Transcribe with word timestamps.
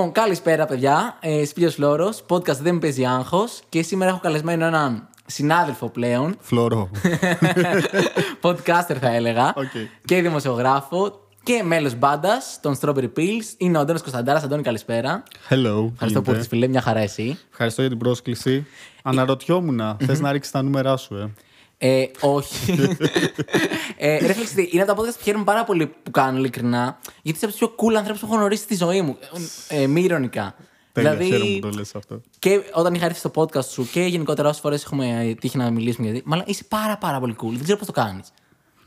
Λοιπόν, 0.00 0.14
καλησπέρα, 0.14 0.66
παιδιά. 0.66 1.16
Ε, 1.20 1.44
Σπύριος 1.44 1.74
Φλόρος, 1.74 2.24
podcast 2.28 2.56
Δεν 2.60 2.74
με 2.74 2.80
παίζει 2.80 3.04
άγχος. 3.04 3.60
Και 3.68 3.82
σήμερα 3.82 4.10
έχω 4.10 4.20
καλεσμένο 4.20 4.66
έναν 4.66 5.08
συνάδελφο 5.26 5.88
πλέον. 5.88 6.36
Φλωρό. 6.40 6.90
podcaster 8.42 8.96
θα 9.00 9.14
έλεγα. 9.14 9.54
Okay. 9.54 9.86
Και 10.04 10.22
δημοσιογράφο. 10.22 11.20
Και 11.42 11.62
μέλος 11.64 11.94
μπάντας 11.94 12.58
των 12.62 12.78
Strawberry 12.80 13.10
Pills. 13.16 13.54
Είναι 13.56 13.78
ο 13.78 13.80
Αντώνης 13.80 14.02
Κωνσταντάρας. 14.02 14.42
Αντώνη, 14.42 14.62
καλησπέρα. 14.62 15.22
Hello. 15.48 15.90
Ευχαριστώ 15.92 16.22
που 16.22 16.30
ήρθες, 16.30 16.46
φίλε. 16.46 16.66
Μια 16.66 16.80
χαρά 16.80 17.00
εσύ. 17.00 17.38
Ευχαριστώ 17.50 17.80
για 17.80 17.90
την 17.90 17.98
πρόσκληση. 17.98 18.66
Αναρωτιόμουν, 19.02 19.96
θες 20.06 20.20
να 20.20 20.32
ρίξεις 20.32 20.52
τα 20.52 20.62
νούμερά 20.62 20.96
σου, 20.96 21.14
ε. 21.14 21.30
Ε, 21.82 22.06
όχι. 22.20 22.72
ε, 23.96 24.26
ρε 24.26 24.32
φίλε, 24.32 24.66
είναι 24.70 24.82
από 24.82 24.94
τα 24.94 25.02
podcast 25.02 25.14
που 25.16 25.22
χαίρομαι 25.22 25.44
πάρα 25.44 25.64
πολύ 25.64 25.86
που 25.86 26.10
κάνω 26.10 26.38
ειλικρινά. 26.38 26.98
Γιατί 27.22 27.38
είσαι 27.38 27.44
από 27.46 27.54
τους 27.56 27.58
πιο 27.58 27.74
cool 27.78 27.94
ανθρώπου 27.94 28.18
που 28.18 28.26
έχω 28.26 28.34
γνωρίσει 28.34 28.62
στη 28.62 28.74
ζωή 28.74 29.02
μου. 29.02 29.18
Ε, 29.68 29.86
μη 29.86 30.02
ηρωνικά. 30.02 30.54
Τέλεια, 30.92 31.14
δηλαδή, 31.16 31.30
χαίρομαι 31.36 31.54
που 31.58 31.68
το 31.68 31.76
λες 31.76 31.94
αυτό. 31.94 32.20
Και 32.38 32.62
όταν 32.72 32.94
είχα 32.94 33.04
έρθει 33.04 33.18
στο 33.18 33.30
podcast 33.34 33.64
σου 33.64 33.88
και 33.92 34.00
γενικότερα 34.00 34.48
όσες 34.48 34.60
φορές 34.60 34.82
έχουμε 34.84 35.36
τύχει 35.40 35.56
να 35.56 35.70
μιλήσουμε 35.70 36.06
γιατί. 36.06 36.22
Μάλλον 36.24 36.44
είσαι 36.48 36.64
πάρα 36.64 36.96
πάρα 36.96 37.20
πολύ 37.20 37.36
cool. 37.42 37.50
Δεν 37.52 37.62
ξέρω 37.62 37.78
πώς 37.78 37.86
το 37.86 37.92
κάνεις. 37.92 38.32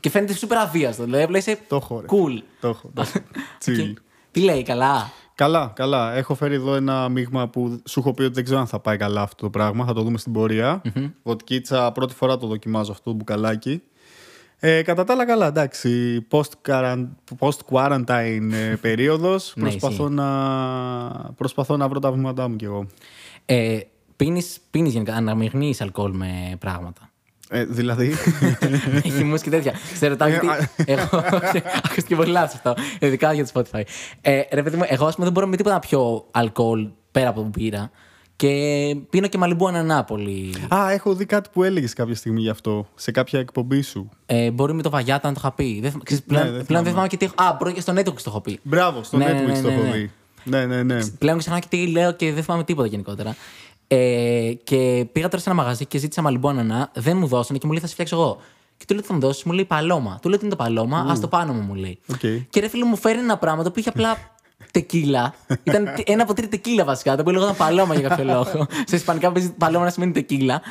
Και 0.00 0.10
φαίνεται 0.10 0.34
super 0.40 0.54
αβίαστο. 0.54 1.04
Δηλαδή, 1.04 1.38
είσαι 1.38 1.58
το 1.68 1.76
έχω, 1.76 2.00
ρε. 2.00 2.06
cool. 2.10 2.42
Το 2.60 2.68
έχω. 2.68 2.92
Chill. 3.64 3.92
Τι 4.30 4.40
λέει, 4.40 4.62
καλά; 4.62 5.12
Καλά, 5.34 5.72
καλά. 5.74 6.14
Έχω 6.14 6.34
φέρει 6.34 6.54
εδώ 6.54 6.74
ένα 6.74 7.08
μείγμα 7.08 7.48
που 7.48 7.82
σου 7.88 8.00
έχω 8.00 8.14
πει 8.14 8.22
ότι 8.22 8.32
δεν 8.34 8.44
ξέρω 8.44 8.58
αν 8.60 8.66
θα 8.66 8.80
πάει 8.80 8.96
καλά 8.96 9.20
αυτό 9.20 9.42
το 9.42 9.50
πράγμα. 9.50 9.84
Θα 9.84 9.92
το 9.92 10.02
δούμε 10.02 10.18
στην 10.18 10.32
πορεία. 10.32 10.82
Mm-hmm. 10.84 11.12
Βοτκίτσα, 11.22 11.92
πρώτη 11.92 12.14
φορά 12.14 12.36
το 12.36 12.46
δοκιμάζω 12.46 12.92
αυτό 12.92 13.10
το 13.10 13.16
μπουκαλάκι. 13.16 13.82
Ε, 14.58 14.82
κατά 14.82 15.04
τα 15.04 15.12
άλλα, 15.12 15.26
καλά, 15.26 15.46
εντάξει. 15.46 16.26
Post-quarantine 17.38 18.52
ε, 18.52 18.74
περίοδος. 18.86 19.52
Ναι, 19.56 19.62
προσπαθώ, 19.62 20.08
να, 20.08 20.28
προσπαθώ 21.36 21.76
να 21.76 21.88
βρω 21.88 21.98
τα 21.98 22.12
βήματά 22.12 22.48
μου 22.48 22.56
κι 22.56 22.64
εγώ. 22.64 22.86
Ε, 23.44 23.78
πίνεις, 24.16 24.60
πίνεις 24.70 24.92
γενικά, 24.92 25.14
αναμειγνύεις 25.14 25.80
αλκοόλ 25.80 26.12
με 26.12 26.56
πράγματα. 26.58 27.10
Ε, 27.50 27.64
δηλαδή. 27.64 28.14
Χυμούς 29.16 29.42
και 29.42 29.50
τέτοια. 29.50 29.72
Σε 29.94 30.06
ρωτάω 30.06 30.28
γιατί. 30.28 30.46
εγώ. 30.84 31.08
Ακούστηκε 31.84 32.16
πολύ 32.16 32.30
λάθος 32.30 32.54
αυτό. 32.54 32.74
Ειδικά 32.98 33.32
για 33.32 33.46
το 33.46 33.50
Spotify. 33.54 33.82
Ε, 34.20 34.40
ρε 34.52 34.62
παιδί 34.62 34.76
μου, 34.76 34.82
εγώ 34.86 35.06
ας 35.06 35.14
πούμε 35.14 35.24
δεν 35.24 35.34
μπορώ 35.34 35.46
με 35.46 35.56
τίποτα 35.56 35.74
να 35.74 35.80
πιω 35.80 36.24
αλκοόλ 36.30 36.88
πέρα 37.10 37.28
από 37.28 37.42
μπύρα. 37.42 37.90
Και 38.36 38.48
πίνω 39.10 39.26
και 39.26 39.38
μαλλιμπού 39.38 39.68
ανανά 39.68 40.04
πολύ. 40.04 40.54
Α, 40.74 40.90
έχω 40.90 41.14
δει 41.14 41.26
κάτι 41.26 41.48
που 41.52 41.62
έλεγες 41.62 41.92
κάποια 41.92 42.14
στιγμή 42.14 42.40
γι' 42.40 42.48
αυτό. 42.48 42.86
Σε 42.94 43.10
κάποια 43.10 43.38
εκπομπή 43.38 43.82
σου. 43.82 44.08
Ε, 44.26 44.50
μπορεί 44.50 44.72
με 44.72 44.82
το 44.82 44.90
Βαγιάτα 44.90 45.28
να 45.28 45.34
το 45.34 45.40
είχα 45.42 45.52
πει. 45.52 45.80
Δεν, 45.80 46.00
ξέρεις, 46.02 46.24
πλέον, 46.24 46.44
Ναι, 46.44 46.50
δεν 46.50 46.66
πλέον 46.66 46.82
δεν 46.82 46.92
θυμάμαι 46.92 47.08
και 47.08 47.16
τι 47.16 47.24
έχω. 47.24 47.34
Α, 47.36 47.56
μπορεί 47.58 47.72
και 47.72 47.80
στο 47.80 47.92
Netflix 47.92 48.04
το 48.04 48.22
έχω 48.26 48.40
πει. 48.40 48.58
Μπράβο, 48.62 49.02
στο 49.02 49.16
Ναι, 49.16 49.24
ναι, 49.24 49.42
Netflix 49.42 49.46
ναι, 49.46 49.60
το 49.60 49.68
ναι, 49.68 49.74
έχω 49.74 49.82
ναι. 49.82 49.90
δει. 49.90 50.10
Ναι, 50.44 50.66
ναι, 50.66 50.82
ναι. 50.82 51.06
Πλέον 51.06 51.38
ξεχνάω 51.38 51.60
και 51.60 51.66
τι 51.68 51.86
λέω 51.86 52.12
και 52.12 52.32
δεν 52.32 52.42
θυμάμαι 52.42 52.64
τίποτα 52.64 52.88
γενικότερα. 52.88 53.36
Ε, 53.88 54.52
και 54.64 55.06
πήγα 55.12 55.28
τώρα 55.28 55.42
σε 55.42 55.50
ένα 55.50 55.58
μαγαζί 55.62 55.86
και 55.86 55.98
ζήτησα 55.98 56.22
μαλλιμπού 56.22 56.48
ανανά. 56.48 56.90
Δεν 56.94 57.16
μου 57.16 57.26
δώσανε 57.26 57.58
και 57.58 57.66
μου 57.66 57.72
λέει 57.72 57.80
θα 57.80 57.86
σε 57.86 57.92
φτιάξω 57.92 58.16
εγώ. 58.16 58.38
Και 58.76 58.84
του 58.86 58.92
λέω 58.94 59.02
τι 59.02 59.08
θα 59.08 59.14
μου 59.14 59.20
δώσεις, 59.20 59.42
μου 59.42 59.52
λέει 59.52 59.64
παλόμα. 59.64 60.18
Του 60.22 60.28
λέω 60.28 60.38
τι 60.38 60.46
είναι 60.46 60.54
το 60.54 60.62
παλόμα, 60.62 61.06
άσ' 61.08 61.20
το 61.20 61.28
πάνω 61.28 61.52
μου 61.52 61.60
μου 61.60 61.74
λέει. 61.74 61.98
Οκ. 62.12 62.20
Και 62.50 62.60
ρε 62.60 62.68
φίλε 62.68 62.84
μου 62.84 62.96
φέρνει 62.96 63.18
ένα 63.18 63.36
πράγμα 63.38 63.62
το 63.62 63.68
οποίο 63.68 63.80
είχε 63.80 63.88
απλά 63.90 64.16
τεκίλα. 64.72 65.34
Ήταν 65.62 65.84
τε- 65.84 66.08
ένα 66.10 66.22
από 66.22 66.34
τρία 66.34 66.48
τεκίλα 66.48 66.84
βασικά, 66.84 67.14
το 67.14 67.20
οποίο 67.20 67.32
λέγονταν 67.32 67.56
παλόμα 67.56 67.94
για 67.94 68.08
κάποιο 68.08 68.24
λόγο. 68.24 68.66
στα 68.88 68.96
ισπανικά 68.96 69.32
παίζει 69.32 69.52
παλόμα 69.52 69.84
να 69.84 69.90
σημαίνει 69.90 70.12
τεκίλα. 70.12 70.62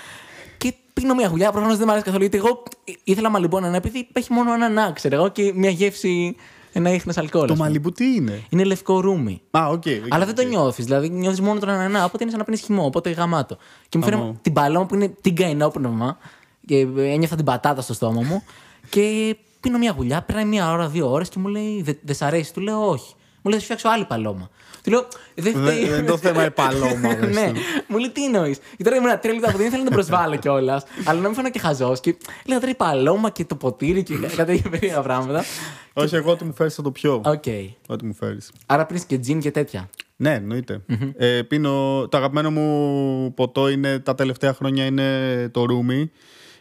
Και 0.58 0.74
πίνω 0.94 1.14
μια 1.16 1.28
γουλιά, 1.28 1.52
προφανώς 1.52 1.76
δεν 1.78 1.84
μου 1.86 1.92
αρέσει 1.92 2.06
καθόλου. 2.06 2.24
Γιατί 2.30 2.38
εγώ 2.48 2.64
ήθελα 3.04 3.30
μαλλιμπού 3.30 3.58
ανανά 3.58 3.76
επειδή 3.76 4.08
έχει 4.14 4.34
μόνο 4.34 4.54
ένα 4.54 4.70
να, 4.70 4.92
ξέρω 4.92 5.16
εγώ, 5.16 5.30
και 5.30 5.52
μια 5.56 5.70
γεύση, 5.70 6.36
ένα 6.74 6.90
ίχνος 6.94 7.18
αλκοόλ. 7.18 7.46
Το 7.48 7.52
ας 7.52 7.58
πούμε. 7.58 7.68
μαλλιμπού 7.68 7.92
τι 7.92 8.06
είναι; 8.16 8.44
Είναι 8.50 8.64
λευκό 8.64 9.00
ρούμι. 9.00 9.42
Α, 9.52 9.68
OK. 9.68 9.74
OK, 9.74 9.86
Αλλά 10.10 10.26
δεν 10.26 10.36
το 10.36 10.42
οκ. 10.42 10.48
νιώθεις. 10.48 10.86
Δηλαδή 10.86 11.10
νιώθεις 11.10 11.42
μόνο 11.42 11.60
τον 11.60 11.70
ανανά. 11.70 12.04
Οπότε 12.06 12.18
είναι 12.22 12.30
σαν 12.32 12.40
να 12.40 12.46
πίνεις 12.46 12.62
χυμό. 12.62 12.86
Οπότε 12.86 13.10
γαμάτο. 13.10 13.58
Και 13.90 13.98
μου 13.98 14.04
φέρνει 14.04 14.22
Αμώ. 14.22 14.38
την 14.42 14.54
παλόμα 14.54 14.86
που 14.86 14.96
είναι 14.96 15.14
τίγκα 15.22 15.46
οινόπνευμα. 15.46 16.18
Και 16.66 16.78
ένιωθα 16.98 17.36
την 17.36 17.46
πατάτα 17.46 17.82
στο 17.82 17.94
στόμα 17.94 18.22
μου. 18.22 18.44
και 18.90 19.36
πίνω 19.60 19.78
μια 19.78 19.94
γουλιά. 19.98 20.22
Περνάνε 20.22 20.46
μια 20.46 20.72
ώρα, 20.72 20.88
δύο 20.88 21.12
ώρες 21.12 21.30
και 21.30 21.40
μου 21.40 21.48
λέει: 21.48 21.82
«Δε- 21.82 21.94
Δεν 22.02 22.16
σ' 22.16 22.22
αρέσει. 22.22 22.54
Του 22.54 22.62
λέω: 22.62 22.90
Όχι. 22.90 23.14
Μου 23.46 23.52
λέει: 23.52 23.60
Θα 23.60 23.60
σου 23.60 23.64
φτιάξω 23.64 23.90
άλλη 23.90 24.06
παλόμα. 24.06 24.50
Του 24.84 24.90
λέω: 24.90 25.08
Δεν 25.36 25.54
Δεν 25.54 25.64
φταίει. 25.64 25.86
δεν 25.88 25.98
είναι 26.00 26.08
το 26.08 26.18
θέμα 26.18 26.46
η 26.46 26.52
παλόμα. 26.52 27.16
δες 27.16 27.36
ναι, 27.36 27.52
του. 27.54 27.60
μου 27.88 27.98
λέει 27.98 28.10
τι 28.10 28.26
εννοείς. 28.26 28.58
Και 28.78 28.84
τώρα 28.84 28.96
ήμουν 28.96 29.20
τρία 29.22 29.34
λεπτά 29.34 29.48
από 29.50 29.58
δεν 29.58 29.68
ήθελα 29.68 29.84
να 29.84 29.90
τον 29.90 29.94
προσβάλλω 29.98 30.36
κιόλας. 30.36 30.84
αλλά 31.06 31.20
να 31.20 31.26
μην 31.28 31.36
βγαίνω 31.36 31.50
και 31.50 31.60
χαζός. 31.60 32.00
Και 32.00 32.16
λέω 32.46 32.60
τώρα 32.60 32.72
η 32.72 32.76
παλώμα 32.76 33.30
και 33.30 33.46
το 33.46 33.56
ποτήρι 33.56 34.04
και 34.04 34.16
κάτι 34.16 34.36
τέτοια 34.36 34.70
περίεργα 34.70 35.02
πράγματα. 35.02 35.44
Όχι, 35.94 36.16
εγώ 36.16 36.32
ό,τι 36.32 36.44
μου 36.46 36.54
φέρεις 36.54 36.74
θα 36.76 36.82
το 36.82 36.92
πιω. 36.92 37.22
Οκ. 37.26 37.44
Ό,τι 37.88 38.06
μου 38.06 38.14
φέρεις. 38.14 38.52
Άρα 38.66 38.86
πίνεις 38.86 39.04
και 39.06 39.18
τζιν 39.18 39.40
και 39.40 39.52
τέτοια. 39.52 39.90
Ναι, 40.16 40.34
εννοείται. 40.34 40.82
Ε, 41.18 41.42
πίνω, 41.42 42.08
το 42.10 42.18
αγαπημένο 42.18 42.52
μου 42.52 43.34
ποτό 43.34 43.70
είναι, 43.70 44.00
τα 44.00 44.16
τελευταία 44.16 44.54
χρόνια 44.54 44.86
είναι 44.86 45.50
το 45.52 45.66
ρούμι. 45.66 46.12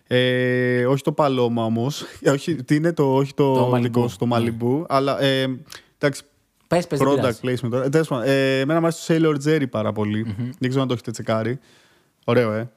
Ε, 0.07 0.87
όχι 0.87 1.03
το 1.03 1.13
παλώμα 1.13 1.65
όμως. 1.65 2.05
όχι, 2.35 2.55
τι 2.55 2.75
είναι 2.75 2.93
το, 2.93 3.15
όχι 3.15 3.35
το, 3.35 3.55
Το 3.55 3.73
Malibu. 3.75 3.81
δικό 3.81 4.09
σου, 4.09 4.17
το 4.19 4.29
Malibu. 4.33 4.85
Αλλά 4.89 5.23
ε, 5.23 5.61
εντάξει, 5.99 6.23
Πες, 6.77 6.87
πες. 6.87 7.01
product 7.03 7.47
placement 7.47 7.71
τώρα. 7.71 7.85
Ε, 7.85 7.89
τέλος 7.89 8.09
πάντων, 8.09 8.25
ε, 8.29 8.61
εμένα 8.61 8.81
μου 8.81 8.87
αρέσει 8.87 9.07
το 9.07 9.15
Sailor 9.15 9.49
Jerry 9.49 9.71
πάρα 9.71 9.93
πολύ. 9.93 10.35
Δεν 10.59 10.69
ξέρω 10.69 10.83
αν 10.83 10.89
το 10.89 10.95
έχετε 10.95 11.11
τσεκάρει. 11.11 11.59
Ωραίο, 12.25 12.53
ε. 12.53 12.71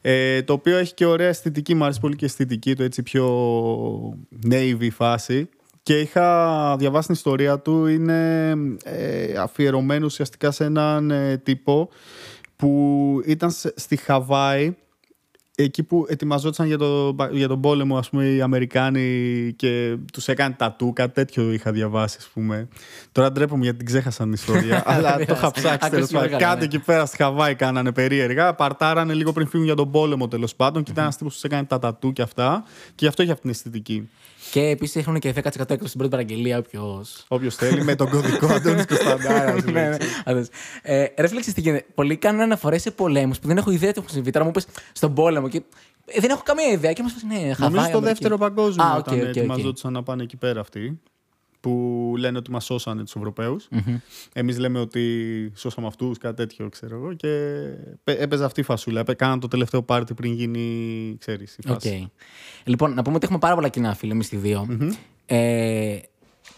ε. 0.00 0.42
Το 0.42 0.52
οποίο 0.52 0.76
έχει 0.76 0.94
και 0.94 1.04
ωραία 1.06 1.28
αισθητική, 1.28 1.74
μου 1.74 1.84
αρέσει 1.84 2.00
πολύ 2.00 2.16
και 2.16 2.24
αισθητική, 2.24 2.74
το 2.74 2.82
έτσι 2.82 3.02
πιο 3.02 3.26
navy 4.50 4.88
φάση. 4.92 5.48
Και 5.82 6.00
είχα 6.00 6.76
διαβάσει 6.78 7.06
την 7.06 7.14
ιστορία 7.14 7.58
του, 7.58 7.86
είναι 7.86 8.50
ε, 8.84 9.36
αφιερωμένο 9.38 10.04
ουσιαστικά 10.06 10.50
σε 10.50 10.64
έναν 10.64 11.10
ε, 11.10 11.36
τύπο 11.36 11.88
που 12.56 13.20
ήταν 13.26 13.50
σε- 13.50 13.72
στη 13.76 13.96
Χαβάη 13.96 14.76
εκεί 15.58 15.82
που 15.82 16.06
ετοιμαζόταν 16.08 16.66
για, 16.66 16.78
το, 16.78 17.16
για 17.30 17.48
τον 17.48 17.60
πόλεμο, 17.60 17.98
ας 17.98 18.08
πούμε, 18.08 18.24
οι 18.26 18.40
Αμερικάνοι 18.40 19.52
και 19.56 19.96
τους 20.12 20.28
έκανε 20.28 20.54
τατού, 20.58 20.92
κάτι 20.92 21.12
τέτοιο 21.12 21.52
είχα 21.52 21.72
διαβάσει, 21.72 22.16
ας 22.20 22.28
πούμε. 22.32 22.68
Τώρα 23.12 23.32
ντρέπομαι 23.32 23.62
γιατί 23.62 23.76
την 23.78 23.86
ξέχασα 23.86 24.22
την 24.22 24.32
ιστορία, 24.32 24.82
αλλά 24.92 25.16
το 25.16 25.22
είχα 25.32 25.50
ψάξει 25.50 25.68
Ακούστηκε 25.68 25.88
τέλος 25.90 26.10
πάντων. 26.10 26.28
πολύ 26.28 26.40
καλά, 26.40 26.52
Κάτι 26.52 26.58
ναι. 26.58 26.64
εκεί 26.64 26.78
πέρα 26.78 27.06
στη 27.06 27.16
Χαβάη 27.16 27.54
κάνανε 27.54 27.92
περίεργα, 27.92 28.54
παρτάρανε 28.54 29.14
λίγο 29.14 29.32
πριν 29.32 29.46
φύγουν 29.48 29.66
για 29.66 29.74
τον 29.74 29.90
πόλεμο 29.90 30.28
τέλος 30.28 30.54
πάντων 30.54 30.82
και 30.82 30.90
ήταν 30.90 31.02
ένας 31.02 31.16
τύπος 31.16 31.32
που 31.34 31.40
τους 31.40 31.50
έκανε 31.50 31.66
τα 31.66 31.78
τατού 31.78 32.12
και 32.12 32.22
αυτά 32.22 32.64
και 32.86 32.92
γι' 32.96 33.06
αυτό 33.06 33.22
είχε 33.22 33.30
αυτή 33.30 33.42
την 33.42 33.50
αισθητική. 33.50 34.08
Και 34.50 34.60
επίσης 34.60 34.96
έχουν 34.96 35.18
και 35.18 35.32
10% 35.36 35.36
έκπτωση 35.44 35.86
στην 35.86 35.98
πρώτη 35.98 36.08
παραγγελία, 36.08 36.58
όποιο. 36.58 37.04
Όποιος 37.28 37.54
θέλει, 37.54 37.84
με 37.84 37.94
τον 37.94 38.10
κωδικό 38.10 38.46
Αντώνης 38.46 38.86
Κωνσταντάρας. 38.86 39.64
ναι, 39.72 39.88
ναι. 39.88 39.96
Όντως. 40.26 40.46
Ε, 40.82 41.04
ρε 41.16 41.28
φίλε, 41.28 41.40
ξέρεις 41.40 41.54
τι 41.54 41.60
γίνεται; 41.60 41.86
Πολλοί 41.94 42.16
κάνουν 42.16 42.40
αναφορές 42.40 42.82
σε 42.82 42.90
πολέμους 42.90 43.38
που 43.38 43.46
δεν 43.46 43.56
έχω 43.56 43.70
ιδέα 43.70 43.92
τι 43.92 43.98
έχουν 43.98 44.10
συμβεί. 44.10 44.30
Τώρα 44.30 44.44
μου 44.44 44.50
είπε 44.54 44.66
στον 44.92 45.14
πόλεμο 45.14 45.48
και 45.48 45.62
ε, 46.06 46.20
δεν 46.20 46.30
έχω 46.30 46.42
καμία 46.44 46.70
ιδέα. 46.70 46.92
Και 46.92 47.02
μας 47.02 47.12
πει 47.12 47.26
ναι, 47.26 47.34
χαβάη. 47.34 47.56
Νομίζω 47.58 47.70
το 47.70 47.80
Αμερική. 47.80 48.00
δεύτερο 48.00 48.38
παγκόσμιο 48.38 48.84
Α, 48.84 48.92
οκ, 48.92 48.98
όταν 48.98 49.18
οκ, 49.18 49.22
οκ. 49.22 49.36
ετοιμαζόντουσαν 49.36 49.92
να 49.92 50.02
πάνε 50.02 50.22
εκεί 50.22 50.36
πέρα 50.36 50.60
αυτοί. 50.60 51.00
Που 51.70 52.14
λένε 52.18 52.38
ότι 52.38 52.50
μας 52.50 52.64
σώσανε 52.64 53.02
τους 53.04 53.14
Ευρωπαίους. 53.16 53.68
Εμείς 54.32 54.58
λέμε 54.58 54.78
ότι 54.78 55.52
σώσαμε 55.54 55.86
αυτούς, 55.86 56.18
κάτι 56.18 56.36
τέτοιο, 56.36 56.68
ξέρω 56.68 56.96
εγώ. 56.96 57.12
Και 57.14 57.28
πέ- 58.04 58.20
έπαιζε 58.20 58.44
αυτή 58.44 58.60
η 58.60 58.62
φασούλα. 58.62 59.00
Έπαι- 59.00 59.16
Κάναν 59.16 59.40
το 59.40 59.48
τελευταίο 59.48 59.82
πάρτι 59.82 60.14
πριν 60.14 60.32
γίνει, 60.32 61.16
ξέρεις, 61.18 61.54
η 61.54 61.58
Οκ. 61.68 61.72
φάση. 61.72 62.10
Λοιπόν, 62.64 62.94
να 62.94 63.02
πούμε 63.02 63.16
ότι 63.16 63.24
έχουμε 63.24 63.38
πάρα 63.40 63.54
πολλά 63.54 63.68
κοινά 63.68 63.94
φίλοι 63.94 64.12
εμείς 64.12 64.32
οι 64.32 64.36
δυο 64.36 64.66
Ε, 65.26 65.96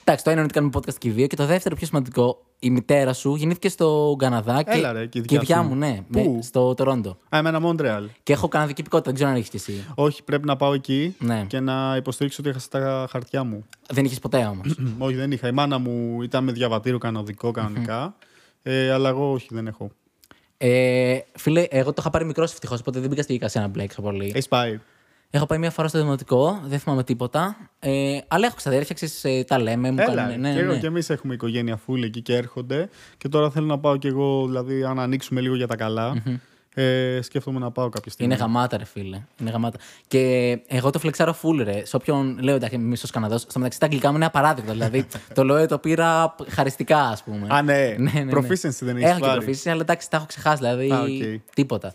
εντάξει, 0.04 0.25
το 0.25 0.31
ένα 0.31 0.41
είναι 0.41 0.43
ότι 0.43 0.53
κάνουμε 0.54 0.72
podcast 0.76 0.94
και 0.99 1.09
οι 1.09 1.10
δύο. 1.10 1.26
Και 1.26 1.37
το 1.37 1.47
δεύτερο, 1.47 1.75
πιο 1.76 1.87
σημαντικό, 1.87 2.43
η 2.59 2.71
μητέρα 2.71 3.12
σου 3.12 3.34
γεννήθηκε 3.34 3.69
στο 3.69 4.15
Καναδά. 4.19 4.62
Και, 4.62 4.71
Έλα, 4.71 4.93
ρε, 4.93 5.06
και 5.06 5.19
η 5.19 5.21
η 5.21 5.21
δικιά 5.21 5.38
δικιά 5.41 5.56
σου. 5.56 5.62
μου, 5.69 5.75
ναι. 5.75 6.00
Πού; 6.12 6.32
με- 6.34 6.43
στο 6.43 6.75
Τορόντο. 6.75 7.10
Α, 7.10 7.38
εμένα 7.38 7.60
Μόντρεαλ. 7.60 8.08
Και 8.23 8.32
έχω 8.32 8.49
καναδική 8.49 8.81
υπηκότητα, 8.81 9.06
δεν 9.11 9.14
ξέρω 9.14 9.31
αν 9.31 9.37
έχεις 9.37 9.49
κι 9.50 9.56
εσύ. 9.56 9.85
Όχι, 9.94 10.23
πρέπει 10.23 10.46
να 10.46 10.56
πάω 10.56 10.73
εκεί 10.73 11.14
Ναι. 11.19 11.44
και 11.46 11.61
να 11.61 11.96
υποστηρίξω 11.96 12.37
ότι 12.40 12.50
έχασα 12.50 12.69
τα 12.69 13.06
χαρτιά 13.11 13.44
μου. 13.44 13.64
Δεν 13.90 14.05
είχες 14.05 14.19
ποτέ 14.19 14.44
όμως. 14.44 14.79
όχι, 14.99 15.14
δεν 15.14 15.32
είχα. 15.32 15.49
Η 15.49 15.52
μάνα 15.52 15.79
μου 15.79 16.23
ήταν 16.23 16.44
με 16.44 16.52
διαβατήριο 16.52 16.99
κανονικό 16.99 17.50
κανονικά. 17.50 18.14
Ε, 18.62 18.93
αλλά 18.93 19.08
εγώ 19.08 19.32
όχι, 19.32 19.49
δεν 19.50 19.67
έχω. 19.67 19.90
ε, 20.56 21.19
φίλε, 21.35 21.67
εγώ 21.70 21.88
το 21.88 21.96
είχα 21.99 22.11
πάρει 22.11 22.25
μικρό 22.25 22.43
ευτυχώς, 22.44 22.76
οπότε 22.81 23.00
δεν 23.00 23.08
μπήκα 23.08 23.23
στη 23.23 23.32
διαδικασία 23.32 23.61
να 23.61 23.67
μπλέξω 23.69 24.02
πολύ. 24.02 24.25
Έχεις 24.29 24.49
πάει. 24.49 24.81
Έχω 25.30 25.46
πάει 25.46 25.58
μία 25.58 25.70
φορά 25.70 25.88
στο 25.88 25.98
δημοτικό, 25.98 26.60
δεν 26.64 26.78
θυμάμαι 26.78 27.04
τίποτα. 27.04 27.56
Ε, 27.78 28.19
αλλά 28.28 28.46
έχω 28.46 28.56
ξαδέρφια, 28.56 28.94
ξέρεις, 28.94 29.25
ε, 29.25 29.44
τα 29.46 29.58
λέμε. 29.58 29.90
Μου 29.90 30.00
Έλα, 30.00 30.14
κάνουν, 30.14 30.40
ναι, 30.40 30.52
και, 30.52 30.58
εγώ 30.58 30.72
ναι. 30.72 30.78
και 30.78 30.86
εμείς 30.86 31.10
έχουμε 31.10 31.34
οικογένεια 31.34 31.76
φουλ 31.76 32.06
εκεί 32.06 32.22
και 32.22 32.36
έρχονται. 32.36 32.88
Και 33.16 33.28
τώρα 33.28 33.50
θέλω 33.50 33.66
να 33.66 33.78
πάω 33.78 33.96
κι 33.96 34.06
εγώ, 34.06 34.46
δηλαδή, 34.46 34.84
αν 34.84 34.98
ανοίξουμε 34.98 35.40
λίγο 35.40 35.54
για 35.54 35.66
τα 35.66 35.76
καλά 35.76 36.23
ε, 36.80 37.19
σκέφτομαι 37.22 37.58
να 37.58 37.70
πάω 37.70 37.88
κάποια 37.88 38.10
στιγμή. 38.12 38.32
Είναι 38.32 38.42
γαμάτα, 38.42 38.76
ρε 38.76 38.84
φίλε. 38.84 39.20
Είναι 39.40 39.50
γαμάτα. 39.50 39.78
Και 40.06 40.19
εγώ 40.66 40.90
το 40.90 40.98
φλεξάρω 40.98 41.36
full, 41.42 41.62
ρε. 41.62 41.84
Σε 41.84 41.96
όποιον 41.96 42.38
λέω 42.40 42.54
εντάξει, 42.54 42.78
μισό 42.78 43.06
Καναδός. 43.12 43.40
Στο 43.40 43.58
μεταξύ 43.58 43.78
τα 43.78 43.86
αγγλικά 43.86 44.10
μου 44.10 44.16
είναι 44.16 44.25
απαράδεκτο. 44.25 44.72
δηλαδή 44.72 45.06
το 45.34 45.44
λέω 45.44 45.66
το 45.66 45.78
πήρα 45.78 46.34
χαριστικά, 46.48 46.98
ας 46.98 47.22
πούμε. 47.22 47.46
Α, 47.48 47.62
ναι. 47.62 47.75
ναι, 47.98 48.10
ναι, 48.12 48.20
ναι. 48.20 48.32
Proficiency 48.34 48.78
δεν 48.80 48.96
έχεις 48.96 49.10
Έχω 49.10 49.20
και 49.20 49.26
πάρει. 49.26 49.46
proficiency, 49.46 49.70
αλλά 49.70 49.80
εντάξει, 49.80 50.10
τα 50.10 50.16
έχω 50.16 50.26
ξεχάσει. 50.26 50.56
Δηλαδή 50.56 50.90
Α, 50.92 51.00
οκ. 51.00 51.40
τίποτα. 51.54 51.94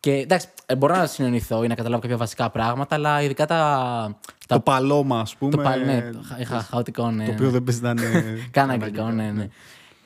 Και 0.00 0.12
εντάξει, 0.12 0.48
ε, 0.66 0.76
μπορώ 0.76 0.96
να 0.96 1.06
συνεννοηθώ 1.06 1.64
ή 1.64 1.66
να 1.66 1.74
καταλάβω 1.74 2.00
κάποια 2.02 2.16
βασικά 2.16 2.50
πράγματα, 2.50 2.94
αλλά 2.94 3.22
ειδικά 3.22 3.46
τα. 3.46 4.16
Το 4.38 4.46
τα 4.46 4.60
παλώμα, 4.60 5.20
ας 5.20 5.36
πούμε. 5.36 5.50
το 5.50 5.62
πάλι, 5.62 5.84
ναι, 5.84 6.10
το 6.12 6.20
χα- 6.28 6.40
είχα 6.40 6.62
χαοτικό, 6.62 7.10
ναι. 7.10 7.24
το 7.26 7.32
οποίο 7.32 7.50
δεν 7.50 7.64
παίζει 7.64 7.80
να 7.80 7.90
είναι. 7.90 8.24
Κάνα 8.50 8.72
αγγλικό, 8.72 9.10
ναι, 9.10 9.30
ναι. 9.30 9.48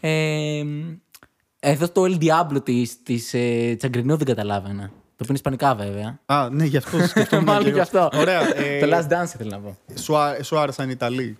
Ε, 0.00 0.64
Εδώ 1.60 1.88
το 1.88 2.02
El 2.04 2.18
Diablo 2.22 2.64
τη 2.64 2.96
της, 3.02 3.34
ε, 3.34 3.74
Τσαγκρινού 3.78 4.16
δεν 4.16 4.26
καταλάβαινα. 4.26 4.82
Το 4.86 5.26
οποίο 5.26 5.34
είναι 5.44 5.56
ισπανικά 5.56 5.74
βέβαια. 5.74 6.18
Α, 6.26 6.48
ναι, 6.50 6.64
γι' 6.64 6.76
αυτό 6.76 6.98
σκεφτόμουν. 7.08 7.44
Μάλλον 7.44 7.62
και 7.64 7.70
γι' 7.70 7.78
εγώ. 7.78 7.82
αυτό. 7.82 8.18
Ωραία. 8.18 8.56
ε, 8.58 8.80
το 8.80 8.96
Last 8.96 9.02
Dance 9.12 9.24
ήθελα 9.34 9.50
να 9.50 9.58
πω. 9.58 9.76
σου, 9.94 10.16
α- 10.16 10.42
σου 10.42 10.58
άρεσαν 10.58 10.88
οι 10.88 10.92
Ιταλοί; 10.94 11.38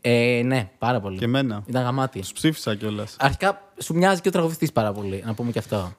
Ε, 0.00 0.38
ε, 0.38 0.42
ναι, 0.42 0.70
πάρα 0.78 1.00
πολύ. 1.00 1.18
Και 1.18 1.24
εμένα. 1.24 1.62
Ήταν 1.66 1.82
γαμάτι. 1.82 2.20
Τους 2.20 2.32
ψήφισα 2.32 2.74
κιόλας. 2.74 3.16
Αρχικά 3.18 3.62
σου 3.78 3.94
μοιάζει 3.94 4.20
και 4.20 4.28
ο 4.28 4.30
τραγουδιστής 4.30 4.72
πάρα 4.72 4.92
πολύ, 4.92 5.22
να 5.26 5.34
πούμε 5.34 5.50
και 5.50 5.58
αυτό. 5.58 5.92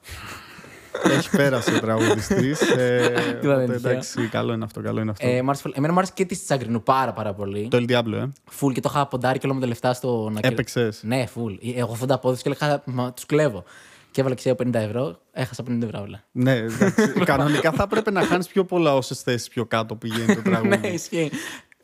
Έχει 1.04 1.30
περάσει 1.36 1.74
ο 1.74 1.80
τραγουδιστής. 1.80 2.60
Ε, 2.60 3.08
δεν 3.08 3.36
οπότε, 3.50 3.62
είναι 3.62 3.74
εντάξει, 3.74 4.26
καλό 4.28 4.52
είναι 4.52 4.64
αυτό. 4.64 4.80
Καλό 4.80 5.00
είναι 5.00 5.10
αυτό. 5.10 5.26
Ε, 5.28 5.42
μ' 5.42 5.46
άρεσε 5.48 5.62
πολύ. 5.62 5.74
Εμένα 5.78 5.92
μου 5.92 5.98
άρεσε 5.98 6.12
και 6.16 6.24
τη 6.24 6.36
Τσαγγρινού 6.44 6.82
πάρα, 6.82 7.12
πάρα 7.12 7.34
πολύ. 7.34 7.68
το 7.70 7.84
El 7.88 7.90
Diablo, 7.92 8.12
ε. 8.12 8.24
Φουλ 8.50 8.72
και 8.72 8.80
το 8.80 8.88
είχα 8.94 9.06
ποντάρει 9.06 9.38
και 9.38 9.46
όλο 9.46 9.54
με 9.54 9.60
τα 9.60 9.66
λεφτά 9.66 9.92
στο 9.92 10.28
να 10.32 10.40
κερ- 10.40 10.52
Έπαιξες. 10.52 11.00
Ναι, 11.02 11.26
φουλ. 11.26 11.54
Εγώ 11.76 11.96
80 12.02 12.06
απόδοση 12.08 12.42
και 12.42 12.48
έλεγα 12.60 12.82
Μα 12.84 13.12
τους 13.12 13.26
κλέβω. 13.26 13.64
Και 14.10 14.20
έβαλα 14.20 14.36
ξέρω 14.36 14.54
50 14.62 14.74
ευρώ, 14.74 15.18
έχασα 15.32 15.62
50 15.70 15.82
ευρώ 15.82 16.00
όλα. 16.00 16.22
ναι, 16.32 16.52
εντάξει. 16.56 17.12
κανονικά 17.24 17.70
θα 17.72 17.86
πρέπει 17.86 18.12
να 18.12 18.22
χάνεις 18.22 18.46
πιο 18.48 18.64
πολλά 18.64 18.94
όσες 18.94 19.20
θέσεις 19.22 19.48
πιο 19.48 19.66
κάτω 19.66 19.94
πηγαίνει 19.96 20.34
το 20.34 20.42
τραγούδι. 20.50 20.76
ναι, 20.78 20.88
ισχύει. 20.88 21.30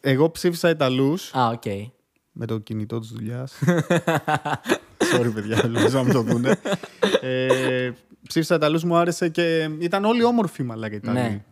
Εγώ 0.00 0.30
ψήφισα 0.30 0.68
Ιταλούς 0.68 1.34
Α, 1.34 1.46
οκ. 1.48 1.62
με 2.32 2.46
το 2.46 2.58
κινητό 2.58 2.98
της 2.98 3.08
δουλειάς. 3.08 3.52
Sorry, 5.14 5.30
παιδιά, 5.34 5.60
ελπίζω 5.64 5.98
να 5.98 6.02
μην 6.04 6.12
το 6.12 6.22
δούνε. 6.22 6.56
Ε, 7.20 7.90
ψήφισα 8.28 8.54
Ιταλούς, 8.54 8.86
μου 8.86 8.96
άρεσε 8.96 9.28
και 9.28 9.70
ήταν 9.78 10.04
όλοι 10.04 10.24
όμορφοι, 10.24 10.62
μαλάκα 10.62 10.94
οι 10.94 10.96
Ιταλοί. 11.02 11.18
Ναι. 11.18 11.42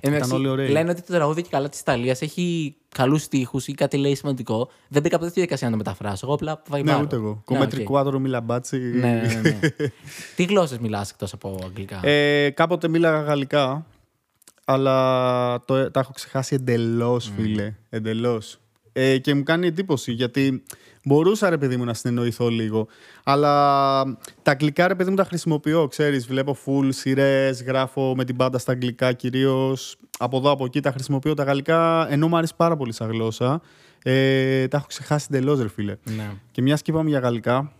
Εντάξει, 0.00 0.34
όλοι 0.34 0.48
ωραίοι. 0.48 0.68
λένε 0.68 0.90
ότι 0.90 1.02
το 1.02 1.12
τραγούδι 1.12 1.42
και 1.42 1.48
καλά 1.50 1.68
της 1.68 1.80
Ιταλίας 1.80 2.22
έχει 2.22 2.76
καλούς 2.88 3.28
στίχους 3.28 3.60
ή 3.66 3.72
κάτι 3.72 3.96
λέει 3.96 4.14
σημαντικό. 4.14 4.70
Δεν 4.88 5.02
μπήκα 5.02 5.16
ποτέ 5.16 5.30
στη 5.30 5.34
διαδικασία 5.40 5.66
να 5.70 5.72
το 5.72 5.78
μεταφράσω. 5.84 6.20
Εγώ 6.26 6.34
απλά 6.34 6.52
Ναι, 6.52 6.60
βαϊμπάρω. 6.68 7.00
ούτε 7.02 7.16
εγώ. 7.16 7.28
Ναι, 7.30 7.40
Κομμέτρι 7.44 7.80
οκ. 7.80 7.86
κουάδρο, 7.86 8.18
μιλαμπάτσι. 8.18 8.78
Ναι, 8.78 9.00
ναι, 9.00 9.40
ναι. 9.40 9.58
Τι 10.36 10.44
γλώσσες 10.44 10.78
μιλάς 10.78 11.10
εκτός 11.10 11.32
από 11.32 11.58
αγγλικά; 11.64 12.00
Ε, 12.06 12.50
κάποτε 12.50 12.88
μίλαγα 12.88 13.20
γαλλικά, 13.20 13.86
αλλά 14.64 15.64
το, 15.64 15.90
τα 15.90 16.00
έχω 16.00 16.12
ξεχάσει 16.12 16.54
εντελώς, 16.54 17.32
φίλε. 17.36 17.74
Εντελώς. 17.88 18.58
Ε, 18.92 19.18
και 19.18 19.34
μου 19.34 19.42
κάνει 19.42 19.66
εντύπωση 19.66 20.12
γιατί 20.12 20.62
μπορούσα 21.08 21.50
ρε 21.50 21.58
παιδί 21.58 21.76
μου 21.76 21.84
να 21.84 21.94
συνεννοηθώ 21.94 22.48
λίγο. 22.48 22.86
Αλλά 23.24 24.02
τα 24.42 24.50
αγγλικά 24.50 24.88
ρε 24.88 24.94
παιδί 24.94 25.10
μου 25.10 25.16
τα 25.16 25.24
χρησιμοποιώ, 25.24 25.86
ξέρεις. 25.88 26.26
Βλέπω 26.26 26.56
full 26.66 26.88
σειρές, 26.88 27.62
γράφω 27.62 28.14
με 28.16 28.24
την 28.24 28.36
μπάντα 28.36 28.58
στα 28.58 28.72
αγγλικά 28.72 29.12
κυρίως. 29.12 29.96
Από 30.18 30.36
εδώ 30.36 30.50
από 30.50 30.64
εκεί 30.64 30.80
τα 30.80 30.90
χρησιμοποιώ 30.90 31.34
τα 31.34 31.42
γαλλικά, 31.42 32.06
ενώ 32.12 32.28
μου 32.28 32.36
αρέσει 32.36 32.52
πάρα 32.56 32.76
πολύ 32.76 32.92
σαν 32.92 33.10
γλώσσα. 33.10 33.60
Ε, 34.02 34.68
τα 34.68 34.76
έχω 34.76 34.86
ξεχάσει 34.86 35.26
εντελώς, 35.30 35.60
ρε 35.62 35.68
φίλε. 35.68 35.96
ναι. 36.04 36.30
Και 36.50 36.62
μιας 36.62 36.82
και 36.82 36.90
είπαμε 36.90 37.08
για 37.10 37.18
γαλλικά, 37.18 37.72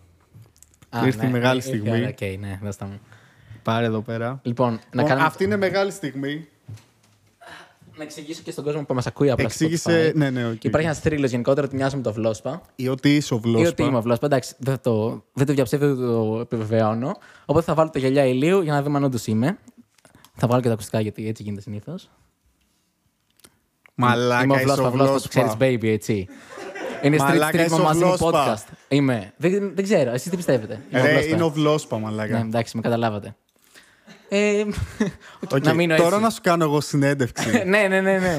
Α, 0.90 1.06
ήρθε 1.06 1.26
η 1.26 1.30
μεγάλη 1.30 1.56
ήρθε 1.56 1.70
η 1.76 1.78
στιγμή. 1.78 1.98
ώρα, 2.00 2.08
Οκ, 2.08 2.20
ναι, 2.40 2.58
δώστα 2.62 2.84
μου. 2.86 3.00
πάρε 3.62 3.86
εδώ 3.86 4.00
πέρα. 4.00 4.40
Λοιπόν, 4.42 4.70
να, 4.72 4.78
Λοιπόν, 4.90 5.06
κάνουμε... 5.08 5.26
Αυτή 5.26 5.44
είναι 5.44 5.56
μεγάλη 5.56 5.90
στιγμή. 5.90 6.48
Να 7.98 8.04
εξηγήσω 8.04 8.42
και 8.42 8.50
στον 8.50 8.64
κόσμο 8.64 8.84
που 8.84 8.94
μας 8.94 9.06
ακούει 9.06 9.30
απλά 9.30 9.48
στο 9.48 9.64
Εξήγησε. 9.64 10.08
Spotify. 10.10 10.14
Ναι, 10.16 10.30
ναι, 10.30 10.46
οκ. 10.48 10.64
Υπάρχει 10.64 10.86
ένας 10.86 11.00
θρύλος 11.00 11.26
γενικότερα 11.26 11.66
ότι 11.66 11.76
μοιάζω 11.76 11.96
με 11.96 12.02
το 12.02 12.12
Βλόσπα. 12.12 12.62
Ή 12.76 12.88
ότι 12.88 13.16
είσαι 13.16 13.34
ο 13.34 13.40
Ή 13.44 13.48
ότι 13.48 13.54
είμαι 13.56 13.66
Βλόσπα. 13.70 13.98
ο 13.98 14.00
Βλόσπα. 14.02 14.26
Εντάξει, 14.26 14.54
δεν 14.58 14.80
το, 14.82 15.24
δεν 15.32 15.46
το 15.46 15.52
διαψεύδω, 15.52 15.86
δεν 15.94 15.96
το 16.06 16.38
επιβεβαιώνω. 16.40 17.16
Οπότε 17.46 17.64
θα 17.64 17.74
βάλω 17.74 17.90
τα 17.90 17.98
γυαλιά 17.98 18.24
ηλίου 18.26 18.60
για 18.62 18.72
να 18.72 18.82
δούμε 18.82 18.96
αν 18.96 19.04
όντως 19.04 19.26
είμαι. 19.26 19.58
Θα 20.34 20.46
βάλω 20.46 20.60
και 20.60 20.66
τα 20.68 20.72
ακουστικά 20.72 21.00
γιατί 21.00 21.28
έτσι 21.28 21.42
γίνεται 21.42 21.60
συνήθως. 21.62 22.10
είμαι 23.96 24.06
ο 24.06 24.10
Μαλάκα 24.10 24.54
είσαι 24.54 24.62
Βλόσπα, 24.64 24.86
ο 24.86 24.90
Βλόσπα 24.90 25.20
που 25.20 25.28
ξέρεις, 25.28 25.54
Βλόσπα. 25.54 25.78
baby, 25.78 25.84
έτσι. 25.92 26.26
Είναι 27.02 27.16
street 27.16 27.20
Μαλάκα, 27.20 27.62
street 27.62 27.66
είσαι 27.66 27.74
με 27.74 27.80
ο 27.80 27.84
μαζί 27.84 28.04
μου 28.04 28.16
Βλόσπα. 28.16 28.56
podcast. 28.56 28.72
Είμαι. 28.88 29.32
Δεν, 29.36 29.74
δεν 29.74 29.84
ξέρω, 29.84 30.10
εσείς 30.10 30.30
τι 30.30 30.36
πιστεύετε; 30.36 30.80
Είμαι 30.90 31.00
ο 31.00 31.04
Ρε, 31.04 31.10
Βλόσπα. 31.10 31.34
είναι 31.34 31.42
ο 31.42 31.50
Βλόσπα, 31.50 31.96
Ναι, 31.98 32.02
μαλάκα. 32.04 32.38
εντάξει, 32.38 32.76
με 32.76 32.82
καταλάβατε. 32.82 33.36
Ε, 34.28 34.64
Οκ, 35.48 35.64
να 35.64 35.72
μείνω 35.74 35.96
Τώρα 35.96 36.08
έτσι. 36.08 36.22
να 36.22 36.30
σου 36.30 36.38
κάνω 36.42 36.64
εγώ 36.64 36.80
συνέντευξη. 36.80 37.50
ναι, 37.66 37.86
ναι, 37.88 38.00
ναι, 38.00 38.18
ναι. 38.18 38.38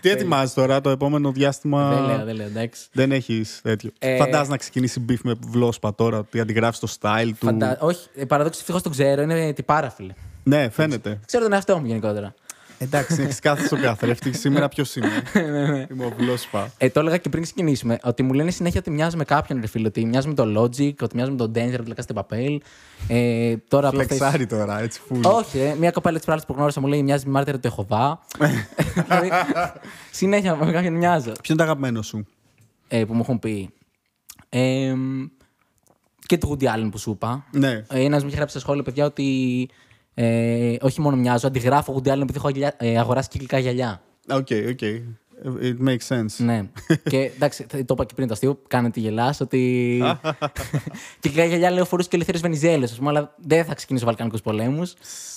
Τι 0.00 0.10
ετοιμάζεις 0.10 0.54
τώρα 0.54 0.80
το 0.80 0.90
επόμενο 0.90 1.32
διάστημα; 1.32 1.94
δεν 1.94 2.06
λέω, 2.06 2.24
δεν 2.24 2.34
λέω, 2.34 2.46
εντάξει. 2.46 2.86
Δεν 2.92 3.12
έχεις 3.12 3.60
τέτοιο. 3.62 3.90
Ε, 3.98 4.16
Φαντάζεσαι 4.16 4.50
να 4.50 4.56
ξεκινήσει 4.56 5.00
beef 5.00 5.20
με 5.22 5.34
Βλόσπα 5.48 5.94
τώρα, 5.94 6.18
ότι 6.18 6.40
αντιγράφεις 6.40 6.78
το 6.78 6.94
style 7.00 7.30
του. 7.38 7.46
Φαντα... 7.46 7.76
Όχι, 7.80 8.08
ε, 8.14 8.24
παραδόξως 8.24 8.60
ευτυχώς 8.60 8.82
το 8.82 8.90
ξέρω, 8.90 9.22
είναι 9.22 9.52
τυπάρα, 9.52 9.90
φίλε. 9.90 10.12
Ναι, 10.44 10.68
φαίνεται. 10.68 11.20
Ξέρω 11.26 11.42
τον 11.42 11.52
εαυτό 11.52 11.78
μου 11.78 11.86
γενικότερα. 11.86 12.34
Εντάξει, 12.82 13.22
έχεις 13.22 13.38
κάτσει 13.38 13.66
στο 13.66 13.76
καθρέφτη. 13.80 14.32
Σήμερα 14.32 14.68
ποιο 14.68 14.84
είμαι. 14.96 15.86
Είμαι 15.90 16.04
ο 16.04 16.12
Βλόσπα. 16.18 16.72
Ε, 16.78 16.90
το 16.90 17.00
έλεγα 17.00 17.16
και 17.16 17.28
πριν 17.28 17.42
ξεκινήσουμε. 17.42 17.98
Ότι 18.02 18.22
μου 18.22 18.32
λένε 18.32 18.50
συνέχεια 18.50 18.80
ότι 18.80 18.90
μοιάζει 18.90 19.16
με 19.16 19.24
κάποιον 19.24 19.60
ρε 19.60 19.66
φίλε. 19.66 19.86
Ότι 19.86 20.04
μοιάζει 20.04 20.28
με 20.28 20.34
τον 20.34 20.58
Logic, 20.58 20.94
ότι 21.02 21.14
μοιάζει 21.16 21.30
με 21.30 21.36
τον 21.36 21.52
Denver 21.54 21.74
από 21.78 21.94
το 21.94 21.94
La 21.96 22.02
Casa 22.02 22.14
de 22.14 22.20
Papel. 22.20 22.56
Ε, 23.08 23.56
τώρα 23.68 23.88
από 23.88 24.00
αυτές- 24.00 24.16
Φλεξάρει 24.18 24.46
τώρα, 24.46 24.80
έτσι 24.80 25.00
φουλ. 25.06 25.20
Όχι, 25.24 25.58
ε, 25.58 25.74
μια 25.78 25.90
κοπέλα 25.90 26.14
τις 26.16 26.24
προάλλες 26.24 26.46
που 26.46 26.52
γνώρισα 26.52 26.80
μου 26.80 26.86
λέει 26.86 27.02
μοιάζει 27.02 27.24
με 27.26 27.32
μάρτυρα 27.32 27.58
του 27.58 27.66
Εχοβά. 27.66 28.20
δηλαδή, 29.08 29.30
συνέχεια 30.10 30.56
με 30.56 30.72
κάποιον 30.72 30.94
μοιάζω. 30.94 31.32
Ποιο 31.32 31.54
είναι 31.54 31.56
το 31.56 31.62
αγαπημένο 31.62 32.02
σου; 32.02 32.26
Ε, 32.88 33.04
που 33.04 33.14
μου 33.14 33.20
έχουν 33.20 33.38
πει. 33.38 33.70
Ε, 34.48 34.94
και 36.26 36.38
του 36.38 36.48
Woody 36.60 36.64
Allen 36.64 36.88
που 36.90 36.98
σου 36.98 37.10
είπα. 37.10 37.44
Ναι. 37.50 37.84
Ένας 37.88 38.22
μου 38.22 38.28
είχε 38.28 38.36
γράψει 38.36 38.54
στα 38.58 38.64
σχόλια, 38.66 38.82
παιδιά, 38.82 39.04
ότι 39.04 39.68
ε, 40.14 40.76
όχι 40.80 41.00
μόνο 41.00 41.16
μοιάζω, 41.16 41.46
αντιγράφω 41.46 41.94
Woody 42.04 42.08
Allen 42.08 42.20
επειδή 42.20 42.36
έχω 42.36 42.48
γυαλιά- 42.48 42.74
ε, 42.78 42.98
αγοράσει 42.98 43.28
κυκλικά 43.28 43.58
γυαλιά. 43.58 44.02
Οκ, 44.30 44.48
οκ. 44.70 44.78
It 45.62 45.88
makes 45.88 46.06
sense. 46.16 46.34
Ναι. 46.44 46.62
και 47.02 47.30
εντάξει, 47.34 47.66
το 47.66 47.78
είπα 47.78 48.04
και 48.04 48.14
πριν 48.14 48.26
το 48.26 48.32
αστείο, 48.32 48.58
κάνετε 48.68 49.00
γελάς 49.00 49.40
ότι. 49.40 50.02
κυκλικά 51.20 51.44
γυαλιά 51.44 51.70
λέω 51.70 51.84
φορούσε 51.84 52.08
και 52.08 52.16
ο 52.16 52.18
Ελευθέρω 52.22 52.38
Βενιζέλο, 52.42 52.84
ας 52.84 52.96
πούμε, 52.96 53.08
αλλά 53.10 53.34
δεν 53.38 53.64
θα 53.64 53.74
ξεκινήσω 53.74 54.04
Βαλκανικούς 54.04 54.40
πολέμους. 54.42 54.94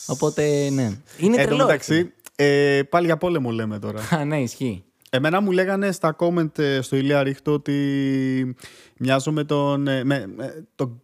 Οπότε 0.08 0.70
ναι. 0.70 0.92
Είναι 1.18 1.36
Εν 1.36 1.42
τω 1.42 1.48
τρελό. 1.48 1.66
μεταξύ, 1.66 2.14
ε, 2.36 2.82
πάλι 2.90 3.06
για 3.06 3.18
πόλεμο 3.18 3.52
λέμε 3.52 3.80
τώρα. 3.80 4.02
ρε. 4.12 4.16
Α, 4.22 4.26
ναι, 4.26 4.42
ισχύει. 4.42 4.84
Εμένα 5.10 5.42
μου 5.42 5.52
λέγανε 5.52 5.92
στα 5.92 6.16
comment 6.20 6.60
ε, 6.60 6.82
στο 6.82 6.96
Ηλία 6.96 7.24
Ρίχτο 7.24 7.52
ότι 7.52 8.56
μοιάζω 8.98 9.32
με 9.32 9.44
τον, 9.44 9.88
ε, 9.88 10.04
με, 10.04 10.26
με 10.36 10.66
τον 10.76 11.02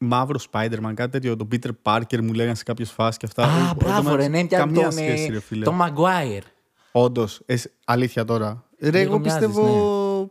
μαύρο 0.00 0.38
Spider-Man, 0.52 0.92
κάτι 0.94 1.10
τέτοιο. 1.10 1.36
Τον 1.36 1.48
Peter 1.52 1.70
Parker 1.82 2.20
μου 2.20 2.32
λέγανε 2.32 2.54
σε 2.54 2.62
κάποιες 2.62 2.90
φάσεις 2.90 3.16
και 3.16 3.26
αυτά. 3.26 3.42
Α, 3.44 3.70
Ε, 3.70 3.74
μπράβο, 3.76 4.12
ε, 4.12 4.16
ρε, 4.16 4.28
ναι, 4.28 4.44
πια 4.44 4.58
Καμία 4.58 4.82
τον, 4.82 4.92
σχέση, 4.92 5.22
ε, 5.24 5.32
ρε 5.32 5.40
φίλε. 5.40 5.64
τον 5.64 5.78
Maguire. 5.82 6.42
Όντως, 6.92 7.40
αλήθεια 7.84 8.24
τώρα. 8.24 8.64
Ρε, 8.80 8.90
Λίγο 8.90 9.02
εγώ 9.02 9.18
μοιάζεις, 9.18 9.46
πιστεύω. 9.46 10.26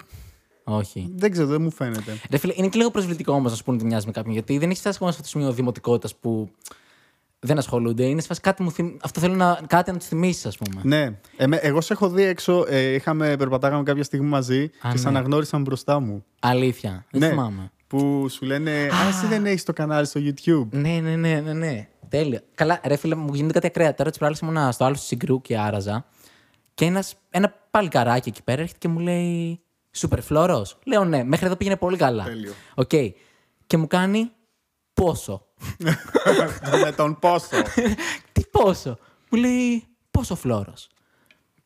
Όχι. 0.64 1.12
Δεν 1.16 1.32
ξέρω, 1.32 1.48
δεν 1.48 1.62
μου 1.62 1.72
φαίνεται. 1.72 2.20
Ρε 2.32 2.38
φίλε, 2.38 2.54
είναι 2.56 2.68
και 2.68 2.78
λίγο 2.78 2.92
προσβλητικό 2.92 3.34
όμως 3.34 3.52
να 3.52 3.58
σου 3.58 3.64
πούνε 3.64 3.78
ότι 3.78 3.86
μοιάζει 3.86 4.06
με 4.06 4.12
κάποιον. 4.12 4.34
Γιατί 4.34 4.58
δεν 4.58 4.70
έχει 4.70 4.80
φτάσει 4.80 4.96
ακόμα 4.96 5.12
σε 5.12 5.18
αυτό 5.22 5.32
το 5.32 5.40
σημείο 5.40 5.56
δημοτικότητας 5.56 6.16
που 6.16 6.50
δεν 7.40 7.58
ασχολούνται. 7.58 8.04
Είναι 8.04 8.22
σε 8.22 8.28
φάση 8.28 8.40
κάτι 8.40 8.64
μου 8.64 8.72
θυμ... 8.72 8.96
Αυτό 9.02 9.20
θέλω 9.20 9.36
να, 9.36 9.60
κάτι 9.68 9.92
να 9.92 9.98
τους 9.98 10.08
θυμίσεις, 10.08 10.46
ας 10.46 10.58
πούμε. 10.58 10.82
Ναι. 10.84 11.20
Εμέ, 11.38 11.56
εγώ 11.62 11.82
σε 11.82 11.94
έχω 11.94 12.10
δει 12.10 12.24
έξω. 12.24 12.66
Ε, 12.68 12.94
είχαμε, 12.94 13.36
περπατάγαμε 13.38 13.84
κάποια 13.84 14.04
στιγμή 14.04 14.28
μαζί 14.28 14.64
Α, 14.82 14.90
και 14.92 14.98
σε 14.98 15.04
ναι. 15.04 15.18
αναγνώρισαν 15.18 15.62
μπροστά 15.62 16.00
μου. 16.00 16.26
Αλήθεια. 16.40 17.06
Δεν 17.12 17.22
ναι. 17.22 17.28
θυμάμαι. 17.30 17.72
Που 17.90 18.28
σου 18.30 18.46
λένε 18.46 18.72
Α, 18.72 19.08
εσύ 19.08 19.28
δεν 19.28 19.46
έχεις 19.46 19.64
το 19.64 19.74
κανάλι 19.74 20.06
στο 20.06 20.20
YouTube. 20.24 20.68
Ναι, 20.70 21.00
ναι, 21.00 21.16
ναι, 21.16 21.40
ναι, 21.40 21.54
ναι. 21.54 21.88
Τέλεια. 22.10 22.42
Καλά, 22.56 22.82
ρε 22.84 22.96
φίλε, 22.96 23.16
μου 23.16 23.34
γίνεται 23.34 23.54
κάτι 23.54 23.68
ακραία. 23.68 23.96
Τώρα 23.96 24.12
τι 24.12 24.18
προάλλε 24.18 24.36
ήμουν 24.42 24.72
στο 24.72 24.86
άλλο 24.86 24.96
συγκρού 24.96 25.42
και 25.42 25.58
άραζα. 25.58 26.06
Και 26.74 26.86
ένας, 26.86 27.16
ένα 27.30 27.56
παλικαράκι 27.72 28.30
εκεί 28.30 28.44
πέρα 28.44 28.62
έρχεται 28.62 28.80
και 28.80 28.88
μου 28.88 29.00
λέει 29.00 29.62
Σούπερ 29.92 30.22
φλόρος. 30.22 30.78
Λέω 30.84 31.04
ναι, 31.06 31.24
μέχρι 31.24 31.46
εδώ 31.46 31.56
πήγαινε 31.56 31.76
πολύ 31.76 31.98
καλά. 31.98 32.24
Τέλειο. 32.24 32.54
Οκ. 32.76 32.92
Και 33.68 33.78
μου 33.78 33.88
κάνει 33.88 34.32
πόσο. 34.94 35.46
με 36.84 36.92
τον 36.92 37.20
πόσο. 37.20 37.58
Τι 38.32 38.42
πόσο. 38.52 38.98
Μου 39.30 39.40
λέει 39.40 39.84
πόσο 40.12 40.36
φλόρος. 40.36 40.90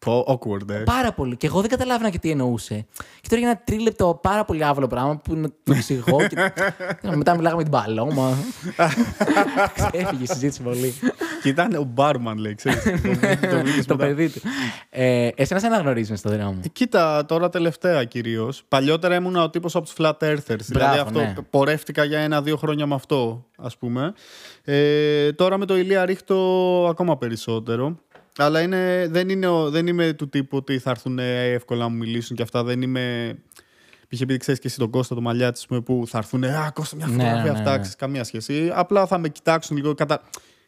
Πω, 0.03 0.25
awkward, 0.27 0.69
ε. 0.69 0.73
Πάρα 0.73 1.11
πολύ. 1.13 1.35
Και 1.37 1.47
εγώ 1.47 1.61
δεν 1.61 1.69
καταλάβαινα 1.69 2.09
και 2.09 2.19
τι 2.19 2.29
εννοούσε. 2.29 2.85
Και 3.21 3.27
τώρα 3.29 3.41
για 3.41 3.49
ένα 3.49 3.61
τρίλεπτο 3.63 4.19
πάρα 4.21 4.45
πολύ 4.45 4.63
άβολο 4.63 4.87
πράγμα 4.87 5.17
που 5.17 5.35
να 5.35 5.49
το 5.63 5.73
εξηγώ. 5.73 6.27
και... 6.27 6.51
Μετά 7.15 7.35
μιλάγαμε 7.35 7.55
με 7.55 7.63
την 7.63 7.71
παλώμα. 7.71 8.33
Ξέφυγε 9.73 10.23
η 10.23 10.25
συζήτηση 10.25 10.61
πολύ. 10.61 10.93
Και 11.41 11.49
ήταν 11.49 11.73
ο 11.75 11.83
Μπάρμαν, 11.83 12.37
λέει, 12.37 12.55
ξέρεις. 12.55 12.83
Το 12.83 12.91
βρήκε- 12.97 13.47
το 13.49 13.57
βρήκες 13.59 13.85
το 13.85 13.95
μετά. 13.95 14.05
παιδί 14.07 14.29
του. 14.29 14.41
Ε, 14.89 15.29
εσένα 15.35 15.59
σε 15.59 15.65
αναγνωρίζουν 15.67 16.17
στο 16.17 16.29
δρόμο; 16.29 16.59
Ε, 16.63 16.67
Κοίτα, 16.67 17.25
τώρα 17.25 17.49
τελευταία 17.49 18.03
κυρίως. 18.03 18.63
Παλιότερα 18.67 19.15
ήμουν 19.15 19.35
ο 19.35 19.49
τύπος 19.49 19.75
από 19.75 19.85
τους 19.85 19.93
Flat 19.97 20.17
Earthers. 20.19 20.57
δηλαδή 20.59 20.97
αυτό 20.97 21.19
ναι. 21.19 21.33
πορεύτηκα 21.49 22.03
για 22.03 22.19
ένα-δύο 22.19 22.57
χρόνια 22.57 22.85
με 22.85 22.95
αυτό, 22.95 23.45
ας 23.57 23.77
πούμε. 23.77 24.13
Ε, 24.63 25.31
τώρα 25.31 25.57
με 25.57 25.65
το 25.65 25.77
ηλία 25.77 26.05
ρίχτω 26.05 26.35
ακόμα 26.89 27.17
περισσότερο. 27.17 27.95
Αλλά 28.37 28.61
είναι, 28.61 29.07
δεν, 29.09 29.29
είναι, 29.29 29.47
ο- 29.47 29.69
δεν 29.69 29.87
είμαι 29.87 30.13
του 30.13 30.29
τύπου 30.29 30.57
ότι 30.57 30.79
θα 30.79 30.89
έρθουν 30.89 31.19
εύκολα 31.19 31.81
να 31.83 31.87
μου 31.89 31.97
μιλήσουν 31.97 32.35
και 32.35 32.41
αυτά. 32.41 32.63
Δεν 32.63 32.81
είμαι. 32.81 33.35
Π.χ. 34.09 34.21
επειδή 34.21 34.39
ξέρεις 34.39 34.59
και 34.59 34.67
εσύ 34.67 34.77
τον 34.77 34.89
Κώστα, 34.89 35.15
τον 35.15 35.23
Μαλιάτη, 35.23 35.57
ας 35.59 35.65
πούμε, 35.67 35.81
που 35.81 36.03
θα 36.07 36.17
έρθουν. 36.17 36.43
Α, 36.43 36.71
Κώστα, 36.73 36.95
μια 36.95 37.05
Ναι, 37.07 37.11
φωτογραφία 37.13 37.43
ναι, 37.43 37.51
ναι, 37.51 37.57
αυτά. 37.57 37.71
ναι. 37.71 37.77
ξέρεις, 37.77 37.95
Καμία 37.95 38.23
σχέση. 38.23 38.71
Απλά 38.73 39.05
θα 39.05 39.17
με 39.17 39.29
κοιτάξουν 39.29 39.77
λίγο. 39.77 39.93
Κατα... 39.93 40.21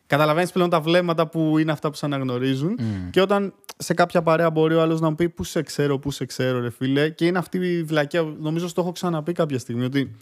Καταλαβαίνεις 0.08 0.52
πλέον 0.52 0.70
τα 0.70 0.80
βλέμματα 0.82 1.28
που 1.28 1.58
είναι 1.58 1.72
αυτά 1.72 1.90
που 1.90 1.96
σε 1.96 2.06
αναγνωρίζουν. 2.06 2.80
Και 3.12 3.22
όταν 3.22 3.54
σε 3.78 3.94
κάποια 3.94 4.22
παρέα 4.22 4.50
μπορεί 4.50 4.76
ο 4.76 4.82
άλλος 4.82 5.00
να 5.00 5.10
μου 5.10 5.16
πει 5.16 5.30
Πού 5.30 5.44
σε 5.44 5.62
ξέρω, 5.62 6.00
πού 6.00 6.12
σε 6.12 6.26
ξέρω, 6.26 6.60
ρε 6.60 6.70
φίλε. 6.70 7.10
Και 7.10 7.26
είναι 7.26 7.38
αυτή 7.38 7.58
η 7.58 7.84
βλακία. 7.84 8.22
Νομίζω 8.40 8.68
στο 8.68 8.82
έχω 8.82 8.92
ξαναπεί 8.92 9.32
κάποια 9.32 9.60
στιγμή. 9.60 9.84
Ότι 9.86 10.16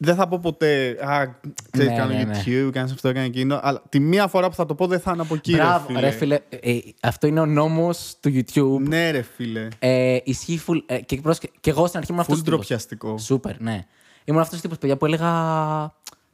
δεν 0.00 0.14
θα 0.14 0.28
πω 0.28 0.38
ποτέ. 0.38 0.96
Α, 1.00 1.24
ξέρεις, 1.70 1.90
Ναι, 1.90 1.96
κάνω 1.96 2.12
ναι, 2.12 2.22
ναι. 2.24 2.42
YouTube, 2.46 2.70
κάνεις 2.72 2.92
αυτό, 2.92 3.12
κάνει 3.12 3.26
εκείνο. 3.26 3.58
Αλλά 3.62 3.82
τη 3.88 4.00
μία 4.00 4.26
φορά 4.26 4.48
που 4.48 4.54
θα 4.54 4.66
το 4.66 4.74
πω 4.74 4.86
δεν 4.86 5.00
θα 5.00 5.10
είναι 5.12 5.22
από 5.22 5.34
εκεί. 5.34 5.50
ρε 5.52 5.56
Μπράβο, 5.58 5.86
φίλε. 5.86 6.00
ρε 6.00 6.10
φίλε. 6.10 6.38
ε, 6.60 6.78
αυτό 7.02 7.26
είναι 7.26 7.40
ο 7.40 7.46
νόμος 7.46 8.14
του 8.20 8.30
YouTube. 8.34 8.88
Ναι, 8.88 9.10
ρε 9.10 9.22
φίλε. 9.22 9.68
Ε, 9.78 10.18
ισχύει 10.24 10.60
full. 10.66 10.76
Ε, 10.86 10.98
και, 11.00 11.20
πρόσεχε, 11.20 11.48
και 11.60 11.70
εγώ 11.70 11.86
στην 11.86 11.98
αρχή 11.98 12.10
ήμουν 12.10 12.22
αυτός. 12.22 12.38
Φουλ 12.38 12.46
ντροπιαστικό. 12.48 13.18
Σούπερ, 13.18 13.60
ναι. 13.60 13.84
Ήμουν 14.24 14.40
αυτός 14.40 14.60
τύπος 14.60 14.78
παιδιά 14.78 14.96
που 14.96 15.06
έλεγα. 15.06 15.26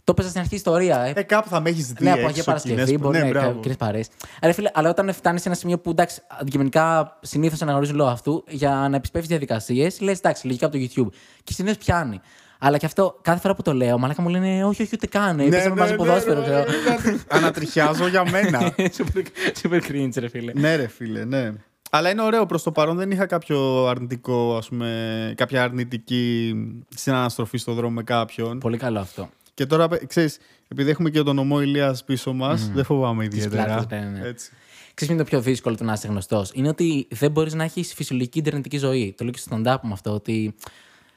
Το 0.04 0.12
έπαιζα 0.12 0.28
στην 0.28 0.40
αρχή 0.40 0.54
ιστορία. 0.54 1.00
Ε. 1.00 1.12
Ε, 1.16 1.22
κάπου 1.22 1.48
θα 1.48 1.60
με 1.60 1.70
έχεις 1.70 1.92
δει. 1.92 2.04
ναι, 2.04 2.10
από 2.10 2.18
έξω, 2.18 2.30
Αγία 2.30 2.44
Παρασκευή, 2.44 2.84
κοινές- 2.84 3.00
μπορεί 3.00 3.18
ναι, 3.18 3.24
να 3.24 3.30
μπράβο. 3.30 3.50
είναι 3.50 3.60
κοινές 3.60 3.76
παρέ. 3.76 4.00
Αλλά 4.40 4.52
φίλε, 4.52 4.70
αλλά 4.74 4.88
όταν 4.90 5.12
φτάνεις 5.12 5.42
σε 5.42 5.48
ένα 5.48 5.56
σημείο 5.56 5.78
που 5.78 5.90
εντάξει, 5.90 6.20
αντικειμενικά 6.40 7.18
συνήθως 7.22 7.62
αναγνωρίζουν 7.62 7.96
λόγω 7.96 8.08
αυτού, 8.10 8.44
για 8.48 8.86
να 8.90 8.96
επισπεύσεις 8.96 9.28
διαδικασίες, 9.30 10.00
λες 10.00 10.18
εντάξει, 10.18 10.46
λογικά 10.46 10.66
από 10.66 10.78
το 10.78 10.84
YouTube. 10.88 11.08
Και 11.44 11.52
συνήθως 11.52 11.78
πιάνει. 11.78 12.20
Αλλά 12.66 12.78
και 12.78 12.86
αυτό, 12.86 13.18
κάθε 13.22 13.40
φορά 13.40 13.54
που 13.54 13.62
το 13.62 13.72
λέω, 13.72 13.98
μαλάκα 13.98 14.22
μου 14.22 14.28
λένε 14.28 14.64
Όχι, 14.64 14.82
όχι, 14.82 14.90
ούτε 14.94 15.06
καν. 15.06 15.36
Ναι, 15.36 15.44
Έπαιζα 15.44 15.74
μαζί 15.74 15.94
ποδόσφαιρο, 15.94 16.40
ναι, 16.40 16.44
ξέρω. 16.44 16.58
ναι, 17.04 17.10
ναι. 17.12 17.18
Ανατριχιάζω 17.28 18.06
για 18.08 18.30
μένα. 18.30 18.74
Super- 18.98 19.26
Super 19.62 19.80
cringe, 19.90 20.12
ρε 20.16 20.28
φίλε. 20.28 20.52
ναι, 20.54 20.76
ρε 20.76 20.86
φίλε, 20.86 21.24
ναι. 21.24 21.52
Αλλά 21.90 22.10
είναι 22.10 22.22
ωραίο 22.22 22.46
προς 22.46 22.62
το 22.62 22.72
παρόν. 22.72 22.96
Δεν 22.96 23.10
είχα 23.10 23.26
κάποιο 23.26 23.86
αρνητικό, 23.86 24.56
ας 24.56 24.68
πούμε, 24.68 25.32
κάποια 25.36 25.62
αρνητική 25.62 26.54
συναναστροφή 26.96 27.58
στο 27.58 27.72
δρόμο 27.72 27.94
με 27.94 28.02
κάποιον. 28.02 28.58
Πολύ 28.58 28.76
καλό 28.76 28.98
αυτό. 28.98 29.30
Και 29.54 29.66
τώρα, 29.66 29.88
ξέρεις, 30.06 30.38
επειδή 30.68 30.90
έχουμε 30.90 31.10
και 31.10 31.22
τον 31.22 31.38
ομό 31.38 31.60
Ηλίας 31.60 32.04
πίσω 32.04 32.32
μας, 32.32 32.70
δεν 32.74 32.84
φοβάμαι 32.84 33.24
ιδιαίτερα. 33.24 33.64
πλάτες, 33.64 33.98
ναι, 34.00 34.06
ναι. 34.18 34.28
Έτσι. 34.28 34.50
Ξέρεις 34.94 34.94
ποιο 34.94 35.06
είναι 35.14 35.16
το 35.16 35.24
πιο 35.24 35.40
δύσκολο 35.40 35.76
του 35.76 35.84
να 35.84 35.92
είσαι 35.92 36.08
γνωστός; 36.08 36.50
Είναι 36.54 36.68
ότι 36.68 37.06
δεν 37.10 37.30
μπορείς 37.30 37.54
να 37.54 37.64
έχεις 37.64 37.94
φυσιολογική 37.94 38.38
ιντερνετική 38.38 38.78
ζωή. 38.78 39.14
Το 39.16 39.24
λέω 39.24 39.32
και 39.32 39.38
στο 39.38 39.56
stand-up 39.56 39.76
μου 39.82 39.92
αυτό. 39.92 40.10
Ότι 40.12 40.54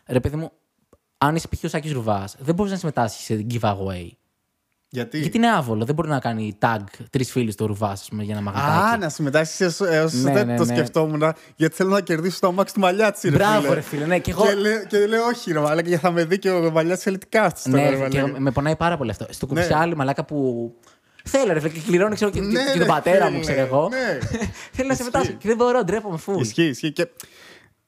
ρε 0.07 0.19
παιδί 0.19 0.35
μου, 0.35 0.51
αν 1.17 1.35
είσαι 1.35 1.47
π.χ. 1.47 1.63
ο 1.63 1.67
Σάκης 1.67 1.91
Ρουβάς, 1.91 2.35
δεν 2.39 2.55
μπορείς 2.55 2.71
να 2.71 2.77
συμμετάσχεις 2.77 3.25
σε 3.25 3.45
giveaway. 3.51 4.07
Γιατί; 4.89 5.19
Γιατί 5.19 5.37
είναι 5.37 5.47
άβολο. 5.49 5.85
Δεν 5.85 5.95
μπορεί 5.95 6.09
να 6.09 6.19
κάνει 6.19 6.57
tag 6.61 6.77
τρεις 7.09 7.31
φίλους 7.31 7.55
του 7.55 7.67
Ρουβάς, 7.67 8.01
ας 8.01 8.07
πούμε, 8.09 8.23
για 8.23 8.33
ένα 8.33 8.43
μαγαζάκι. 8.51 8.93
Α, 8.93 8.97
να 8.97 9.09
συμμετάσχεις 9.09 9.79
έω 9.79 10.09
Ναι, 10.11 10.31
δεν 10.33 10.47
ναι, 10.47 10.57
το 10.57 10.65
ναι. 10.65 10.73
σκεφτόμουν. 10.75 11.33
Γιατί 11.55 11.75
θέλω 11.75 11.89
να 11.89 12.01
κερδίσω 12.01 12.39
το 12.39 12.47
αμάξι 12.47 12.73
του 12.73 12.79
Μαλιάτσι, 12.79 13.29
ρε 13.29 13.35
Μπράβο, 13.35 13.61
φίλε. 13.61 13.73
ρε 13.73 13.81
φίλε. 13.81 14.05
Ναι, 14.05 14.19
και 14.19 14.31
εγώ. 14.31 14.45
Και, 14.45 14.53
λέω, 14.53 14.85
και 14.85 15.05
λέω 15.07 15.23
όχι, 15.25 15.51
ρε 15.51 15.59
Μαλάκα, 15.59 15.87
γιατί 15.87 16.03
θα 16.03 16.11
με 16.11 16.25
δει 16.25 16.39
και 16.39 16.49
ο 16.49 16.71
Μαλιάτσι 16.71 17.03
θέλει 17.03 17.17
τι 17.17 17.27
κάθεσαι 17.27 17.69
τώρα, 17.69 17.89
ρε 17.89 17.97
ναι, 17.97 18.07
και 18.07 18.21
Μαλάκα. 18.21 18.39
με 18.39 18.51
πονάει 18.51 18.75
πάρα 18.75 18.97
πολύ 18.97 19.09
αυτό. 19.09 19.25
Στο 19.29 19.45
Ναι. 19.49 19.53
κουψιάλι, 19.61 19.95
μαλάκα 19.95 20.25
που. 20.25 20.71
Θέλω, 21.23 21.53
ρε 21.53 21.59
φίλε, 21.59 21.73
και 21.73 21.79
κληρώνω 21.87 22.15
ξέρω, 22.15 22.31
και, 22.31 22.41
Ναι, 22.41 22.47
και, 22.47 22.65
και 22.65 22.71
ρε 22.73 22.77
τον 22.79 22.87
πατέρα 22.87 23.25
φίλε, 23.25 23.37
μου, 23.37 23.41
ξέρω 23.43 23.59
εγώ. 23.61 23.89
ναι. 23.89 24.17
Θέλω 24.75 24.87
να 24.87 24.95
συμμετάσχει. 24.95 25.33
Και 25.33 25.47
δεν 25.47 25.57
μπορώ, 25.57 25.83
ντρέπομαι 25.83 26.17
φουλ. 26.17 26.41
Ισχύει, 26.41 26.63
ισχύει. 26.63 26.93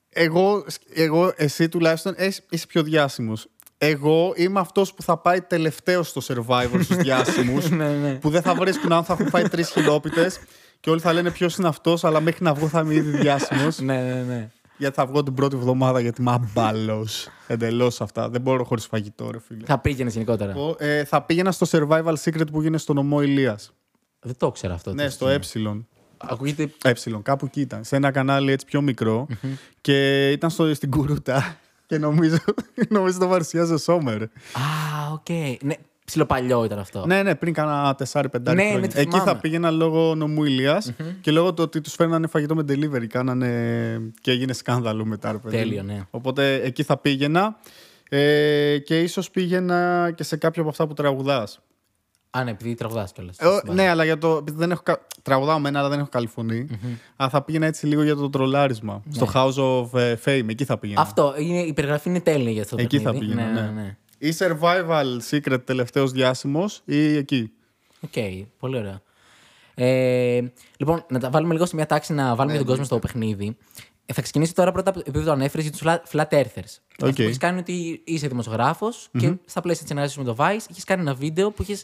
Και 0.10 0.20
εγώ, 0.20 0.66
εγώ, 0.94 1.34
εσύ 1.36 1.70
τουλάχιστον 1.70 2.16
είσαι 2.18 2.44
είσαι 2.50 2.68
πιο 2.68 2.84
διάσημος. 2.84 3.48
Εγώ 3.78 4.34
είμαι 4.36 4.60
αυτός 4.60 4.94
που 4.94 5.02
θα 5.02 5.18
πάει 5.18 5.42
τελευταίος 5.42 6.08
στο 6.08 6.22
survivor 6.28 6.80
στους 6.82 6.98
διάσημους. 7.06 7.70
Ναι, 7.70 7.90
ναι. 7.90 8.14
που 8.14 8.30
δεν 8.30 8.42
θα 8.42 8.56
βρίσκουν 8.56 8.92
αν 8.92 9.04
θα 9.04 9.14
έχουν 9.14 9.28
φάει 9.28 9.50
τρεις 9.50 9.70
χιλόπιτες 9.70 10.40
και 10.80 10.90
όλοι 10.90 11.00
θα 11.00 11.14
λένε 11.14 11.32
ποιος 11.32 11.56
είναι 11.56 11.68
αυτός, 11.68 12.04
αλλά 12.04 12.20
μέχρι 12.20 12.44
να 12.44 12.54
βγω 12.54 12.68
θα 12.68 12.80
είμαι 12.80 12.94
ήδη 12.94 13.18
διάσημος. 13.18 13.80
Ναι, 13.90 14.02
ναι, 14.02 14.24
ναι. 14.28 14.50
γιατί 14.78 14.96
θα 14.96 15.06
βγω 15.06 15.24
την 15.24 15.34
πρώτη 15.34 15.56
εβδομάδα 15.56 16.00
γιατί 16.00 16.22
είμαι 16.22 16.32
αμπάλο. 16.32 17.08
Εντελώς 17.48 18.02
αυτά. 18.02 18.30
Δεν 18.30 18.42
μπορώ 18.42 18.64
χωρίς 18.64 18.86
φαγητό, 18.86 19.32
ρε 19.32 19.40
φίλε. 19.40 19.66
Θα 19.66 19.80
πήγαινες 19.80 20.14
γενικότερα. 20.14 20.52
Εγώ, 20.52 20.76
ε, 20.80 21.04
θα 21.04 21.22
πήγαινα 21.22 21.52
στο 21.52 21.68
survival 21.70 22.14
secret 22.24 22.52
που 22.52 22.62
γίνεται 22.62 22.78
στο 22.78 22.94
νομό 22.94 23.22
Ηλίας. 23.22 23.74
Δεν 24.20 24.38
το 24.38 24.48
ήξερα 24.48 24.74
αυτό. 24.74 24.94
Ναι, 24.94 25.06
το 25.06 25.10
στο 25.10 25.28
ε. 25.28 25.40
Ακούγεται. 26.28 26.70
Ε, 26.84 26.92
κάπου 27.24 27.46
εκεί 27.46 27.62
ήταν. 27.62 27.84
Σε 27.84 27.96
ένα 27.96 28.12
κανάλι 28.12 28.52
έτσι 28.52 28.66
πιο 28.66 28.82
μικρό. 28.82 29.28
και 29.82 30.30
ήταν 30.32 30.50
στο, 30.50 30.74
στην 30.74 30.92
Κουρούτα. 30.92 31.58
Και 31.86 31.98
νομίζω, 31.98 32.38
νομίζω 32.90 33.20
το 33.20 33.28
παρουσιάζει 33.28 33.74
ο 33.74 33.78
Σόμμερ. 33.78 34.22
Α, 34.22 34.28
οκ. 35.14 35.30
Ναι, 35.64 35.76
ψιλοπαλιό 36.06 36.64
ήταν 36.64 36.80
αυτό. 36.80 37.06
ναι, 37.06 37.24
ναι, 37.24 37.36
πριν 37.36 37.54
κάνα 37.54 37.96
4-5 38.12 38.24
Ναι, 38.42 38.54
ναι, 38.54 38.70
χρόνια. 38.70 38.90
το 38.90 39.00
Εκεί 39.00 39.10
θυμάμαι. 39.10 39.32
θα 39.32 39.38
πήγαινα 39.38 39.72
λόγω 39.72 40.16
νομού 40.16 40.44
Ηλίας 40.44 40.94
και 41.22 41.32
λόγω 41.32 41.54
του 41.54 41.64
ότι 41.64 41.82
τους 41.82 41.94
φέρνανε 41.94 42.28
φαγητό 42.28 42.56
με 42.56 42.64
delivery. 42.68 43.06
Κάνανε 43.08 43.50
και 44.22 44.32
έγινε 44.32 44.54
σκάνδαλο 44.54 45.06
μετά. 45.06 45.32
Ρε, 45.32 45.38
παιδί 45.38 45.56
μου. 45.58 45.62
Τέλειο, 45.64 45.84
ναι. 45.84 46.02
Οπότε 46.10 46.54
εκεί 46.54 46.84
θα 46.84 46.98
πήγαινα. 46.98 47.58
Ε, 48.10 48.78
και 48.78 49.02
ίσως 49.02 49.30
πήγαινα 49.32 50.12
και 50.16 50.24
σε 50.24 50.38
κάποιο 50.38 50.62
από 50.62 50.72
αυτά 50.72 50.88
που 50.88 50.94
τραγουδάς. 50.94 51.60
Α, 52.32 52.44
ναι, 52.44 52.52
επειδή 52.52 52.74
τραγουδάς 52.76 53.12
κιόλας. 53.12 53.38
Ε, 53.38 53.48
ναι, 53.74 53.88
αλλά 53.90 54.04
για 54.04 54.18
το. 54.18 54.36
επειδή 54.38 54.58
δεν 54.58 54.72
έχω, 54.72 54.82
κα- 54.84 55.06
τραγουδάω 55.22 55.60
μένα, 55.60 55.80
αλλά 55.80 55.90
δεν 55.90 56.00
έχω 56.00 56.10
καλή 56.10 56.28
φωνή. 56.28 56.68
Αλλά 57.16 57.30
θα 57.30 57.42
πήγαινα 57.44 57.66
έτσι 57.66 57.86
λίγο 57.86 58.04
για 58.04 58.16
το 58.16 58.30
τρολάρισμα. 58.30 59.04
Στο 59.10 59.28
House 59.34 59.54
of 59.54 60.00
ε, 60.00 60.16
Fame, 60.26 60.46
εκεί 60.50 60.66
θα 60.66 60.78
πήγαινα. 60.78 61.02
Αυτό, 61.02 61.34
είναι, 61.38 61.60
η 61.60 61.74
περιγραφή 61.74 62.10
είναι 62.10 62.20
τέλεια 62.22 62.52
για 62.52 62.62
αυτό 62.62 62.76
το 62.76 62.82
εκεί 62.82 63.00
θα 63.00 63.12
παιχνίδι. 63.12 63.34
πήγαινα. 63.34 63.52
Ναι, 63.52 63.62
Ναι, 63.62 63.68
ναι, 63.68 63.82
ναι. 63.82 63.98
Ή 64.18 64.34
survival 64.38 65.18
secret 65.30 65.66
τελευταίος 65.66 66.12
διάσημος, 66.12 66.82
ή 66.86 67.16
εκεί. 67.18 67.52
Οκ, 68.02 68.12
πολύ 68.60 68.78
ωραία. 68.78 69.02
Ε, 69.76 70.42
λοιπόν, 70.78 71.06
να 71.10 71.20
τα 71.20 71.30
βάλουμε 71.30 71.54
λίγο 71.54 71.66
σε 71.66 71.76
μια 71.76 71.86
τάξη 71.86 72.14
να 72.14 72.36
βάλουμε 72.36 72.58
τον 72.58 72.66
κόσμο 72.66 72.84
στο 72.84 73.00
παιχνίδι. 73.00 73.58
Ε, 74.06 74.14
θα 74.14 74.22
ξεκινήσω 74.22 74.54
τώρα 74.54 74.72
πρώτα 74.72 74.94
επειδή 75.06 75.26
το 75.26 75.32
ανέφερες 75.32 75.66
για 75.66 75.72
τους 75.72 75.82
flat 76.12 76.28
earthers. 76.40 76.78
Αυτό 76.92 77.08
Οκ. 77.08 77.14
που 77.16 77.22
έχεις 77.22 77.38
κάνει 77.38 77.54
είναι 77.54 77.62
ότι 77.62 78.02
είσαι 78.04 78.28
δημοσιογράφος 78.28 79.10
και 79.20 79.34
στα 79.46 79.62
πλαίσια 79.62 79.82
της 79.82 79.90
συνεργασίας 79.92 80.26
με 80.26 80.34
το 80.34 80.36
Vice 80.40 80.66
έχεις 80.72 80.84
κάνει 80.86 81.02
ένα 81.02 81.14
βίντεο 81.14 81.52
που 81.52 81.62
έχει 81.62 81.78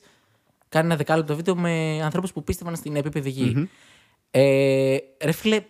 κάνει 0.75 0.87
ένα 0.87 0.95
δεκάλεπτο 0.95 1.35
βίντεο 1.35 1.55
με 1.55 2.01
ανθρώπους 2.03 2.31
που 2.33 2.43
πίστευαν 2.43 2.75
στην 2.75 2.95
επίπεδη 2.95 3.29
γη. 3.29 3.69
Ε, 4.31 4.97
ρε 5.23 5.31
φίλε, 5.31 5.63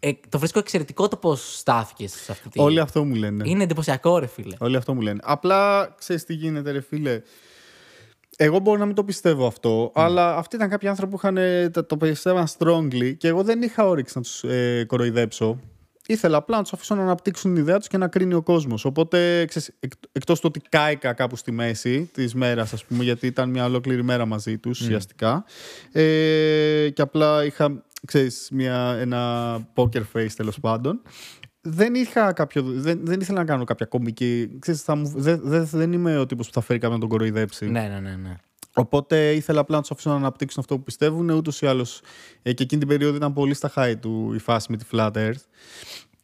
ε, 0.00 0.10
το 0.28 0.38
βρίσκω 0.38 0.58
εξαιρετικό 0.58 1.08
το 1.08 1.16
πώς 1.16 1.58
στάθηκε 1.58 2.08
σε 2.08 2.32
αυτή 2.32 2.48
τη. 2.48 2.60
Όλοι 2.60 2.80
αυτό 2.80 3.04
μου 3.04 3.14
λένε. 3.14 3.48
Είναι 3.48 3.62
εντυπωσιακό, 3.62 4.18
ρε 4.18 4.26
φίλε. 4.26 4.56
Όλοι 4.58 4.76
αυτό 4.76 4.94
μου 4.94 5.00
λένε. 5.00 5.20
Απλά 5.22 5.94
ξέρεις 5.98 6.24
τι 6.24 6.34
γίνεται, 6.34 6.70
ρε 6.70 6.80
φίλε. 6.80 7.22
Εγώ 8.36 8.58
μπορώ 8.58 8.78
να 8.78 8.86
μην 8.86 8.94
το 8.94 9.04
πιστεύω 9.04 9.46
αυτό, 9.46 9.92
αλλά 9.94 10.36
αυτοί 10.36 10.56
ήταν 10.56 10.68
κάποιοι 10.68 10.88
άνθρωποι 10.88 11.12
που 11.12 11.18
είχαν, 11.18 11.36
ε, 11.36 11.70
το, 11.70 11.84
το 11.84 11.96
πιστεύαν 11.96 12.46
strongly 12.58 13.16
και 13.16 13.28
εγώ 13.28 13.42
δεν 13.42 13.62
είχα 13.62 13.86
όρεξη 13.86 14.12
να 14.16 14.22
τους 14.22 14.44
ε, 14.44 14.84
κοροϊδέψω. 14.84 15.60
Ήθελα 16.10 16.36
απλά 16.36 16.56
να 16.56 16.62
τους 16.62 16.72
αφήσω 16.72 16.94
να 16.94 17.02
αναπτύξουν 17.02 17.54
την 17.54 17.62
ιδέα 17.62 17.78
τους 17.78 17.88
και 17.88 17.96
να 17.96 18.08
κρίνει 18.08 18.34
ο 18.34 18.42
κόσμος. 18.42 18.84
Οπότε, 18.84 19.44
ξέρεις, 19.44 19.70
εκ, 19.80 19.92
εκτός 20.12 20.40
του 20.40 20.46
ότι 20.48 20.60
κάηκα 20.68 21.12
κάπου 21.12 21.36
στη 21.36 21.50
μέση 21.50 22.10
της 22.12 22.34
μέρας, 22.34 22.72
ας 22.72 22.84
πούμε, 22.84 23.04
γιατί 23.04 23.26
ήταν 23.26 23.50
μια 23.50 23.64
ολόκληρη 23.64 24.02
μέρα 24.02 24.26
μαζί 24.26 24.58
τους 24.58 24.80
ουσιαστικά. 24.80 25.44
Ε, 25.92 26.90
και 26.90 27.02
απλά 27.02 27.44
είχα, 27.44 27.84
ξέρεις, 28.06 28.48
μια, 28.52 28.96
ένα 29.00 29.54
poker 29.74 30.02
face 30.12 30.32
τέλος 30.36 30.60
πάντων. 30.60 31.02
Δεν 31.60 31.94
είχα 31.94 32.32
κάποιο. 32.32 32.62
Δεν, 32.62 33.00
δεν 33.02 33.20
ήθελα 33.20 33.38
να 33.38 33.44
κάνω 33.44 33.64
κάποια 33.64 33.86
κομική. 33.86 34.58
Ξέρεις, 34.58 34.82
θα 34.82 34.94
μου, 34.94 35.12
δεν, 35.16 35.40
δεν, 35.42 35.66
δεν 35.66 35.92
είμαι 35.92 36.18
ο 36.18 36.26
τύπος 36.26 36.46
που 36.46 36.52
θα 36.52 36.60
φέρει 36.60 36.78
κάποιον 36.78 37.00
να 37.00 37.06
τον 37.08 37.18
κοροϊδέψει. 37.18 37.66
Ναι, 37.66 37.80
ναι, 37.80 38.00
ναι. 38.00 38.16
ναι. 38.16 38.36
Οπότε 38.78 39.32
ήθελα 39.32 39.60
απλά 39.60 39.76
να 39.76 39.80
τους 39.80 39.90
αφήσω 39.90 40.10
να 40.10 40.16
αναπτύξουν 40.16 40.60
αυτό 40.60 40.76
που 40.76 40.82
πιστεύουν. 40.82 41.30
Ούτως 41.30 41.60
ή 41.60 41.66
άλλως 41.66 42.00
ε, 42.42 42.52
και 42.52 42.62
εκείνη 42.62 42.80
την 42.80 42.88
περίοδο 42.88 43.16
ήταν 43.16 43.32
πολύ 43.32 43.54
στα 43.54 43.72
high 43.76 43.94
του 44.00 44.32
η 44.34 44.38
φάση 44.38 44.70
με 44.70 44.76
τη 44.76 44.84
Flat 44.92 45.12
Earth. 45.12 45.42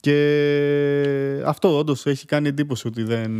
Και 0.05 1.43
αυτό 1.45 1.79
όντως 1.79 2.07
έχει 2.07 2.27
κάνει 2.27 2.49
εντύπωση 2.49 2.87
ότι 2.87 3.03
δεν. 3.03 3.33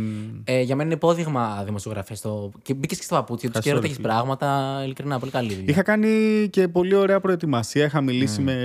Ε, 0.43 0.61
για 0.61 0.75
μένα 0.75 0.83
είναι 0.83 0.93
υπόδειγμα 0.93 1.63
δημοσιογραφίας. 1.65 2.21
Το... 2.21 2.51
Και 2.61 2.73
μπήκες 2.73 2.97
και 2.97 3.03
στο 3.03 3.15
παπούτσι 3.15 3.49
τους 3.49 3.59
και 3.61 3.69
Ευχαριστώ, 3.69 3.81
ρωτήσει 3.81 4.01
ρε 4.01 4.07
φίλε. 4.07 4.13
πράγματα. 4.13 4.81
Ειλικρινά, 4.83 5.19
πολύ 5.19 5.31
καλή 5.31 5.53
δουλειά. 5.53 5.65
Είχα 5.67 5.81
κάνει 5.81 6.09
και 6.49 6.67
πολύ 6.67 6.95
ωραία 6.95 7.19
προετοιμασία. 7.19 7.85
Είχα 7.85 8.01
μιλήσει 8.01 8.41
με, 8.41 8.55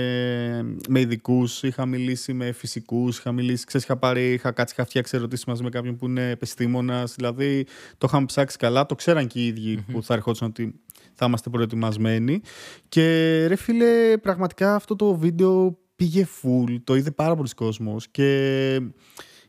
με 0.89 0.99
ειδικούς, 0.99 1.63
είχα 1.63 1.85
μιλήσει 1.85 2.33
με 2.33 2.51
φυσικούς, 2.51 3.17
είχα 3.17 3.31
μιλήσει. 3.31 3.65
Ξέρεις, 3.65 3.85
είχα, 3.85 3.97
πάρει, 3.97 4.33
είχα 4.33 4.51
κάτσει, 4.51 4.73
είχα 4.77 4.85
φτιάξει 4.85 5.17
ερωτήσεις 5.17 5.45
μαζί 5.45 5.63
με 5.63 5.69
κάποιον 5.69 5.95
που 5.95 6.05
είναι 6.05 6.29
επιστήμονας. 6.29 7.13
Δηλαδή 7.15 7.65
το 7.97 8.07
είχαμε 8.09 8.25
ψάξει 8.25 8.57
καλά. 8.57 8.85
Το 8.85 8.95
ξέραν 8.95 9.27
και 9.27 9.39
οι 9.39 9.45
ίδιοι 9.45 9.85
που 9.91 10.03
θα 10.03 10.13
ερχόντουσαν 10.13 10.47
ότι 10.47 10.73
θα 11.13 11.25
είμαστε 11.25 11.49
προετοιμασμένοι. 11.49 12.41
Και 12.89 13.01
ρε 13.47 13.55
φίλε, 13.55 14.17
πραγματικά 14.21 14.75
αυτό 14.75 14.95
το 14.95 15.15
βίντεο 15.15 15.77
πήγε 16.01 16.27
full. 16.41 16.77
Το 16.83 16.95
είδε 16.95 17.11
πάρα 17.11 17.35
πολλοί 17.35 17.49
κόσμος 17.49 18.07
και 18.07 18.73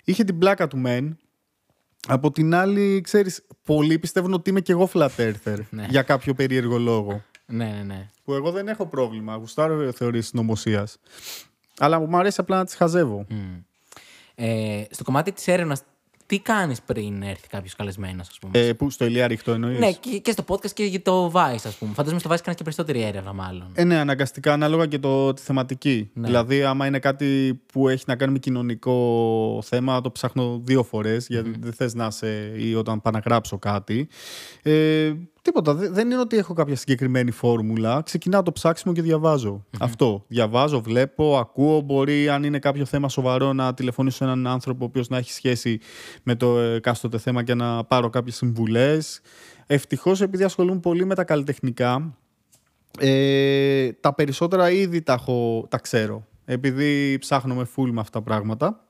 είχε 0.05 0.25
την 0.25 0.39
πλάκα 0.39 0.69
του 0.69 0.79
μεν. 0.79 1.19
Από 2.09 2.31
την 2.31 2.55
άλλη, 2.55 3.01
ξέρεις, 3.01 3.47
πολλοί 3.65 3.99
πιστεύουν 3.99 4.33
ότι 4.33 4.51
είμαι 4.51 4.61
και 4.61 4.73
εγώ 4.73 4.91
flat 4.95 5.09
earther 5.17 5.59
Ναι. 5.71 5.87
για 5.91 6.03
κάποιο 6.03 6.35
περίεργο 6.35 6.79
λόγο. 6.79 7.23
Ναι, 7.47 7.65
ναι, 7.65 7.83
ναι. 7.83 8.11
Που 8.25 8.33
εγώ 8.33 8.51
δεν 8.51 8.69
έχω 8.69 8.87
πρόβλημα. 8.87 9.35
Γουστάρω 9.35 9.93
θεωρίες 9.93 10.27
συνωμοσίας. 10.27 10.99
Αλλά 11.79 12.01
μου 12.01 12.17
αρέσει 12.17 12.41
απλά 12.41 12.57
να 12.57 12.65
τις 12.65 12.75
χαζεύω. 12.75 13.27
Μμ. 13.29 13.37
Ε, 14.35 14.85
στο 14.91 15.05
κομμάτι 15.05 15.33
της 15.33 15.49
έρευνας, 15.49 15.83
τι 16.33 16.39
κάνεις 16.39 16.83
πριν 16.83 17.23
έρθει 17.23 17.49
κάποιος 17.49 17.77
καλεσμένος, 17.77 18.29
ας 18.29 18.39
πούμε; 18.39 18.59
Ε, 18.59 18.73
που 18.73 18.91
στο 18.91 19.05
ηλιά 19.05 19.27
ρίχτω 19.27 19.53
εννοείς; 19.53 19.79
ναι, 19.79 19.93
και, 19.93 20.19
και 20.19 20.31
στο 20.31 20.45
podcast 20.47 20.71
και 20.71 20.85
για 20.85 21.03
το 21.03 21.33
Vice, 21.35 21.63
ας 21.65 21.77
πούμε. 21.79 21.93
Φαντάζομαι 21.95 22.21
στο 22.21 22.31
Vice 22.31 22.41
κάνεις 22.43 22.57
και 22.57 22.63
περισσότερη 22.63 23.03
έρευνα, 23.03 23.33
μάλλον. 23.33 23.71
Ε, 23.75 23.85
ναι, 23.85 23.97
αναγκαστικά 23.97 24.53
ανάλογα 24.53 24.87
και 24.87 24.99
το, 24.99 25.33
τη 25.33 25.43
θεματική. 25.43 26.11
Ναι. 26.15 26.27
Δηλαδή, 26.27 26.63
άμα 26.63 26.87
είναι 26.87 26.99
κάτι 26.99 27.61
που 27.73 27.89
έχει 27.89 28.05
να 28.07 28.17
κάνει 28.17 28.33
με 28.33 28.39
κοινωνικό 28.39 29.63
θέμα, 29.65 30.01
το 30.01 30.11
ψάχνω 30.11 30.61
δύο 30.65 30.83
φορές, 30.83 31.27
γιατί 31.29 31.55
δεν 31.61 31.73
θες 31.73 31.95
να 31.95 32.07
είσαι 32.07 32.53
ή 32.57 32.75
όταν 32.75 33.01
πάω 33.01 33.13
να 33.13 33.19
γράψω 33.19 33.59
κάτι. 33.59 34.09
Ε, 34.63 35.13
Τίποτα. 35.43 35.75
Δε- 35.75 35.89
Δεν 35.89 36.11
είναι 36.11 36.21
ότι 36.21 36.37
έχω 36.37 36.55
κάποια 36.55 36.77
συγκεκριμένη 36.77 37.31
φόρμουλα. 37.31 38.03
Ξεκινάω 38.05 38.43
το 38.43 38.53
ψάξιμο 38.53 38.95
και 38.95 39.03
διαβάζω. 39.03 39.65
Αυτό. 39.81 40.25
Διαβάζω, 40.29 40.81
βλέπω, 40.81 41.39
ακούω. 41.39 41.81
Μπορεί, 41.81 42.29
αν 42.29 42.45
είναι 42.45 42.59
κάποιο 42.59 42.85
θέμα 42.85 43.09
σοβαρό, 43.09 43.53
να 43.53 43.75
τηλεφωνήσω 43.75 44.17
σε 44.17 44.25
έναν 44.25 44.47
άνθρωπο 44.47 44.85
ο 44.85 44.87
οποίος 44.87 45.09
να 45.09 45.17
έχει 45.17 45.33
σχέση 45.33 45.81
με 46.23 46.35
το 46.35 46.59
εκάστοτε 46.59 47.19
θέμα 47.19 47.43
και 47.43 47.55
να 47.55 47.85
πάρω 47.85 48.11
κάποιες 48.11 48.37
συμβουλές. 48.37 49.21
Ευτυχώς, 49.67 50.21
επειδή 50.21 50.45
ασχολούμαι 50.45 50.81
πολύ 50.81 51.05
με 51.05 51.15
τα 51.15 51.25
καλλιτεχνικά, 51.25 52.17
ε, 52.99 53.93
τα 53.93 54.15
περισσότερα 54.15 54.71
ήδη 54.71 55.03
τα, 55.03 55.13
έχω, 55.13 55.67
τα 55.71 55.79
ξέρω. 55.79 56.27
Επειδή 56.45 57.19
ψάχνω 57.19 57.55
με 57.55 57.67
full 57.77 57.91
με 57.91 58.01
αυτά 58.01 58.19
τα 58.19 58.23
πράγματα. 58.25 58.85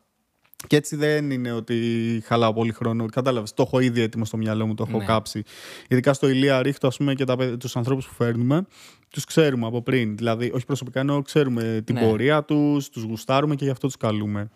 Και 0.67 0.77
έτσι 0.77 0.97
δεν 0.97 1.31
είναι 1.31 1.53
ότι 1.53 1.77
χαλάω 2.25 2.53
πολύ 2.53 2.73
χρόνο. 2.73 3.07
Κατάλαβες. 3.07 3.55
Το 3.55 3.63
έχω 3.67 3.81
ήδη 3.81 4.01
έτοιμο 4.01 4.25
στο 4.25 4.37
μυαλό 4.37 4.67
μου, 4.67 4.75
το 4.75 4.85
έχω 4.89 4.99
Ναι. 4.99 5.05
κάψει. 5.05 5.43
Ειδικά 5.89 6.13
στο 6.13 6.29
Ηλία 6.29 6.63
Ρίχτο, 6.63 6.87
ας 6.87 6.97
πούμε, 6.97 7.15
και 7.15 7.25
τους 7.59 7.77
ανθρώπους 7.77 8.07
που 8.07 8.15
φέρνουμε, 8.15 8.67
τους 9.11 9.25
ξέρουμε 9.25 9.67
από 9.67 9.83
πριν. 9.83 10.17
Δηλαδή, 10.17 10.51
όχι 10.55 10.65
προσωπικά, 10.67 11.01
ενώ 11.01 11.23
ξέρουμε 11.23 11.83
την 11.85 11.95
Ναι. 11.95 12.01
πορεία 12.09 12.43
τους, 12.45 12.89
τους 12.89 13.03
γουστάρουμε 13.03 13.55
και 13.55 13.65
γι' 13.65 13.71
αυτό 13.71 13.87
τους 13.87 13.97
καλούμε. 13.97 14.51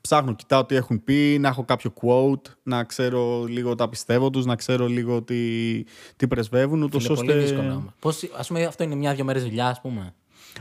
Ψάχνω, 0.00 0.34
κοιτάω 0.34 0.64
τι 0.64 0.74
έχουν 0.74 1.04
πει, 1.04 1.36
να 1.40 1.48
έχω 1.48 1.64
κάποιο 1.64 1.92
quote, 2.02 2.50
να 2.62 2.84
ξέρω 2.84 3.44
λίγο 3.44 3.74
τα 3.74 3.88
πιστεύω 3.88 4.30
τους, 4.30 4.44
να 4.44 4.56
ξέρω 4.56 4.86
λίγο 4.86 5.22
τι, 5.22 5.82
τι 6.16 6.26
πρεσβεύουν, 6.28 6.82
ούτως 6.82 7.04
Είναι 7.04 7.12
ώστε. 7.12 7.24
πολύ 7.26 7.38
δύσκολο. 7.38 7.94
Πώς, 7.98 8.30
ας 8.36 8.46
πούμε, 8.48 8.64
αυτό 8.64 8.84
είναι 8.84 8.94
μια-δυο 8.94 9.24
μέρες 9.24 9.42
δουλειά, 9.42 9.66
ας 9.68 9.80
πούμε. 9.80 10.14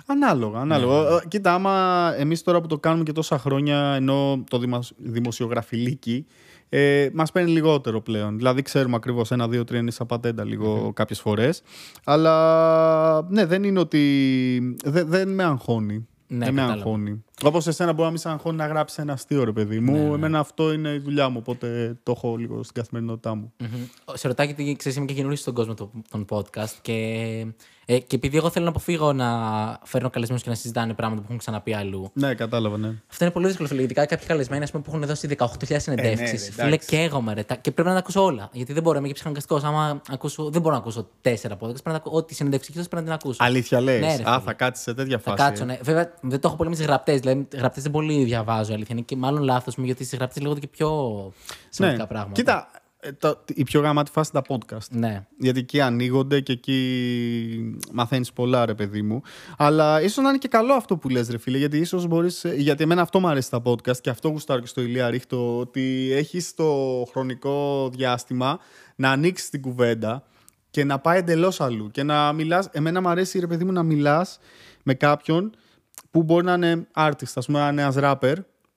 Ανάλογα, 0.06 0.60
ανάλογα. 0.60 1.10
Ναι. 1.10 1.16
Ε, 1.16 1.20
Κοίτα, 1.28 1.54
άμα 1.54 2.14
εμείς 2.18 2.44
τώρα 2.44 2.62
που 2.62 2.68
το 2.68 2.78
κάνουμε 2.78 3.04
και 3.04 3.12
τόσα 3.12 3.38
χρόνια, 3.40 3.94
ενώ 3.96 4.44
το 4.50 4.58
δημο- 4.58 4.84
δημοσιογραφιλίκι, 4.98 6.26
ε, 6.70 7.10
μας 7.14 7.32
παίρνει 7.32 7.52
λιγότερο 7.52 8.02
πλέον. 8.02 8.38
Δηλαδή, 8.38 8.62
ξέρουμε 8.62 8.96
ακριβώς 8.96 9.32
ένα, 9.32 9.48
δύο, 9.48 9.64
τρία 9.64 9.80
είναι 9.80 9.92
σαν 9.92 10.06
πατέντα 10.08 10.44
λίγο 10.44 10.92
κάποιες 10.94 11.20
φορές. 11.20 11.62
Αλλά 12.04 13.22
ναι, 13.30 13.46
δεν 13.46 13.64
είναι 13.64 13.80
ότι. 13.80 14.76
Δεν, 14.86 15.08
δεν 15.08 15.30
με 15.34 15.44
αγχώνει. 15.44 16.08
Ναι, 16.28 16.46
δεν 16.46 16.54
με 16.54 16.60
κατάλαβα. 16.60 16.84
αγχώνει. 16.84 17.24
Όπως 17.44 17.68
εσένα 17.68 17.92
μπορεί 17.92 18.04
να 18.04 18.10
μην 18.10 18.18
σε 18.20 18.30
αγχώνει 18.30 18.58
να 18.58 18.68
γράψει 18.68 19.02
ένα 19.02 19.14
αστείο, 19.14 19.44
ρε 19.44 19.52
παιδί 19.52 19.80
μου. 19.80 19.92
Ναι, 19.94 20.00
ναι. 20.00 20.14
Εμένα 20.14 20.40
αυτό 20.40 20.74
είναι 20.74 20.90
η 20.90 20.98
δουλειά 21.00 21.30
μου, 21.30 21.38
οπότε 21.40 21.98
το 22.04 22.12
έχω 22.16 22.36
λίγο 22.36 22.64
στην 22.64 22.76
καθημερινότητά 22.82 23.36
μου. 23.36 23.54
Μμμ. 23.60 23.68
Σε 24.14 24.28
ρωτάει 24.28 24.46
γιατί 24.46 24.76
ξέρεις, 24.76 24.98
είμαι 24.98 25.06
και 25.06 25.14
καινούριο 25.14 25.38
στον 25.38 25.54
κόσμο 25.54 25.74
των, 25.74 25.90
των 26.10 26.26
podcast 26.30 26.74
και, 26.82 26.94
ε, 27.86 27.98
και 28.00 28.16
επειδή 28.16 28.38
εγώ 28.38 28.50
θέλω 28.50 28.64
να 28.66 28.70
αποφύγω 28.72 29.14
να 29.14 29.28
φέρνω 29.84 30.10
καλεσμένους 30.10 30.44
και 30.44 30.50
να 30.50 30.56
συζητάνε 30.56 30.94
πράγματα 30.94 31.20
που 31.22 31.26
έχουν 31.28 31.38
ξαναπεί 31.40 31.74
αλλού. 31.74 32.10
Ναι, 32.14 32.34
κατάλαβα, 32.34 32.78
ναι. 32.78 32.88
Αυτό 33.12 33.24
είναι 33.24 33.34
πολύ 33.34 33.48
δύσκολο, 33.48 33.68
φίλε. 33.68 33.82
Ειδικά 33.82 34.06
κάποιοι 34.06 34.28
καλεσμένοι 34.28 34.64
ας 34.64 34.72
πούμε, 34.72 34.84
που 34.84 34.92
έχουν 34.96 35.06
δώσει 35.08 35.28
18.000 35.38 35.76
συνεντεύξει. 35.80 36.24
ναι, 36.24 36.32
ρε, 36.32 36.38
φίλε, 36.38 36.66
εντάξει. 36.68 36.88
καίγομαι, 36.88 37.34
ρε. 37.34 37.44
Τα- 37.44 37.56
Και 37.56 37.72
πρέπει 37.72 37.88
να 37.88 37.94
τα 37.94 38.00
ακούσω 38.00 38.24
όλα. 38.24 38.50
Γιατί 38.52 38.74
δεν 38.74 38.84
μπορώ, 38.84 38.98
είμαι 38.98 39.08
και 39.08 39.14
ψυχαναγκαστικός. 39.14 39.64
Άμα 39.64 40.02
ακούσω, 40.10 40.50
δεν 40.50 40.62
μπορώ 40.62 40.74
να 40.76 40.80
ακούσω 40.82 41.08
τέσσερα 41.22 41.56
podcast. 41.56 41.60
Πρέπει 41.60 41.90
να 41.90 41.96
ακού- 41.96 42.14
ό,τι 42.14 42.34
συνεντεύξεις 42.36 42.70
έχεις 42.70 42.82
δώσει 42.82 42.90
πρέπει 42.90 43.10
να 43.10 43.18
την 43.18 43.28
ακούσω. 43.28 43.44
Αλήθεια 43.44 43.82
λε. 43.82 43.92
Ναι, 44.00 44.06
ρε, 44.08 44.14
Α, 44.14 44.16
φίλε. 44.16 44.40
θα 44.46 44.54
κάτσεις 44.54 44.84
σε 44.84 44.94
τέτοια 44.94 45.20
Θα 45.20 45.32
φάση. 45.32 45.44
κάτσω, 45.44 45.66
ναι. 45.66 45.78
Βέβαια, 45.82 46.14
δεν 46.22 46.40
το 46.40 46.48
έχω 46.48 46.58
πολύ 46.58 46.70
με 46.70 46.76
τι 46.76 46.84
γραπτέ. 46.84 47.20
Δηλαδή, 47.34 47.58
γραπτές 47.58 47.84
δεν 47.84 47.92
πολύ 47.92 48.24
διαβάζω, 48.24 48.74
αλήθεια. 48.74 48.96
Είναι 48.96 49.06
και 49.06 49.16
μάλλον 49.16 49.44
λάθος 49.44 49.76
μου, 49.76 49.86
γιατί 49.86 50.04
στις 50.04 50.18
γραπτές 50.18 50.42
λέγονται 50.42 50.60
και 50.60 50.68
πιο 50.68 50.90
σημαντικά 51.70 52.02
ναι. 52.02 52.08
πράγματα. 52.08 52.34
Κοίτα, 52.34 52.68
ε, 53.00 53.12
το- 53.12 53.44
η 53.54 53.64
πιο 53.64 53.82
γαμάτη 53.82 54.12
φάση 54.12 54.32
είναι 54.34 54.44
τα 54.48 54.56
podcast. 54.56 54.88
Ναι. 54.90 55.26
Γιατί 55.40 55.60
εκεί 55.60 55.82
ανοίγονται 55.82 56.40
και 56.40 56.52
εκεί 56.52 57.78
μαθαίνεις 57.92 58.34
πολλά, 58.34 58.66
ρε 58.66 58.74
παιδί 58.74 59.02
μου. 59.02 59.22
Αλλά 59.58 60.02
ίσως 60.02 60.24
να 60.24 60.30
είναι 60.30 60.38
και 60.38 60.48
καλό 60.48 60.74
αυτό 60.74 60.98
που 60.98 61.10
λες 61.10 61.30
ρε 61.30 61.38
φίλε. 61.38 61.58
Γιατί 61.58 61.78
ίσως 61.78 62.08
μπορείς. 62.08 62.46
Γιατί 62.56 62.84
εμένα 62.84 63.02
αυτό 63.02 63.20
μου 63.20 63.28
αρέσει 63.28 63.50
τα 63.50 63.62
podcast 63.66 63.98
και 63.98 64.10
αυτό 64.10 64.30
γουστάρω 64.30 64.60
και 64.62 64.68
στο 64.68 64.82
Ηλία 64.82 65.10
Ρίχτο. 65.10 65.58
Ότι 65.58 66.10
έχεις 66.14 66.54
το 66.56 67.04
χρονικό 67.12 67.90
διάστημα 67.90 68.60
να 68.96 69.12
ανοίξεις 69.12 69.50
την 69.50 69.62
κουβέντα 69.62 70.24
και 70.70 70.84
να 70.84 71.00
πάει 71.00 71.18
εντελώς 71.18 71.62
αλλού. 71.62 71.92
Και 71.92 72.04
να 72.04 72.34
μιλάς. 72.34 72.68
Εμένα 72.72 73.02
μου 73.02 73.10
αρέσει, 73.10 73.40
ρε 73.40 73.48
παιδί 73.48 73.64
μου, 73.64 73.72
να 73.72 73.84
μιλάς 73.84 74.40
με 74.84 74.94
κάποιον 74.94 75.56
που 76.12 76.24
μπορεί 76.24 76.46
να 76.46 76.54
είναι 76.54 76.88
artist, 76.96 77.34
ας 77.36 77.46
πούμε, 77.46 77.60
να 77.60 77.68
είναι 77.68 77.82
ένα 77.82 77.94
rapper 77.96 78.36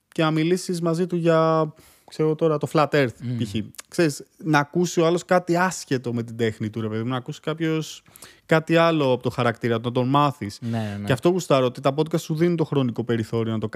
και 0.09 0.23
να 0.23 0.31
μιλήσεις 0.31 0.81
μαζί 0.81 1.07
του 1.07 1.17
για. 1.17 1.73
Ξέρω 2.09 2.35
τώρα, 2.35 2.59
το 2.59 2.69
Flat 2.73 2.89
Earth, 2.89 3.15
π.χ. 3.39 3.55
Ξέρεις, 3.89 4.23
να 4.37 4.59
ακούσει 4.59 5.01
ο 5.01 5.07
άλλος 5.07 5.25
κάτι 5.25 5.57
άσχετο 5.57 6.13
με 6.13 6.23
την 6.23 6.37
τέχνη 6.37 6.71
του, 6.71 6.81
ρε 6.81 6.89
παιδί 6.89 7.03
μου. 7.03 7.09
Να 7.09 7.17
ακούσει 7.17 7.41
κάποιος 7.41 8.03
κάτι 8.47 8.77
άλλο 8.77 9.13
από 9.13 9.23
το 9.23 9.31
χαρακτήρα 9.31 9.77
του, 9.77 9.83
να 9.85 9.93
τον 9.93 10.09
μάθεις. 10.09 10.59
Ναι, 10.61 10.97
ναι. 10.99 11.05
Και 11.05 11.13
αυτό 11.13 11.29
γουστάρω, 11.29 11.67
ότι 11.67 11.81
τα 11.81 11.95
podcast 11.97 12.21
σου 12.21 12.35
δίνουν 12.35 12.57
το 12.57 12.65
χρονικό 12.65 13.05
περιθώριο 13.05 13.53
να 13.53 13.59
το 13.59 13.69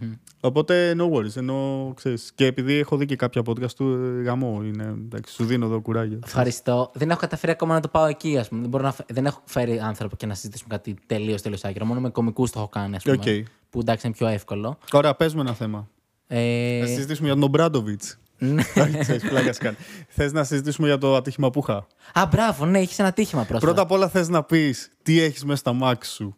κάνεις 0.00 0.18
Οπότε, 0.40 0.94
no 0.98 1.10
worries. 1.12 1.36
Ενώ, 1.36 1.92
ξέρεις, 1.96 2.32
και 2.34 2.46
επειδή 2.46 2.74
έχω 2.74 2.96
δει 2.96 3.06
και 3.06 3.16
κάποια 3.16 3.42
podcast 3.46 3.70
σου, 3.76 3.88
ε, 4.18 4.22
γαμώ 4.22 4.60
είναι. 4.64 4.84
Εντάξει, 4.84 5.34
σου 5.34 5.44
δίνω 5.44 5.66
εδώ 5.66 5.80
κουράγιο. 5.80 6.18
Ευχαριστώ. 6.24 6.90
Δεν 6.94 7.10
έχω 7.10 7.20
καταφέρει 7.20 7.52
ακόμα 7.52 7.74
να 7.74 7.80
το 7.80 7.88
πάω 7.88 8.04
εκεί, 8.06 8.38
ας 8.38 8.48
πούμε. 8.48 8.60
Δεν, 8.60 8.70
μπορώ 8.70 8.84
να, 8.84 8.92
φε- 8.92 9.12
δεν 9.12 9.26
έχω 9.26 9.42
φέρει 9.44 9.78
άνθρωπο 9.80 10.16
και 10.16 10.26
να 10.26 10.34
συζητήσουμε 10.34 10.74
κάτι 10.74 10.96
τελείως 11.06 11.42
τελείως 11.42 11.64
άκυρο. 11.64 11.84
Μόνο 11.84 12.00
με 12.00 12.10
κωμικούς 12.10 12.50
το 12.50 12.58
έχω 12.58 12.68
κάνει, 12.68 12.96
ας 12.96 13.02
πούμε. 13.02 13.16
Οκ. 13.16 13.46
Που 13.70 13.80
εντάξει 13.80 14.06
είναι 14.06 14.14
πιο 14.16 14.26
εύκολο. 14.26 14.78
Ωραία, 14.92 15.14
πες 15.14 15.34
μου 15.34 15.40
ένα 15.40 15.52
θέμα. 15.54 15.88
Ε, 16.26 16.80
Θα 16.80 16.86
συζητήσουμε 16.86 17.28
για 17.28 17.36
τον 17.40 17.50
Μπράντοβιτ. 17.50 18.02
ναι. 18.38 18.62
Ξέρεις, 19.00 19.28
πλάκα 19.28 19.50
κάνει. 19.58 19.76
Θες 20.08 20.32
να 20.32 20.44
συζητήσουμε 20.44 20.86
για 20.88 20.98
το 20.98 21.16
ατύχημα 21.16 21.50
που 21.50 21.58
είχα. 21.68 21.86
Α, 22.12 22.26
μπράβο, 22.30 22.66
ναι, 22.66 22.78
έχεις 22.78 22.98
ένα 22.98 23.12
τύχημα 23.12 23.40
πρόσφατα. 23.44 23.66
Πρώτα 23.72 23.82
απ' 23.82 23.90
όλα 23.90 24.08
θες 24.08 24.28
να 24.28 24.42
πεις 24.42 24.90
τι 25.02 25.20
έχεις 25.20 25.44
μέσα 25.44 25.56
στα 25.58 25.72
μάξι 25.72 26.10
σου. 26.12 26.36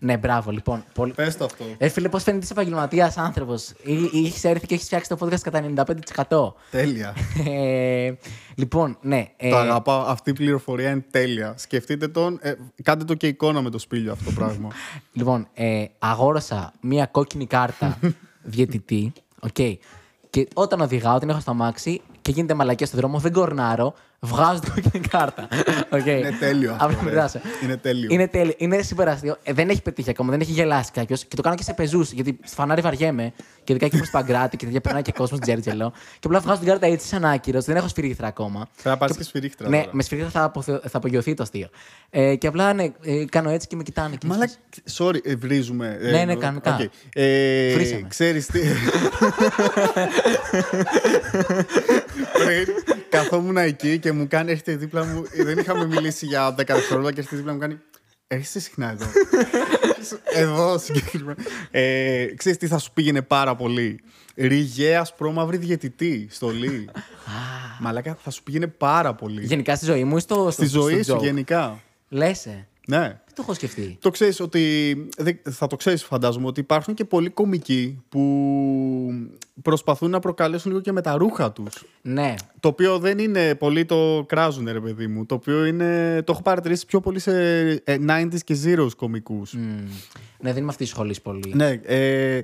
Ναι, 0.00 0.16
μπράβο, 0.16 0.50
λοιπόν. 0.50 0.84
Πολύ... 0.94 1.12
Πες 1.12 1.36
το 1.36 1.44
αυτό. 1.44 1.64
Ε, 1.78 1.88
φίλε, 1.88 2.08
πώς 2.08 2.22
φαίνεται 2.22 2.44
είσαι 2.44 2.52
επαγγελματίας 2.52 3.16
άνθρωπος. 3.16 3.72
Έχεις 4.14 4.44
έρθει 4.44 4.66
και 4.66 4.74
έχεις 4.74 4.86
φτιάξει 4.86 5.08
το 5.08 5.18
podcast 5.20 5.40
κατά 5.40 5.62
95%. 6.28 6.52
Τέλεια. 6.70 7.14
Ε, 7.46 8.12
λοιπόν, 8.54 8.98
ναι. 9.00 9.26
Ε, 9.36 9.50
Το 9.50 9.56
αγαπάω. 9.56 10.00
Αυτή 10.00 10.30
η 10.30 10.32
πληροφορία 10.32 10.90
είναι 10.90 11.04
τέλεια. 11.10 11.54
Σκεφτείτε 11.56 12.08
τον. 12.08 12.38
Ε, 12.42 12.52
κάντε 12.82 13.04
το 13.04 13.14
και 13.14 13.26
εικόνα 13.26 13.62
με 13.62 13.70
το 13.70 13.78
Σπήλιο 13.78 14.12
αυτό 14.12 14.24
το 14.24 14.30
πράγμα. 14.30 14.68
Λοιπόν, 15.12 15.48
ε, 15.54 15.84
αγόρασα 15.98 16.72
μία 16.80 17.06
κόκκινη 17.06 17.46
κάρτα 17.46 17.98
διαιτητή. 18.42 19.12
οκ. 19.40 19.56
Και 20.30 20.48
όταν 20.54 20.80
οδηγάω, 20.80 21.18
την 21.18 21.28
έχω 21.30 21.40
στο 21.40 21.50
αμάξι 21.50 22.00
και 22.22 22.30
γίνεται 22.30 22.54
μαλακία 22.54 22.86
στο 22.86 22.96
δρόμο, 22.96 23.18
δεν 23.18 23.32
κορνάρω, 23.32 23.94
βγάζω 24.20 24.60
την 24.60 24.72
κόκκινη 24.74 25.06
κάρτα. 25.08 25.48
οκ. 25.96 26.06
Είναι 26.06 26.36
τέλειο 26.40 26.72
αυτό, 26.72 26.84
Απλά 26.84 26.98
ρε. 27.04 27.08
περάσω. 27.10 27.40
Είναι 27.62 27.76
τέλειο. 27.76 28.08
Είναι 28.10 28.26
τέλειο. 28.28 28.54
Είναι 28.56 28.78
super 28.96 29.06
αστείο. 29.06 29.36
Ε, 29.42 29.52
δεν 29.52 29.68
έχει 29.68 29.82
πετύχει 29.82 30.10
ακόμα, 30.10 30.30
δεν 30.30 30.40
έχει 30.40 30.52
γελάσει 30.52 30.90
κάποιος. 30.92 31.24
Και 31.24 31.36
το 31.36 31.42
κάνω 31.42 31.56
και 31.56 31.62
σε 31.62 31.72
πεζούς. 31.72 32.12
Γιατί 32.12 32.38
στο 32.44 32.54
φανάρι 32.54 32.80
βαριέμαι. 32.80 33.32
Και 33.64 33.72
ειδικά 33.74 33.86
εκεί 33.86 33.96
προς 33.96 34.06
Παγκράτι 34.10 34.56
και 34.56 34.64
τέτοια 34.64 34.80
περνάει 34.80 35.02
και 35.02 35.12
κόσμος 35.12 35.40
Τζέρτζελο. 35.40 35.92
Και 36.12 36.26
απλά 36.26 36.40
βγάζω 36.40 36.58
την 36.58 36.68
κάρτα 36.68 36.86
έτσι 36.86 37.06
σαν 37.06 37.24
άκυρος. 37.24 37.64
Δεν 37.64 37.76
έχω 37.76 37.88
σφυρίχτρα 37.88 38.26
ακόμα. 38.26 38.68
Θα 38.72 38.96
πάρεις 38.96 39.16
και 39.16 39.22
σφυρίχτρα. 39.22 39.68
Ναι, 39.68 39.78
τώρα. 39.78 39.90
με 39.92 40.02
σφυρίχτρα 40.02 40.32
θα, 40.40 40.44
αποθε... 40.46 40.80
θα 40.88 40.96
απογειωθεί 40.96 41.34
το 41.34 41.42
αστείο. 41.42 41.68
Ε, 42.10 42.34
και 42.34 42.46
απλά 42.46 42.72
ναι, 42.72 42.84
ε, 43.02 43.24
κάνω 43.24 43.50
έτσι 43.50 43.66
και 43.66 43.76
με 43.76 43.82
κοιτάνε. 43.82 44.16
Και 44.16 44.26
Μαλά, 44.26 44.48
sorry, 44.96 45.18
ε, 45.24 45.34
βρίζουμε. 45.36 45.98
Ε, 46.00 46.10
Ναι, 46.10 46.24
ναι, 46.24 46.32
ε, 46.32 46.36
κανονικά. 46.36 46.74
οκ. 46.74 46.90
Ε, 47.12 47.72
Βρίσαμε. 47.74 48.06
ξέρεις 48.08 48.46
τι... 48.46 48.60
Πριν 52.44 52.74
καθόμουν 53.08 53.56
εκεί 53.56 53.98
και 53.98 54.12
μου 54.12 54.26
κάνει, 54.28 54.50
έρχεται 54.50 54.76
δίπλα 54.76 55.04
μου, 55.04 55.22
ε, 55.32 55.44
δεν 55.44 55.58
είχαμε 55.58 55.86
μιλήσει 55.86 56.26
για 56.26 56.50
10 56.50 56.54
δευτερόλεπτα 56.56 57.12
και 57.12 57.18
έρχεται 57.20 57.36
δίπλα 57.36 57.52
μου 57.52 57.58
κάνει, 57.58 57.78
έρχεσαι 58.26 58.60
συχνά 58.60 58.90
εδώ. 58.90 59.06
εδώ 60.34 60.78
συγκεκριμένα. 60.78 61.36
Ε, 61.70 62.26
ξέρεις 62.36 62.58
τι 62.58 62.66
θα 62.66 62.78
σου 62.78 62.92
πήγαινε 62.92 63.22
πάρα 63.22 63.56
πολύ; 63.56 64.00
Ριγέας 64.36 65.14
πρόμαυρη 65.14 65.56
διαιτητή, 65.56 66.26
στολή. 66.30 66.88
Μαλάκα, 67.80 68.18
θα 68.22 68.30
σου 68.30 68.42
πήγαινε 68.42 68.66
πάρα 68.66 69.14
πολύ. 69.14 69.44
Γενικά 69.44 69.76
στη 69.76 69.84
ζωή 69.84 70.04
μου 70.04 70.16
ή 70.16 70.20
στο. 70.20 70.48
Στη 70.50 70.66
ζωή 70.66 71.02
σου 71.02 71.18
γενικά. 71.20 71.80
Λέσαι. 72.08 72.66
Ναι. 72.86 72.98
Δεν 73.00 73.34
το 73.34 73.42
έχω 73.42 73.54
σκεφτεί; 73.54 73.96
Το 74.00 74.10
ξέρεις 74.10 74.40
ότι, 74.40 74.94
δεν- 75.16 75.38
θα 75.50 75.66
το 75.66 75.76
ξέρεις 75.76 76.04
φαντάζομαι, 76.04 76.46
ότι 76.46 76.60
υπάρχουν 76.60 76.94
και 76.94 77.04
πολλοί 77.04 77.30
κομικοί 77.30 78.02
που 78.08 78.20
προσπαθούν 79.62 80.10
να 80.10 80.18
προκαλέσουν 80.18 80.70
λίγο 80.70 80.82
και 80.82 80.92
με 80.92 81.00
τα 81.00 81.16
ρούχα 81.16 81.52
τους. 81.52 81.84
Ναι. 82.02 82.34
Το 82.60 82.68
οποίο 82.68 82.98
δεν 82.98 83.18
είναι 83.18 83.54
πολύ 83.54 83.84
το 83.84 84.24
κράζουν, 84.28 84.68
ρε 84.72 84.80
παιδί 84.80 85.06
μου. 85.06 85.26
Το 85.26 85.34
οποίο 85.34 85.64
είναι, 85.64 86.22
το 86.22 86.32
έχω 86.32 86.42
παρατηρήσει 86.42 86.86
πιο 86.86 87.00
πολύ 87.00 87.18
σε 87.18 87.32
ε, 87.84 87.96
90s 88.08 88.38
και 88.44 88.56
zeros 88.64 88.94
κομικούς. 88.96 89.52
Μμ. 89.52 89.60
Ναι, 90.40 90.52
δεν 90.52 90.62
είμαι 90.62 90.70
αυτής 90.70 90.88
της 90.88 90.90
σχολής 90.90 91.20
πολύ. 91.20 91.52
Ναι, 91.54 91.80
ε, 91.84 92.40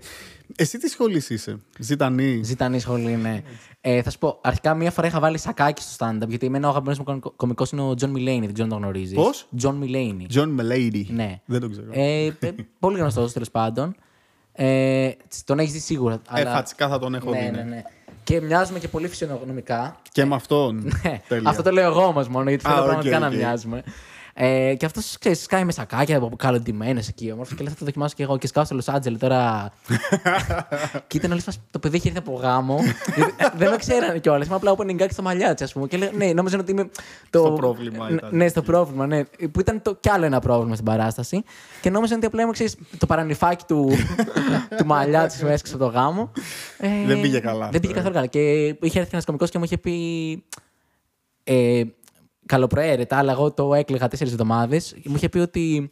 εσύ 0.57 0.79
τι 0.79 0.89
σχολής 0.89 1.31
είσαι, 1.31 1.57
Ζητανή; 1.79 2.41
Ζητανή 2.43 2.79
σχολή, 2.79 3.17
ναι. 3.17 3.43
Ε, 3.81 4.03
θα 4.03 4.11
σου 4.11 4.19
πω, 4.19 4.39
αρχικά 4.43 4.75
μία 4.75 4.91
φορά 4.91 5.07
είχα 5.07 5.21
βάλει 5.21 5.39
σακάκι 5.39 5.83
στο 5.83 6.07
stand-up, 6.07 6.29
γιατί 6.29 6.47
εμένα 6.47 6.67
ο 6.67 6.71
αγαπημένος 6.71 6.99
μου 6.99 7.21
κωμικός 7.37 7.71
είναι 7.71 7.83
ο 7.83 7.95
John 7.95 8.11
Mulaney, 8.11 8.45
δεν 8.45 8.55
ξέρω 8.55 8.69
αν 8.69 8.75
το 8.75 8.83
γνωρίζεις. 8.83 9.15
Πώς; 9.15 9.47
John 9.57 9.75
Mulaney. 9.75 10.27
John 10.35 10.49
Mulaney. 10.61 11.05
Ναι. 11.09 11.41
Δεν 11.45 11.61
το 11.61 11.69
ξέρω. 11.69 11.87
Ε, 11.91 12.25
ε, 12.25 12.55
πολύ 12.79 12.99
γνωστός 12.99 13.33
τέλος 13.33 13.51
πάντων. 13.51 13.95
Ε, 14.57 15.11
τον 15.45 15.59
έχεις 15.59 15.73
δει 15.73 15.79
σίγουρα. 15.79 16.15
Ε, 16.15 16.19
αλλά... 16.41 16.53
φατσικά 16.53 16.89
θα 16.89 16.99
τον 16.99 17.15
έχω 17.15 17.31
ναι, 17.31 17.39
δει. 17.39 17.51
ναι, 17.51 17.51
ναι. 17.51 17.63
ναι. 17.63 17.83
Και 18.25 18.41
μοιάζουμε 18.41 18.79
και 18.79 18.89
πολύ 18.89 19.09
φυσιογνωμικά. 19.09 19.97
Και 20.13 20.25
με 20.25 20.35
αυτόν. 20.35 20.77
Ναι, 21.03 21.21
Τέλεια. 21.29 21.51
Αυτό 21.51 21.63
το 21.63 21.71
λέω 21.71 21.91
εγώ 21.91 22.07
όμως 22.07 22.29
μόνο, 22.29 22.49
γιατί 22.49 22.67
Α, 22.67 22.69
θέλω 22.71 22.81
οκ, 22.81 22.87
πραγματικά 22.87 23.19
να 23.19 23.27
οκ. 23.27 23.35
μοιάζουμε. 23.35 23.83
Ε, 24.37 24.75
και 24.75 24.87
αυτός 24.87 25.17
ξέρεις, 25.19 25.43
σκάει 25.43 25.65
με 25.65 25.73
σακάκια 25.73 26.17
από 26.17 26.37
καλοντημένε 26.37 27.03
εκεί 27.09 27.33
όμορφε. 27.33 27.55
Και 27.55 27.63
λέει 27.63 27.73
θα 27.73 27.79
το 27.79 27.85
δοκιμάσω 27.85 28.15
και 28.17 28.23
εγώ. 28.23 28.39
Και 28.39 28.47
σκάω 28.47 28.65
στο 28.65 28.75
Λο 28.75 28.83
Άντζελε 28.87 29.17
τώρα. 29.17 29.73
και 31.07 31.17
ήταν 31.17 31.33
όλη 31.33 31.41
φάση, 31.41 31.59
το 31.71 31.79
παιδί 31.79 31.97
έχει 31.97 32.09
έρθει 32.09 32.19
από 32.19 32.33
γάμο. 32.33 32.79
δεν 33.57 33.71
με 33.71 33.77
ξέρανε 33.77 34.19
κιόλας. 34.19 34.47
Είμαι 34.47 34.55
απλά 34.55 34.75
opening 34.77 35.03
gag 35.03 35.09
στο 35.11 35.23
μαλλιά 35.23 35.55
τη, 35.55 35.65
ας 35.65 35.73
πούμε. 35.73 35.87
Και 35.87 35.97
λέει, 35.97 36.11
ναι, 36.17 36.33
νόμιζαν 36.33 36.61
ότι 36.61 36.71
είμαι. 36.71 36.91
Το... 37.31 37.39
Στο 37.39 37.51
πρόβλημα 37.53 38.11
ήταν. 38.11 38.29
Ναι, 38.33 38.49
στο 38.49 38.63
πρόβλημα, 38.63 39.07
ναι. 39.07 39.25
Που 39.25 39.61
ήταν 39.61 39.83
το 39.83 39.95
κι 39.95 40.09
άλλο 40.11 40.25
ένα 40.25 40.41
πρόβλημα 40.41 40.75
στην 40.75 40.87
παράσταση. 40.87 41.43
Και 41.81 41.91
νόμιζαν 41.91 42.17
ότι 42.17 42.27
απλά 42.27 42.43
είμαι, 42.43 42.53
ξέρεις, 42.53 42.77
το 42.99 43.07
παρανυφάκι 43.07 43.65
του, 43.67 43.91
του 44.79 44.87
μαλλιά 44.87 45.27
τη 45.27 45.39
που 45.41 45.47
έσκασε 45.47 45.75
από 45.75 45.85
το 45.85 45.91
γάμο. 45.91 46.31
Ε, 46.79 46.89
Δεν 47.07 47.21
πήγε 47.21 47.41
καλά 47.41 47.69
Δεν 47.69 47.81
πήγε 47.81 47.93
αυτό, 47.99 48.09
ε. 48.09 48.13
καθόλου 48.13 48.15
καλά. 48.15 48.27
Και 48.27 48.77
είχε 48.87 48.99
έρθει 48.99 49.11
ένας 49.13 49.25
κωμικός 49.25 49.51
και 49.51 49.59
μου 49.59 49.65
είχε 49.65 49.79
πει. 49.79 50.45
Ε, 51.45 51.83
καλοπροαίρετα, 52.47 53.17
αλλά 53.17 53.33
εγώ 53.33 53.53
το 53.53 53.75
έκλαιγα 53.75 54.09
τέσσερις 54.09 54.33
εβδομάδες. 54.33 54.95
Μου 55.05 55.15
είχε 55.17 55.29
πει 55.29 55.39
ότι 55.39 55.91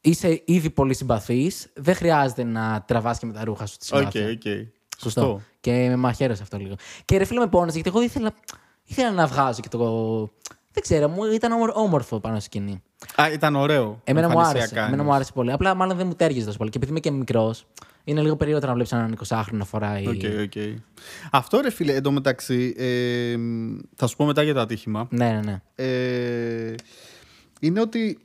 είσαι 0.00 0.42
ήδη 0.44 0.70
πολύ 0.70 0.94
συμπαθής. 0.94 1.66
Δεν 1.74 1.94
χρειάζεται 1.94 2.44
να 2.44 2.84
τραβάς 2.86 3.18
και 3.18 3.26
με 3.26 3.32
τα 3.32 3.44
ρούχα 3.44 3.66
σου 3.66 3.76
τη 3.76 3.86
Οκ, 3.92 3.98
συμπάθεια. 3.98 4.26
οκ. 4.30 4.70
Σωστό. 4.98 5.40
Και 5.60 5.70
με 5.72 5.96
μαχαίρωσε 5.96 6.42
αυτό 6.42 6.56
λίγο. 6.58 6.74
Και 7.04 7.16
ρε 7.18 7.24
φίλε 7.24 7.40
με 7.40 7.46
πόνεσε, 7.46 7.74
γιατί 7.74 7.88
εγώ 7.88 8.02
ήθελα, 8.02 8.30
ήθελα 8.84 9.10
να 9.10 9.26
βγάζω 9.26 9.60
και 9.60 9.68
το. 9.68 9.78
Δεν 10.72 10.82
ξέρω, 10.82 11.08
μου 11.08 11.24
ήταν 11.24 11.52
όμορ- 11.52 11.76
όμορφο 11.76 12.20
πάνω 12.20 12.34
στη 12.36 12.44
σκηνή. 12.44 12.82
Α, 13.20 13.32
ήταν 13.32 13.56
ωραίο. 13.56 14.00
Εμένα 14.04 14.28
μου 14.28 14.38
άρεσε. 14.38 14.50
εμφανισιακά 14.52 14.80
Εμένα 14.80 14.96
μου 14.96 15.00
εννοείς. 15.02 15.14
άρεσε 15.16 15.32
πολύ. 15.34 15.52
Απλά 15.52 15.74
μάλλον 15.74 15.96
δεν 15.96 16.06
μου 16.06 16.14
ταίριαζε 16.14 16.46
τόσο 16.46 16.58
πολύ. 16.58 16.70
Και 16.70 16.76
επειδή 16.76 16.90
είμαι 16.92 17.00
και 17.00 17.10
μικρός, 17.10 17.66
είναι 18.08 18.22
λίγο 18.22 18.36
περίεργο 18.36 18.66
να 18.66 18.72
βλέπεις 18.72 18.92
έναν 18.92 19.18
20χρονο 19.26 19.44
να 19.50 19.64
φοράει. 19.64 20.06
Οκ, 20.06 20.22
οκ. 20.42 20.78
Αυτό 21.30 21.60
ρε 21.60 21.70
φίλε, 21.70 21.94
εντωμεταξύ, 21.94 22.74
ε, 22.76 23.36
θα 23.94 24.06
σου 24.06 24.16
πω 24.16 24.24
μετά 24.24 24.42
για 24.42 24.54
το 24.54 24.60
ατύχημα. 24.60 25.08
Ναι, 25.10 25.30
ναι, 25.30 25.40
ναι. 25.40 25.62
Ε, 25.74 26.74
είναι 27.60 27.80
ότι 27.80 28.18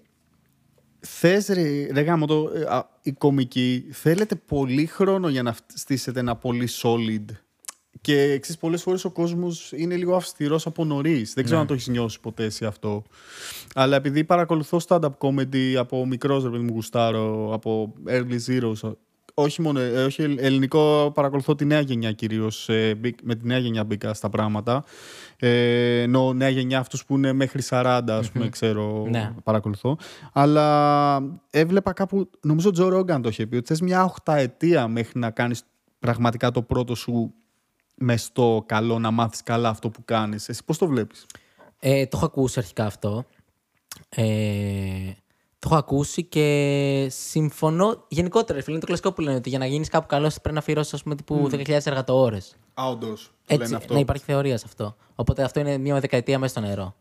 θες 1.00 1.48
ρε, 1.48 1.88
ρε 1.92 2.02
γαμώτο, 2.02 2.52
ε, 2.56 2.62
α, 2.62 2.90
οι 3.02 3.12
κωμικοί 3.12 3.86
θέλετε 3.92 4.36
πολύ 4.36 4.86
χρόνο 4.86 5.30
για 5.30 5.44
να 5.44 5.56
στήσετε 5.74 6.20
ένα 6.20 6.36
πολύ 6.36 6.70
solid 6.82 7.26
και 8.02 8.22
εξής 8.22 8.58
πολλές 8.58 8.82
φορές 8.82 9.06
ο 9.06 9.10
κόσμος 9.10 9.72
είναι 9.76 9.96
λίγο 9.96 10.16
αυστηρός 10.16 10.66
από 10.66 10.86
νωρίς. 10.86 11.34
Δεν 11.34 11.44
ξέρω 11.44 11.60
αν 11.60 11.68
το 11.68 11.74
έχεις 11.74 11.88
νιώσει 11.88 12.20
ποτέ 12.20 12.44
εσύ 12.44 12.66
αυτό. 12.66 13.04
Αλλά 13.74 13.96
επειδή 13.96 14.24
παρακολουθώ 14.24 14.80
stand-up 14.88 15.18
comedy 15.18 15.74
από 15.78 16.06
μικρός 16.06 16.44
ρε 16.44 16.50
παιδί 16.50 16.64
μου 16.64 16.74
γουστάρω, 16.74 17.54
από 17.54 17.94
early 18.08 18.38
zeros, 18.48 18.94
όχι 19.34 19.62
μόνο 19.62 19.80
ε, 19.80 20.04
όχι 20.04 20.22
ελ- 20.22 20.40
ελληνικό, 20.42 21.12
παρακολουθώ 21.14 21.56
τη 21.56 21.66
νέα 21.66 21.80
γενιά 21.80 22.12
κυρίως, 22.12 22.70
ε, 22.70 22.96
μπή- 22.96 23.20
με 23.24 23.36
τη 23.36 23.46
νέα 23.46 23.58
γενιά 23.58 23.84
μπήκα 23.84 24.14
στα 24.14 24.30
πράγματα. 24.30 24.84
Ε, 25.38 26.02
ενώ 26.02 26.34
νέα 26.34 26.50
γενιά 26.50 26.80
αυτούς 26.80 27.06
που 27.06 27.16
είναι 27.16 27.34
μέχρι 27.34 27.62
40 27.62 28.02
ας 28.08 28.32
πούμε 28.32 28.50
ξέρω 28.50 29.06
Ναι. 29.10 29.34
παρακολουθώ. 29.44 29.98
Αλλά 30.34 31.22
έβλεπα 31.50 31.94
κάπου, 31.94 32.30
νομίζω 32.42 32.70
ο 32.70 32.72
Τζο 32.72 32.88
Ρόγκαν 32.88 33.22
το 33.22 33.30
είχε 33.30 33.48
πει, 33.48 33.56
ότι 33.56 33.68
θες 33.68 33.82
μια 33.82 34.04
οχταετία 34.04 34.88
μέχρι 34.88 35.20
να 35.20 35.32
κάνεις 35.32 35.62
πραγματικά 36.00 36.52
το 36.52 36.62
πρώτο 36.62 36.96
σου 36.96 37.34
μεστό 37.96 38.64
καλό, 38.66 39.00
να 39.00 39.12
μάθεις 39.12 39.44
καλά 39.44 39.70
αυτό 39.70 39.90
που 39.90 40.02
κάνεις. 40.06 40.50
Εσύ 40.50 40.64
πώς 40.66 40.78
το 40.78 40.88
βλέπεις; 40.88 41.26
Ε, 41.80 42.06
το 42.06 42.18
έχω 42.18 42.26
ακούσει 42.26 42.60
αρχικά 42.60 42.86
αυτό. 42.86 43.26
Ε, 44.10 44.24
το 45.64 45.70
έχω 45.72 45.78
ακούσει 45.78 46.24
και 46.24 47.08
συμφωνώ. 47.12 48.04
Γενικότερα, 48.08 48.60
φίλε, 48.62 48.72
είναι 48.72 48.80
το 48.80 48.86
κλασικό 48.86 49.12
που 49.12 49.22
λένε 49.22 49.38
ότι 49.38 49.50
για 49.50 49.60
να 49.60 49.66
γίνεις 49.66 49.90
κάπου 49.90 50.08
καλός 50.08 50.34
πρέπει 50.34 50.54
να 50.54 50.60
αφιερώσεις, 50.60 50.94
ας 50.94 51.04
πούμε, 51.04 51.16
τύπου 51.16 51.50
10.000 51.52 51.86
εργατοώρες. 51.86 52.38
Α, 52.74 52.90
όντως. 52.90 53.32
Έτσι, 53.48 53.78
ναι, 53.90 54.00
υπάρχει 54.00 54.24
θεωρία 54.24 54.58
σε 54.58 54.64
αυτό. 54.68 54.96
Οπότε 55.16 55.44
αυτό 55.44 55.60
είναι 55.60 55.78
μια 55.78 56.00
δεκαετία 56.00 56.40
μέσα 56.40 56.60
στο 56.60 56.68
νερό. 56.68 56.96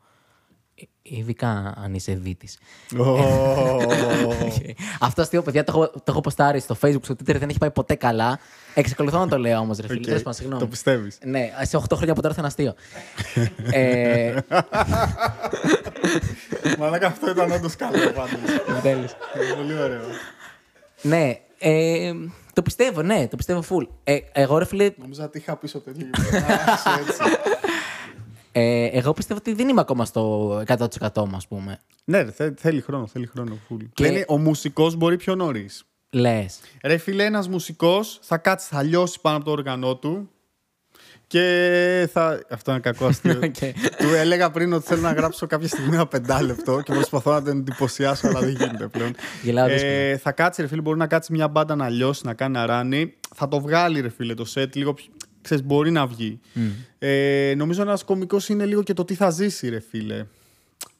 Ε, 0.82 0.86
Ειδικά 1.02 1.74
αν 1.84 1.94
είσαι 1.94 2.14
δύτης. 2.14 2.58
αυτό 5.00 5.22
αστείο, 5.22 5.42
παιδιά, 5.42 5.64
το 5.64 5.72
έχω, 5.76 5.90
το 5.90 6.04
έχω 6.06 6.20
ποστάρει 6.20 6.60
στο 6.60 6.76
Facebook, 6.80 7.02
στο 7.02 7.14
Twitter, 7.14 7.36
δεν 7.38 7.48
έχει 7.48 7.58
πάει 7.58 7.70
ποτέ 7.70 7.94
καλά. 7.94 8.38
Εξακολουθώ 8.74 9.18
να 9.18 9.28
το 9.28 9.38
λέω 9.38 9.58
όμως, 9.58 9.78
ρε 9.78 9.86
φίλε. 9.86 9.98
Οκ, 9.98 10.04
Τέλος 10.04 10.18
πάντων, 10.22 10.34
συγγνώμη. 10.34 10.60
το 10.62 10.66
πιστεύεις. 10.68 11.18
Ναι, 11.24 11.50
σε 11.62 11.76
8 11.76 11.80
χρόνια 11.92 12.12
από 12.12 12.22
τώρα 12.22 12.34
θα 12.34 12.40
είναι 12.40 12.48
αστείο. 12.48 12.74
ε, 13.80 14.34
Μαλάκα 16.78 17.06
αυτό 17.06 17.30
ήταν 17.30 17.50
όντως 17.50 17.76
καλό 17.76 18.10
πάντως. 18.14 18.82
τέλος. 18.82 19.16
Πολύ 19.56 19.78
ωραίο. 19.78 20.02
Ναι, 21.02 21.38
ε, 21.58 22.12
το 22.52 22.62
πιστεύω, 22.62 23.02
ναι, 23.02 23.28
το 23.28 23.36
πιστεύω 23.36 23.62
full. 23.68 23.86
Ε, 24.04 24.18
εγώ, 24.32 24.58
ρε 24.58 24.64
φίλε, 24.64 24.90
Νομίζω 24.96 25.24
ότι 25.24 25.38
είχα 25.38 25.56
πίσω 25.56 25.80
τέτοιο. 25.80 26.06
Α, 26.06 26.10
έτσι. 26.98 27.20
Ε, 28.52 28.84
εγώ 28.86 29.12
πιστεύω 29.12 29.40
ότι 29.40 29.52
δεν 29.54 29.68
είμαι 29.68 29.80
ακόμα 29.80 30.04
στο 30.04 30.48
100% 30.66 31.26
μου, 31.28 31.36
ας 31.36 31.46
πούμε. 31.48 31.78
Ναι, 32.04 32.22
ρε, 32.22 32.30
θε- 32.30 32.58
θέλει 32.60 32.80
χρόνο, 32.80 33.06
θέλει 33.06 33.26
χρόνο. 33.26 33.58
Full. 33.70 33.76
Και- 33.94 34.04
Λένε, 34.04 34.24
ο 34.28 34.38
μουσικός 34.38 34.94
μπορεί 34.96 35.16
πιο 35.16 35.34
νωρίς. 35.34 35.84
Λες. 36.10 36.60
Ρε 36.84 36.96
φίλε, 36.96 37.24
ένας 37.24 37.48
μουσικός 37.48 38.18
θα 38.22 38.38
κάτσει, 38.38 38.68
θα 38.70 38.82
λιώσει 38.82 39.18
πάνω 39.20 39.36
από 39.36 39.44
το 39.44 39.50
όργανό 39.50 39.96
του 39.96 40.30
και 41.26 42.08
θα... 42.12 42.40
Αυτό 42.50 42.70
είναι 42.70 42.80
κακό 42.80 43.06
αστείο. 43.06 43.40
Οκ. 43.44 43.54
Του 43.98 44.14
έλεγα 44.16 44.50
πριν 44.50 44.72
ότι 44.72 44.86
θέλω 44.86 45.00
να 45.00 45.12
γράψω 45.12 45.46
κάποια 45.46 45.68
στιγμή 45.68 45.94
ένα 45.94 46.06
πεντάλεπτο 46.06 46.80
και 46.80 46.92
προσπαθώ 46.92 47.32
να 47.32 47.42
τον 47.42 47.58
εντυπωσιάσω, 47.58 48.28
αλλά 48.28 48.40
δεν 48.40 48.48
γίνεται 48.48 48.86
πλέον. 48.88 49.14
Γελάω 49.42 49.66
ε, 49.68 50.16
θα 50.16 50.32
κάτσει, 50.32 50.60
ρε 50.62 50.68
φίλε, 50.68 50.80
μπορεί 50.80 50.98
να 50.98 51.06
κάτσει 51.06 51.32
μια 51.32 51.48
μπάντα 51.48 51.74
να 51.74 51.88
λιώσει, 51.88 52.26
να 52.26 52.34
κάνει 52.34 52.52
να 52.52 52.66
ράνει. 52.66 53.14
Θα 53.34 53.48
το 53.48 53.60
βγάλει, 53.60 54.00
ρε 54.00 54.08
φίλε, 54.08 54.34
το 54.34 54.44
σετ 54.44 54.74
λίγο 54.76 54.92
πιο... 54.94 55.06
Ξέρεις, 55.42 55.64
μπορεί 55.64 55.90
να 55.90 56.06
βγει. 56.06 56.40
Ε, 56.98 57.54
νομίζω 57.56 57.82
ένας 57.82 58.04
κωμικός 58.04 58.48
είναι 58.48 58.66
λίγο 58.66 58.82
και 58.82 58.92
το 58.92 59.04
τι 59.04 59.14
θα 59.14 59.30
ζήσει, 59.30 59.68
ρε 59.68 59.80
φίλε. 59.80 60.26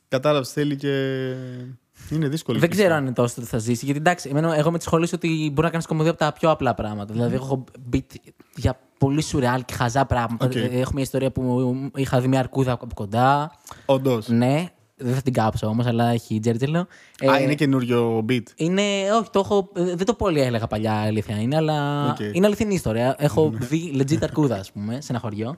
Κατάλαβες, 0.09 0.53
θέλει 0.53 0.77
και. 0.77 0.89
Είναι 2.11 2.29
δύσκολο. 2.29 2.59
Δεν 2.59 2.71
ξέρω 2.71 2.95
αν 2.95 3.03
είναι 3.05 3.13
τόσο 3.13 3.35
το 3.35 3.41
ότι 3.41 3.51
θα 3.51 3.59
ζήσει. 3.59 3.85
Γιατί 3.85 4.01
εντάξει, 4.01 4.29
εμένα, 4.29 4.57
εγώ 4.57 4.71
με 4.71 4.79
τη 4.79 4.85
σχολή 4.85 5.09
ότι 5.15 5.29
μπορεί 5.29 5.63
να 5.63 5.71
κάνεις 5.71 5.87
κωμωδία 5.87 6.11
από 6.11 6.21
τα 6.21 6.33
πιο 6.33 6.51
απλά 6.51 6.75
πράγματα. 6.75 7.13
Δηλαδή, 7.13 7.35
έχω 7.35 7.65
μπει 7.81 8.07
για 8.57 8.79
πολύ 8.99 9.23
σουρεάλ 9.23 9.65
και 9.65 9.75
χαζά 9.75 10.05
πράγματα. 10.07 10.45
Οκ. 10.47 10.55
Ε, 10.55 10.61
Έχω 10.61 10.91
μια 10.93 11.03
ιστορία 11.03 11.31
που 11.31 11.75
είχα 11.97 12.21
δει 12.21 12.29
μια 12.29 12.39
αρκούδα 12.39 12.73
από 12.73 12.87
κοντά. 12.95 13.53
Όντως. 13.85 14.29
Ναι, 14.29 14.69
δεν 15.03 15.15
θα 15.15 15.23
την 15.23 15.33
κάψω 15.33 15.67
όμως, 15.67 15.87
αλλά 15.87 16.09
έχει 16.09 16.41
τζέρτζελο. 16.41 16.87
Ε, 17.21 17.31
Α, 17.31 17.39
είναι 17.41 17.55
καινούριο 17.55 18.25
bit. 18.29 18.43
Είναι, 18.57 18.83
όχι, 19.21 19.31
το 19.33 19.39
έχω, 19.39 19.69
ε, 19.75 19.83
δεν 19.95 20.07
το 20.07 20.15
πολύ 20.15 20.41
έλεγα 20.41 20.67
παλιά 20.67 20.93
αλήθεια 20.95 21.37
είναι, 21.41 21.57
αλλά 21.57 22.09
Οκ. 22.11 22.19
είναι 22.33 22.47
αληθινή 22.47 22.75
ιστορία. 22.75 23.15
Έχω 23.19 23.51
δει 23.55 23.93
legit 23.99 24.23
αρκούδα, 24.23 24.57
ας 24.57 24.73
πούμε, 24.73 25.01
σε 25.01 25.07
ένα 25.13 25.21
χωριό. 25.21 25.57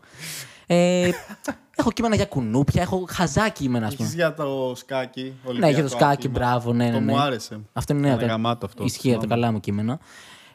Ε, 0.66 1.09
έχω 1.76 1.92
κείμενα 1.92 2.14
για 2.14 2.26
κουνούπια, 2.26 2.83
έχω 2.83 3.04
χαζά 3.09 3.48
κείμενα, 3.48 3.87
ας 3.87 3.94
πούμε. 3.94 4.07
Έχεις 4.09 4.18
για 4.20 4.35
το 4.35 4.72
σκάκι. 4.76 5.22
Ναι, 5.22 5.33
Ολυμπιακό 5.50 5.72
για 5.74 5.83
το 5.83 5.88
σκάκι, 5.88 6.04
άθλημα. 6.26 6.35
μπράβο, 6.38 6.72
ναι, 6.72 6.85
ναι. 6.85 6.92
Το 6.92 7.00
ναι. 7.00 7.12
μου 7.12 7.18
άρεσε. 7.20 7.61
Αυτό 7.72 7.92
είναι 7.92 8.07
νέο. 8.09 8.16
Ήταν 8.16 8.28
γαμάτο 8.28 8.66
αυτό, 8.66 8.85
Ισχύει 8.85 9.11
από 9.11 9.20
το 9.20 9.22
θυμάμαι. 9.22 9.40
καλά 9.40 9.52
μου 9.52 9.61
κείμενο. 9.61 9.98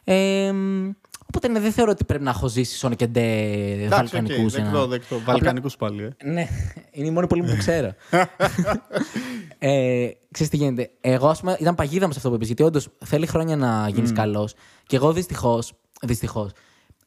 Ε, 0.04 0.52
μ, 0.52 0.90
οπότε 1.30 1.48
ναι, 1.48 1.60
δεν 1.60 1.72
θεωρώ 1.72 1.90
ότι 1.90 2.04
πρέπει 2.04 2.24
να 2.24 2.30
έχω 2.30 2.48
ζήσει 2.48 2.76
σώνει 2.78 2.96
και 2.96 3.06
ντε 3.06 3.20
Εντάξει, 3.20 4.16
οκ, 4.16 4.22
βαλκανικού. 4.22 4.48
δεκτό, 4.48 4.86
δεκτό. 4.86 5.20
Βαλκανικούς 5.24 5.70
πάλι, 5.78 6.02
ε. 6.02 6.24
Ναι, 6.24 6.48
είναι 6.90 7.06
οι 7.06 7.10
μόνοι 7.10 7.26
πόλεμοι 7.26 7.42
που 7.42 7.56
ξέρω. 7.58 7.94
ε, 9.58 10.08
ξέρεις 10.30 10.52
τι 10.52 10.56
γίνεται. 10.56 10.90
Εγώ, 11.00 11.28
ας 11.28 11.40
πούμε, 11.40 11.56
ήταν 11.60 11.74
παγίδα 11.74 12.06
μου 12.06 12.12
σε 12.12 12.18
αυτό 12.18 12.28
που 12.28 12.34
είπες, 12.34 12.46
γιατί 12.46 12.62
όντως 12.62 12.88
θέλει 13.04 13.26
χρόνια 13.26 13.56
να 13.56 13.88
γίνεις 13.88 14.12
καλός. 14.12 14.54
Και 14.86 14.96
εγώ 14.96 15.12
δυστυχώς. 15.12 15.72
Δυστυχώς, 16.02 16.50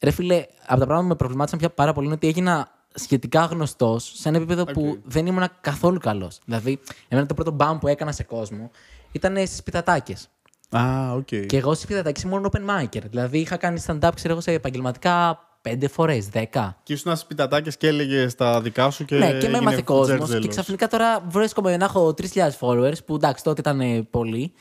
ρε 0.02 0.12
φίλε, 0.12 0.46
από 0.66 0.80
τα 0.80 0.86
πράγματα 0.86 1.02
που 1.02 1.08
με 1.08 1.16
προβλημάτισαν 1.16 1.60
πια 1.60 1.70
πάρα 1.70 1.94
πολύ 1.94 2.06
είναι 2.06 2.16
ότι 2.16 2.28
έγινα 2.28 2.72
σχετικά 2.94 3.46
γνωστός 3.46 4.12
σε 4.16 4.30
ένα 4.30 4.38
επίπεδο 4.38 4.64
που 4.64 4.98
δεν 5.04 5.26
ήμουν 5.26 5.44
καθόλου 5.62 6.00
καλός. 6.00 6.40
Δηλαδή, 6.46 6.80
εμένα 7.08 7.28
το 7.28 7.34
πρώτο 7.34 7.52
μπαμ 7.52 7.78
που 7.78 7.88
έκανα 7.88 8.12
σε 8.12 8.24
κόσμο 8.24 8.72
ήταν 9.12 9.38
στις 9.48 9.64
πιτατάκες. 9.64 10.30
Α, 10.78 11.14
οκ. 11.14 11.26
Και 11.26 11.58
εγώ 11.58 11.74
στις 11.74 11.88
πιτατάκες 11.88 12.22
ήμουν 12.26 12.50
open 12.52 12.60
micer. 12.70 13.02
Δηλαδή, 13.10 13.40
είχα 13.40 13.58
κάνει 13.58 13.84
stand-up, 13.88 14.10
ξέρω 14.16 14.34
εγώ, 14.34 14.42
σε 14.42 14.52
επαγγελματικά 14.52 15.40
πέντε 15.62 15.88
φορές, 15.88 16.28
δέκα. 16.28 16.80
Και 16.84 16.94
ήσουν 16.94 17.16
στις 17.16 17.26
πιτατάκες 17.28 17.70
και 17.78 17.88
έλεγες 17.88 18.28
τα 18.32 18.62
δικά 18.62 18.90
σου 18.90 19.06
και. 19.06 19.16
Ναι, 19.16 19.26
και 19.26 19.32
με 19.32 19.38
έγινε 19.38 19.58
έμαθε 19.58 19.82
κόσμος. 19.82 20.08
τζέρτζελος. 20.08 20.42
Και 20.42 20.48
ξαφνικά 20.48 20.88
τώρα 20.88 21.24
βρίσκομαι 21.30 21.78
να 21.78 21.86
έχω 21.86 22.14
3.000 22.22 22.50
followers, 22.60 23.06
που 23.06 23.16
εντάξει 23.16 23.44
τότε 23.44 23.62
ήταν 23.62 23.82
ε, 23.82 24.08
πολλοί, 24.10 24.54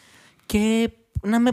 και 0.47 0.91
να 1.23 1.37
είμαι 1.37 1.51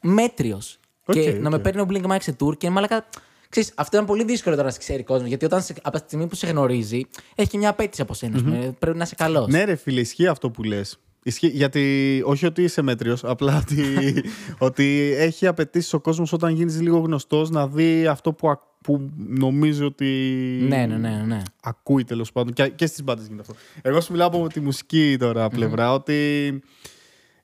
μέτριος. 0.00 0.78
Οκ, 1.04 1.14
και 1.14 1.28
οκ. 1.28 1.40
να 1.40 1.50
με 1.50 1.58
παίρνει 1.58 1.80
ο 1.80 1.86
Blink 1.90 2.06
Mike 2.06 2.16
σε 2.20 2.36
tour 2.40 2.56
και 2.56 2.70
μαλακα. 2.70 3.06
Ξέρεις, 3.48 3.72
αυτό 3.74 3.96
είναι 3.96 4.06
πολύ 4.06 4.24
δύσκολο 4.24 4.54
τώρα 4.54 4.66
να 4.66 4.72
σε 4.72 4.78
ξέρει 4.78 5.02
κόσμος. 5.02 5.28
Γιατί 5.28 5.44
όταν 5.44 5.62
σε, 5.62 5.74
από 5.82 5.98
τη 5.98 6.04
στιγμή 6.06 6.26
που 6.26 6.34
σε 6.34 6.46
γνωρίζει, 6.46 7.06
έχει 7.34 7.48
και 7.48 7.58
μια 7.58 7.68
απέτηση 7.68 8.02
από 8.02 8.14
σένα. 8.14 8.36
ας 8.36 8.42
πούμε. 8.42 8.74
Πρέπει 8.78 8.96
να 8.96 9.04
είσαι 9.04 9.14
καλός. 9.14 9.46
Ναι, 9.46 9.64
ρε 9.64 9.74
φίλε, 9.74 10.00
ισχύει 10.00 10.26
αυτό 10.26 10.50
που 10.50 10.62
λες. 10.62 10.98
Γιατί, 11.40 12.22
όχι 12.24 12.46
ότι 12.46 12.62
είσαι 12.62 12.82
μέτριος, 12.82 13.24
απλά 13.24 13.56
ότι, 13.56 13.84
ότι 14.68 15.14
έχει 15.16 15.46
απαιτήσεις 15.46 15.92
ο 15.92 16.00
κόσμος 16.00 16.32
όταν 16.32 16.54
γίνεις 16.54 16.80
λίγο 16.80 16.98
γνωστός 16.98 17.50
να 17.50 17.68
δει 17.68 18.06
αυτό 18.06 18.32
που, 18.32 18.48
α- 18.48 18.58
που 18.82 19.10
νομίζει 19.16 19.84
ότι. 19.84 20.04
ναι, 20.68 20.86
ναι, 20.86 20.96
ναι, 20.96 21.22
ναι. 21.26 21.42
ακούει 21.62 22.04
τέλος 22.04 22.32
πάντων. 22.32 22.52
Και, 22.52 22.68
και 22.68 22.86
στις 22.86 23.04
μπάντες 23.04 23.26
γίνεται 23.26 23.42
αυτό. 23.50 23.62
Εγώ 23.82 24.00
σου 24.00 24.12
μιλάω 24.12 24.26
από 24.26 24.46
τη 24.46 24.60
μουσική 24.60 25.16
τώρα 25.18 25.48
πλευρά, 25.48 25.92
ότι 25.92 26.60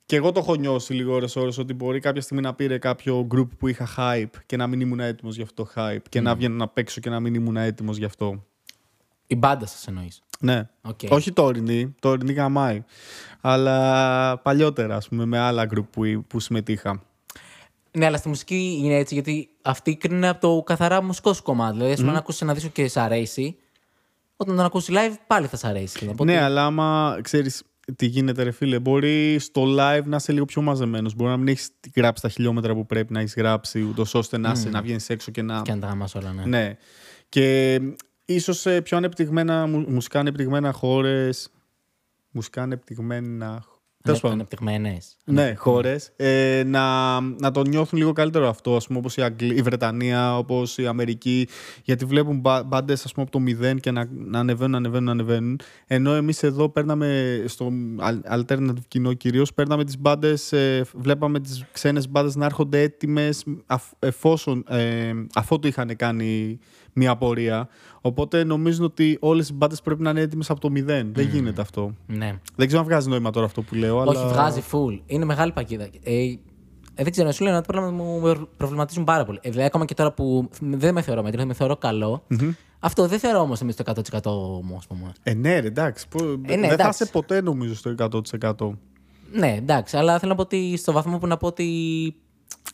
και 0.06 0.16
εγώ 0.16 0.32
το 0.32 0.40
έχω 0.40 0.54
νιώσει 0.54 0.92
λίγο 0.92 1.14
ώρες 1.14 1.36
ώρες 1.36 1.58
ότι 1.58 1.74
μπορεί 1.74 2.00
κάποια 2.00 2.20
στιγμή 2.20 2.42
να 2.42 2.54
πήρε 2.54 2.78
κάποιο 2.78 3.26
group 3.34 3.48
που 3.58 3.68
είχα 3.68 3.88
hype 3.96 4.40
και 4.46 4.56
να 4.56 4.66
μην 4.66 4.80
ήμουν 4.80 5.00
έτοιμος 5.00 5.36
γι' 5.36 5.42
αυτό 5.42 5.68
hype 5.74 6.02
και 6.08 6.20
να 6.20 6.34
βγαίνω 6.34 6.54
να 6.54 6.68
παίξω 6.68 7.00
και 7.00 7.10
να 7.10 7.20
μην 7.20 7.34
ήμουν 7.34 7.56
έτοιμος 7.56 7.96
γι' 7.96 8.04
αυτό. 8.04 8.44
Η 9.32 9.36
μπάντα 9.36 9.66
σας 9.66 9.86
εννοείς. 9.86 10.22
Ναι. 10.40 10.68
Οκ. 10.82 10.98
Όχι 11.08 11.32
τωρινή, 11.32 11.94
τωρινή 12.00 12.32
γαμάει. 12.32 12.84
Αλλά 13.40 14.38
παλιότερα, 14.38 14.96
ας 14.96 15.08
πούμε, 15.08 15.24
με 15.24 15.38
άλλα 15.38 15.64
γκρουπ 15.64 15.86
που, 15.92 16.24
που 16.26 16.40
συμμετείχα. 16.40 17.02
Ναι, 17.92 18.06
αλλά 18.06 18.16
στη 18.16 18.28
μουσική 18.28 18.80
είναι 18.82 18.94
έτσι, 18.94 19.14
γιατί 19.14 19.48
αυτή 19.62 19.96
κρίνει 19.96 20.26
από 20.26 20.40
το 20.40 20.62
καθαρά 20.62 21.02
μουσικό 21.02 21.32
σου 21.32 21.42
κομμάτι. 21.42 21.72
Δηλαδή, 21.72 21.92
ας 21.92 21.98
πούμε, 21.98 22.10
αν 22.10 22.16
ακούσεις 22.16 22.40
ένα 22.40 22.54
δίσκο 22.54 22.68
και 22.68 22.88
σ' 22.88 22.96
αρέσει, 22.96 23.56
όταν 24.36 24.56
τον 24.56 24.64
ακούσεις 24.64 24.94
live 24.98 25.14
πάλι 25.26 25.46
θα 25.46 25.56
σ' 25.56 25.64
αρέσει. 25.64 26.08
Οπότε- 26.08 26.32
Ναι, 26.32 26.40
αλλά 26.42 26.64
άμα 26.64 27.18
ξέρεις 27.22 27.62
τι 27.96 28.06
γίνεται, 28.06 28.42
ρε 28.42 28.50
φίλε, 28.50 28.78
μπορεί 28.78 29.38
στο 29.38 29.62
live 29.78 30.04
να 30.04 30.16
είσαι 30.16 30.32
λίγο 30.32 30.44
πιο 30.44 30.62
μαζεμένος. 30.62 31.14
Μπορεί 31.14 31.30
να 31.30 31.36
μην 31.36 31.48
έχεις 31.48 31.70
γράψει 31.96 32.22
τα 32.22 32.28
χιλιόμετρα 32.28 32.74
που 32.74 32.86
πρέπει 32.86 33.12
να 33.12 33.20
έχεις 33.20 33.34
γράψει, 33.34 33.82
ούτως 33.82 34.14
ώστε 34.14 34.38
να, 34.38 34.50
είσαι- 34.50 34.68
να 34.68 34.82
βγαίνεις 34.82 35.08
έξω 35.10 35.30
και 35.30 35.42
να. 35.42 35.62
Και 35.62 35.70
αν 35.72 35.80
τα 35.80 35.86
γαμάς 35.86 36.14
όλα, 36.14 36.32
ναι. 36.32 36.44
Ναι. 36.44 36.76
Και 37.28 37.80
ίσως 38.34 38.58
σε 38.60 38.80
πιο 38.82 38.96
ανεπτυγμένα, 38.96 39.66
μου- 39.66 39.84
μουσικά 39.88 40.18
ανεπτυγμένα 40.20 40.72
χώρες. 40.72 41.50
Μουσικά 42.30 42.62
ανεπτυγμένα. 42.62 43.64
Τέλος 44.02 44.20
πάντων. 44.20 44.36
Ανεπτυγμένες. 44.36 45.16
Ναι, 45.24 45.54
χώρες. 45.56 46.12
Ε, 46.16 46.62
να, 46.66 47.20
να 47.20 47.50
το 47.50 47.62
νιώθουν 47.62 47.98
λίγο 47.98 48.12
καλύτερο 48.12 48.48
αυτό, 48.48 48.76
ας 48.76 48.86
πούμε, 48.86 48.98
όπως 48.98 49.16
η, 49.16 49.22
Αγγλ- 49.22 49.56
η 49.58 49.62
Βρετανία, 49.62 50.38
όπως 50.38 50.78
η 50.78 50.86
Αμερική, 50.86 51.48
γιατί 51.84 52.04
βλέπουν 52.04 52.42
μπάντες 52.66 53.12
από 53.16 53.30
το 53.30 53.38
μηδέν 53.38 53.78
και 53.80 53.90
να, 53.90 54.08
να 54.10 54.38
ανεβαίνουν, 54.38 54.74
ανεβαίνουν, 54.74 55.08
ανεβαίνουν. 55.08 55.58
Ενώ 55.86 56.12
εμείς 56.14 56.42
εδώ 56.42 56.68
παίρναμε 56.68 57.42
στο 57.46 57.70
al- 58.00 58.38
alternative 58.40 58.84
κοινό 58.88 59.12
κυρίως, 59.12 59.54
παίρναμε 59.54 59.84
τις 59.84 59.98
μπάντες, 59.98 60.54
βλέπαμε 60.94 61.40
τις 61.40 61.64
ξένες 61.72 62.08
μπάντες 62.08 62.34
να 62.36 62.44
έρχονται 62.44 62.80
έτοιμες 62.82 63.44
αφ- 63.66 63.92
εφόσον, 63.98 64.64
ε, 64.68 65.12
αφότου 65.34 65.66
είχαν 65.68 65.96
κάνει 65.96 66.58
μια 66.92 67.16
πορεία. 67.16 67.68
Οπότε 68.00 68.44
νομίζουν 68.44 68.84
ότι 68.84 69.16
όλες 69.20 69.48
οι 69.48 69.54
μπάντε 69.54 69.74
πρέπει 69.84 70.02
να 70.02 70.10
είναι 70.10 70.20
έτοιμες 70.20 70.50
από 70.50 70.60
το 70.60 70.70
μηδέν. 70.70 71.10
Δεν 71.14 71.28
γίνεται 71.28 71.60
αυτό. 71.60 71.94
Ναι. 72.06 72.38
Δεν 72.56 72.66
ξέρω 72.66 72.82
αν 72.82 72.88
βγάζει 72.88 73.08
νόημα 73.08 73.30
τώρα 73.30 73.46
αυτό 73.46 73.62
που 73.62 73.74
λέω. 73.74 73.98
Όχι, 73.98 74.18
αλλά... 74.18 74.28
βγάζει 74.28 74.62
full. 74.72 75.00
Είναι 75.06 75.24
μεγάλη 75.24 75.52
πακίδα. 75.52 75.88
Ε, 76.02 76.38
ε, 76.94 77.02
δεν 77.02 77.12
ξέρω, 77.12 77.32
σου 77.32 77.44
λένε 77.44 77.56
ότι 77.56 77.66
πράγματα 77.66 78.02
μου 78.02 78.48
προβληματίζουν 78.56 79.04
πάρα 79.04 79.24
πολύ. 79.24 79.38
Ε, 79.42 79.48
δηλαδή, 79.48 79.66
ακόμα 79.66 79.84
και 79.84 79.94
τώρα 79.94 80.12
που 80.12 80.48
δεν 80.60 80.94
με 80.94 81.02
θεωρώ 81.02 81.22
μέτριος, 81.22 81.44
με 81.44 81.54
θεωρώ 81.54 81.76
καλό. 81.76 82.22
Αυτό 82.80 83.06
δεν 83.06 83.18
θεωρώ 83.18 83.38
όμως 83.40 83.60
εμείς 83.60 83.76
το 83.76 83.84
100% 83.86 84.22
μου, 84.62 84.74
ας 84.76 84.86
πούμε. 84.86 85.12
Ε, 85.22 85.34
ναι, 85.34 85.58
ρε, 85.58 85.66
εντάξει. 85.66 86.08
Πο- 86.08 86.24
ναι, 86.24 86.56
δεν 86.56 86.66
θα 86.66 86.72
εντάξει. 86.72 87.02
είσαι 87.02 87.12
ποτέ 87.12 87.40
νομίζω 87.40 87.74
στο 87.74 87.94
100%. 88.60 88.70
Ναι, 89.32 89.54
εντάξει, 89.58 89.96
αλλά 89.96 90.18
θέλω 90.18 90.30
να 90.30 90.36
πω 90.36 90.42
ότι 90.42 90.76
στο 90.76 90.92
βαθμό 90.92 91.18
που 91.18 91.26
να 91.26 91.36
πω 91.36 91.46
ότι. 91.46 91.66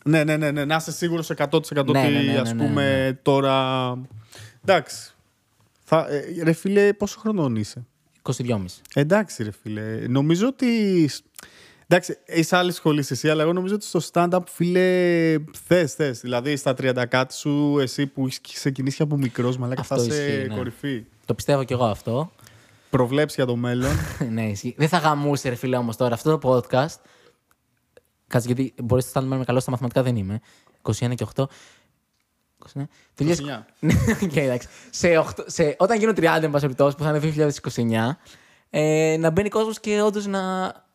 Ναι, 0.06 0.24
ναι, 0.24 0.36
ναι, 0.36 0.50
ναι, 0.50 0.64
να 0.64 0.76
είσαι 0.76 0.92
σίγουρος 0.92 1.30
100% 1.36 1.46
ότι 1.50 1.92
Ναι, 1.92 2.08
ναι, 2.08 2.20
ναι, 2.20 2.38
ας 2.38 2.52
ναι, 2.52 2.62
ναι, 2.62 2.66
πούμε 2.66 3.18
τώρα. 3.22 3.98
Εντάξει. 4.64 5.14
Θα, 5.84 6.06
ε, 6.08 6.42
ρε 6.42 6.52
φίλε, 6.52 6.92
πόσο 6.92 7.18
χρονών 7.18 7.56
είσαι; 7.56 7.86
22,5. 8.22 8.56
Εντάξει, 8.94 9.42
ρε 9.42 9.50
φίλε. 9.62 10.06
Νομίζω 10.08 10.46
ότι. 10.46 11.10
Εντάξει, 11.88 12.18
είσαι 12.26 12.56
άλλη 12.56 12.72
σχολή 12.72 13.04
εσύ, 13.10 13.30
αλλά 13.30 13.42
εγώ 13.42 13.52
νομίζω 13.52 13.74
ότι 13.74 13.84
στο 13.84 14.00
stand-up, 14.12 14.40
φίλε, 14.46 15.34
θες, 15.66 15.94
θες. 15.94 16.20
Δηλαδή 16.20 16.56
στα 16.56 16.74
30 16.80 17.04
κάτι 17.08 17.34
σου, 17.34 17.78
εσύ 17.80 18.06
που 18.06 18.26
έχεις 18.26 18.40
ξεκινήσει 18.40 19.02
από 19.02 19.16
μικρός, 19.16 19.58
μαλάκα, 19.58 19.82
θα 19.82 19.94
Αυτό 19.94 20.06
είσαι 20.06 20.26
ισχύει, 20.26 20.48
ναι. 20.48 20.54
κορυφή. 20.54 21.04
Το 21.24 21.34
πιστεύω 21.34 21.64
κι 21.64 21.72
εγώ 21.72 21.84
αυτό. 21.84 22.30
Προβλέψεις 22.90 23.36
για 23.36 23.46
το 23.46 23.56
μέλλον. 23.56 23.92
ναι, 24.34 24.48
ισχύει. 24.48 24.74
Δεν 24.78 24.88
θα 24.88 24.98
γαμούσε, 24.98 25.48
ρε 25.48 25.54
φίλε, 25.54 25.76
όμως 25.76 25.96
τώρα 25.96 26.14
αυτό 26.14 26.38
το 26.38 26.50
podcast. 26.50 26.96
Κάτσε 28.28 28.46
γιατί 28.46 28.74
μπορεί 28.82 29.04
να 29.04 29.10
φτάνουμε, 29.10 29.44
καλός 29.44 29.60
στα 29.60 29.70
μαθηματικά, 29.70 30.02
δεν 30.02 30.16
είμαι. 30.16 30.40
21 30.82 31.14
και 31.14 31.26
8. 31.34 31.44
29. 32.74 32.82
Το 33.14 33.24
29. 33.24 33.34
Ναι, 33.78 33.94
οκ, 34.24 34.36
εντάξει. 34.36 34.68
Σε 34.90 35.24
8, 35.36 35.44
σε, 35.46 35.76
όταν 35.78 35.98
γίνω 35.98 36.12
30, 36.16 36.22
εν 36.22 36.50
πάση 36.50 36.64
περιπτώσει, 36.64 36.96
που 36.96 37.02
θα 37.02 37.16
είναι 37.16 37.50
2029, 37.74 38.16
ε, 38.70 39.16
να 39.18 39.30
μπαίνει 39.30 39.48
κόσμος 39.48 39.80
και 39.80 40.00
όντως 40.00 40.26
να 40.26 40.40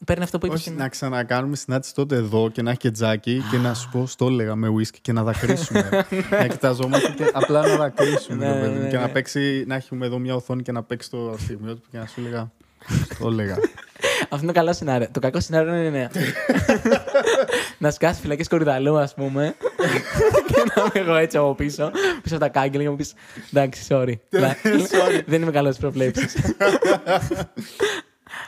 παίρνει 0.06 0.24
αυτό 0.24 0.38
που 0.38 0.46
είπες. 0.46 0.60
Όχι, 0.60 0.72
να 0.72 0.90
ξανακάνουμε 0.90 1.56
συνάντηση 1.56 1.94
τότε 1.94 2.16
εδώ 2.16 2.50
και 2.50 2.62
να 2.62 2.70
έχει 2.70 2.80
και 2.80 2.92
τζάκι 2.92 3.42
και 3.52 3.58
να 3.58 3.74
σου 3.74 3.90
πω, 3.90 4.06
στο 4.08 4.28
έλεγα 4.28 4.56
με 4.56 4.68
whisky 4.68 4.98
και 5.02 5.12
να 5.12 5.24
δακρύσουμε. 5.24 5.90
να 6.40 6.48
κοιταζόμαστε 6.48 7.12
και 7.12 7.30
απλά 7.34 7.68
να 7.68 7.76
δακρύσουμε. 7.76 8.46
Ναι, 8.46 8.54
ρε 8.54 8.60
παιδί 8.60 8.76
μου, 8.76 8.82
ναι, 8.82 8.90
και 8.90 8.98
να 8.98 9.06
ναι. 9.06 9.12
παίξει, 9.12 9.64
να 9.68 9.76
έχουμε 9.76 10.06
εδώ 10.06 10.20
μια 10.20 10.36
οθόνη 10.36 10.62
και 10.62 10.72
να 10.72 10.84
παίξει 10.84 11.10
το 11.10 11.36
στιγμιότυπο 11.40 11.88
και 11.92 11.98
να 11.98 12.06
σου 12.06 12.20
έλεγα. 12.20 12.52
Το 13.20 13.28
έλεγα. 13.28 13.58
Αυτό 14.34 14.44
είναι 14.44 14.52
καλό 14.52 14.74
σενάριο. 14.74 15.08
Το 15.12 15.20
κακό 15.20 15.40
σενάριο 15.40 15.74
είναι 15.76 15.90
ναι. 15.90 16.08
να 17.78 17.92
σκάσει 17.92 18.22
φυλακές 18.22 18.48
Κορυδαλλού, 18.48 18.98
ας 18.98 19.14
πούμε. 19.14 19.56
και 20.48 20.64
να 20.76 20.82
είμαι 20.82 21.06
εγώ 21.10 21.16
έτσι 21.16 21.38
από 21.38 21.56
πίσω. 21.56 21.92
Πίσω 22.22 22.36
από 22.36 22.44
τα 22.44 22.50
κάγκελα 22.50 22.84
και 22.84 22.90
μου 22.90 22.96
πεις 22.96 23.14
Εντάξει, 23.54 23.86
sorry. 23.90 24.14
Δεν 25.32 25.42
είμαι 25.42 25.52
καλός 25.52 25.76
στις 25.76 25.82
προβλέψεις. 25.86 26.36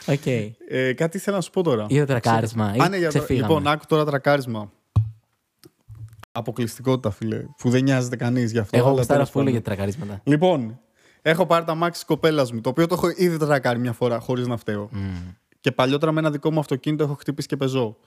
Οκ. 0.05 0.25
Ε, 0.67 0.93
κάτι 0.93 1.17
ήθελα 1.17 1.35
να 1.35 1.41
σου 1.41 1.49
πω 1.49 1.63
τώρα. 1.63 1.85
Για 1.89 1.99
το 1.99 2.07
τρακάρισμα. 2.07 2.65
Α, 2.79 2.89
ναι, 2.89 2.97
για 2.97 3.11
το- 3.11 3.17
Ξεφύγαμε. 3.17 3.47
Λοιπόν, 3.47 3.67
άκου 3.67 3.83
τώρα 3.87 4.05
τρακάρισμα. 4.05 4.71
Αποκλειστικότητα, 6.31 7.11
φίλε. 7.11 7.45
Που 7.57 7.69
δεν 7.69 7.83
νοιάζεται 7.83 8.15
κανείς 8.15 8.51
γι' 8.51 8.59
αυτό. 8.59 8.77
Εγώ 8.77 8.87
αλλά 8.87 8.95
γουστάρω 8.97 9.19
τέλος 9.19 9.31
πολύ 9.33 9.45
πάντων. 9.45 9.61
για 9.61 9.69
τρακαρίσματα. 9.71 10.21
Λοιπόν, 10.23 10.79
έχω 11.21 11.45
πάρει 11.45 11.65
τα 11.65 11.75
μάξι 11.75 11.99
της 11.99 12.03
κοπέλας 12.07 12.51
μου, 12.51 12.61
το 12.61 12.69
οποίο 12.69 12.87
το 12.87 12.95
έχω 12.95 13.07
ήδη 13.15 13.37
τρακάρει 13.37 13.79
μια 13.79 13.93
φορά 13.93 14.19
χωρίς 14.19 14.47
να 14.47 14.57
φταίω. 14.57 14.89
Και 15.63 15.71
παλιότερα 15.71 16.11
με 16.11 16.19
ένα 16.19 16.31
δικό 16.31 16.51
μου 16.51 16.59
αυτοκίνητο 16.59 17.03
έχω 17.03 17.13
χτυπήσει 17.13 17.47
και 17.47 17.57
πεζό. 17.57 17.97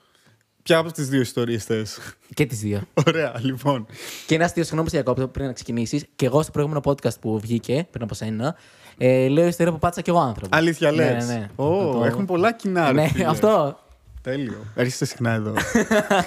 Ποια 0.63 0.77
από 0.77 0.91
τις 0.91 1.09
δύο 1.09 1.21
ιστορίες 1.21 1.63
θες; 1.63 1.99
Και 2.33 2.45
τις 2.45 2.59
δύο. 2.59 2.81
Ωραία, 3.07 3.33
λοιπόν. 3.41 3.85
Και 4.27 4.35
ένα 4.35 4.45
αστείο, 4.45 4.63
συγγνώμη, 4.63 4.89
σε 4.89 4.95
διακόπτω 4.95 5.27
πριν 5.27 5.45
να 5.45 5.53
ξεκινήσεις. 5.53 6.05
Και 6.15 6.25
εγώ 6.25 6.41
στο 6.41 6.51
προηγούμενο 6.51 6.81
podcast 6.85 7.19
που 7.21 7.39
βγήκε 7.39 7.87
πριν 7.91 8.03
από 8.03 8.13
σένα, 8.13 8.55
ε, 8.97 9.27
λέω 9.27 9.47
ιστορία 9.47 9.71
που 9.71 9.79
πάτησα 9.79 10.01
κι 10.01 10.09
εγώ 10.09 10.19
άνθρωπος. 10.19 10.57
Αλήθεια 10.57 10.91
λες; 10.91 11.27
Ναι, 11.27 11.33
ναι. 11.33 11.49
Ω, 11.55 11.91
Το- 11.91 12.03
Έχουμε 12.05 12.25
πολλά 12.25 12.53
κοινά, 12.53 12.85
ρε 12.87 12.91
Ναι, 13.01 13.07
φίλε. 13.07 13.25
αυτό. 13.25 13.79
Τέλειο. 14.21 14.65
Έρχεσαι 14.75 15.05
συχνά 15.05 15.31
εδώ. 15.31 15.53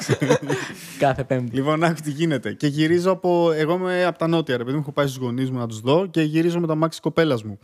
Κάθε 0.99 1.25
Πέμπτη. 1.25 1.55
λοιπόν, 1.57 1.85
άκου 1.85 2.01
τι 2.05 2.11
γίνεται. 2.11 2.53
Και 2.53 2.67
γυρίζω 2.67 3.11
από. 3.11 3.53
Εγώ 3.53 3.75
είμαι 3.75 4.05
από 4.05 4.19
τα 4.19 4.27
νότια, 4.27 4.57
ρε 4.57 4.63
παιδί 4.65 4.75
μου. 4.77 4.83
Έχω 4.83 4.93
πάει 4.93 5.07
στους 5.07 5.19
γονείς 5.23 5.51
μου 5.51 5.59
να 5.59 5.67
τους 5.67 5.81
δω 5.81 6.07
και 6.07 6.23
γυρίζω 6.23 6.61
με 6.61 6.67
τα 6.67 6.75
μάξι 6.75 7.01
κοπέλας 7.01 7.43
μου. 7.43 7.59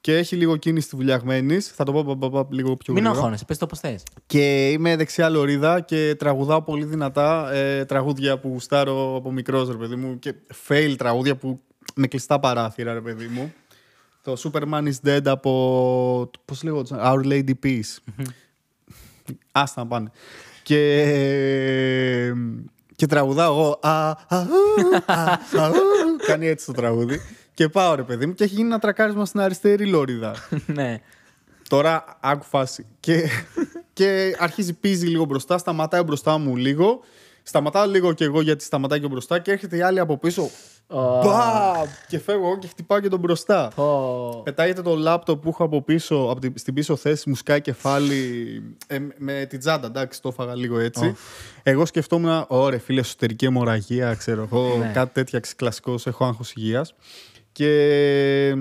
Και 0.00 0.16
έχει 0.16 0.36
λίγο 0.36 0.56
κίνηση 0.56 0.88
τη 0.88 0.96
βουλιαγμένη. 0.96 1.60
Θα 1.60 1.84
το 1.84 1.92
πω 1.92 2.04
πα, 2.04 2.16
πα, 2.16 2.30
πα, 2.30 2.46
λίγο 2.50 2.76
πιο 2.76 2.92
Μην 2.92 3.02
γρήγορα. 3.02 3.18
αγχώνεσαι, 3.18 3.44
πες 3.44 3.58
το 3.58 3.66
πώ 3.66 3.76
θες. 3.76 4.02
Και 4.26 4.70
είμαι 4.70 4.96
δεξιά 4.96 5.28
λωρίδα 5.28 5.80
και 5.80 6.14
τραγουδάω 6.18 6.62
πολύ 6.62 6.84
δυνατά 6.84 7.52
ε, 7.52 7.84
τραγούδια 7.84 8.38
που 8.38 8.48
γουστάρω 8.48 9.16
από 9.16 9.32
μικρός, 9.32 9.68
ρε 9.70 9.76
παιδί 9.76 9.96
μου. 9.96 10.18
Και 10.18 10.34
fail 10.68 10.94
τραγούδια 10.98 11.36
που 11.36 11.60
με 11.94 12.06
κλειστά 12.06 12.40
παράθυρα, 12.40 12.92
ρε 12.92 13.00
παιδί 13.00 13.26
μου. 13.26 13.52
Το 14.22 14.36
Superman 14.42 14.82
is 14.92 15.08
Dead 15.08 15.26
από. 15.26 16.30
Πώς 16.44 16.62
λέγονταν, 16.62 16.98
Our 17.02 17.26
Lady 17.32 17.52
Peace. 17.64 17.96
Άστα 19.52 19.80
να 19.82 19.86
πάνε. 19.88 20.10
Και. 20.62 22.32
Και 22.98 23.06
τραγουδάω 23.06 23.52
εγώ. 23.52 23.78
«Α, 23.82 24.10
α, 24.10 24.16
ου, 24.28 24.96
α, 25.06 25.22
α, 25.62 25.68
ου». 25.68 26.16
Κάνει 26.26 26.46
έτσι 26.46 26.66
το 26.66 26.72
τραγούδι. 26.72 27.20
Και 27.54 27.68
πάω 27.68 27.94
ρε 27.94 28.02
παιδί 28.02 28.26
μου 28.26 28.34
και 28.34 28.44
έχει 28.44 28.54
γίνει 28.54 28.66
ένα 28.66 28.78
τρακάρισμα 28.78 29.24
στην 29.24 29.40
αριστερή 29.40 29.86
λωρίδα. 29.86 30.34
ναι. 30.66 31.00
Τώρα 31.68 32.04
άκου 32.20 32.44
φάση. 32.44 32.86
Και, 33.00 33.28
και 33.92 34.36
αρχίζει 34.38 34.72
πίζει 34.72 35.06
λίγο 35.06 35.24
μπροστά, 35.24 35.58
σταματάει 35.58 36.02
μπροστά 36.02 36.38
μου 36.38 36.56
λίγο. 36.56 37.00
Σταματάω 37.48 37.86
λίγο 37.86 38.12
κι 38.12 38.24
εγώ 38.24 38.40
γιατί 38.40 38.64
σταματάει 38.64 39.00
και 39.00 39.08
μπροστά 39.08 39.38
και 39.38 39.50
έρχεται 39.50 39.76
η 39.76 39.80
άλλη 39.80 39.98
από 39.98 40.18
πίσω. 40.18 40.50
Μπαμ! 40.88 41.86
Και 42.08 42.18
φεύγω 42.18 42.46
εγώ 42.46 42.58
και 42.58 42.66
χτυπάω 42.66 43.00
και 43.00 43.08
τον 43.08 43.18
μπροστά. 43.18 43.70
Πω. 43.74 44.40
Πετάγεται 44.44 44.82
το 44.82 44.96
λάπτοπ 44.96 45.42
που 45.42 45.48
έχω 45.48 45.64
από 45.64 45.82
πίσω, 45.82 46.14
από 46.14 46.40
την, 46.40 46.52
στην 46.56 46.74
πίσω 46.74 46.96
θέση, 46.96 47.28
μου 47.28 47.34
σκάει 47.34 47.60
κεφάλι 47.60 48.62
ε, 48.86 48.98
με 49.16 49.46
την 49.48 49.58
τσάντα. 49.58 49.86
Εντάξει, 49.86 50.22
το 50.22 50.28
έφαγα 50.28 50.54
λίγο 50.54 50.78
έτσι. 50.78 51.14
Εγώ 51.62 51.86
σκεφτόμουν, 51.86 52.44
ωραία, 52.48 52.78
φίλε, 52.78 53.00
εσωτερική 53.00 53.44
αιμορραγία, 53.44 54.14
ξέρω 54.14 54.42
εγώ, 54.42 54.76
Ναι. 54.78 54.90
κάτι 54.94 55.12
τέτοια 55.12 55.40
κλασικός, 55.56 56.06
έχω 56.06 56.24
άγχος 56.24 56.52
υγείας. 56.52 56.94
Και 57.52 58.54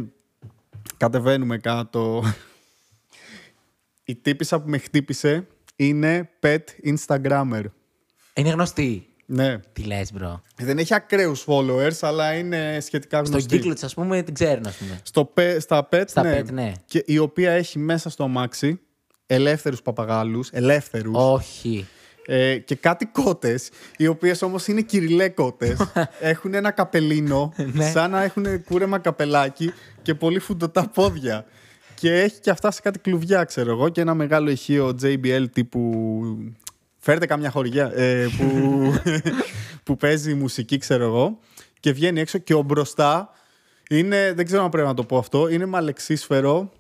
κατεβαίνουμε 0.97 1.58
κάτω. 1.58 2.23
Η 4.04 4.15
τύπισσα 4.15 4.62
που 4.62 4.69
με 4.69 4.78
χτύπησε 4.78 5.47
είναι 5.76 6.30
pet 6.41 6.63
Instagrammer. 6.86 7.63
Είναι 8.38 8.50
γνωστή. 8.50 9.08
Ναι. 9.26 9.58
Τι 9.73 9.84
λες, 9.84 10.13
bro. 10.13 10.41
Δεν 10.58 10.78
έχει 10.78 10.93
ακραίους 10.93 11.45
followers, 11.47 11.97
αλλά 12.02 12.34
είναι 12.34 12.78
σχετικά 12.82 13.17
γνωστή. 13.17 13.39
Στον 13.39 13.58
κύκλο 13.58 13.73
της, 13.73 13.84
ας 13.84 13.93
πούμε, 13.93 14.21
την 14.21 14.34
ξέρουν, 14.34 14.65
ας 14.67 14.76
πούμε. 14.76 15.00
Στο, 15.04 15.26
pe- 15.26 15.60
στα 15.60 15.88
pet, 15.91 16.04
Στα 16.08 16.23
ναι. 16.23 16.39
pet, 16.39 16.52
ναι. 16.52 16.71
Και 16.86 17.04
η 17.06 17.17
οποία 17.17 17.52
έχει 17.52 17.80
μέσα 17.80 18.10
στο 18.10 18.23
αμάξι 18.23 18.80
ελεύθερους 19.26 19.82
παπαγάλους, 19.82 20.50
ελεύθερους, 20.52 21.13
Όχι. 21.17 21.88
ε, 22.26 22.58
και 22.58 22.76
κάτι 22.76 23.06
κότες, 23.06 23.69
οι 23.97 24.08
οποίες 24.08 24.41
όμως 24.41 24.67
είναι 24.67 24.82
κυριλέ 24.82 25.30
κότες. 25.30 25.78
έχουν 26.19 26.54
ένα 26.54 26.71
καπελίνο, 26.71 27.54
Ναι. 27.73 27.89
σαν 27.89 28.12
να 28.12 28.23
έχουν 28.23 28.63
κούρεμα 28.63 29.00
καπελάκι 29.00 29.71
και 30.02 30.13
πολύ 30.15 30.39
φουντωτά 30.39 30.89
πόδια. 30.93 31.45
Και 31.93 32.13
έχει 32.13 32.39
και 32.39 32.50
αυτά 32.50 32.71
σε 32.71 32.82
κάτι 32.82 33.00
κλουβιά, 33.00 33.43
ξέρω 33.43 33.71
εγώ, 33.71 33.89
και 33.89 34.02
ένα 34.02 34.13
μεγάλο 34.13 34.50
ηχείο 34.50 34.95
JBL 35.02 35.45
τύπου... 35.54 35.82
Φέρτε 37.08 37.26
καμιά 37.26 37.50
χωριά 37.50 37.91
ε, 37.96 38.28
που, 38.38 38.93
που 39.84 39.98
παίζει 39.98 40.34
μουσική, 40.34 40.78
ξέρω 40.78 41.04
εγώ. 41.04 41.39
Και 41.80 41.91
βγαίνει 41.91 42.20
έξω 42.20 42.38
και 42.38 42.54
ο 42.54 42.62
μπροστά 42.62 43.30
Είναι, 43.89 44.34
δεν 44.36 44.46
ξέρω 44.46 44.63
αν 44.63 44.70
πρέπει 44.70 44.88
να 44.88 44.93
το 44.93 45.04
πω 45.04 45.17
αυτό. 45.17 45.48
Είναι 45.50 45.65
με 45.65 45.78
αλεξίσφαιρο. 45.78 46.72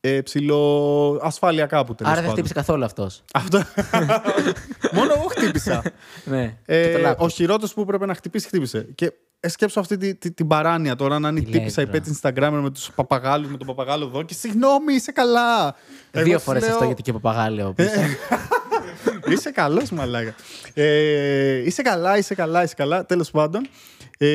Ε, 0.00 0.20
ψηλό 0.20 1.20
ασφάλεια 1.22 1.66
κάπου 1.66 1.94
τέλος 1.94 2.12
Άρα 2.12 2.20
δεν 2.20 2.30
πάντων. 2.30 2.44
χτύπησε 2.44 2.54
καθόλου 2.66 2.84
αυτός. 2.84 3.22
Αυτό. 3.32 3.58
Μόνο 4.96 5.12
εγώ 5.16 5.26
χτύπησα. 5.28 5.82
ναι. 6.24 6.56
Ε, 6.66 6.82
Και 6.86 6.92
το 6.92 6.98
λάπτοπ. 6.98 7.20
ο 7.26 7.28
χειρότερο 7.28 7.72
που 7.74 7.80
έπρεπε 7.80 8.06
να 8.06 8.14
χτυπήσει, 8.14 8.46
χτύπησε. 8.46 8.86
Και 8.94 9.12
ε, 9.40 9.48
σκέψω 9.48 9.80
αυτή 9.80 9.96
τη, 9.96 10.14
τη- 10.14 10.30
την 10.32 10.46
παράνοια 10.46 10.96
τώρα 10.96 11.18
να 11.18 11.28
είναι 11.28 11.38
η 11.40 11.42
Τι 11.42 11.50
λέει 11.50 11.58
τύπησα 11.58 11.84
τώρα. 11.86 11.96
υπέ 11.96 12.10
Instagram 12.22 12.50
με 12.62 12.70
τους 12.70 12.90
παπαγάλους, 12.94 13.50
με 13.50 13.56
τον 13.56 13.66
παπαγάλο 13.66 14.04
εδώ 14.06 14.22
και 14.22 14.34
συγγνώμη, 14.34 14.94
είσαι 14.94 15.12
καλά. 15.12 15.74
Εγώ 16.10 16.24
Δύο 16.24 16.34
της 16.36 16.44
φορές 16.44 16.62
λέω, 16.62 16.72
αυτό 16.72 16.84
γιατί 16.84 17.02
και 17.02 17.12
παπαγάλαιο 17.12 17.72
πίσω. 17.76 17.90
Είσαι 19.28 19.50
καλός, 19.50 19.90
μαλάκα. 19.90 20.34
Ε, 20.74 21.64
είσαι 21.64 21.82
καλά, 21.82 22.18
είσαι 22.18 22.34
καλά, 22.34 22.62
είσαι 22.62 22.74
καλά. 22.74 23.06
Τέλος 23.06 23.30
πάντων. 23.30 23.68
Ε, 24.18 24.26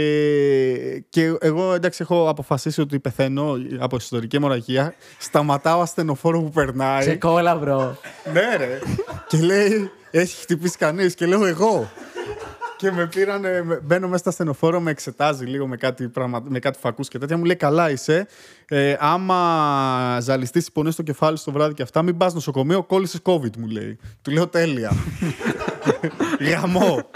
και 1.10 1.34
εγώ 1.40 1.74
εντάξει 1.74 2.00
έχω 2.02 2.30
αποφασίσει 2.30 2.82
ότι 2.82 3.00
πεθαίνω 3.00 3.56
από 3.80 3.96
εσωτερική 3.96 4.36
αιμορραγία. 4.36 4.94
Σταματάω 5.18 5.82
ασθενοφόρο 5.82 6.42
που 6.42 6.50
περνάει. 6.50 7.04
Σε 7.04 7.16
κόλλα, 7.16 7.56
bro. 7.56 7.98
Ναι, 8.34 8.56
ρε. 8.58 8.80
και 9.28 9.38
λέει, 9.38 9.92
έχει 10.12 10.42
χτυπήσει 10.42 10.78
κανείς. 10.78 11.16
Και 11.16 11.26
λέω 11.26 11.46
εγώ. 11.46 11.92
Και 12.82 12.91
με 12.91 13.08
πήραν, 13.08 13.44
μπαίνω 13.84 14.08
μέσα 14.08 14.17
στο 14.18 14.32
ασθενοφόρο, 14.32 14.80
με 14.80 14.91
εξετάζει 14.91 15.46
λίγο 15.46 15.67
με 15.67 15.78
κάτι, 15.78 16.08
πραγμα, 16.08 16.44
με 16.48 16.60
κάτι 16.60 16.80
φακούς 16.80 17.08
και 17.08 17.17
τέτοια. 17.17 17.38
Μου 17.38 17.44
λέει, 17.44 17.56
καλά 17.56 17.91
είσαι. 17.91 18.28
Ε, 18.67 18.96
άμα 19.00 20.17
ζαλιστείς 20.22 20.67
ή 20.68 20.72
πονάς 20.72 20.94
στο 20.94 21.04
κεφάλι 21.04 21.38
σου 21.38 21.44
το 21.44 21.52
βράδυ 21.52 21.74
και 21.74 21.82
αυτά, 21.82 22.02
μην 22.02 22.17
πας 22.17 22.34
νοσοκομείο, 22.34 22.84
κόλλησες 22.84 23.20
COVID, 23.24 23.58
μου 23.58 23.67
λέει. 23.67 24.00
Του 24.22 24.32
λέω, 24.32 24.48
τέλεια. 24.48 24.91
Γαμώ. 26.50 27.10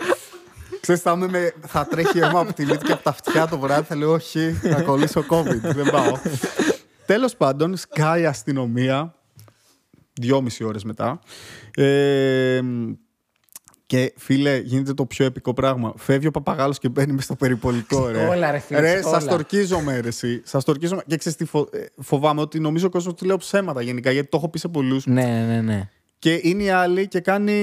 Ξέρεις, 0.81 1.01
θα, 1.01 1.11
είμαι 1.11 1.27
με, 1.27 1.53
θα 1.67 1.85
τρέχει 1.85 2.19
αίμα 2.19 2.39
από 2.39 2.53
τη 2.53 2.65
μύτη 2.65 2.85
και 2.85 2.91
από 2.91 3.03
τα 3.03 3.09
αυτιά 3.09 3.47
το 3.47 3.59
βράδυ. 3.59 3.85
Θα 3.85 3.95
λέω, 3.95 4.11
όχι, 4.11 4.51
θα 4.51 4.81
κολλήσω 4.81 5.25
COVID. 5.29 5.59
Δεν 5.61 5.89
πάω. 5.91 6.17
Τέλος 7.05 7.35
πάντων, 7.35 7.77
σκάει 7.77 8.21
η 8.21 8.25
αστυνομία 8.25 9.15
δυόμιση 10.13 10.63
ώρες 10.63 10.83
μετά. 10.83 11.19
Ε, 11.75 12.61
και 13.87 14.13
φίλε, 14.17 14.57
γίνεται 14.57 14.93
το 14.93 15.05
πιο 15.05 15.25
επικό 15.25 15.53
πράγμα. 15.53 15.93
Φεύγει 15.97 16.27
ο 16.27 16.31
παπαγάλος 16.31 16.79
και 16.79 16.89
μπαίνει 16.89 17.11
μέσα 17.11 17.21
στο 17.23 17.35
περιπολικό, 17.35 18.07
ρε. 18.07 18.25
Όλα, 18.27 18.51
ρε, 18.51 18.59
φίλε, 18.59 18.79
Ρε, 18.79 19.01
όλα. 19.05 19.19
σα 19.19 19.27
τορκίζομαι, 19.27 19.99
ρε, 19.99 20.07
εσύ. 20.07 20.41
Σας 20.45 20.63
τορκίζομαι. 20.63 21.01
Και 21.07 21.17
ξέρεις 21.17 21.37
τι 21.37 21.45
φο- 21.45 21.69
ε, 21.71 21.85
φοβάμαι 22.01 22.41
ότι 22.41 22.59
νομίζω 22.59 22.87
ο 22.87 22.89
κόσμος 22.89 23.13
ότι 23.13 23.25
λέω 23.25 23.37
ψέματα 23.37 23.81
γενικά, 23.81 24.11
γιατί 24.11 24.29
το 24.29 24.37
έχω 24.37 24.49
πει 24.49 24.59
σε 24.59 24.67
πολλούς. 24.67 25.05
ναι, 25.05 25.45
ναι, 25.47 25.61
ναι. 25.61 25.89
Και 26.19 26.39
είναι 26.43 26.63
η 26.63 26.69
άλλη 26.69 27.07
και 27.07 27.19
κάνει. 27.19 27.53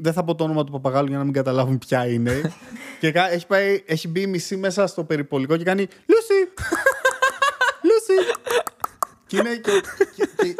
Δεν 0.00 0.12
θα 0.12 0.24
πω 0.24 0.34
το 0.34 0.44
όνομα 0.44 0.64
του 0.64 0.72
παπαγάλου 0.72 1.08
για 1.08 1.18
να 1.18 1.24
μην 1.24 1.32
καταλάβουν 1.32 1.78
ποια 1.78 2.06
είναι. 2.06 2.40
και 3.00 3.10
κα- 3.12 3.30
έχει, 3.32 3.46
πάει, 3.46 3.82
έχει 3.86 4.08
μπει 4.08 4.20
η 4.20 4.26
μισή 4.26 4.56
μέσα 4.56 4.86
στο 4.86 5.04
περιπολικό 5.04 5.56
και 5.56 5.64
κάνει. 5.64 5.86
Λούσι! 6.06 6.52
Λούσι! 7.88 8.28
Και 9.28 9.36
είναι 9.36 9.54
και, 9.56 9.70
και, 10.16 10.28
και 10.36 10.54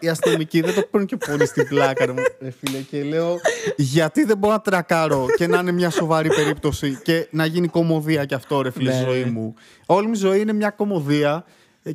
οι 0.00 0.08
αστυνομικοί 0.08 0.60
δεν 0.60 0.74
το 0.74 0.82
παίρνουν 0.90 1.08
και 1.08 1.16
πολύ 1.16 1.46
στην 1.46 1.68
πλάκα 1.68 2.06
ρε, 2.06 2.12
μου, 2.12 2.22
ρε 2.42 2.50
φίλε. 2.50 2.78
Και 2.78 3.02
λέω, 3.02 3.36
γιατί 3.76 4.24
δεν 4.24 4.38
μπορώ 4.38 4.52
να 4.52 4.60
τρακάρω 4.60 5.26
και 5.36 5.46
να 5.46 5.58
είναι 5.58 5.72
μια 5.72 5.90
σοβαρή 5.90 6.28
περίπτωση 6.28 6.98
και 7.02 7.26
να 7.30 7.44
γίνει 7.46 7.68
κομμωδία 7.68 8.24
κι 8.24 8.34
αυτό, 8.34 8.62
ρε 8.62 8.70
φίλε, 8.70 8.92
στη 8.92 9.00
Ναι, 9.04 9.10
ζωή 9.10 9.24
ναι. 9.24 9.30
μου. 9.30 9.54
Όλη 9.86 10.06
μου 10.06 10.12
η 10.12 10.16
ζωή 10.16 10.40
είναι 10.40 10.52
μια 10.52 10.70
κομμωδία 10.70 11.44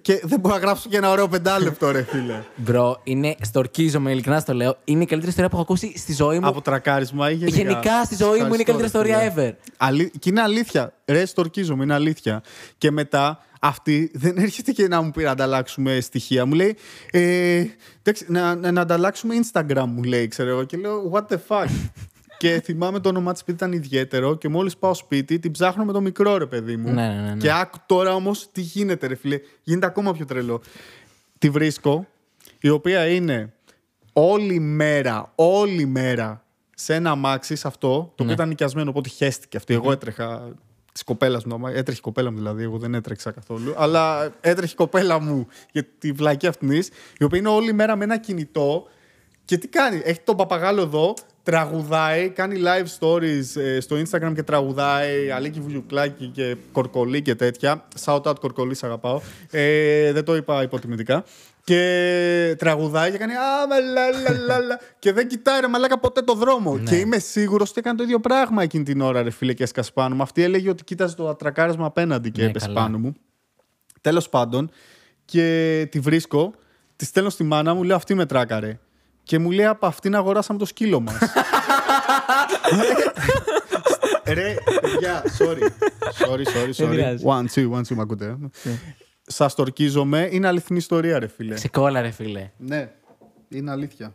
και 0.02 0.22
δεν 0.24 0.40
μπορώ 0.40 0.56
να 0.56 0.62
γράψω 0.62 0.90
και 0.90 0.98
ένα 0.98 1.10
ωραίο 1.12 1.28
πεντάλεπτο, 1.28 1.92
ρε 1.92 2.02
φίλε. 2.04 2.44
Μπρο, 2.56 3.00
είναι, 3.04 3.36
στορκίζομαι, 3.42 4.12
ειλικρινά 4.12 4.40
στο 4.40 4.54
λέω. 4.54 4.78
Είναι 4.84 5.04
η 5.04 5.06
καλύτερη 5.06 5.30
ιστορία 5.30 5.50
που 5.50 5.56
έχω 5.56 5.64
ακούσει 5.64 5.98
στη 5.98 6.14
ζωή 6.14 6.40
μου. 6.40 6.48
Από 6.48 6.62
τρακάρισμα 6.62 7.32
ή 7.32 7.34
γενικά. 7.34 7.58
Γενικά 7.58 8.04
στη 8.04 8.16
ζωή 8.16 8.40
μου 8.42 8.54
είναι 8.54 8.62
η 8.62 8.64
καλύτερη 8.64 8.86
Ευχαριστώ, 8.86 9.02
ρε 9.02 9.08
ιστορία 9.10 9.32
φίλε. 9.32 9.52
ever. 9.52 9.56
Αλή... 9.78 10.12
Και 10.20 10.30
είναι 10.30 10.42
αλήθεια. 10.42 10.94
Ρε, 11.06 11.26
στορκίζομαι, 11.26 11.84
είναι 11.84 11.94
αλήθεια. 11.94 12.44
Και 12.78 12.92
μετά 12.92 13.40
αυτή 13.68 14.12
δεν 14.14 14.38
έρχεται 14.38 14.72
και 14.72 14.88
να 14.88 15.02
μου 15.02 15.12
πει 15.12 15.24
να 15.24 15.32
ανταλλάξουμε 15.32 16.00
στοιχεία. 16.00 16.46
Μου 16.46 16.54
λέει, 16.54 16.76
ε, 17.12 17.66
εντάξει, 18.04 18.26
να, 18.28 18.56
να, 18.56 18.72
να 18.72 18.82
ανταλλάξουμε 18.82 19.36
Instagram, 19.44 19.86
μου 19.88 20.04
λέει, 20.04 20.28
ξέρω 20.28 20.50
εγώ. 20.50 20.64
Και 20.64 20.78
λέω, 20.78 21.12
what 21.14 21.34
the 21.34 21.38
fuck; 21.48 21.68
και 22.38 22.62
θυμάμαι 22.64 23.00
το 23.00 23.10
όνομά 23.10 23.32
της 23.32 23.42
σπίτι 23.42 23.58
ήταν 23.58 23.74
ιδιαίτερο 23.74 24.36
και 24.36 24.50
μόλις 24.50 24.78
πάω 24.78 24.94
σπίτι 24.94 25.40
την 25.40 25.52
ψάχνω 25.52 25.86
με 25.86 25.92
το 25.92 26.02
μικρό 26.02 26.38
ρε 26.38 26.46
παιδί 26.46 26.76
μου. 26.76 26.92
Ναι, 26.92 27.08
ναι, 27.08 27.22
ναι, 27.22 27.30
ναι. 27.30 27.38
Και 27.38 27.52
άκου 27.52 27.78
τώρα 27.86 28.14
όμως 28.14 28.50
τι 28.52 28.62
γίνεται, 28.62 29.08
ρε 29.08 29.16
φίλε. 29.16 29.40
Γίνεται 29.64 29.86
ακόμα 29.86 30.14
πιο 30.14 30.26
τρελό. 30.26 30.62
Τη 31.38 31.50
βρίσκω, 31.50 32.08
η 32.60 32.70
οποία 32.70 33.08
είναι 33.08 33.54
όλη 34.14 34.60
μέρα, 34.60 35.32
όλη 35.36 35.86
μέρα 35.86 36.44
σε 36.76 36.94
ένα 36.94 37.12
αμάξι 37.12 37.56
σε 37.56 37.68
αυτό, 37.68 37.90
το 37.90 38.06
οποίο 38.12 38.26
Ναι. 38.26 38.34
ήταν 38.34 38.48
νοικιασμένο, 38.48 38.90
οπότε 38.90 39.10
χέστηκε 39.10 39.58
αυτή. 39.58 39.74
Εγώ 39.74 39.92
έτρεχα 39.92 40.56
της 40.96 41.04
κοπέλας 41.04 41.44
μου, 41.44 41.50
το 41.50 41.56
αμάξι. 41.56 41.78
έτρεχε 41.78 42.00
η 42.00 42.02
κοπέλα 42.02 42.32
μου 42.32 42.38
δηλαδή, 42.38 42.64
εγώ 42.64 42.78
δεν 42.78 42.94
έτρεξα 42.94 43.32
καθόλου. 43.32 43.74
Αλλά 43.78 44.34
έτρεχε 44.42 44.72
η 44.74 44.76
κοπέλα 44.76 45.20
μου 45.20 45.48
για 45.72 45.86
τη 46.00 46.12
βλακή 46.12 46.48
αυτής, 46.48 46.90
η 47.18 47.24
οποία 47.24 47.40
είναι 47.40 47.48
όλη 47.50 47.74
μέρα 47.74 47.96
με 47.96 48.04
ένα 48.04 48.18
κινητό. 48.18 48.88
Και 49.46 49.58
τι 49.58 49.68
κάνει, 49.68 50.02
έχει 50.04 50.20
τον 50.24 50.36
παπαγάλο 50.36 50.82
εδώ, 50.82 51.14
τραγουδάει, 51.44 52.30
κάνει 52.30 52.62
live 52.64 53.00
stories 53.00 53.62
ε, 53.62 53.80
στο 53.80 53.96
Instagram 53.96 54.32
και 54.36 54.44
τραγουδάει 54.44 55.32
Αλίκη 55.32 55.60
Βουγιουκλάκη 55.60 56.28
και 56.28 56.56
Κορκολί 56.72 57.22
και 57.22 57.36
τέτοια. 57.36 57.88
Shout 58.06 58.22
out 58.22 58.40
Κορκολί, 58.40 58.76
σ' 58.76 58.84
αγαπάω. 58.84 59.22
Ε, 59.52 60.12
δεν 60.12 60.24
το 60.24 60.36
είπα 60.36 60.64
υποτιμητικά. 60.64 61.24
Και 61.66 62.56
τραγουδάει 62.58 63.12
και 63.12 63.18
κάνει 63.18 63.34
Α, 63.34 63.68
μα, 63.70 63.80
λα, 63.80 64.10
λα, 64.12 64.40
λα, 64.46 64.60
λα. 64.60 64.80
Και 65.00 65.12
δεν 65.12 65.28
κοιτάει 65.28 65.60
ρε 65.60 65.68
μαλάκα 65.68 66.00
ποτέ 66.00 66.22
το 66.22 66.34
δρόμο. 66.34 66.80
Και 66.80 66.96
είμαι 66.96 67.18
σίγουρος 67.20 67.70
ότι 67.70 67.80
έκανε 67.80 67.98
το 67.98 68.04
ίδιο 68.04 68.20
πράγμα 68.20 68.64
εκείνη 68.64 68.84
την 68.84 69.02
ώρα, 69.02 69.24
ρε 69.24 69.30
φίλε, 69.30 69.54
και 69.54 69.64
έσκασε 69.64 69.92
πάνω 69.94 70.16
μου. 70.16 70.22
Αυτή 70.22 70.44
έλεγε 70.44 70.70
ότι 70.70 70.84
κοίταζε 70.84 71.16
το 71.16 71.30
ατρακάρισμα 71.30 71.86
απέναντι 71.86 72.32
και 72.32 72.42
Ναι, 72.42 72.48
έπεσε 72.50 72.66
καλά. 72.66 72.80
πάνω 72.82 72.98
μου. 72.98 73.14
Τέλος 74.02 74.30
πάντων, 74.30 74.70
και 75.26 75.88
τη 75.92 76.00
βρίσκω, 76.00 76.54
τη 76.96 77.06
στέλνω 77.06 77.30
στη 77.30 77.44
μάνα 77.44 77.74
μου, 77.74 77.84
λέω 77.84 77.96
αυτή 77.96 78.14
με 78.14 78.26
τράκαρε. 78.26 78.80
Και 79.24 79.40
μου 79.40 79.52
λέει 79.52 79.66
από 79.66 79.86
αυτήν 79.86 80.16
αγοράσαμε 80.16 80.60
το 80.60 80.66
σκύλο 80.66 81.00
μας. 81.00 81.16
Ρε, 84.28 84.56
παιδιά, 84.82 85.24
sorry. 85.40 85.64
Sorry, 86.28 86.44
sorry, 86.44 86.70
Δεν 86.78 86.88
sorry. 86.88 86.90
πειράζει. 86.90 87.24
One, 87.28 87.46
two, 87.56 87.72
one, 87.72 87.82
two, 87.82 87.96
μ' 87.96 88.00
ακούτε. 88.02 88.38
Σας 89.28 89.56
τορκίζομαι, 89.56 90.28
είναι 90.32 90.48
αληθινή 90.48 90.78
ιστορία, 90.80 91.20
ρε 91.20 91.28
φίλε. 91.28 91.56
Σε 91.56 91.68
κόλλα, 91.68 92.02
ρε 92.02 92.10
φίλε. 92.12 92.50
Ναι, 92.58 92.92
είναι 93.50 93.72
αλήθεια. 93.72 94.14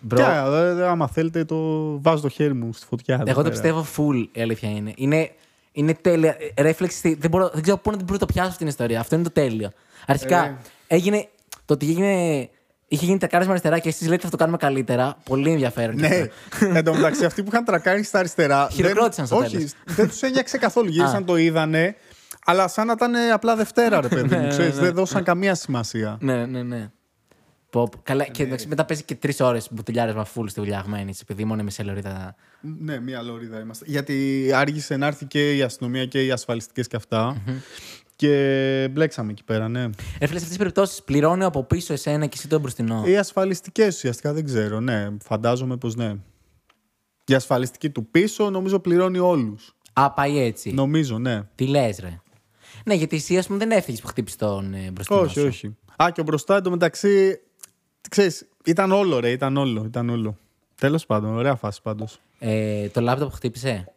Μπρο, 0.00 0.16
Και 0.18 0.22
ε, 0.22 0.82
ε, 0.82 0.86
άμα 0.86 1.08
θέλετε, 1.08 1.44
το 1.44 1.56
βάζω 2.00 2.22
το 2.22 2.28
χέρι 2.28 2.54
μου 2.54 2.72
στη 2.72 2.86
φωτιά. 2.86 3.14
εδώ 3.14 3.22
εγώ 3.26 3.42
το 3.42 3.50
πέρα. 3.50 3.50
πιστεύω 3.50 3.86
full, 3.96 4.26
η 4.32 4.40
αλήθεια 4.40 4.70
είναι. 4.70 4.92
Είναι, 4.96 5.30
είναι 5.72 5.94
τέλεια. 5.94 6.36
Ρέφλεξη, 6.58 7.14
δεν, 7.14 7.30
μπορώ, 7.30 7.50
δεν 7.52 7.62
ξέρω 7.62 7.76
πού 7.78 7.90
να 7.90 7.96
την 7.96 8.06
πρώτο 8.06 8.26
πιάσω 8.26 8.46
αυτή 8.48 8.58
την 8.58 8.66
ιστορία. 8.68 9.00
Αυτό 9.00 9.14
είναι 9.14 9.24
το 9.24 9.30
τέλειο. 9.30 9.70
Αρχικά, 10.06 10.44
Ε. 10.44 10.56
έγινε. 10.86 11.28
Το 11.64 11.74
ότι 11.74 11.88
έγινε. 11.88 12.48
Είχε 12.88 13.04
γίνει 13.04 13.18
τρακάρισμα 13.18 13.50
αριστερά 13.52 13.78
και 13.78 13.88
εσείς 13.88 14.08
λέτε 14.08 14.22
θα 14.24 14.30
το 14.30 14.36
κάνουμε 14.36 14.56
καλύτερα. 14.56 15.16
Πολύ 15.24 15.50
ενδιαφέρον. 15.50 15.96
και 15.96 16.08
Ναι. 16.08 16.26
αυτό. 16.52 16.66
Εν 16.76 16.84
τω 16.84 16.94
μεταξύ, 16.94 17.24
αυτοί 17.24 17.42
που 17.42 17.48
είχαν 17.52 17.64
τρακάρει 17.64 18.02
στα 18.02 18.18
αριστερά. 18.18 18.68
Χειροκρότησαν 18.72 19.26
στο 19.26 19.36
δεν, 19.36 19.46
Όχι, 19.46 19.56
τέλος. 19.56 19.72
δεν 19.86 20.08
τους 20.08 20.20
ένιωξε 20.22 20.58
καθόλου. 20.58 20.88
Γύρισαν, 20.94 21.24
το 21.24 21.36
είδανε. 21.36 21.96
Αλλά 22.48 22.68
σαν 22.68 22.86
να 22.86 22.92
ήταν 22.92 23.14
απλά 23.32 23.56
Δευτέρα, 23.56 24.00
ρε 24.00 24.08
παιδί 24.08 24.28
Ναι, 24.28 24.36
μου. 24.36 24.42
ναι, 24.42 24.48
ξέρεις, 24.48 24.74
ναι. 24.76 24.80
Δεν 24.82 24.94
δώσαν 24.94 25.24
καμία 25.24 25.54
σημασία. 25.54 26.18
ναι, 26.20 26.46
ναι, 26.46 26.62
ναι. 26.62 26.90
Πω, 27.70 27.88
πω. 27.88 27.98
Καλά, 28.02 28.24
και 28.24 28.42
εντάξει, 28.42 28.66
μετά 28.68 28.84
παίζει 28.84 29.02
και 29.02 29.14
τρεις 29.14 29.40
ώρες 29.40 29.68
μπουτιλιάρισμα 29.70 30.26
full 30.34 30.44
στη 30.46 30.60
δουλειά 30.60 30.84
μένει. 30.86 31.12
Επειδή 31.22 31.44
μόνο 31.44 31.62
μισή 31.62 31.82
λωρίδα. 31.82 32.34
Ναι, 32.60 33.00
μία 33.00 33.22
λωρίδα 33.22 33.60
είμαστε. 33.60 33.84
Γιατί 33.88 34.50
άργησε 34.54 34.96
να 34.96 35.06
έρθει 35.06 35.24
και 35.24 35.56
η 35.56 35.62
αστυνομία 35.62 36.06
και 36.06 36.24
οι 36.24 36.30
ασφαλιστικές 36.30 36.86
και 36.88 36.96
αυτα 36.96 37.36
Και 38.16 38.88
μπλέξαμε 38.92 39.30
εκεί 39.30 39.44
πέρα, 39.44 39.68
ναι. 39.68 39.80
Ρε 39.84 39.90
φίλε, 39.90 40.26
σε 40.26 40.34
αυτές 40.34 40.48
τις 40.48 40.56
περιπτώσεις 40.56 41.02
πληρώνει 41.02 41.44
από 41.44 41.64
πίσω 41.64 41.92
εσένα 41.92 42.26
και 42.26 42.34
εσύ 42.38 42.48
τον 42.48 42.60
μπροστινό. 42.60 43.02
Οι 43.06 43.16
ασφαλιστικές 43.16 43.94
ουσιαστικά 43.96 44.32
δεν 44.32 44.44
ξέρω, 44.44 44.80
ναι. 44.80 45.08
Φαντάζομαι 45.24 45.76
πως 45.76 45.94
ναι. 45.94 46.14
Η 47.26 47.34
ασφαλιστική 47.34 47.90
του 47.90 48.06
πίσω 48.10 48.50
νομίζω 48.50 48.78
πληρώνει 48.78 49.18
όλους. 49.18 49.74
Α, 49.92 50.12
πάει 50.12 50.38
έτσι. 50.40 50.72
Νομίζω, 50.72 51.18
ναι. 51.18 51.42
Τι 51.54 51.66
λες, 51.66 51.98
ρε. 51.98 52.20
Ναι, 52.86 52.94
γιατί 52.94 53.16
εσύ, 53.16 53.38
ας 53.38 53.46
πούμε, 53.46 53.58
δεν 53.58 53.70
έφυγες 53.70 54.00
που 54.00 54.06
χτύπησε 54.06 54.36
τον 54.36 54.74
ε, 54.74 54.90
μπροστινό. 54.92 55.20
Όχι, 55.20 55.38
σου. 55.40 55.46
όχι. 55.46 55.76
Α, 55.96 56.06
και 56.12 56.20
ο 56.20 56.24
μπροστά 56.24 56.56
εντωμεταξύ. 56.56 57.40
Ξέρεις, 58.10 58.48
ήταν 58.64 58.92
όλο, 58.92 59.20
ρε, 59.20 59.30
ήταν 59.30 59.56
όλο. 59.56 59.84
Ήταν 59.84 60.08
όλο. 60.08 60.36
Τέλος 60.80 61.06
πάντων, 61.06 61.36
ωραία 61.36 61.54
φάση 61.54 61.82
πάντως. 61.82 62.20
Ε, 62.38 62.88
το 62.88 63.00
λάπτοπ 63.00 63.28
που 63.28 63.34
χτύπησε; 63.34 63.92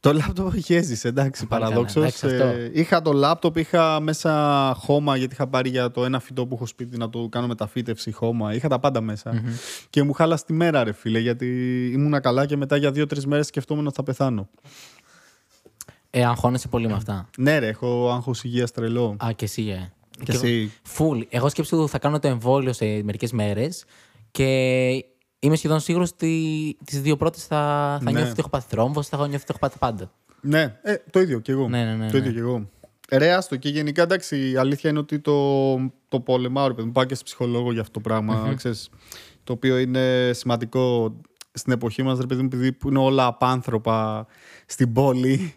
Το 0.00 0.12
λάπτοπ 0.12 0.54
είχε 0.54 0.76
έζησε, 0.76 1.08
εντάξει, 1.08 1.46
Πάλι 1.46 1.62
καλά, 1.62 1.74
παραδόξως. 1.74 2.02
εντάξει, 2.02 2.26
αυτό. 2.26 2.70
είχα 2.80 3.02
το 3.02 3.12
λάπτοπ, 3.12 3.56
είχα 3.56 4.00
μέσα 4.00 4.72
χώμα 4.78 5.16
γιατί 5.16 5.34
είχα 5.34 5.46
πάρει 5.46 5.68
για 5.68 5.90
το 5.90 6.04
ένα 6.04 6.20
φυτό 6.20 6.46
που 6.46 6.54
έχω 6.54 6.66
σπίτι 6.66 6.96
να 6.96 7.10
το 7.10 7.28
κάνω 7.30 7.46
μεταφύτευση 7.46 8.12
χώμα. 8.12 8.54
Είχα 8.54 8.68
τα 8.68 8.78
πάντα 8.78 9.00
μέσα. 9.00 9.42
Και 9.90 10.02
μου 10.02 10.12
χάλασε 10.12 10.44
τη 10.44 10.52
μέρα, 10.52 10.84
ρε 10.84 10.92
φίλε, 10.92 11.18
γιατί 11.18 11.46
ήμουνα 11.92 12.20
καλά 12.20 12.46
και 12.46 12.56
μετά 12.56 12.76
για 12.76 12.90
δύο-τρεις 12.92 13.26
μέρες 13.26 13.46
σκεφτόμουν 13.46 13.86
ότι 13.86 13.94
θα 13.96 14.02
πεθάνω. 14.02 14.48
Ε, 16.16 16.24
αγχώνεσαι 16.24 16.68
πολύ 16.68 16.86
με 16.86 16.92
αυτά. 16.92 17.28
Ναι, 17.38 17.58
ρε, 17.58 17.68
έχω 17.68 18.10
άγχος 18.10 18.44
υγείας 18.44 18.70
τρελό. 18.70 19.16
Α, 19.24 19.32
και 19.36 19.44
εσύ, 19.44 19.68
ε. 19.68 19.92
Και 20.24 20.32
εσύ. 20.32 20.72
Φουλ. 20.82 21.20
Εγώ 21.28 21.48
σκέψω 21.48 21.80
ότι 21.80 21.90
θα 21.90 21.98
κάνω 21.98 22.18
το 22.18 22.28
εμβόλιο 22.28 22.72
σε 22.72 22.84
μερικές 23.02 23.32
μέρες 23.32 23.84
και 24.30 24.44
είμαι 25.38 25.56
σχεδόν 25.56 25.80
σίγουρος 25.80 26.10
ότι 26.10 26.76
τις 26.84 27.00
δύο 27.00 27.16
πρώτες 27.16 27.44
θα, 27.46 27.56
θα 27.98 28.04
Ναι. 28.04 28.10
νιώθω 28.10 28.30
ότι 28.30 28.40
έχω 28.40 28.48
πάθει 28.48 28.66
θρόμβος, 28.68 29.08
θα 29.08 29.16
νιώθω 29.16 29.34
ότι 29.34 29.44
έχω 29.48 29.58
πάθει 29.58 29.78
πάντα. 29.78 30.12
Ναι, 30.40 30.78
ε, 30.82 30.94
το 31.10 31.20
ίδιο 31.20 31.38
κι 31.38 31.50
εγώ. 31.50 31.68
Ναι, 31.68 31.84
ναι, 31.84 31.94
ναι, 31.94 32.10
το 32.10 32.16
ίδιο 32.16 32.30
ναι. 32.30 32.36
κι 32.36 32.42
εγώ. 32.42 32.68
Ρε, 33.10 33.32
άστο. 33.32 33.56
Και 33.56 33.68
γενικά 33.68 34.02
εντάξει, 34.02 34.50
η 34.50 34.56
αλήθεια 34.56 34.90
είναι 34.90 34.98
ότι 34.98 35.18
το, 35.18 35.74
το 36.08 36.20
πολεμάω, 36.20 36.66
ρε 36.68 36.74
παιδί 36.74 36.86
μου. 36.86 36.92
Πάω 36.92 37.04
και 37.04 37.14
σε 37.14 37.22
ψυχολόγο 37.22 37.72
για 37.72 37.80
αυτό 37.80 37.92
το 37.92 38.00
πραγμα 38.00 38.52
ξέρεις, 38.56 38.90
το 39.44 39.52
οποίο 39.52 39.78
είναι 39.78 40.30
σημαντικό 40.32 41.14
στην 41.52 41.72
εποχή 41.72 42.02
μας, 42.02 42.18
ρε 42.18 42.26
παιδί 42.26 42.40
μου, 42.40 42.48
επειδή 42.52 42.72
που 42.72 42.88
είναι 42.88 42.98
όλα 42.98 43.26
απάνθρωπα 43.26 44.26
στην 44.66 44.92
πόλη. 44.92 45.54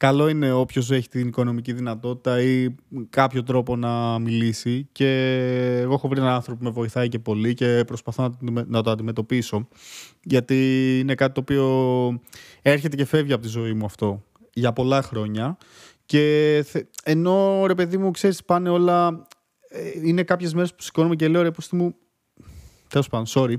Καλό 0.00 0.28
είναι 0.28 0.52
όποιος 0.52 0.90
έχει 0.90 1.08
την 1.08 1.28
οικονομική 1.28 1.72
δυνατότητα 1.72 2.40
ή 2.42 2.74
κάποιο 3.10 3.42
τρόπο 3.42 3.76
να 3.76 4.18
μιλήσει. 4.18 4.88
Και 4.92 5.06
εγώ 5.80 5.92
έχω 5.94 6.08
βρει 6.08 6.20
έναν 6.20 6.32
άνθρωπο 6.32 6.58
που 6.58 6.64
με 6.64 6.70
βοηθάει 6.70 7.08
και 7.08 7.18
πολύ 7.18 7.54
και 7.54 7.82
προσπαθώ 7.86 8.22
να 8.22 8.52
το- 8.52 8.64
να 8.66 8.82
το 8.82 8.90
αντιμετωπίσω. 8.90 9.68
Γιατί 10.22 10.56
είναι 10.98 11.14
κάτι 11.14 11.32
το 11.32 11.40
οποίο 11.40 12.20
έρχεται 12.62 12.96
και 12.96 13.04
φεύγει 13.04 13.32
από 13.32 13.42
τη 13.42 13.48
ζωή 13.48 13.72
μου 13.72 13.84
αυτό 13.84 14.22
για 14.52 14.72
πολλά 14.72 15.02
χρόνια. 15.02 15.56
Και 16.06 16.62
θε- 16.66 16.88
ενώ 17.04 17.64
ρε 17.66 17.74
παιδί 17.74 17.96
μου, 17.96 18.10
ξέρεις, 18.10 18.44
πάνε 18.44 18.68
όλα. 18.68 19.26
ε, 19.68 20.08
Είναι 20.08 20.22
κάποιες 20.22 20.54
μέρες 20.54 20.74
που 20.74 20.82
σηκώνομαι 20.82 21.16
και 21.16 21.28
λέω 21.28 21.42
ρε, 21.42 21.50
πούστη 21.50 21.76
μου. 21.76 21.94
Τέλος 22.88 23.08
πάντων, 23.08 23.26
sorry 23.28 23.54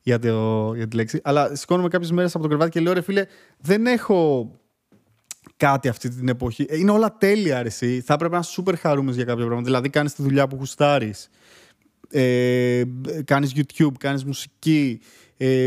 για, 0.00 0.18
το, 0.18 0.72
για 0.74 0.88
τη 0.88 0.96
λέξη. 0.96 1.20
Αλλά 1.24 1.54
σηκώνομαι 1.56 1.88
κάποιες 1.88 2.10
μέρες 2.10 2.34
από 2.34 2.42
το 2.42 2.48
κρεβάτι 2.48 2.70
και 2.70 2.80
λέω 2.80 2.92
ρε 2.92 3.00
φίλε, 3.00 3.24
δεν 3.58 3.86
έχω 3.86 4.50
κάτι 5.66 5.88
αυτή 5.88 6.08
την 6.08 6.28
εποχή. 6.28 6.66
Ε, 6.68 6.78
Είναι 6.78 6.90
όλα 6.90 7.16
τέλεια, 7.18 7.62
ρε, 7.62 7.68
εσύ. 7.68 8.00
Θα 8.00 8.14
έπρεπε 8.14 8.34
να 8.34 8.40
είσαι 8.40 8.50
σούπερ 8.50 8.78
χαρούμενος 8.78 9.14
για 9.14 9.24
κάποια 9.24 9.44
πράγματα. 9.44 9.66
Δηλαδή, 9.66 9.88
κάνεις 9.88 10.14
τη 10.14 10.22
δουλειά 10.22 10.48
που 10.48 10.56
γουστάρεις. 10.56 11.28
Ε, 12.10 12.82
κάνεις 13.24 13.52
YouTube, 13.56 13.92
κάνεις 13.98 14.24
μουσική, 14.24 15.00
ε, 15.36 15.66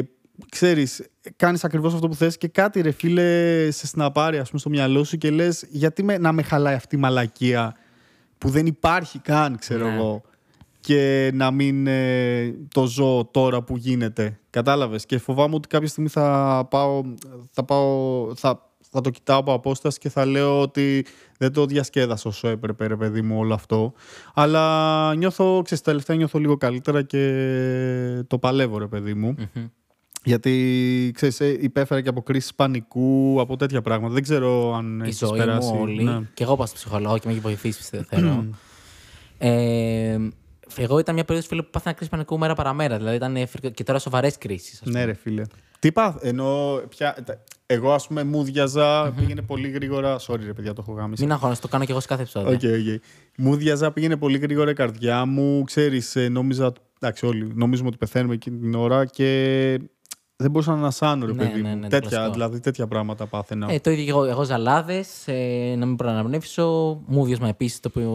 ξέρεις, 0.50 1.06
κάνεις 1.36 1.64
ακριβώς 1.64 1.94
αυτό 1.94 2.08
που 2.08 2.16
θες 2.16 2.38
και 2.38 2.48
κάτι 2.48 2.82
ρε 2.82 2.92
φίλε 2.92 3.68
σε 3.72 3.88
συναπάρει 3.88 4.38
ας 4.38 4.48
πούμε 4.48 4.60
στο 4.60 4.70
μυαλό 4.70 5.04
σου 5.04 5.18
και 5.18 5.30
λες 5.30 5.66
γιατί 5.70 6.04
με, 6.04 6.18
να 6.18 6.32
με 6.32 6.42
χαλάει 6.42 6.76
αυτή 6.76 6.96
η 6.96 7.00
μαλακία 7.00 7.76
που 8.38 8.50
δεν 8.50 8.66
υπάρχει 8.66 9.20
καν 9.20 9.58
ξέρω 9.58 9.88
Ναι. 9.90 9.96
εγώ 9.96 10.22
και 10.80 11.32
να 11.34 11.52
μην 11.52 11.88
ε, 11.88 12.54
το 12.74 12.86
ζω 12.86 13.30
τώρα 13.32 13.62
που 13.64 13.78
γίνεται. 13.78 14.40
Κατάλαβες. 14.50 15.06
Και 15.06 15.18
φοβάμαι 15.18 15.56
ότι 15.56 15.68
κάποια 15.68 15.88
στιγμή 15.88 16.10
θα 16.10 16.68
πάω, 16.70 17.02
θα 17.52 17.64
πάω, 17.64 18.36
θα, 18.36 18.75
θα 18.96 19.02
το 19.02 19.10
κοιτάω 19.10 19.40
από 19.40 19.54
απόσταση 19.54 20.00
και 20.00 20.10
θα 20.10 20.26
λέω 20.26 20.62
ότι 20.62 21.06
δεν 21.38 21.54
το 21.54 21.66
διασκέδασα 21.66 22.30
όσο 22.30 22.48
έπρεπε, 22.48 22.88
ρε 22.88 22.96
παιδί 22.96 23.22
μου, 23.22 23.38
όλο 23.40 23.54
αυτό. 23.54 23.94
Αλλά 24.34 25.16
νιώθω, 25.16 25.62
ξέρεις, 25.64 25.84
τα 25.84 25.90
τελευταία 25.92 26.16
νιώθω 26.18 26.40
λίγο 26.40 26.58
καλύτερα 26.58 27.02
και 27.02 28.24
το 28.28 28.38
παλεύω, 28.38 28.78
ρε 28.78 28.88
παιδί 28.88 29.14
μου. 29.14 29.36
Μμμ. 29.56 29.66
Γιατί, 30.24 31.12
ξέρεις, 31.16 31.40
ε, 31.40 31.58
υπέφερα 31.60 32.02
και 32.02 32.10
από 32.10 32.22
κρίση 32.22 32.56
πανικού, 32.56 33.38
από 33.42 33.56
τέτοια 33.58 33.82
πράγματα. 33.82 34.14
Δεν 34.14 34.24
ξέρω 34.24 34.74
αν 34.76 35.00
Η 35.00 35.04
έχεις 35.04 35.18
ζωή 35.18 35.38
περάσει. 35.38 35.72
μου 35.74 35.80
όλη. 35.82 36.04
Ναι. 36.04 36.20
Και 36.34 36.44
εγώ 36.44 36.56
πάω 36.56 36.66
στο 36.66 36.76
ψυχολόγο 36.76 37.16
και 37.18 37.24
με 37.26 37.32
έχει 37.32 37.42
βοηθήσει, 37.42 37.78
πιστεύω. 37.78 38.46
ε, 39.38 40.18
εγώ 40.78 41.00
ήταν 41.00 41.14
μια 41.16 41.24
περίοδος 41.26 41.50
φίλε, 41.50 41.62
που 41.62 41.70
πάθαινα 41.72 41.96
κρίση 41.96 42.10
πανικού 42.12 42.38
μέρα 42.38 42.54
παραμέρα. 42.56 42.98
Δηλαδή 42.98 43.16
ήταν 43.16 43.36
ε, 43.36 43.46
φρικ- 43.46 43.74
και 43.74 43.84
τώρα 43.84 44.00
σοβαρές 44.00 44.38
κρίσεις. 44.38 44.82
Ναι, 44.84 45.06
ρε 45.06 45.14
φίλε. 45.14 45.42
Τι 45.80 45.92
πάθ, 45.92 46.18
ενώ 46.26 46.80
πια, 46.90 47.16
τα- 47.26 47.44
εγώ 47.66 47.92
ας 47.94 48.08
πούμε 48.08 48.24
μούδιαζα, 48.24 49.12
πήγαινε 49.18 49.42
πολύ 49.42 49.70
γρήγορα. 49.70 50.20
Sorry, 50.20 50.40
ρε 50.46 50.54
παιδιά, 50.54 50.74
το 50.74 50.84
έχω 50.88 50.98
γαμήσει. 50.98 51.24
Μην 51.24 51.32
αγχώνεσαι, 51.32 51.62
το 51.62 51.68
κάνω 51.68 51.86
και 51.86 51.92
εγώ 51.92 52.00
σε 52.00 52.08
κάθε 52.08 52.22
επεισόδιο. 52.22 52.52
Οκ, 52.52 52.62
οκ. 52.64 53.02
Μούδιαζα, 53.38 53.92
πήγαινε 53.92 54.18
πολύ 54.18 54.38
γρήγορα 54.38 54.70
η 54.70 54.74
καρδιά 54.74 55.26
μου. 55.26 55.64
Ξέρεις, 55.64 56.16
ε, 56.16 56.28
νόμιζα. 56.30 56.72
Εντάξει, 57.00 57.26
όλοι 57.26 57.52
νομίζουμε 57.56 57.88
ότι 57.88 57.98
πεθαίνουμε 57.98 58.34
εκείνη 58.34 58.58
την 58.60 58.76
ώρα 58.76 59.06
και 59.06 59.26
δεν 60.36 60.52
μπορούσα 60.52 60.72
να 60.72 60.78
ανασάνω, 60.78 61.26
ρε 61.26 61.32
Ναι, 61.34 61.38
παιδί 61.48 61.62
ναι, 61.62 61.70
μου. 61.70 61.76
ναι, 61.76 61.82
το 61.82 61.88
τέτοια, 61.88 62.10
κλασικό. 62.10 62.34
δηλαδή 62.34 62.60
τέτοια 62.60 62.88
πράγματα 62.88 63.26
πάθαινα. 63.26 63.72
Ε, 63.72 63.80
το 63.80 63.90
ίδιο 63.92 64.04
και 64.04 64.10
εγώ. 64.10 64.24
Εγώ 64.24 64.44
ζαλάδες, 64.44 65.28
ε, 65.28 65.76
να 65.78 65.86
μην 65.86 65.96
μπορώ 65.96 66.26
να 66.26 66.39
αναπνεύσω. 66.39 67.00
Μούδιασμα 67.06 67.48
επίσης 67.48 67.80
το 67.80 67.90
οποίο. 67.94 68.10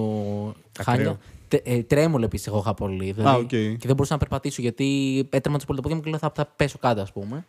Ακραίο. 0.79 0.97
Χάλια. 0.97 1.19
Τε, 1.49 1.57
ε, 1.65 1.83
τρέμουλο 1.83 2.25
επίσης 2.25 2.47
εγώ 2.47 2.59
είχα 2.59 2.75
πολύ. 2.75 3.13
Δηλαδή, 3.13 3.29
Α, 3.37 3.39
οκ. 3.41 3.49
Και 3.49 3.77
δεν 3.87 3.95
μπορούσα 3.95 4.13
να 4.13 4.19
περπατήσω 4.19 4.63
γιατί 4.63 5.19
έτρεμα 5.31 5.57
τόσο 5.57 5.67
πολύ 5.67 5.78
τα 5.78 5.83
πόδια 5.83 5.97
μου 5.97 6.03
και 6.05 6.11
λέω 6.11 6.19
θα, 6.19 6.33
θα 6.35 6.53
πέσω 6.57 6.79
κάτω, 6.81 7.01
ας 7.01 7.13
πούμε. 7.13 7.45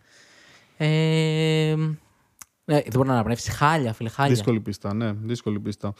Ε, 0.83 1.75
ναι, 2.65 2.75
δεν 2.75 2.91
μπορώ 2.93 3.07
να 3.07 3.13
αναπνεύσω. 3.13 3.51
Χάλια, 3.51 3.93
φίλε, 3.93 4.09
χάλια. 4.09 4.33
Δύσκολη 4.33 4.59
πίστα, 4.59 4.93
ναι, 4.93 5.11
δύσκολη 5.11 5.59
πίστα. 5.59 5.93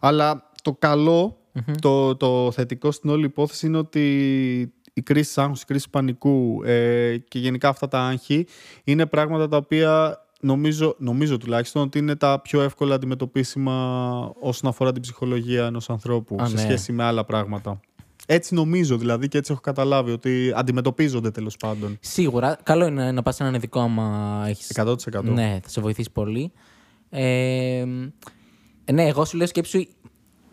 Αλλά 0.00 0.50
το 0.62 0.72
καλο 0.72 1.36
το, 1.80 2.16
το 2.16 2.50
θετικό 2.52 2.90
στην 2.90 3.10
όλη 3.10 3.24
υπόθεση 3.24 3.66
είναι 3.66 3.78
ότι 3.78 4.72
η 4.92 5.02
κρίση 5.02 5.40
άγχους, 5.40 5.62
η 5.62 5.64
κρίση 5.64 5.90
πανικού 5.90 6.62
ε, 6.64 7.16
και 7.28 7.38
γενικά 7.38 7.68
αυτά 7.68 7.88
τα 7.88 8.00
άγχη 8.00 8.46
είναι 8.84 9.06
πράγματα 9.06 9.48
τα 9.48 9.56
οποία 9.56 10.20
νομίζω, 10.40 10.94
νομίζω 10.98 11.36
τουλάχιστον 11.36 11.82
ότι 11.82 11.98
είναι 11.98 12.16
τα 12.16 12.40
πιο 12.40 12.62
εύκολα 12.62 12.94
αντιμετωπίσιμα 12.94 14.32
όσον 14.40 14.70
αφορά 14.70 14.92
την 14.92 15.02
ψυχολογία 15.02 15.66
ενός 15.66 15.90
ανθρώπου 15.90 16.36
Α, 16.42 16.46
σε 16.46 16.54
ναι. 16.54 16.60
σχέση 16.60 16.92
με 16.92 17.04
άλλα 17.04 17.24
πράγματα. 17.24 17.80
Έτσι 18.26 18.54
νομίζω 18.54 18.96
δηλαδή 18.96 19.28
και 19.28 19.38
έτσι 19.38 19.52
έχω 19.52 19.60
καταλάβει 19.60 20.10
ότι 20.10 20.52
αντιμετωπίζονται 20.56 21.30
τέλος 21.30 21.56
πάντων. 21.56 21.98
Σίγουρα. 22.00 22.58
Καλό 22.62 22.86
είναι 22.86 23.12
να 23.12 23.22
πας 23.22 23.34
σε 23.34 23.42
έναν 23.42 23.54
ειδικό 23.54 23.80
άμα 23.80 24.44
έχει. 24.48 24.64
100%. 24.74 25.22
Ναι, 25.22 25.58
θα 25.62 25.68
σε 25.68 25.80
βοηθήσει 25.80 26.10
πολύ. 26.10 26.52
Ε, 27.10 27.84
ναι, 28.92 29.04
εγώ 29.06 29.24
σου 29.24 29.36
λέω 29.36 29.46
σκέψου 29.46 29.86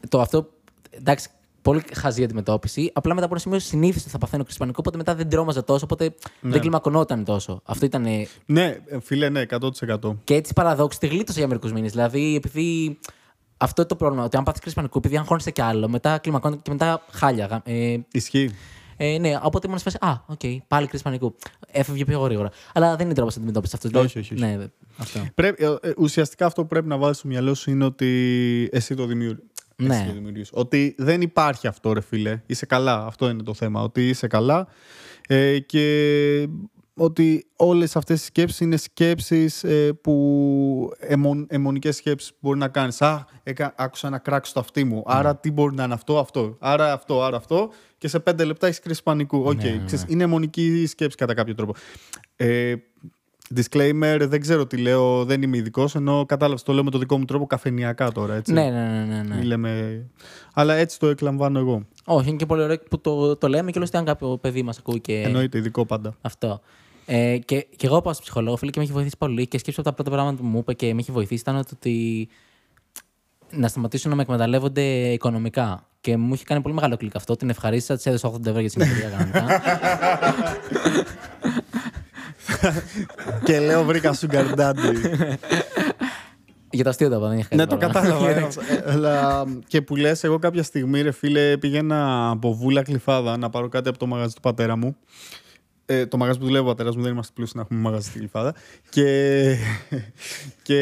το 0.09 0.21
αυτό. 0.21 0.49
Εντάξει, 0.89 1.30
πολύ 1.61 1.84
χαζή 1.93 2.24
αντιμετώπιση. 2.24 2.91
Απλά 2.93 3.13
μετά 3.13 3.26
από 3.26 3.34
ένα 3.34 3.43
σημείο 3.43 3.59
συνήθιζα 3.59 4.01
ότι 4.01 4.09
θα 4.09 4.17
παθαίνω 4.17 4.43
κρίση 4.43 4.57
πανικού, 4.57 4.78
οπότε 4.80 4.97
μετά 4.97 5.15
δεν 5.15 5.30
τρόμαζα 5.30 5.63
τόσο, 5.63 5.82
οπότε 5.84 6.15
δεν 6.41 6.59
κλιμακωνόταν 6.59 7.24
τόσο. 7.24 7.61
Αυτό 7.65 7.86
ήταν. 7.86 8.05
Ναι, 8.45 8.78
ε, 8.86 8.99
φίλε, 8.99 9.30
ναι, 9.30 9.45
100%. 9.49 10.17
Και 10.24 10.36
έτσι 10.36 10.53
παραδόξως 10.53 10.99
τη 10.99 11.07
γλίτωσα 11.07 11.39
για 11.39 11.47
μερικούς 11.47 11.71
μήνες. 11.71 11.91
Δηλαδή, 11.91 12.36
επειδή 12.36 12.99
αυτό 13.64 13.82
είναι 13.82 13.89
το 13.89 13.95
πρόβλημα, 13.95 14.24
ότι 14.24 14.38
αν 14.38 14.43
πάθεις 14.43 14.61
κρίση 14.61 14.76
πανικού, 14.76 14.97
επειδή 14.97 15.18
αγχώνεσαι 15.18 15.51
κι 15.51 15.61
άλλο, 15.61 15.88
μετά 15.89 16.18
κλιμακώνεται 16.18 16.61
και 16.64 16.72
μετά 16.72 17.05
χάλια. 17.11 17.45
γα- 17.45 17.61
Ε, 17.66 17.97
Ισχύει. 18.11 18.51
ε, 18.97 19.18
ναι, 19.18 19.39
οπότε 19.41 19.68
ήμουν 19.68 19.80
σε 19.80 19.84
φάση. 19.84 19.97
Α, 20.01 20.24
οκ, 20.26 20.39
πάλι 20.68 20.88
κρίση 20.88 21.03
πανικού. 21.03 21.36
Έφευγε 21.72 22.05
πιο 22.05 22.20
γρήγορα. 22.20 22.49
Αλλά 22.74 22.95
δεν 22.95 23.05
είναι 23.05 23.16
τρόπος 23.16 23.34
να 23.36 23.41
αντιμετώπιση 23.41 23.76
αυτό. 23.76 23.99
Όχι, 23.99 24.20
όχι, 24.20 24.34
όχι. 24.34 24.43
Ναι, 24.43 24.57
δε- 24.57 24.68
αυτό. 24.97 25.20
Πρέπει, 25.36 25.64
ε, 25.64 25.76
ε, 25.82 25.93
ουσιαστικά 25.97 26.45
αυτό 26.45 26.61
που 26.61 26.68
πρέπει 26.68 26.88
να 26.88 26.97
βάλεις 26.97 27.18
στο 27.18 27.28
μυαλό 27.28 27.53
σου 27.53 27.70
είναι 27.72 27.86
ότι 27.86 28.70
εσύ 28.72 28.95
το 28.95 29.05
δημιουργείς. 29.05 29.43
Ναι. 29.76 29.95
Εσύ 29.95 30.05
το 30.07 30.14
δημιουργείς. 30.14 30.49
Ότι 30.53 30.95
δεν 30.97 31.22
υπάρχει 31.22 31.68
αυτό 31.68 31.93
ρε 31.93 32.01
φίλε. 32.01 32.41
Είσαι 32.45 32.66
καλά. 32.66 33.05
Αυτό 33.05 33.30
είναι 33.30 33.43
το 33.43 33.53
θέμα. 33.53 33.82
Ότι 33.82 34.07
είσαι 34.09 34.28
καλά 34.28 34.68
ε, 35.28 35.59
και 35.59 36.47
ότι 36.95 37.45
όλες 37.55 37.95
αυτές 37.95 38.21
οι 38.21 38.25
σκέψεις 38.25 38.59
είναι 38.59 38.77
σκέψεις 38.77 39.63
ε, 39.63 39.93
που 39.93 40.91
αιμον, 40.99 41.45
αιμονικές 41.49 41.95
σκέψεις 41.95 42.31
που 42.31 42.37
μπορεί 42.41 42.59
να 42.59 42.67
κάνεις. 42.67 43.01
Α, 43.01 43.25
έκα, 43.43 43.73
άκουσα 43.77 44.07
ένα 44.07 44.17
κράξ 44.17 44.49
στο 44.49 44.59
αυτί 44.59 44.83
μου. 44.83 45.03
Άρα 45.05 45.35
τι 45.35 45.51
μπορεί 45.51 45.75
να 45.75 45.83
είναι 45.83 45.93
αυτό, 45.93 46.19
αυτό. 46.19 46.57
Άρα 46.59 46.93
αυτό, 46.93 47.23
άρα 47.23 47.37
αυτό. 47.37 47.69
Και 47.97 48.07
σε 48.07 48.19
πέντε 48.19 48.43
λεπτά 48.43 48.67
έχεις 48.67 48.79
κρίση 48.79 49.03
πανικού. 49.03 49.37
Οκ, 49.43 49.63
Ναι, 49.63 49.69
ναι, 49.69 49.83
ξέρεις, 49.85 50.05
είναι 50.07 50.23
εμμονική 50.24 50.86
σκέψη 50.87 51.17
κατά 51.17 51.33
κάποιο 51.33 51.55
τρόπο. 51.55 51.73
Ε, 52.35 52.75
Disclaimer, 53.56 54.18
δεν 54.20 54.41
ξέρω 54.41 54.66
τι 54.66 54.78
λέω, 54.78 55.26
δεν 55.26 55.41
είμαι 55.41 55.58
ειδικός, 55.58 55.95
ενώ 55.95 56.26
κατάλαβες 56.26 56.64
το 56.64 56.74
λέω 56.74 56.84
με 56.84 56.89
το 56.89 56.97
δικό 56.97 57.18
μου 57.18 57.26
τρόπο 57.26 57.45
καφενειακά 57.45 58.11
τώρα. 58.12 58.36
Έτσι. 58.36 58.54
Ναι, 58.54 58.70
ναι, 58.70 58.70
ναι, 58.70 59.16
ναι. 59.16 59.22
ναι. 59.22 59.36
Μη 59.36 59.43
λέμε... 59.43 60.04
Αλλά 60.54 60.74
έτσι 60.74 60.99
το 60.99 61.08
εκλαμβάνω 61.08 61.60
εγώ. 61.60 61.86
Όχι, 62.06 62.28
είναι 62.28 62.38
και 62.38 62.45
πολύ 62.45 62.62
ωραίο 62.62 62.78
που 62.89 63.01
το, 63.01 63.36
το 63.36 63.47
λέμε 63.47 63.72
και 63.72 63.80
λέω 63.80 63.88
αν 63.91 64.06
κάποιο 64.06 64.38
παιδί 64.38 64.64
μας 64.64 64.78
ακούει 64.78 64.99
και 64.99 65.22
Εννοείται, 65.22 65.58
ειδικό 65.58 65.86
πάντα. 65.86 66.16
αυτό. 66.22 66.62
Ε, 67.06 67.38
και, 67.38 67.68
και 67.76 67.88
εγώ 67.88 68.01
πάω 68.01 68.14
στο 68.14 68.22
ψυχολόγο, 68.22 68.56
φίλε, 68.56 68.72
και 68.72 68.80
με 68.80 68.84
έχει 68.84 68.93
βοηθήσει 68.93 69.18
πολύ. 69.18 69.47
Και 69.47 69.58
σκέψου 69.57 69.82
από 69.82 69.89
τα 69.89 69.95
πρώτα 69.95 70.12
πράγματα 70.12 70.41
που 70.41 70.47
μου 70.47 70.58
είπε 70.58 70.74
και 70.74 70.93
με 70.93 70.99
έχει 70.99 71.12
βοηθήσει 71.12 71.41
ήταν 71.41 71.56
ότι 71.56 72.28
να 73.51 73.68
σταματήσουν 73.68 74.10
να 74.10 74.16
με 74.16 74.22
εκμεταλλεύονται 74.22 75.12
οικονομικά. 75.12 75.88
Και 76.01 76.18
μου 76.18 76.34
είχε 76.34 76.43
κάνει 76.43 76.62
πολύ 76.62 76.76
μεγάλο 76.76 76.97
κλικ 76.97 77.16
αυτό. 77.16 77.36
Την 77.36 77.49
ευχαρίστησα, 77.49 77.95
της 77.95 78.06
έδωσα 78.06 78.32
80 78.32 78.45
ευρώ 78.45 78.60
για 78.60 78.70
την 78.70 78.82
εταιρεία 78.82 79.10
κανονικά. 79.10 79.45
και 83.43 83.59
λέω 83.59 83.83
βρήκα 83.83 84.15
sugar 84.19 84.55
daddy. 84.55 85.35
για 86.73 86.83
το 86.83 86.89
αστείο 86.89 87.09
το 87.09 87.15
είπα, 87.15 87.27
δεν 87.27 87.37
είχε 87.37 87.55
ναι, 87.55 87.65
το 87.65 87.77
κάτι 87.77 87.97
άλλο. 87.97 88.13
κατάλαβα. 88.13 88.47
ε, 88.69 88.83
αλλά 88.85 89.45
και 89.67 89.81
που 89.81 89.95
λες, 89.95 90.23
εγώ 90.23 90.39
κάποια 90.39 90.63
στιγμή, 90.63 91.01
ρε 91.01 91.11
φίλε, 91.11 91.57
πήγαινα 91.57 92.29
από 92.29 92.53
βούλα 92.53 92.81
κλειφάδα 92.81 93.37
να 93.37 93.49
πάρω 93.49 93.67
κάτι 93.67 93.89
από 93.89 93.97
το 93.97 94.05
μαγαζί 94.05 94.33
του 94.33 94.41
πατέρα 94.41 94.75
μου. 94.75 94.95
Ε, 95.85 96.05
το 96.05 96.17
μαγαζί 96.17 96.39
που 96.39 96.45
δουλεύει 96.45 96.63
ο 96.63 96.67
πατέρας 96.67 96.95
μου 96.95 97.01
δεν 97.01 97.11
είμαστε 97.11 97.31
πλούσιοι 97.35 97.51
να 97.55 97.61
έχουμε 97.61 97.79
μαγαζί 97.79 98.07
στη 98.07 98.17
κλειφάδα. 98.19 98.55
Και, 98.89 99.57
και 100.61 100.79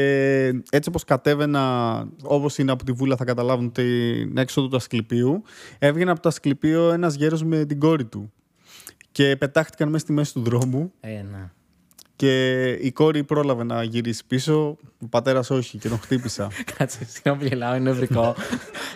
έτσι 0.69 0.89
όπως 0.89 1.03
κατέβαινα, 1.03 2.07
όπως 2.23 2.57
είναι 2.57 2.71
από 2.71 2.83
τη 2.83 2.91
βούλα, 2.91 3.15
θα 3.15 3.25
καταλάβουν 3.25 3.71
την 3.71 4.37
έξοδο 4.37 4.67
του 4.67 4.75
Ασκληπίου. 4.75 5.43
Έβγαινε 5.79 6.11
από 6.11 6.21
το 6.21 6.29
Ασκληπίο 6.29 6.91
ένας 6.91 7.15
γέρος 7.15 7.43
με 7.43 7.65
την 7.65 7.79
κόρη 7.79 8.05
του. 8.05 8.31
Και 9.11 9.35
πετάχτηκαν 9.35 9.89
μέσα 9.89 10.03
στη 10.03 10.13
μέση 10.13 10.33
του 10.33 10.41
δρόμου. 10.41 10.91
Ε, 10.99 11.09
ναι. 11.09 11.49
Και 12.15 12.69
η 12.71 12.91
κόρη 12.91 13.23
πρόλαβε 13.23 13.63
να 13.63 13.83
γυρίσει 13.83 14.23
πίσω. 14.27 14.77
Ο 15.01 15.07
πατέρας 15.09 15.49
όχι 15.49 15.77
και 15.77 15.89
τον 15.89 15.99
χτύπησα. 15.99 16.51
Κάτσε, 16.77 17.05
συγγνώμη 17.05 17.39
που 17.39 17.47
γελάω, 17.47 17.75
είναι 17.75 17.89
νευρικό. 17.89 18.35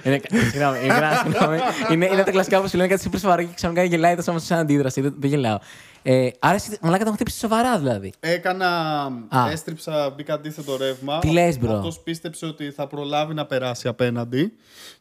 είναι, 0.04 0.22
συγγνώμη, 0.30 0.78
είναι, 0.84 0.96
συγγνώμη. 1.24 1.58
είναι, 1.92 2.06
είναι 2.06 2.24
τα 2.24 2.32
κλασικά 2.32 2.62
που 2.62 2.68
σου 2.68 2.78
λένε 2.78 2.90
κάτι 2.90 3.10
super 3.10 3.20
σοβαρό 3.20 3.44
και 3.44 3.54
ξαφνικά 3.56 3.84
γελάει 3.84 4.16
τόσο 4.16 4.32
όμως 4.32 4.44
σαν 4.44 4.58
αντίδραση. 4.58 5.02
Δεν, 5.02 5.16
δεν 5.18 5.30
γελάω. 5.30 5.58
Ε, 6.04 6.30
άρα 6.40 6.56
εσύ 6.56 6.78
μαλάκα 6.82 7.04
τον 7.04 7.14
χτύπησες 7.14 7.38
σοβαρά 7.38 7.78
δηλαδή. 7.78 8.14
Έκανα. 8.20 8.68
Α. 9.30 9.50
Έστριψα, 9.52 10.10
μπήκα 10.16 10.34
αντίθετο 10.34 10.78
ρεύμα. 10.78 11.20
Τι 11.20 11.32
λες, 11.32 11.58
bro? 11.62 11.68
Αυτός 11.68 12.00
πίστεψε 12.00 12.46
ότι 12.46 12.72
θα 12.72 12.88
προλάβει 12.88 13.34
να 13.34 13.46
περάσει 13.46 13.88
απέναντι. 13.88 14.54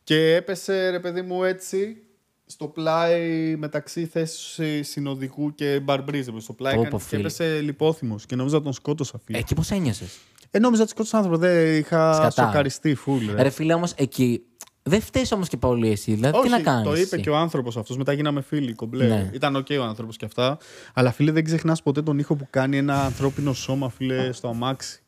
Και 0.04 0.34
έπεσε, 0.34 0.90
ρε 0.90 1.00
παιδί 1.00 1.22
μου, 1.22 1.44
έτσι. 1.44 2.03
Στο 2.46 2.66
πλάι 2.68 3.56
μεταξύ 3.56 4.06
θέσης 4.06 4.88
συνοδηγού 4.88 5.54
και 5.54 5.80
παρμπρίζ. 5.82 6.32
Στο 6.38 6.52
πλάι 6.52 6.74
Πω, 6.74 6.80
έκανε 6.80 6.94
πω, 6.96 7.02
και 7.02 7.08
φίλε. 7.08 7.20
έπεσε 7.20 7.60
λιπόθυμος. 7.60 8.26
Και 8.26 8.36
νόμιζα 8.36 8.62
τον 8.62 8.72
σκότωσα, 8.72 9.20
φίλε. 9.24 9.38
Εκεί 9.38 9.54
πώς 9.54 9.70
ένιωσες; 9.70 10.18
Ε, 10.50 10.58
νόμιζα 10.58 10.82
ότι 10.82 10.90
σκότωσα 10.90 11.16
άνθρωπο. 11.16 11.38
Δεν 11.38 11.76
είχα 11.78 12.12
Σκατά. 12.14 12.46
σοκαριστεί, 12.46 12.94
φουλ. 12.94 13.26
Ρε. 13.34 13.42
Ρε 13.42 13.50
φίλε 13.50 13.74
όμως 13.74 13.92
εκεί. 13.96 14.42
Δεν 14.82 15.00
φταίει 15.00 15.26
όμως 15.34 15.48
και 15.48 15.56
πολύ 15.56 15.90
εσύ. 15.90 16.14
Δηλαδή 16.14 16.40
τι 16.40 16.48
να 16.48 16.60
κάνεις. 16.60 16.88
το 16.88 16.96
είπε 16.96 17.18
και 17.20 17.30
ο 17.30 17.36
άνθρωπος 17.36 17.76
αυτός. 17.76 17.96
Μετά 17.96 18.12
γίναμε 18.12 18.40
φίλοι 18.40 18.72
κομπλέ. 18.74 19.06
Ναι. 19.06 19.30
Ήταν 19.32 19.56
οκ 19.56 19.66
ο 19.80 19.82
άνθρωπος 19.82 20.16
και 20.16 20.24
αυτά. 20.24 20.58
Αλλά 20.94 21.12
φίλε, 21.12 21.32
δεν 21.32 21.44
ξεχνάς 21.44 21.82
ποτέ 21.82 22.02
τον 22.02 22.18
ήχο 22.18 22.36
που 22.36 22.46
κάνει 22.50 22.76
ένα 22.76 23.04
ανθρώπινο 23.04 23.52
σώμα, 23.52 23.88
φίλε, 23.88 24.32
στο 24.32 24.48
αμάξι. 24.48 25.02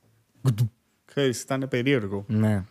Ξέρεις, 1.05 1.43
ήταν 1.43 1.67
περίεργο. 1.71 2.25
Ναι. 2.29 2.65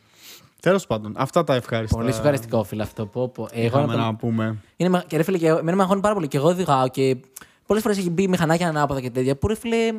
Τέλος 0.66 0.88
πάντων, 0.88 1.14
αυτά 1.18 1.44
τα 1.44 1.56
ευχάριστα. 1.56 1.96
Πολύ 1.98 2.10
ευχαριστικό 2.10 2.64
φίλε 2.64 2.84
αυτό. 2.84 3.06
Πω, 3.06 3.30
πω. 3.30 3.48
Εγώ 3.52 3.66
Είχαμε 3.66 3.86
να 3.86 3.92
τον- 3.94 4.02
να 4.02 4.16
πούμε. 4.16 4.58
Είναι, 4.76 4.90
με- 4.90 5.04
και 5.08 5.18
ρε 5.18 5.24
φίλε, 5.24 5.38
και 5.38 5.48
εγώ- 5.48 5.58
εμένα 5.58 5.76
με 5.78 5.82
αγχώνει 5.84 6.02
πάρα 6.02 6.14
πολύ. 6.14 6.28
Και 6.28 6.38
εγώ 6.38 6.48
οδηγάω 6.48 6.88
και 6.90 7.18
πολλές 7.66 7.82
φορές 7.84 7.98
έχει 7.98 8.10
μπει 8.10 8.28
μηχανάκια 8.28 8.68
ανάποδα 8.68 9.02
και 9.02 9.10
τέτοια. 9.10 9.36
Που 9.36 9.48
ρε 9.48 9.56
φίλε, 9.56 9.92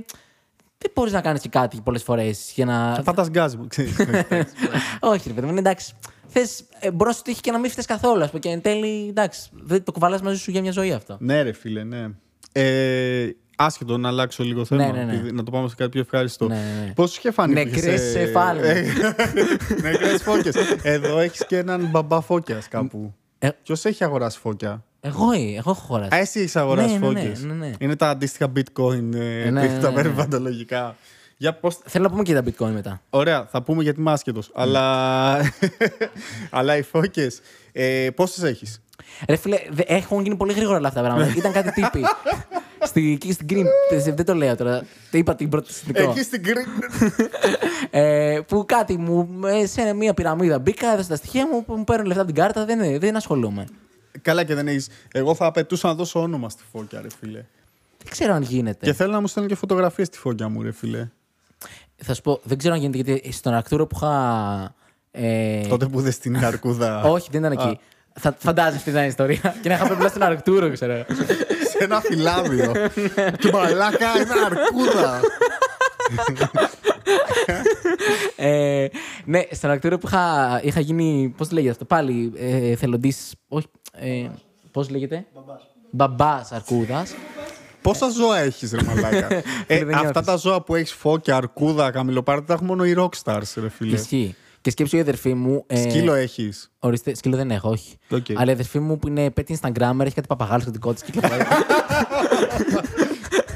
δεν 0.78 0.90
μπορείς 0.94 1.12
να 1.12 1.20
κάνεις 1.20 1.40
και 1.40 1.48
κάτι 1.48 1.80
πολλές 1.84 2.02
φορές 2.02 2.52
για 2.54 2.64
να. 2.64 2.94
Θα 3.04 3.12
τα 3.14 3.22
σγκάζουμε, 3.24 3.66
ξέρεις. 3.68 3.96
Όχι, 5.00 5.28
ρε 5.28 5.34
παιδί 5.34 5.40
μου, 5.46 5.50
είναι 5.50 5.58
εντάξει. 5.58 5.92
Θες, 6.26 6.64
ε, 6.80 6.90
μπορεί 6.90 7.10
να 7.10 7.16
σου 7.16 7.22
τύχει 7.22 7.40
και 7.40 7.50
να 7.50 7.58
μην 7.58 7.70
φταίει 7.70 7.84
καθόλου. 7.84 8.22
Ας 8.22 8.28
πούμε, 8.28 8.40
και 8.40 8.48
εν 8.48 8.60
τέλει, 8.62 9.08
εντάξει, 9.08 9.50
δεν 9.52 9.84
το 9.84 9.92
κουβαλάς 9.92 10.22
μαζί 10.22 10.38
σου 10.38 10.50
για 10.50 10.60
μια 10.60 10.72
ζωή 10.72 10.92
αυτό. 10.92 11.16
ναι, 11.20 11.42
ρε 11.42 11.52
φίλε, 11.52 11.84
ναι. 11.84 12.06
Ε, 12.52 13.28
άσχετο 13.56 13.96
να 13.98 14.08
αλλάξω 14.08 14.44
λίγο 14.44 14.64
θέμα. 14.64 14.86
Ναι, 14.86 14.92
ναι, 14.92 15.04
ναι. 15.04 15.12
επειδή- 15.12 15.32
Να 15.32 15.42
το 15.42 15.50
πάμε 15.50 15.68
σε 15.68 15.74
κάτι 15.74 15.90
πιο 15.90 16.00
ευχάριστο. 16.00 16.46
Ναι, 16.48 16.54
ναι, 16.54 16.84
ναι. 16.86 16.92
Πώ 16.92 17.06
σου 17.06 17.14
είχε 17.18 17.30
φανεί. 17.30 17.52
Νεκρές 17.54 18.14
εφάλμες. 18.14 18.86
Νεκρές 19.82 20.22
φώκες. 20.22 20.54
Εδώ 20.82 21.18
έχεις 21.18 21.46
και 21.46 21.56
έναν 21.56 21.86
μπαμπά 21.90 22.20
φώκιας 22.20 22.68
κάπου. 22.68 23.14
Ε, 23.38 23.48
Ποιος 23.62 23.84
έχει 23.84 24.04
αγοράσει 24.04 24.38
φώκια; 24.38 24.84
εγώ, 25.00 25.30
ε, 25.32 25.36
εγώ 25.36 25.70
έχω 25.70 25.72
χωράσει. 25.74 26.14
Α, 26.14 26.18
εσύ 26.18 26.40
έχεις 26.40 26.56
αγοράσει 26.56 26.98
Ναι, 26.98 27.06
ναι, 27.06 27.12
ναι, 27.12 27.20
φώκες. 27.20 27.42
ναι, 27.44 27.52
ναι. 27.54 27.70
Είναι 27.78 27.96
τα 27.96 28.08
αντίστοιχα 28.08 28.52
bitcoin, 28.56 29.14
ε, 29.14 29.50
ναι, 29.50 29.50
ναι, 29.50 29.78
τα 29.80 29.88
ναι. 29.88 29.94
περιβαλλοντολογικά. 29.94 30.96
Για 31.38 31.54
πώς... 31.54 31.78
Θέλω 31.84 32.04
να 32.04 32.10
πούμε 32.10 32.22
και 32.22 32.34
τα 32.34 32.42
bitcoin 32.44 32.70
μετά. 32.72 33.00
Ωραία, 33.10 33.46
θα 33.50 33.62
πούμε 33.62 33.82
γιατί 33.82 34.00
είμαι 34.00 34.12
άσχετος. 34.12 34.50
Αλλά... 34.54 35.36
αλλά 36.50 36.76
οι 36.76 36.82
φώκες, 36.82 37.40
ε, 37.72 38.08
πόσες 38.14 38.42
έχεις; 38.42 38.80
Ρε 39.28 39.36
φίλε, 39.36 39.58
δε- 39.70 39.82
έχουν 39.86 40.22
γίνει 40.22 40.36
πολύ 40.36 40.52
γρήγορα 40.52 40.76
όλα 40.78 40.88
αυτά 40.88 41.02
τα 41.02 41.06
πράγματα. 41.06 41.34
Ήταν 41.38 41.52
κάτι 41.52 41.70
τύποι. 41.72 42.00
Στη, 42.82 43.12
εκεί 43.12 43.32
στην 43.32 43.46
Green. 43.50 43.64
Δεν 44.14 44.24
το 44.24 44.34
λέω 44.34 44.56
τώρα. 44.56 44.80
Το 45.10 45.18
είπα 45.18 45.34
την 45.34 45.48
πρώτη 45.48 45.72
συνδικό. 45.72 46.10
Εκεί 46.10 46.22
στην 46.22 46.42
Κρήτη. 46.42 46.70
Ε, 47.90 48.40
που 48.48 48.64
κάτι 48.66 48.96
μου. 48.96 49.40
ε, 49.46 49.66
σε 49.66 49.92
μια 49.92 50.14
πυραμίδα 50.14 50.58
μπήκα, 50.58 50.92
έδωσα 50.92 51.08
τα 51.08 51.16
στοιχεία 51.16 51.46
μου, 51.48 51.64
που 51.64 51.74
μου 51.76 51.84
παίρνουν 51.84 52.06
λεφτά 52.06 52.22
από 52.22 52.32
την 52.32 52.42
κάρτα. 52.42 52.64
Δεν, 52.64 52.98
δεν 53.00 53.16
ασχολούμαι. 53.16 53.64
Καλά 54.22 54.44
και 54.44 54.54
δεν 54.54 54.68
έχεις. 54.68 54.88
Εγώ 55.12 55.34
θα 55.34 55.46
απαιτούσα 55.46 55.88
να 55.88 55.94
δώσω 55.94 56.20
όνομα 56.20 56.48
στη 56.48 56.62
φώκια, 56.72 57.00
ρε 57.00 57.08
φίλε. 57.20 57.44
Δεν 58.02 58.10
ξέρω 58.10 58.34
αν 58.34 58.42
γίνεται. 58.42 58.86
Και 58.86 58.92
θέλω 58.92 59.12
να 59.12 59.20
μου 59.20 59.26
στέλνουν 59.26 59.50
και 59.52 59.56
φωτογραφίες 59.58 60.06
στη 60.06 60.18
φώκια 60.18 60.48
μου, 60.48 60.62
ρε 60.62 60.72
φίλε. 60.72 61.08
Θα 61.96 62.14
σου 62.14 62.22
πω, 62.22 62.40
δεν 62.42 62.58
ξέρω 62.58 62.74
αν 62.74 62.80
γίνεται 62.80 62.98
γιατί 63.10 63.32
στον 63.32 63.52
Αρκτούρο 63.54 63.86
που 63.86 63.96
είχα. 63.96 64.74
Ε, 65.10 65.66
Τότε 65.66 65.86
που 65.86 65.98
είδες 66.00 66.14
στην 66.14 66.44
Αρκούδα. 66.44 67.02
όχι, 67.02 67.28
δεν 67.30 67.40
ήταν 67.44 67.52
εκεί. 67.52 67.78
Θα 68.18 68.36
φαντάζεσαι 68.38 68.84
τι 68.84 68.90
ήταν 68.90 69.02
η 69.02 69.06
ιστορία. 69.06 69.54
και 69.62 69.68
να 69.68 69.74
είχα 69.74 69.86
πρέπει 69.86 70.08
στον 70.08 70.22
Αρκτούρο, 70.22 70.72
ξέρω. 70.72 71.04
σε 71.70 71.78
ένα 71.84 72.00
φυλάδιο. 72.00 72.72
και 73.38 73.50
μαλάκα, 73.52 74.06
είναι 74.16 74.34
Αρκούδα. 74.46 75.20
ε, 78.36 78.86
ναι, 79.24 79.40
στον 79.50 79.70
Αρκτούρο 79.70 79.98
που 79.98 80.06
είχα, 80.06 80.60
είχα 80.62 80.80
γίνει. 80.80 81.34
Πώς 81.36 81.50
λέγεται 81.50 81.72
αυτό, 81.72 81.84
πάλι 81.84 82.32
ε, 82.36 82.76
θελοντής. 82.76 83.34
Όχι. 83.48 83.66
Ε, 83.92 84.26
Πώς 84.72 84.88
λέγεται; 84.90 85.26
Μπαμπάς 85.90 86.52
Αρκούδας. 86.52 87.14
Πόσα 87.82 88.08
ζώα 88.08 88.38
έχεις, 88.38 88.72
ρε 88.72 88.82
Μαλάκα; 88.82 89.34
ε, 89.34 89.42
Φίλε, 89.66 89.84
δεν 89.84 89.94
αυτά 89.94 90.00
νιώθεις. 90.00 90.26
τα 90.26 90.36
ζώα 90.36 90.62
που 90.62 90.74
έχεις 90.74 90.92
φώκια, 90.92 91.36
αρκούδα, 91.36 91.90
καμιλοπάρτι, 91.90 92.46
τα 92.46 92.52
έχουν 92.52 92.66
μόνο 92.66 92.84
οι 92.84 92.94
rockstars, 92.98 93.42
ρε 93.60 93.68
φίλε. 93.68 93.94
Ισχύει. 93.94 94.34
Και 94.66 94.72
σκέψου 94.72 94.96
η 94.96 95.00
αδερφή 95.00 95.34
μου. 95.34 95.64
ε, 95.66 95.80
Σκύλο 95.90 96.12
έχεις. 96.14 96.70
Ορίστε, 96.78 97.14
σκύλο 97.14 97.36
δεν 97.36 97.50
έχω, 97.50 97.68
όχι. 97.70 97.96
Οκ. 98.10 98.24
Αλλά 98.34 98.50
η 98.50 98.52
αδερφή 98.54 98.78
μου 98.78 98.98
που 98.98 99.08
είναι 99.08 99.30
pet 99.30 99.58
Instagrammer 99.60 100.00
έχει 100.00 100.14
κάτι 100.14 100.26
παπαγάλους, 100.28 100.62
το 100.62 100.70
δικό 100.70 100.92
της 100.94 101.04
κυκλοφορεί. 101.04 101.42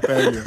Τέλειο. 0.00 0.42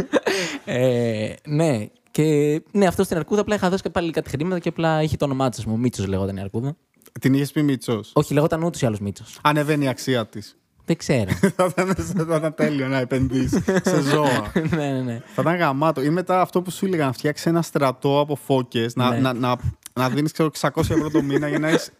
ε, 0.65 1.33
ναι. 1.45 1.87
Και 2.11 2.61
ναι, 2.71 2.85
αυτό 2.85 3.03
στην 3.03 3.17
Αρκούδα 3.17 3.41
απλά 3.41 3.55
είχα 3.55 3.69
δώσει 3.69 3.81
και 3.83 3.89
πάλι 3.89 4.11
κάτι 4.11 4.29
χρήματα 4.29 4.59
και 4.59 4.69
απλά 4.69 5.01
είχε 5.01 5.17
το 5.17 5.25
όνομά 5.25 5.49
της. 5.49 5.65
Μου 5.65 5.79
Μίτσος 5.79 6.07
λεγόταν 6.07 6.37
η 6.37 6.41
Αρκούδα. 6.41 6.75
Την 7.19 7.33
είχες 7.33 7.51
πει 7.51 7.61
Μίτσος; 7.63 8.11
Όχι, 8.13 8.33
λεγόταν 8.33 8.63
ούτως 8.63 8.81
ή 8.81 8.85
άλλως 8.85 8.99
Μίτσος. 8.99 9.39
Ανεβαίνει 9.41 9.83
η 9.85 9.87
αξία 9.87 10.25
της. 10.25 10.57
Δεν 10.85 10.97
ξέρω. 10.97 11.31
θα, 11.55 11.65
ήταν, 11.77 11.95
θα 11.95 12.35
ήταν 12.37 12.53
τέλειο 12.55 12.87
να 12.87 12.97
επενδύσεις 12.99 13.63
σε 13.83 14.01
ζώα. 14.01 14.51
ναι, 14.75 14.91
ναι, 14.91 15.01
ναι. 15.01 15.21
θα 15.35 15.41
ήταν 15.41 15.55
γαμάτο. 15.55 16.01
Ή 16.03 16.09
μετά 16.09 16.41
αυτό 16.41 16.61
που 16.61 16.71
σου 16.71 16.85
έλεγα, 16.85 17.05
να 17.05 17.11
φτιάξεις 17.11 17.45
ένα 17.45 17.61
στρατό 17.61 18.19
από 18.19 18.35
φώκες, 18.35 18.95
να, 18.95 19.09
Ναι. 19.09 19.17
να, 19.19 19.33
να, 19.33 19.55
να 19.93 20.09
δίνεις 20.09 20.31
600 20.35 20.69
ευρώ 20.77 21.09
το 21.09 21.21
μήνα 21.21 21.47
για 21.47 21.59
να 21.59 21.67
έχεις 21.67 21.91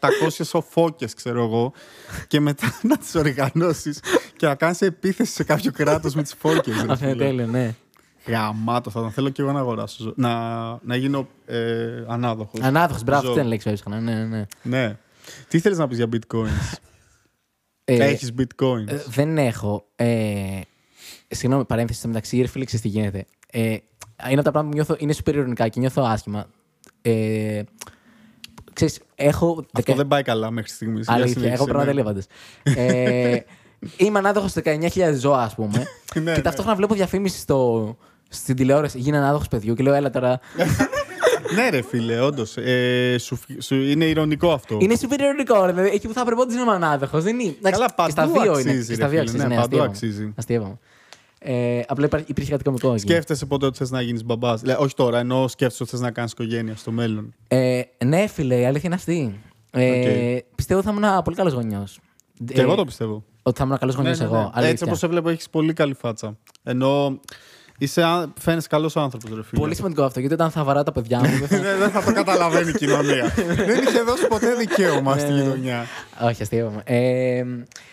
800 0.00 0.60
φώκε, 0.70 1.06
ξέρω 1.16 1.42
εγώ, 1.44 1.72
και 2.26 2.40
μετά 2.40 2.78
να 2.82 2.96
τις 2.98 3.14
οργανώσεις 3.14 4.00
και 4.36 4.46
να 4.46 4.54
κάνεις 4.54 4.80
επίθεση 4.80 5.32
σε 5.32 5.44
κάποιο 5.44 5.72
κράτος 5.72 6.14
με 6.14 6.22
τις 6.22 6.34
φώκε. 6.38 6.72
Αυτό 6.88 7.04
είναι 7.06 7.16
τέλειο, 7.16 7.46
ναι. 7.46 7.74
Γαμάτο, 8.26 8.90
θα 8.90 9.00
τον 9.00 9.10
θέλω 9.10 9.28
και 9.28 9.42
εγώ 9.42 9.52
να 9.52 9.58
αγοράσω. 9.58 10.02
ζω- 10.02 10.12
Να, 10.16 10.32
να 10.82 10.96
γίνω 10.96 11.28
ε, 11.46 12.04
ανάδοχος. 12.08 12.60
Ανάδοχος, 12.60 13.02
μπράβο, 13.02 13.22
Ζώο. 13.22 13.30
αυτή 13.30 13.40
ήταν 13.40 13.46
η 13.46 13.50
λέξη 13.52 13.66
που 13.66 13.72
έψαχνα. 13.72 14.00
Ναι, 14.00 14.12
ναι, 14.14 14.24
ναι. 14.36 14.46
Ναι. 14.62 14.96
Τι 15.48 15.58
θέλεις 15.60 15.78
να 15.78 15.88
πεις 15.88 15.96
για 15.96 16.08
bitcoins; 16.12 16.76
Ε, 17.84 17.96
Έχεις 18.04 18.32
bitcoins; 18.38 18.86
ε, 18.88 18.96
δεν 19.08 19.38
έχω. 19.38 19.86
Ε, 19.96 20.60
συγγνώμη, 21.28 21.64
παρένθεση 21.64 21.98
στο 21.98 22.08
μεταξύ, 22.08 22.40
ρε 22.40 22.46
φίλε, 22.46 22.64
ξέρεις 22.64 22.84
τι 22.84 22.90
γίνεται. 22.90 23.26
Ε, 23.50 23.60
είναι 23.70 23.80
από 24.40 24.42
τα 24.42 24.50
πράγματα 24.50 24.62
που 24.62 24.68
νιώθω, 24.74 24.96
είναι 24.98 25.14
super 25.24 25.32
ειρωνικά 25.34 25.68
και 25.68 25.80
νιώθω 25.80 26.02
άσχημα. 26.02 26.46
Ε, 27.10 27.62
ξέρεις, 28.72 29.00
έχω. 29.14 29.64
Αυτό 29.72 29.94
δεν 29.94 30.08
πάει 30.08 30.22
καλά 30.22 30.50
μέχρι 30.50 30.70
στιγμής. 30.70 31.08
Αλήθεια, 31.08 31.52
έχω 31.52 31.64
πράγματα 31.64 32.02
πάντω. 32.02 32.20
ε, 32.62 33.38
είμαι 33.96 34.18
ανάδοχος 34.18 34.52
σε 34.52 34.62
19.000 34.64 35.14
ζώα, 35.18 35.42
ας 35.42 35.54
πούμε. 35.54 35.78
Ναι, 36.14 36.22
και 36.24 36.30
ναι. 36.36 36.40
ταυτόχρονα 36.40 36.76
βλέπω 36.76 36.94
διαφήμιση 36.94 37.38
στο, 37.38 37.96
στην 38.28 38.56
τηλεόραση. 38.56 38.98
Γίνει 38.98 39.16
ανάδοχος 39.16 39.48
παιδιού 39.48 39.74
και 39.74 39.82
λέω, 39.82 39.94
έλα 39.94 40.10
τώρα. 40.10 40.40
ναι, 41.54 41.68
ρε 41.70 41.82
φίλε, 41.82 42.20
όντως. 42.20 42.56
Ε, 42.56 43.16
σου, 43.18 43.38
σου, 43.58 43.74
είναι 43.74 44.04
ηρωνικό 44.04 44.52
αυτό. 44.52 44.78
είναι 44.80 44.94
super 45.00 45.18
ειρωνικό, 45.18 45.64
ρε. 45.64 45.72
δηλαδή, 45.72 45.90
Εκεί 45.94 46.06
που 46.06 46.12
θα 46.12 46.24
πρέπει 46.24 46.54
να 46.54 46.60
είμαι 46.60 46.72
ανάδοχος. 46.72 47.22
Δεν 47.24 47.38
είναι. 47.38 47.54
Εντάξει, 47.58 47.80
Καλά, 47.80 48.06
και 48.06 48.10
στα 48.10 48.22
παντού 48.22 48.40
δύο 48.40 48.52
αξίζει, 48.52 48.68
είναι. 48.74 48.82
Και 48.82 48.88
ρε 48.88 48.94
στα 48.94 49.08
δύο 49.08 49.18
φίλε, 49.18 49.20
αξίζει. 49.20 49.36
ναι, 49.42 49.46
Ναι, 49.46 49.54
παντού 49.54 49.62
αστείευαμε. 49.64 49.90
αξίζει. 49.90 50.32
Αστείευαμε. 50.36 50.78
Ε, 51.40 51.80
απλά 51.86 52.04
υπά- 52.04 52.28
υπήρχε 52.28 52.50
κάτι 52.50 52.64
κωμικό 52.64 52.90
εκεί. 52.92 53.00
Σκέφτεσαι 53.00 53.46
ποτέ 53.46 53.66
ότι 53.66 53.78
θες 53.78 53.90
να 53.90 54.00
γίνεις 54.00 54.24
μπαμπάς; 54.24 54.62
όχι 54.78 54.94
τώρα, 54.94 55.18
ενώ 55.18 55.48
σκέφτεσαι 55.48 55.82
ότι 55.82 55.92
θες 55.92 56.00
να 56.00 56.10
κάνεις 56.10 56.32
οικογένεια 56.32 56.76
στο 56.76 56.90
μέλλον. 56.90 57.34
Ε, 57.48 57.80
ναι, 58.04 58.26
φίλε, 58.26 58.60
η 58.60 58.64
αλήθεια 58.64 58.82
είναι 58.84 58.94
αυτή. 58.94 59.40
Ε, 59.70 60.38
Πιστεύω 60.54 60.82
θα 60.82 60.90
ήμουν 60.90 61.04
ένα 61.04 61.22
πολύ 61.22 61.36
καλός 61.36 61.52
γονιός. 61.52 61.98
Και 62.44 62.60
εγώ 62.60 62.74
το 62.74 62.84
πιστεύω. 62.84 63.24
Ότι 63.42 63.58
θα 63.58 63.64
ήμουν 63.64 63.78
καλός 63.78 63.94
γονιός 63.94 64.18
Ναι, 64.18 64.24
ναι, 64.24 64.30
εγώ. 64.30 64.40
ναι. 64.42 64.48
αλήθεια. 64.52 64.70
Έτσι 64.70 64.84
όπως 64.84 64.98
σε 64.98 65.06
βλέπω, 65.06 65.28
έχεις 65.28 65.50
πολύ 65.50 65.72
καλή 65.72 65.94
φάτσα. 65.94 66.36
Ενώ 66.62 67.20
είσαι, 67.78 68.26
φαίνεσαι 68.38 68.68
καλός 68.68 68.96
άνθρωπος, 68.96 69.30
ρε 69.36 69.42
φίλε. 69.42 69.60
Πολύ 69.60 69.74
σημαντικό 69.74 70.02
αυτό, 70.02 70.20
γιατί 70.20 70.34
όταν 70.34 70.50
θα 70.50 70.64
βαράω 70.64 70.82
τα 70.82 70.92
παιδιά 70.92 71.18
μου. 71.18 71.24
δεν 71.38 71.48
θα- 71.48 71.58
Ναι, 71.58 71.74
δεν 71.74 71.90
θα 71.90 72.02
το 72.02 72.12
καταλαβαίνει 72.12 72.70
η 72.70 72.72
κοινωνία. 72.72 73.32
δεν 73.56 73.82
είχε 73.82 74.02
δώσει 74.02 74.26
ποτέ 74.26 74.54
δικαίωμα 74.54 75.14
Ναι, 75.14 75.20
στη 75.20 75.32
ναι. 75.32 75.42
γειτονιά. 75.42 75.84
όχι, 76.22 76.42
αστείευαμε. 76.42 76.82
Ε, 76.84 77.44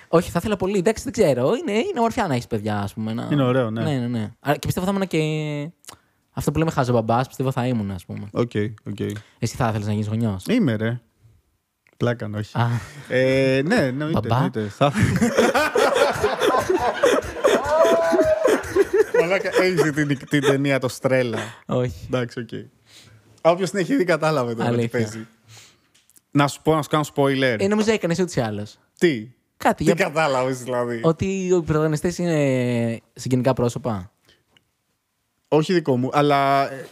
όχι, 0.07 0.29
θα 0.31 0.39
ήθελα 0.39 0.55
πολύ. 0.57 0.77
Εντάξει, 0.77 1.03
δεν 1.03 1.13
ξέρω. 1.13 1.53
Είναι, 1.55 1.71
είναι 1.77 1.97
ομορφιά 1.99 2.27
να 2.27 2.33
έχεις 2.33 2.47
παιδιά, 2.47 2.79
ας 2.79 2.93
πούμε. 2.93 3.13
Να... 3.13 3.27
Είναι 3.31 3.43
ωραίο, 3.43 3.69
ναι. 3.69 3.83
ναι, 3.83 3.91
ναι, 3.97 4.07
ναι. 4.07 4.31
Α, 4.39 4.51
Και 4.53 4.65
πιστεύω 4.65 4.86
θα 4.86 4.91
ήμουν 4.95 5.07
και. 5.07 5.19
Αυτό 6.38 6.51
που 6.51 6.57
λέμε 6.59 6.71
χαζομπαμπάς, 6.72 7.28
πιστεύω 7.27 7.51
θα 7.51 7.65
ήμουν, 7.67 7.91
ας 7.91 8.05
πούμε. 8.05 8.27
Οκ, 8.31 8.51
οκ. 8.89 8.99
Εσύ 9.39 9.55
θα 9.55 9.67
ήθελες 9.69 9.86
να 9.88 9.91
γίνεις 9.91 10.07
γονιός; 10.07 10.43
Είμαι, 10.49 10.75
ρε. 10.75 10.99
Πλάκα, 11.97 12.29
όχι. 12.36 12.57
Α, 12.57 12.67
Ε, 13.09 13.61
ναι, 13.65 13.75
εννοείται. 13.75 14.19
Μπαμπά; 14.19 14.36
εννοείται. 14.36 14.67
Θα... 14.69 14.91
Μαλάκα, 19.20 19.49
έχεις 19.61 19.82
δει 19.82 19.91
την, 20.05 20.28
την 20.30 20.41
ταινία 20.41 20.80
το 20.80 20.88
Στρέλλα. 20.88 21.39
όχι. 21.66 21.93
Εντάξει, 22.05 22.39
οκ. 22.39 22.49
Όποιος 23.41 23.70
την 23.70 23.80
έχει 23.80 23.95
δει 23.95 24.03
κατάλαβε 24.03 24.53
τώρα 24.55 24.70
τι 24.70 24.74
Αλήθεια. 24.76 24.89
παίζει. 24.99 25.28
Να 26.32 26.47
σου 26.47 26.61
πω, 26.61 26.76
να 26.76 26.82
σου 26.82 26.89
κάνω 26.89 27.05
spoiler. 27.16 27.55
Ε, 27.59 27.68
νομίζω 27.68 27.91
έκανες 27.91 28.20
ούτω 28.20 28.32
ή 28.36 28.41
άλλω. 28.41 28.66
Τι; 28.97 29.28
Κάτι 29.57 29.76
Τι 29.76 29.84
για. 29.84 29.93
κατάλαβες 29.93 30.63
δηλαδή; 30.63 30.99
Ότι 31.03 31.26
οι 31.26 31.49
πρωταγωνιστές 31.49 32.18
είναι 32.18 32.99
συγγενικά 33.13 33.53
πρόσωπα. 33.53 34.11
Όχι 35.47 35.74
δικό 35.74 35.97
μου, 35.97 36.09
αλλά 36.13 36.72
ε, 36.72 36.76
Κα- 36.76 36.86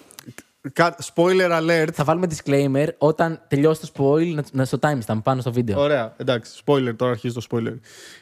Spoiler 1.14 1.62
alert. 1.62 1.90
Θα 1.94 2.04
βάλουμε 2.04 2.28
disclaimer 2.30 2.88
όταν 2.98 3.42
τελειώσει 3.48 3.82
το 3.82 3.92
spoil 3.94 4.34
να, 4.34 4.44
να 4.52 4.66
στο 4.66 4.78
timestamp 4.82 5.20
πάνω 5.24 5.42
στο 5.42 5.52
βίντεο. 5.52 5.80
Ωραία, 5.80 6.14
εντάξει. 6.18 6.62
Spoiler, 6.66 6.96
τώρα 6.96 7.12
αρχίζει 7.12 7.34
το 7.34 7.46
spoiler. 7.52 7.78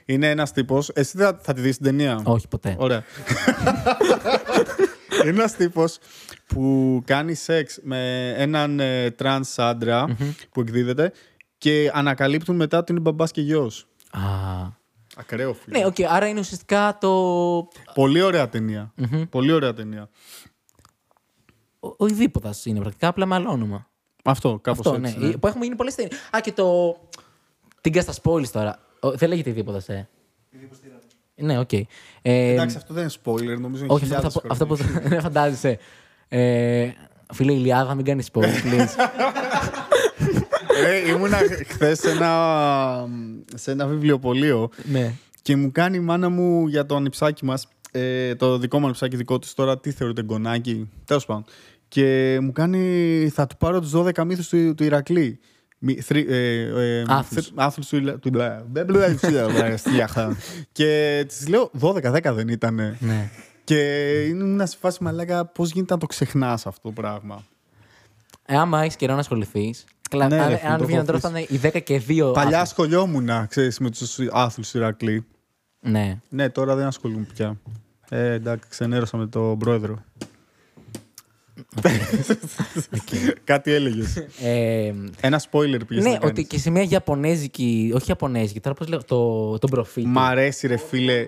Είναι 0.05 0.29
ένας 0.29 0.51
τύπος. 0.51 0.89
Εσύ 0.89 1.17
θα, 1.17 1.39
θα 1.41 1.53
τη 1.53 1.61
δεις 1.61 1.75
την 1.77 1.85
ταινία; 1.85 2.21
Όχι 2.23 2.47
ποτέ. 2.47 2.75
Ωραία. 2.79 3.03
Είναι 5.21 5.29
ένας 5.29 5.55
τύπος 5.55 5.97
που 6.45 7.01
κάνει 7.05 7.33
σεξ 7.33 7.79
με 7.83 8.29
έναν 8.37 8.79
ε, 8.79 9.11
τρανς 9.11 9.59
άντρα 9.59 10.17
που 10.51 10.61
εκδίδεται 10.61 11.11
και 11.57 11.91
ανακαλύπτουν 11.93 12.55
μετά 12.55 12.77
ότι 12.77 12.91
είναι 12.91 13.01
μπαμπάς 13.01 13.31
και 13.31 13.41
γιος. 13.41 13.87
Α. 14.11 14.19
Ακραίο, 15.15 15.53
φίλε. 15.53 15.79
Ναι, 15.79 15.85
οκ, 15.85 15.95
άρα 16.09 16.27
είναι 16.27 16.39
ουσιαστικά 16.39 16.97
το. 16.99 17.07
Ο, 17.57 17.67
Πολύ 17.93 18.21
ωραία 18.21 18.49
ταινία. 18.49 18.93
Πολύ 19.29 19.51
ωραία 19.51 19.73
ταινία. 19.73 20.09
Οιδίποδα 21.97 22.53
είναι 22.63 22.79
πρακτικά, 22.79 23.07
απλά 23.07 23.25
με 23.25 23.35
άλλο 23.35 23.49
όνομα. 23.49 23.89
Αυτό, 24.23 24.59
κάπως 24.61 24.85
Αυτό, 24.85 24.99
έτσι. 25.01 25.19
ναι. 25.19 25.27
ναι. 25.27 25.37
Που 25.37 25.47
έχουμε 25.47 25.63
γίνει 25.63 25.75
πολλές 25.75 25.95
ταινίες. 25.95 26.19
Α, 26.35 26.39
και 26.41 26.51
το. 26.51 26.97
Την 27.81 28.01
στα 28.01 28.13
spoilers 28.23 28.47
τώρα. 28.47 28.79
Ο, 28.99 29.11
δεν 29.11 29.29
λέγεται 29.29 29.49
Οιδίποδα, 29.49 29.81
ε. 29.93 30.07
Ναι, 31.35 31.59
οκ. 31.59 31.73
Ε, 31.73 31.87
Εντάξει, 32.21 32.77
αυτό 32.77 32.93
δεν 32.93 33.03
είναι 33.03 33.11
spoiler, 33.23 33.59
νομίζω 33.59 33.83
είναι 33.83 33.93
όχι, 33.93 34.03
αυτό, 34.03 34.05
χιλιάδες 34.05 34.33
που 34.33 34.39
θα 34.39 34.41
πω- 34.41 34.51
αυτό 34.51 34.65
που 34.65 34.75
χρόνια. 34.75 35.09
δεν 35.09 35.21
φαντάζεσαι. 35.21 35.77
Ε, 36.27 36.89
φίλε 37.33 37.53
Ηλιάδα, 37.53 37.95
μην 37.95 38.05
κάνεις 38.05 38.29
spoiler, 38.33 38.43
please. 38.43 38.87
Ε, 40.85 41.09
ήμουνα 41.09 41.37
χθες 41.67 41.99
σε 41.99 42.09
ένα, 42.09 43.07
σε 43.55 43.71
ένα 43.71 43.87
βιβλιοπωλείο 43.87 44.69
ναι. 44.83 45.13
και 45.41 45.55
μου 45.55 45.71
κάνει 45.71 45.97
η 45.97 45.99
μάνα 45.99 46.29
μου 46.29 46.67
για 46.67 46.85
το 46.85 46.95
ανιψάκι 46.95 47.45
μας. 47.45 47.67
Ε, 47.91 48.35
το 48.35 48.57
δικό 48.57 48.79
μου 48.79 48.85
ανιψάκι 48.85 49.15
δικό 49.15 49.39
της 49.39 49.53
τώρα, 49.53 49.79
τι 49.79 49.91
θεωρείται 49.91 50.23
γκονάκι. 50.23 50.89
Τέλος 51.05 51.25
πάντων. 51.25 51.45
Και 51.93 52.37
μου 52.41 52.51
κάνει, 52.51 53.29
θα 53.33 53.47
του 53.47 53.57
πάρω 53.57 53.79
τους 53.81 53.91
12 53.95 54.23
μύθους 54.25 54.47
του, 54.47 54.73
του 54.75 54.83
Ηρακλή. 54.83 55.39
Μη- 55.77 56.01
θρι- 56.01 56.29
ε, 56.29 56.61
ε, 56.61 57.03
Άθλους. 57.07 57.43
θρι- 57.45 57.59
άθλους 57.59 57.87
του 57.87 57.95
Ιλα- 57.95 58.17
του 58.19 58.27
Ιλα- 58.27 58.65
Δεν 58.71 58.85
μπλε- 58.85 59.19
μπλε- 59.51 59.77
στιάχα. 59.77 60.37
Και 60.71 61.23
της 61.27 61.47
λέω 61.47 61.69
12-10 61.73 62.33
δεν 62.33 62.47
ήταν. 62.47 62.75
ναι. 62.99 63.29
Και 63.63 63.79
ήμουν 64.27 64.67
σε 64.67 64.77
φάση 64.79 65.03
μαλάκα 65.03 65.45
πώς 65.45 65.71
γίνεται 65.71 65.93
να 65.93 65.99
το 65.99 66.05
ξεχνάς 66.05 66.65
αυτό 66.65 66.81
το 66.81 66.91
πράγμα. 67.01 67.43
Ε, 68.45 68.57
άμα 68.57 68.81
έχεις 68.81 68.95
καιρό 68.95 69.13
να 69.13 69.19
ασχοληθείς. 69.19 69.83
Καλά, 70.09 70.27
Ναι, 70.27 70.35
ρε 70.35 70.41
αν, 70.43 70.47
φίλε, 70.57 70.69
αν 70.71 70.77
το 70.77 70.85
βγαίνουν 70.85 71.03
έχω 71.07 71.19
τώρα 71.19 71.19
θα 71.19 71.29
είναι 71.39 71.47
οι 71.49 71.57
10 71.57 71.79
και 71.83 71.99
2. 72.07 72.31
Παλιά 72.33 72.61
ασχολιόμουν, 72.61 73.29
ξέρεις, 73.47 73.79
με 73.79 73.89
τους 73.89 74.17
άθλους 74.31 74.71
του 74.71 74.77
Ηρακλή. 74.77 75.25
Ναι. 75.79 76.19
Ναι, 76.29 76.49
τώρα 76.49 76.75
δεν 76.75 76.85
ασχολούμαι 76.87 77.27
πια. 77.33 77.59
Ε, 78.09 78.31
εντάξει, 78.31 78.69
ξενέρωσα 78.69 79.17
με 79.17 79.27
τον 79.27 79.57
πρόεδρο. 79.57 80.03
Κάτι 83.43 83.71
έλεγες. 83.71 84.15
Ε, 84.41 84.93
Ένα 85.21 85.41
spoiler 85.51 85.79
πήγες 85.87 86.03
ναι, 86.03 86.09
να 86.09 86.15
ότι 86.15 86.25
κάνεις. 86.25 86.47
και 86.47 86.57
σε 86.59 86.69
μια 86.69 86.83
Ιαπωνέζικη. 86.89 87.91
Όχι 87.95 88.05
Ιαπωνέζικη, 88.09 88.59
τώρα 88.59 88.75
πώς 88.75 88.87
λέω. 88.87 89.03
Το, 89.03 89.57
τον 89.57 89.69
προφήτη. 89.69 90.07
Μ' 90.07 90.19
αρέσει, 90.19 90.67
ρε 90.67 90.77
φίλε. 90.77 91.27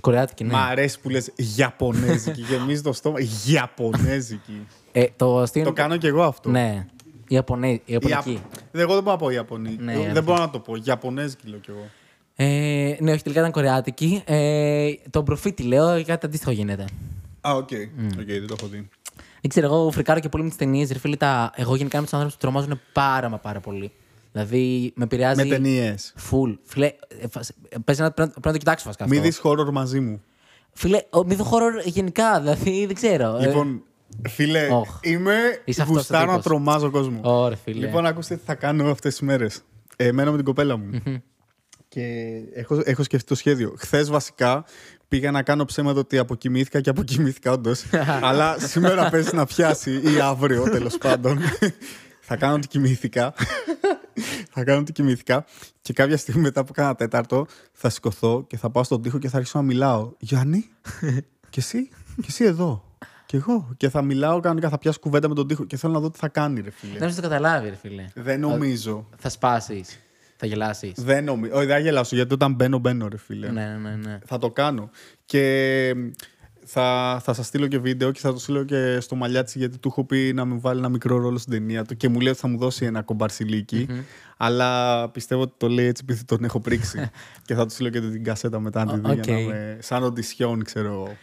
Κορεάτικη, 0.00 0.44
ναι. 0.44 0.52
Μ' 0.52 0.56
αρέσει 0.56 1.00
που 1.00 1.08
λες 1.08 1.32
Ιαπωνέζικη. 1.56 2.40
Γεμίζει 2.50 2.82
το 2.82 2.92
στόμα. 2.92 3.18
Ιαπωνέζικη. 3.46 4.66
Ε, 4.92 5.04
το 5.16 5.38
αστείο 5.38 5.62
το 5.62 5.68
είναι- 5.68 5.80
κάνω 5.80 5.96
κι 5.96 6.06
εγώ 6.06 6.22
αυτό. 6.22 6.50
Ναι. 6.50 6.86
Ιαπωνέ... 7.28 7.80
Ιαπ- 7.84 8.08
Ιαπωνική. 8.08 8.42
Εγώ 8.72 8.94
δεν 8.94 9.02
μπορώ 9.02 9.16
να 9.16 9.16
πω 9.16 9.30
Ιαπωνή. 9.30 9.76
Ναι, 9.80 9.90
Εγώ 9.92 10.00
αλήθεια. 10.00 10.12
δεν 10.14 10.22
μπορώ 10.24 10.38
να 10.38 10.50
το 10.50 10.58
πω. 10.58 10.74
Ιαπωνέζικη 10.84 11.48
λέω 11.48 11.58
κι 11.58 11.70
εγώ. 11.70 11.86
Ε, 12.40 12.96
ναι, 13.00 13.12
όχι, 13.12 13.22
τελικά 13.22 13.40
ήταν 13.40 13.52
κορεάτικη. 13.52 14.22
Ε, 14.26 14.90
τον 15.10 15.24
προφήτη 15.24 15.62
λέω, 15.62 16.04
κάτι 16.04 16.26
αντίστοιχο 16.26 16.50
γίνεται. 16.50 16.84
Α, 17.40 17.52
OK. 17.54 17.68
OK, 18.18 18.26
δεν 18.26 18.46
το 18.46 18.54
έχω 18.58 18.66
δει. 18.68 18.88
Δεν 19.40 19.50
ξέρω, 19.50 19.66
εγώ 19.66 19.90
φρικάρω 19.90 20.20
και 20.20 20.28
πολύ 20.28 20.42
με 20.42 20.48
τις 20.48 20.58
ταινίες. 20.58 20.90
Ρε 20.92 20.98
φίλε, 20.98 21.16
τα... 21.16 21.52
εγώ 21.54 21.76
γενικά 21.76 21.96
με 21.98 22.02
τους 22.04 22.12
άνθρωπου 22.12 22.34
που 22.34 22.40
τρομάζουν 22.40 22.80
πάρα 22.92 23.28
μα 23.28 23.38
πάρα 23.38 23.60
πολύ. 23.60 23.92
Δηλαδή, 24.32 24.92
με 24.96 25.04
επηρεάζει. 25.04 25.42
Με 25.42 25.48
ταινίες. 25.48 26.14
Full. 26.30 26.58
Φίλε, 26.64 26.86
ε, 27.20 27.28
φας- 27.30 27.52
ε, 27.68 27.76
παίζει 27.84 28.02
να, 28.02 28.10
πρέπει, 28.10 28.20
να- 28.20 28.40
πρέπει 28.40 28.46
να 28.46 28.52
το 28.52 28.58
κοιτάξω 28.58 28.84
βασικά. 28.86 29.06
Μη 29.08 29.16
αυτό. 29.16 29.28
δεις 29.28 29.40
horror 29.44 29.70
μαζί 29.72 30.00
μου. 30.00 30.22
Φίλε, 30.72 31.00
ο, 31.10 31.24
μη 31.24 31.34
δω 31.34 31.44
horror 31.50 31.84
γενικά, 31.86 32.40
δηλαδή 32.40 32.86
δεν 32.86 32.94
ξέρω. 32.94 33.36
ε. 33.36 33.46
Λοιπόν, 33.46 33.82
φίλε, 34.28 34.68
Όχ. 34.72 34.98
είμαι. 35.02 35.36
Είσαι 35.64 35.80
αυτός 35.82 35.96
ο 35.96 35.98
Γουστάρω 35.98 36.24
να 36.24 36.30
τύπος. 36.30 36.44
τρομάζω 36.44 36.90
κόσμο. 36.90 37.20
Ωρε, 37.22 37.56
φίλε. 37.56 37.86
Λοιπόν, 37.86 38.06
ακούστε 38.06 38.36
τι 38.36 38.42
θα 38.44 38.54
κάνω 38.54 38.90
αυτές 38.90 39.10
τις 39.12 39.20
μέρες. 39.26 39.60
Ε, 39.96 40.12
μένω 40.12 40.30
με 40.30 40.36
την 40.36 40.46
κοπέλα 40.46 40.76
μου. 40.76 40.90
και 41.88 42.02
έχω, 42.54 42.80
έχω 42.84 43.02
σκεφτεί 43.02 43.26
το 43.26 43.34
σχέδιο. 43.34 43.74
Χθες 43.78 44.10
βασικά 44.10 44.64
πήγα 45.08 45.30
να 45.30 45.42
κάνω 45.42 45.64
ψέματα 45.64 46.00
ότι 46.00 46.18
αποκοιμήθηκα 46.18 46.80
και 46.80 46.90
αποκοιμήθηκα 46.90 47.52
όντως. 47.52 47.84
αλλά 48.28 48.58
σήμερα 48.58 49.10
παίζει 49.10 49.34
να 49.34 49.46
πιάσει 49.46 49.90
ή 49.92 50.20
αύριο 50.22 50.62
τέλος 50.62 50.98
πάντων. 50.98 51.38
θα 52.20 52.36
κάνω 52.36 52.54
ότι 52.54 52.68
κοιμήθηκα. 52.68 53.34
θα 54.50 54.64
κάνω 54.64 54.80
ότι 54.80 54.92
κοιμήθηκα. 54.92 55.44
Και 55.82 55.92
κάποια 55.92 56.16
στιγμή 56.16 56.42
μετά 56.42 56.64
που 56.64 56.72
κάνα 56.72 56.94
τέταρτο 56.94 57.46
θα 57.72 57.88
σηκωθώ 57.90 58.44
και 58.46 58.56
θα 58.56 58.70
πάω 58.70 58.84
στον 58.84 59.02
τοίχο 59.02 59.18
και 59.18 59.28
θα 59.28 59.36
αρχίσω 59.36 59.58
να 59.58 59.64
μιλάω. 59.64 60.12
Γιάννη, 60.18 60.70
και 61.50 61.60
εσύ, 61.60 61.88
και 62.16 62.26
εσύ 62.28 62.44
εδώ. 62.44 62.82
Και 63.26 63.36
εγώ. 63.36 63.68
Και 63.76 63.88
θα 63.88 64.02
μιλάω 64.02 64.40
κανονικά, 64.40 64.68
θα 64.68 64.78
πιάσω 64.78 64.98
κουβέντα 64.98 65.28
με 65.28 65.34
τον 65.34 65.46
τοίχο 65.46 65.64
και 65.64 65.76
θέλω 65.76 65.92
να 65.92 66.00
δω 66.00 66.10
τι 66.10 66.18
θα 66.18 66.28
κάνει, 66.28 66.60
ρε 66.60 66.70
φίλε. 66.70 66.92
Δεν 66.92 67.00
νομίζω 67.00 67.20
το 67.20 67.28
καταλάβει, 67.28 67.68
ρε 67.68 67.74
φίλε. 67.74 68.04
Δεν 68.14 68.40
νομίζω. 68.40 69.08
Θα 69.16 69.28
σπάσεις. 69.28 69.98
Θα 70.40 70.46
γελάσεις. 70.46 70.92
Δεν 70.96 71.24
νομίζω. 71.24 71.52
Όχι, 71.54 71.66
δεν 71.66 71.74
θα 71.74 71.80
γελάσω 71.80 72.16
γιατί 72.16 72.34
όταν 72.34 72.54
μπαίνω, 72.54 72.78
μπαίνω, 72.78 73.08
ρε 73.08 73.18
φίλε. 73.18 73.50
Ναι, 73.50 73.62
ναι, 73.62 73.88
ναι. 73.88 73.96
ναι. 73.96 74.18
Θα 74.24 74.38
το 74.38 74.50
κάνω. 74.50 74.90
Και 75.24 75.94
θα, 76.64 77.18
θα 77.22 77.32
σας 77.32 77.46
στείλω 77.46 77.66
και 77.66 77.78
βίντεο 77.78 78.12
και 78.12 78.20
θα 78.20 78.32
το 78.32 78.38
στείλω 78.38 78.64
και 78.64 79.00
στο 79.00 79.14
μαλλιάτσι 79.14 79.58
γιατί 79.58 79.78
του 79.78 79.88
έχω 79.88 80.04
πει 80.04 80.32
να 80.34 80.44
μου 80.44 80.60
βάλει 80.60 80.78
ένα 80.78 80.88
μικρό 80.88 81.18
ρόλο 81.18 81.38
στην 81.38 81.52
ταινία 81.52 81.84
του 81.84 81.96
και 81.96 82.08
μου 82.08 82.20
λέει 82.20 82.30
ότι 82.30 82.40
θα 82.40 82.48
μου 82.48 82.58
δώσει 82.58 82.84
ένα 82.84 83.02
κομπαρσιλίκι. 83.02 83.86
Αλλά 84.36 85.08
πιστεύω 85.08 85.42
ότι 85.42 85.54
το 85.56 85.68
λέει 85.68 85.86
έτσι 85.86 86.02
επειδή 86.06 86.24
τον 86.24 86.44
έχω 86.44 86.60
πρίξει. 86.60 87.10
και 87.46 87.54
θα 87.54 87.66
του 87.66 87.72
στείλω 87.72 87.88
και 87.88 88.00
την 88.00 88.24
κασέτα 88.24 88.60
μετά 88.60 88.84
να 88.84 88.92
τη 88.92 89.00
δει. 89.00 89.18
Οκ. 89.18 89.24
Για 89.24 89.34
να 89.34 89.40
με, 89.40 89.78
σαν 89.80 90.02
οντισιόν, 90.02 90.64
ξέρω. 90.64 91.16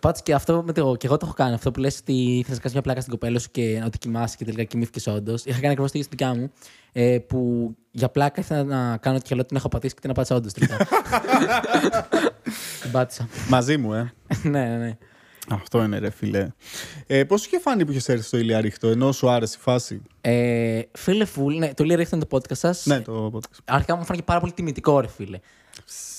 Πάντως 0.00 0.22
και 0.22 0.34
αυτό 0.34 0.62
με 0.66 0.72
το. 0.72 0.96
Και 0.96 1.06
εγώ 1.06 1.16
το 1.16 1.26
έχω 1.26 1.34
κάνει. 1.34 1.54
Αυτό 1.54 1.70
που 1.70 1.80
λες 1.80 1.98
ότι 1.98 2.44
θε 2.46 2.52
να 2.52 2.58
κάνει 2.58 2.72
μια 2.72 2.82
πλάκα 2.82 3.00
στην 3.00 3.12
κοπέλα 3.12 3.38
σου 3.38 3.50
και 3.50 3.82
ότι 3.86 3.98
κοιμάσαι 3.98 4.36
και 4.36 4.44
τελικά 4.44 4.64
κοιμήθηκες 4.64 5.06
όντως. 5.06 5.44
Είχα 5.44 5.60
κάνει 5.60 5.72
ακριβώς 5.72 5.92
το 5.92 5.98
ίδιο 5.98 6.10
στην 6.12 6.18
δικιά 6.18 6.40
μου. 6.40 6.52
Ε, 6.92 7.18
που 7.18 7.70
για 7.90 8.08
πλάκα 8.08 8.40
ήθελα 8.40 8.64
να 8.64 8.96
κάνω 8.96 9.16
ότι 9.16 9.44
την 9.44 9.56
έχω 9.56 9.68
πατήσει 9.68 9.94
και 9.94 10.00
την 10.00 10.10
απάτησα 10.10 10.34
όντως 10.34 10.52
τελικά. 10.52 10.76
την 12.82 12.90
πάτησα. 12.90 13.28
Μαζί 13.48 13.76
μου, 13.76 13.92
ε. 13.94 14.12
ναι, 14.42 14.64
ναι, 14.64 14.76
ναι. 14.76 14.96
Αυτό 15.50 15.82
είναι, 15.82 15.98
ρε 15.98 16.10
φίλε. 16.10 16.48
Ε, 17.06 17.24
Πώς 17.24 17.40
σου 17.40 17.46
είχε 17.52 17.60
φάνει 17.60 17.84
που 17.84 17.90
είχες 17.90 18.08
έρθει 18.08 18.24
στο 18.24 18.36
Ηλιαρίχτο, 18.36 18.88
ενώ 18.88 19.12
σου 19.12 19.30
άρεσε 19.30 19.56
η 19.58 19.62
φάση; 19.62 20.02
Ε, 20.20 20.80
φίλε 20.92 21.24
Φουλ, 21.24 21.56
ναι, 21.56 21.74
το 21.74 21.84
Λίρα 21.84 22.02
ήταν 22.02 22.20
το 22.20 22.26
podcast 22.30 22.56
σας. 22.56 22.86
Ναι, 22.86 23.00
το 23.00 23.30
podcast. 23.34 23.58
Αρχικά 23.64 23.96
μου 23.96 24.04
φάνηκε 24.04 24.24
πάρα 24.24 24.40
πολύ 24.40 24.52
τιμητικό, 24.52 25.00
ρε 25.00 25.08
φίλε. 25.08 25.38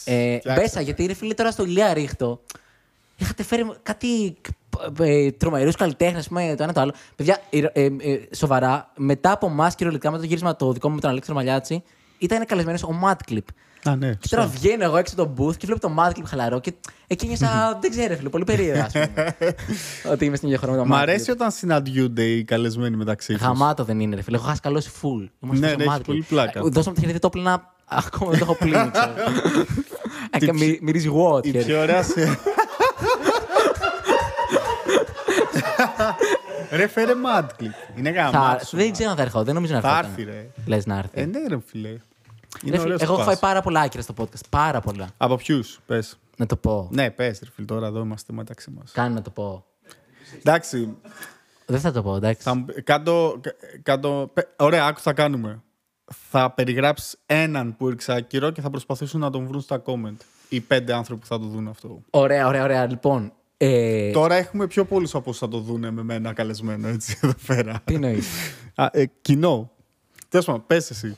Ε, 0.06 0.38
Φτιάξε. 0.38 0.62
μπέσα, 0.62 0.82
γιατί 0.82 1.06
ρε 1.06 1.14
φίλε 1.14 1.34
τώρα 1.34 1.52
στο 1.52 1.64
Ηλία 1.64 1.94
Ρίχτο 1.94 2.42
είχατε 3.24 3.44
φέρει 3.44 3.72
κάτι 3.84 4.36
ε, 5.00 5.32
τρομερούς 5.32 5.76
καλλιτέχνες, 5.76 6.28
το 6.28 6.40
ένα 6.64 6.74
το 6.74 6.82
άλλο. 6.82 6.94
Παιδιά, 7.16 7.38
ε, 7.50 7.58
ε, 7.74 7.86
ε, 7.86 7.92
σοβαρά, 8.36 8.92
μετά 8.98 9.32
από 9.32 9.46
εμάς 9.48 9.76
κυριολεκτικά, 9.76 10.12
με 10.12 10.18
το 10.20 10.26
γύρισμα 10.26 10.56
το 10.56 10.72
δικό 10.72 10.90
μου 10.90 10.96
με 10.96 11.02
τον 11.02 11.10
Αλέξανδρο 11.10 11.44
Μαλιάτση, 11.44 11.84
ήταν 12.18 12.46
καλεσμένος 12.46 12.84
ο 12.84 13.00
Madclip. 13.04 13.38
Α, 13.84 13.96
ναι. 13.96 14.14
Και 14.14 14.28
τώρα 14.30 14.48
βγαίνω 14.48 14.84
εγώ 14.84 14.98
έξω 14.98 15.14
από 15.18 15.24
τον 15.36 15.48
booth 15.48 15.58
και 15.58 15.66
βλέπω 15.66 15.82
το 15.82 15.96
Madclip 16.00 16.24
χαλαρό 16.26 16.60
και 16.60 16.74
εκεί 17.08 17.28
νιώσα, 17.28 17.78
δεν 17.82 17.90
ξέρω, 17.92 18.16
φίλε, 18.16 18.30
πολύ 18.30 18.44
περίεργα, 18.44 18.84
ας 18.86 18.92
πούμε. 18.92 19.36
ότι 20.12 20.26
είμαι 20.26 20.36
στην 20.36 20.48
ίδια 20.48 20.60
χώρα 20.60 20.72
με 20.72 20.78
τον 20.78 20.88
Μ' 20.88 20.92
Madclip. 20.92 20.98
αρέσει 21.02 21.32
όταν 21.32 21.52
συναντιούνται 21.52 22.24
οι 22.24 22.44
καλεσμένοι 22.44 22.96
μεταξύ 22.96 23.34
τους. 23.34 23.42
Γαμάτο 23.42 23.84
δεν 23.84 24.00
είναι, 24.00 24.16
ρε 24.16 24.22
φίλε. 24.22 24.38
Έχω 24.38 24.46
χάσει 24.46 24.60
καλό 24.62 24.80
full. 25.02 25.20
Ναι, 25.20 25.28
Είμαστε 25.44 25.68
στο 25.68 25.78
ναι, 25.78 25.84
έχεις 25.84 25.96
Madclip. 25.98 26.04
πολύ 26.06 26.22
πλάκα. 26.30 26.60
Ε, 26.60 26.70
Δώσαμε 26.70 26.96
τα 26.96 27.02
χέρια 27.02 27.20
το 27.20 27.28
όπλα 27.28 27.74
ακόμα 27.86 28.30
δεν 28.32 28.40
το 28.40 28.46
έχω 28.46 28.56
πλύνει. 28.56 28.92
ξέρω. 28.92 29.14
Ε, 30.34 30.38
και 30.40 30.54
μυ- 30.54 30.82
Μυρίζει 30.82 31.10
what, 31.16 31.46
Η 31.46 31.52
χέρι. 31.52 31.66
πιο 31.66 31.80
ωραία 31.80 32.04
σε... 32.10 32.40
Ρε, 36.72 36.88
φέρε 36.88 37.12
Madclip. 37.26 37.98
Είναι 37.98 38.12
Θα- 38.14 38.22
γαμάτσο. 38.22 38.78
Δεν 38.78 38.92
ξέρω 38.92 39.10
αν 39.10 39.16
θα 39.16 39.22
έρχω. 39.22 39.44
Δεν 39.44 39.54
νομίζω 39.54 39.74
να 39.74 39.82
Θα 39.82 39.98
έρθω. 39.98 40.10
έρθει, 40.10 40.24
ρε. 40.24 40.48
Λες 40.66 40.86
να 40.86 40.98
έρθει. 40.98 41.22
Ε, 41.22 41.26
ναι, 41.26 41.40
ρε, 41.48 41.60
φίλε. 41.66 41.90
Ρε 41.90 41.98
Είναι 42.64 42.78
φίλε, 42.78 42.80
ωραίο 42.94 42.98
εγώ 43.02 43.14
έχω 43.14 43.24
φάει 43.24 43.38
πάρα 43.38 43.62
πολλά 43.62 43.80
άκυρα 43.82 44.02
στο 44.04 44.14
podcast. 44.18 44.42
Πάρα 44.50 44.82
πολλά. 44.82 45.08
Από 45.18 45.36
ποιους, 45.36 45.80
πες. 45.86 46.18
Να 46.38 46.46
το 46.46 46.56
πω. 46.56 46.88
Ναι, 46.92 47.10
πες, 47.12 47.40
ρε, 47.44 47.50
φίλε, 47.52 47.66
τώρα 47.66 47.88
εδώ 47.88 48.00
είμαστε 48.00 48.34
μεταξύ 48.34 48.72
μας. 48.72 48.92
Κάνει 48.92 49.14
να 49.14 49.22
το 49.22 49.30
πω. 49.30 49.66
Εντάξει, 50.38 50.98
Δεν 51.66 51.80
θα 51.80 51.92
το 51.92 52.04
πω, 52.04 52.16
εντάξει. 52.16 52.42
θα, 52.44 52.54
μου- 52.56 52.66
κάτω, 52.84 53.38
κα- 53.42 53.54
κάτω, 53.84 54.30
πε- 54.34 54.48
ωραία, 54.58 54.86
άκου 54.86 55.00
θα 55.00 55.14
κάνουμε. 55.14 55.62
Θα 56.30 56.52
περιγράψεις 56.52 57.18
έναν 57.26 57.76
που 57.78 57.88
ήρξε 57.90 58.14
άκυρο 58.14 58.50
και 58.52 58.62
θα 58.62 58.70
προσπαθήσουν 58.70 59.20
να 59.20 59.30
τον 59.30 59.48
βρουν 59.48 59.62
στα 59.62 59.82
comment. 59.86 60.16
Οι 60.50 60.60
πέντε 60.60 60.94
άνθρωποι 60.94 61.22
που 61.22 61.28
θα 61.28 61.40
το 61.40 61.46
δουν 61.46 61.68
αυτό. 61.68 62.02
Ωραία, 62.10 62.48
ωραία, 62.48 62.64
ωραία. 62.64 62.86
Λοιπόν. 62.86 63.34
Ε, 63.64 64.12
Τώρα 64.12 64.36
έχουμε 64.36 64.68
πιο 64.68 64.86
πολλούς 64.86 65.16
από 65.16 65.30
όσου 65.30 65.40
θα 65.40 65.48
το 65.48 65.60
δουν 65.60 65.94
με 65.94 66.04
μένα 66.04 66.34
καλεσμένο 66.34 66.88
έτσι 66.88 67.20
εδώ 67.22 67.34
πέρα. 67.48 67.82
Τι 67.86 67.94
εννοείς; 67.94 68.28
Α, 68.76 68.88
ε, 68.92 69.06
κοινό. 69.22 69.72
Τέλος 70.30 70.46
πάντων, 70.46 70.64
πες 70.68 70.90
εσύ. 70.90 71.18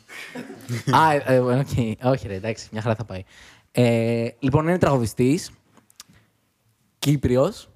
Α, 0.91 1.13
ε, 1.13 1.23
ε, 1.25 1.39
οκ. 1.39 1.67
Όχι, 2.03 2.27
ρε, 2.27 2.33
εντάξει, 2.33 2.69
μια 2.71 2.81
χαρά 2.81 2.95
θα 2.95 3.05
πάει. 3.05 3.23
Ε, 3.71 4.27
λοιπόν, 4.39 4.67
είναι 4.67 4.77
τραγουδιστής. 4.77 5.51
Κύπριος. 6.99 7.69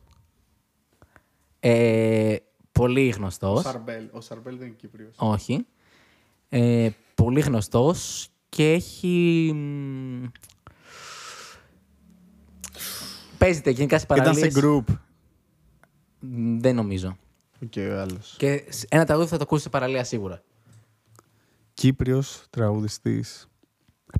Ε, 1.59 2.35
πολύ 2.71 3.07
Ο 3.07 3.15
γνωστό. 3.15 3.61
Σαρμπέλ. 3.63 4.09
Ο 4.11 4.21
Σαρμπέλ 4.21 4.57
δεν 4.57 4.67
είναι 4.67 4.75
Κύπριος. 4.75 5.15
Όχι. 5.17 5.65
Ε, 6.49 6.89
πολύ 7.15 7.39
γνωστός 7.39 8.27
και 8.49 8.71
έχει. 8.71 9.53
Μ, 13.37 13.39
Παίζεται 13.39 13.69
γενικά 13.69 13.97
σε 13.99 14.03
Ήταν 14.03 14.17
παραλίες. 14.17 14.53
σε 14.53 14.59
group. 14.63 14.83
Μ, 16.19 16.57
Δεν 16.59 16.75
νομίζω. 16.75 17.17
Οκ, 17.63 17.73
ο 17.77 17.99
άλλος. 17.99 18.35
Και 18.37 18.65
σ- 18.69 18.93
ένα 18.93 19.05
τραγούδι 19.05 19.29
θα 19.29 19.37
το 19.37 19.43
ακούσεις 19.43 19.63
σε 19.63 19.69
παραλία 19.69 20.03
σίγουρα. 20.03 20.41
Κύπριος 21.73 22.43
τραγουδιστής. 22.49 23.47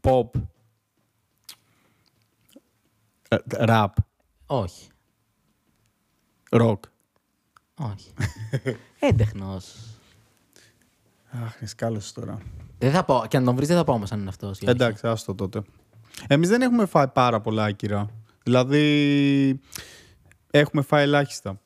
Pop. 0.01 0.30
Ε, 3.30 3.38
Rap. 3.57 3.88
Όχι. 4.45 4.88
Rock. 6.49 6.80
Όχι. 7.80 8.13
Έντεχνος. 8.99 9.76
Αχ, 11.32 11.57
είναι 11.59 11.68
σκάλος 11.70 12.11
τώρα. 12.13 12.38
Δεν 12.78 12.91
θα 12.91 13.03
πω. 13.05 13.24
Και 13.28 13.38
αν 13.38 13.43
τον 13.43 13.55
βρεις, 13.55 13.68
δεν 13.68 13.78
θα 13.78 13.84
πω 13.84 13.93
όμως 13.93 14.11
αν 14.11 14.20
είναι 14.20 14.30
αυτός. 14.30 14.59
Εντάξει, 14.59 15.07
άστο 15.07 15.36
τότε. 15.36 15.61
Εμείς 16.28 16.49
δεν 16.49 16.61
έχουμε 16.61 16.86
φάει 16.86 17.07
πάρα 17.07 17.41
πολλά 17.41 17.63
άκυρα. 17.63 18.09
Δηλαδή, 18.51 19.59
έχουμε 20.51 20.81
φάει 20.81 21.03
ελάχιστα. 21.03 21.59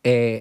Ε, 0.00 0.38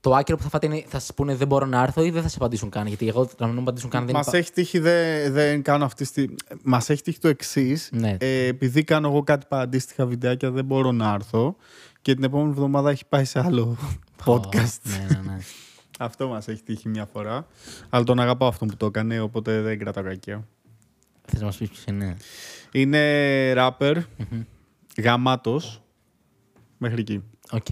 το 0.00 0.14
άκυρο 0.14 0.36
που 0.36 0.42
θα 0.42 0.48
φάτε 0.48 0.66
είναι 0.66 0.84
θα 0.88 0.98
σας 0.98 1.14
πούνε 1.14 1.34
δεν 1.34 1.46
μπορώ 1.46 1.66
να 1.66 1.82
έρθω 1.82 2.04
ή 2.04 2.10
δεν 2.10 2.22
θα 2.22 2.28
σε 2.28 2.36
απαντήσουν 2.38 2.70
καν. 2.70 2.86
Γιατί 2.86 3.08
εγώ 3.08 3.30
να 3.38 3.46
μην 3.46 3.54
μου 3.54 3.60
απαντήσουν 3.60 3.90
καν 3.90 4.06
δεν 4.06 4.14
Μας 4.14 4.26
είπα- 4.26 4.36
έχει 4.36 4.52
τύχει, 4.52 4.78
δεν, 4.78 5.32
δεν 5.32 5.62
κάνω 5.62 5.84
αυτή 5.84 6.04
στη... 6.04 6.34
Μας 6.62 6.90
έχει 6.90 7.02
τύχει 7.02 7.18
το 7.18 7.28
εξής. 7.28 7.88
Ναι. 7.92 8.16
Ε, 8.20 8.46
επειδή 8.46 8.84
κάνω 8.84 9.08
εγώ 9.08 9.22
κάτι 9.22 9.46
πα- 9.48 9.60
αντίστοιχα 9.60 10.06
βιντεάκια, 10.06 10.50
δεν 10.50 10.64
μπορώ 10.64 10.92
να 10.92 11.12
έρθω. 11.14 11.56
Και 12.02 12.14
την 12.14 12.24
επόμενη 12.24 12.50
εβδομάδα 12.50 12.90
έχει 12.90 13.04
πάει 13.08 13.24
σε 13.24 13.38
άλλο 13.40 13.76
podcast. 14.26 14.78
Ναι, 14.82 15.06
ναι, 15.10 15.20
ναι. 15.30 15.38
Αυτό 15.98 16.28
μας 16.28 16.48
έχει 16.48 16.62
τύχει 16.62 16.88
μια 16.88 17.06
φορά. 17.12 17.46
Αλλά 17.88 18.04
τον 18.04 18.20
αγαπάω 18.20 18.48
αυτόν 18.48 18.68
που 18.68 18.76
το 18.76 18.86
έκανε, 18.86 19.20
οπότε 19.20 19.60
δεν 19.60 19.78
κρατάω 19.78 20.04
κακία. 20.04 20.46
Θες 21.28 21.40
να 21.40 21.46
μας 21.46 21.56
πεις 21.56 21.68
ποιος 21.68 21.84
είναι; 21.88 22.16
Είναι 22.72 23.52
rapper, 23.56 23.96
γαμάτος, 25.02 25.82
μέχρι 26.78 27.00
εκεί. 27.00 27.22
OK, 27.50 27.66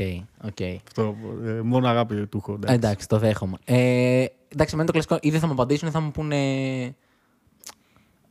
OK. 0.45 0.59
Αυτό, 0.87 1.16
ε, 1.45 1.51
μόνο 1.61 1.89
αγάπη 1.89 2.27
του 2.27 2.37
έχω. 2.37 2.53
εντάξει. 2.53 2.75
Εντάξει, 2.75 3.09
το 3.09 3.18
δέχομαι. 3.18 3.57
Ε, 3.64 4.25
εντάξει, 4.49 4.77
με 4.77 4.85
το 4.85 4.93
κλασικό. 4.93 5.18
Ή 5.20 5.31
δεν 5.31 5.41
θα 5.41 5.47
μου 5.47 5.53
απαντήσουν 5.53 5.89
ή 5.89 5.91
θα 5.91 6.01
μου 6.01 6.11
πούνε. 6.11 6.37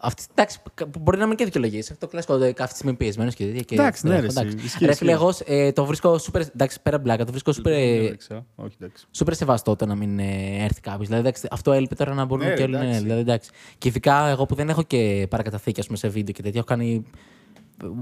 Αυτή, 0.06 0.24
εντάξει, 0.32 0.60
κα- 0.74 0.88
μπορεί 1.00 1.18
να 1.18 1.28
μην 1.28 1.38
και 1.38 1.46
δικαιολογίε. 1.46 1.80
Αυτό 1.80 1.96
το 1.98 2.08
κλασικό. 2.08 2.38
το- 2.38 2.46
Αυτή 2.46 2.68
τη 2.68 2.74
στιγμή 2.74 2.94
πιεσμένος 2.94 3.36
και 3.36 3.46
τέτοια. 3.46 3.62
και 3.62 3.76
Εντάξει, 3.76 4.02
το 4.02 4.08
ναι, 4.08 4.14
έχω, 4.14 4.22
ρε, 4.22 4.28
εσύ, 4.28 4.39
εντάξει. 4.39 4.66
ισχύει, 4.66 4.86
Ρε 4.86 4.94
φίλε, 4.94 5.12
ισχύει. 5.12 5.24
εγώ 5.24 5.34
ε, 5.46 5.72
το 5.72 5.86
βρίσκω 5.86 6.16
super. 6.16 6.41
Εντάξει, 6.56 6.82
πέρα 6.82 6.98
πλάκα, 7.00 7.26
το 7.26 7.32
βρίσκω 7.32 7.52
super, 7.52 7.62
Δεν 7.64 8.06
έπαιξα. 8.06 8.46
Όχι, 8.56 8.76
εντάξει. 8.82 9.06
super 9.18 9.32
σεβαστό 9.36 9.76
το 9.76 9.86
να 9.86 9.96
μην 9.96 10.20
ε, 10.20 10.64
έρθει 10.64 10.82
κάποιος. 10.82 11.08
Δηλαδή, 11.08 11.28
εντάξει, 11.28 11.48
αυτό 11.52 11.72
έλειπε 11.72 11.96
τώρα 11.96 12.14
να 12.14 12.26
μπορούν 12.26 12.46
Ναι, 12.48 12.54
και 12.54 12.58
ρε, 12.58 12.64
όλοι. 12.64 12.72
Ναι, 12.78 12.84
εντάξει. 12.84 13.02
δηλαδή, 13.02 13.22
εντάξει. 13.22 13.50
Και 13.78 13.88
ειδικά 13.88 14.28
εγώ 14.28 14.46
που 14.46 14.56
δεν 14.56 14.70
έχω 14.70 14.84
και 14.84 15.28
παρακαταθήκη 15.30 15.80
ας 15.80 15.86
πούμε, 15.86 15.98
σε 15.98 16.08
βίντεο 16.08 16.34
και 16.34 16.41
τέτοια. 16.41 16.58
Έχω 16.60 16.68
κάνει 16.68 17.04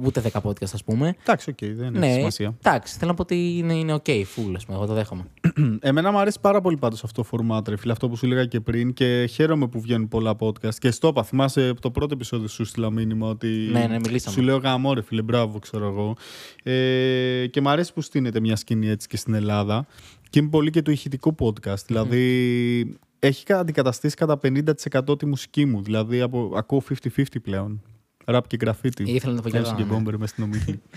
ούτε 0.04 0.22
10 0.34 0.42
podcast, 0.42 0.70
ας 0.74 0.84
πούμε. 0.84 1.16
Εντάξει, 1.22 1.50
οκ, 1.50 1.58
δεν 1.60 1.96
έχει 1.96 1.98
Ναι, 2.06 2.14
σημασία. 2.14 2.56
εντάξει, 2.64 2.98
θέλω 2.98 3.10
να 3.10 3.16
πω 3.16 3.22
ότι 3.22 3.58
είναι, 3.58 3.74
είναι 3.74 3.94
OK, 3.94 4.10
full, 4.10 4.52
ας 4.56 4.66
πούμε. 4.66 4.78
Εγώ 4.78 4.86
το 4.86 4.94
δέχομαι. 4.94 5.24
Εμένα 5.82 6.12
μου 6.12 6.18
αρέσει 6.20 6.40
πάρα 6.42 6.62
πολύ 6.62 6.78
πάντως 6.78 7.04
αυτό 7.04 7.22
το 7.24 7.28
format, 7.32 7.68
ρε 7.68 7.76
φίλε, 7.78 7.92
αυτό 7.92 8.10
που 8.10 8.16
σου 8.16 8.26
έλεγα 8.26 8.46
και 8.46 8.60
πριν 8.60 8.94
και 8.94 9.26
χαίρομαι 9.32 9.68
που 9.68 9.82
βγαίνουν 9.82 10.08
πολλά 10.08 10.36
podcast. 10.40 10.76
Και 10.80 10.92
στο 10.92 11.08
είπα, 11.08 11.24
θυμάσαι 11.24 11.68
από 11.68 11.82
το 11.82 11.92
πρώτο 11.92 12.14
επεισόδιο 12.14 12.48
σου 12.48 12.66
στείλα 12.66 12.90
μήνυμα 12.92 13.28
ότι. 13.30 13.48
Ναι, 13.72 13.86
ναι, 13.88 14.00
μιλήσαμε. 14.00 14.36
Σου 14.36 14.42
λέω 14.42 14.58
γαμώ, 14.58 14.94
ρε 14.94 15.02
φίλε, 15.02 15.22
μπράβο, 15.22 15.60
ξέρω 15.60 15.88
εγώ. 15.88 16.16
Ε, 16.64 17.48
και 17.48 17.62
μου 17.62 17.70
αρέσει 17.70 17.94
που 17.94 18.02
στήνεται 18.02 18.40
μια 18.40 18.56
σκηνή 18.56 18.88
έτσι 18.88 19.08
και 19.08 19.18
στην 19.18 19.34
Ελλάδα. 19.34 19.86
Και 20.30 20.40
είμαι 20.40 20.50
πολύ 20.50 20.70
και 20.70 20.82
του 20.82 20.92
ηχητικού 20.92 21.36
podcast. 21.40 21.84
Δηλαδή, 21.86 22.98
έχει 23.20 23.54
αντικαταστήσει 23.54 24.16
κατά 24.16 24.40
50% 24.44 25.18
τη 25.20 25.26
μουσική 25.26 25.66
μου. 25.66 25.82
Δηλαδή, 25.82 26.22
από, 26.22 26.52
ακούω 26.56 26.84
50-50 27.16 27.24
πλέον. 27.44 27.82
Ραπ 28.26 28.48
και 28.48 28.58
γραφίτι. 28.62 29.04
Ήθελα 29.12 29.32
να 29.32 29.38
το 29.38 29.44
πω 29.44 29.50
κι 29.50 29.58
Έλσον 29.58 29.74
εγώ, 29.74 29.84
και 29.84 29.90
ναι. 29.90 29.96
μπόμπερ 29.98 30.18
μέσα 30.18 30.32
στην 30.32 30.44
ομίχλη. 30.44 30.82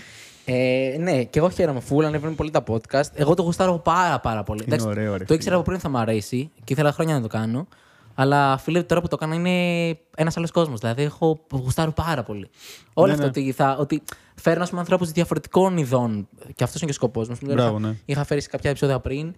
Ε, 0.47 0.95
ναι, 0.99 1.23
και 1.23 1.39
εγώ 1.39 1.49
χαίρομαι 1.49 1.81
full, 1.89 2.03
ανεβαίνουν 2.03 2.35
πολύ 2.35 2.51
τα 2.51 2.63
podcast. 2.67 3.09
Εγώ 3.13 3.33
το 3.33 3.41
γουστάρω 3.41 3.77
πάρα 3.77 4.19
πάρα 4.19 4.43
πολύ. 4.43 4.63
Είναι 4.65 4.81
ωραίο, 4.81 5.11
ρε 5.11 5.17
το 5.17 5.25
φίλε. 5.25 5.37
ήξερα 5.37 5.55
από 5.55 5.63
πριν 5.63 5.79
θα 5.79 5.89
μου 5.89 5.97
αρέσει 5.97 6.51
και 6.63 6.73
ήθελα 6.73 6.91
χρόνια 6.91 7.13
να 7.13 7.21
το 7.21 7.27
κάνω. 7.27 7.67
Αλλά 8.15 8.57
φίλε, 8.57 8.83
τώρα 8.83 9.01
που 9.01 9.07
το 9.07 9.15
κάνω 9.15 9.33
είναι 9.33 9.97
ένας 10.15 10.37
άλλος 10.37 10.51
κόσμος. 10.51 10.79
Δηλαδή, 10.79 11.03
έχω 11.03 11.39
γουστάρω 11.51 11.91
πάρα 11.91 12.23
πολύ. 12.23 12.49
Όλο 12.93 13.07
Ναι, 13.07 13.13
αυτό 13.13 13.23
ναι. 13.23 13.29
ότι, 13.29 13.51
θα, 13.51 13.75
ότι 13.79 14.03
φέρνω 14.35 14.63
ας 14.63 14.69
πούμε, 14.69 14.81
ανθρώπους 14.81 15.11
διαφορετικών 15.11 15.77
ειδών. 15.77 16.27
Και 16.55 16.63
αυτός 16.63 16.81
είναι 16.81 16.91
και 16.91 16.97
ο 16.97 17.09
σκοπό 17.09 17.25
μα. 17.29 17.53
Μπράβο, 17.53 17.77
είχα, 17.77 17.87
ναι. 17.87 17.95
είχα 18.05 18.23
φέρει 18.23 18.41
σε 18.41 18.49
κάποια 18.49 18.69
επεισόδια 18.69 18.99
πριν. 18.99 19.33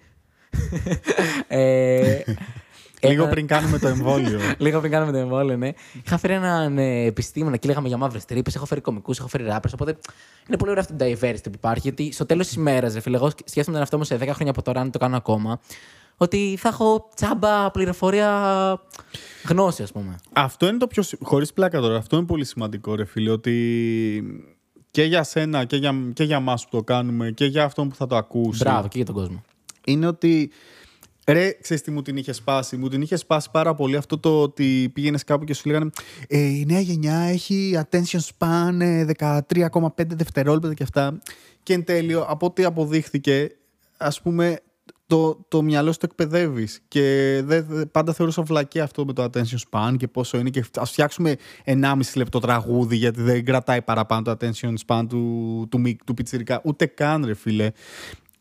ε, 1.48 2.20
Λίγο 3.02 3.22
ένα- 3.24 3.32
πριν 3.32 3.48
κάνουμε 3.48 3.80
το 3.80 3.88
εμβόλιο. 3.88 4.40
Λίγο 4.58 4.80
πριν 4.80 4.92
κάνουμε 4.92 5.12
το 5.12 5.18
εμβόλιο, 5.18 5.58
ναι. 5.58 5.72
Είχα 6.06 6.18
φέρει 6.18 6.34
έναν 6.34 6.78
ε, 6.78 7.04
επιστήμονα 7.06 7.58
και 7.58 7.68
λέγαμε 7.68 7.88
για 7.88 7.98
μαύρες 7.98 8.26
τρύπες. 8.26 8.56
Έχω 8.56 8.66
φέρει 8.66 8.82
κομικούς, 8.82 9.20
έχω 9.20 9.28
φέρει 9.28 9.46
rappers. 9.50 9.72
Οπότε 9.74 9.98
είναι 10.48 10.58
πολύ 10.58 10.72
ωραίο 10.72 10.84
αυτό 10.84 10.96
το 10.96 11.06
diversity 11.06 11.44
που 11.44 11.52
υπάρχει. 11.56 11.80
Γιατί 11.82 12.12
στο 12.12 12.26
τέλος 12.26 12.48
της 12.48 12.56
ημέρα, 12.56 12.92
ρε 12.94 13.00
φίλε, 13.00 13.16
εγώ 13.18 13.30
σκέφτομαι 13.30 13.64
τον 13.66 13.76
εαυτό 13.76 13.98
μου 13.98 14.04
σε 14.04 14.16
10 14.16 14.20
χρόνια 14.20 14.50
από 14.50 14.62
τώρα, 14.62 14.82
αν 14.82 14.92
το 14.92 14.98
κάνω 15.00 15.18
ακόμα, 15.18 15.60
ότι 16.18 16.56
θα 16.60 16.70
έχω 16.70 17.10
τσάμπα 17.16 17.72
πληροφορία 17.72 18.32
γνώση, 19.48 19.84
ας 19.84 19.92
πούμε. 19.92 20.16
Αυτό 20.34 20.68
είναι 20.68 20.78
το 20.78 20.88
πιο. 20.88 21.04
Χωρίς 21.22 21.54
πλάκα 21.54 21.80
τώρα, 21.80 21.98
αυτό 21.98 22.18
είναι 22.18 22.26
πολύ 22.26 22.46
σημαντικό, 22.46 22.96
ρε 22.96 23.06
φίλε. 23.06 23.30
Ότι 23.30 23.54
και 24.92 25.04
για 25.04 25.24
σένα 25.24 25.66
και 25.66 25.76
για, 25.76 25.96
και 26.14 26.24
για 26.24 26.40
μας 26.40 26.64
που 26.64 26.70
το 26.78 26.84
κάνουμε 26.84 27.32
και 27.32 27.46
για 27.46 27.64
αυτόν 27.64 27.90
που 27.90 27.96
θα 27.96 28.08
το 28.08 28.16
ακούσει. 28.16 28.64
Μπράβο 28.64 28.88
και 28.88 28.98
για 28.98 29.06
τον 29.06 29.16
κόσμο. 29.16 29.42
Είναι 29.86 30.08
ότι. 30.08 30.52
Ρε, 31.32 31.52
ξέρεις 31.62 31.84
τι 31.84 31.92
μου 31.92 32.02
την 32.02 32.18
είχε 32.18 32.32
σπάσει; 32.34 32.78
Μου 32.78 32.88
την 32.88 33.02
είχε 33.02 33.16
σπάσει 33.16 33.52
πάρα 33.52 33.74
πολύ 33.76 33.96
αυτό 33.96 34.18
το 34.20 34.42
ότι 34.42 34.90
πήγαινες 34.94 35.24
κάπου 35.24 35.44
και 35.44 35.54
σου 35.54 35.68
λέγανε 35.68 35.90
ε, 36.28 36.38
Η 36.40 36.66
νέα 36.68 36.80
γενιά 36.80 37.18
έχει 37.18 37.80
attention 37.90 38.20
span 38.38 38.80
ε, 38.80 39.06
13,5 39.18 39.90
δευτερόλεπτα 40.08 40.74
και 40.74 40.84
αυτά. 40.84 41.20
Και 41.64 41.74
εν 41.74 41.84
τέλει, 41.84 42.14
από 42.14 42.46
ό,τι 42.46 42.64
αποδείχθηκε, 42.64 43.56
ας 43.98 44.22
πούμε, 44.22 44.60
το, 45.08 45.46
το 45.48 45.62
μυαλό 45.62 45.92
σου 45.92 45.98
το 46.00 46.08
εκπαιδεύεις. 46.10 46.82
Και 46.88 47.02
δεν, 47.46 47.66
δεν- 47.70 47.92
πάντα 47.92 48.14
θεωρούσα 48.14 48.42
βλακή 48.42 48.80
αυτό 48.80 49.06
με 49.06 49.14
το 49.14 49.24
attention 49.24 49.58
span 49.70 49.96
και 49.98 50.08
πόσο 50.08 50.38
είναι. 50.38 50.50
Και 50.50 50.64
ας 50.76 50.92
φτιάξουμε 50.92 51.36
1,5 51.66 51.94
λεπτό 52.16 52.40
τραγούδι, 52.40 52.96
γιατί 52.96 53.22
δεν 53.22 53.46
κρατάει 53.46 53.82
παραπάνω 53.82 54.22
το 54.22 54.32
attention 54.40 54.74
span 54.86 55.06
του, 55.10 55.68
του, 55.72 55.82
του, 55.82 55.96
του 56.06 56.14
πιτσιρικά. 56.14 56.62
Ούτε 56.64 56.86
καν, 56.86 57.26
ρε 57.26 57.34
φίλε. 57.34 57.72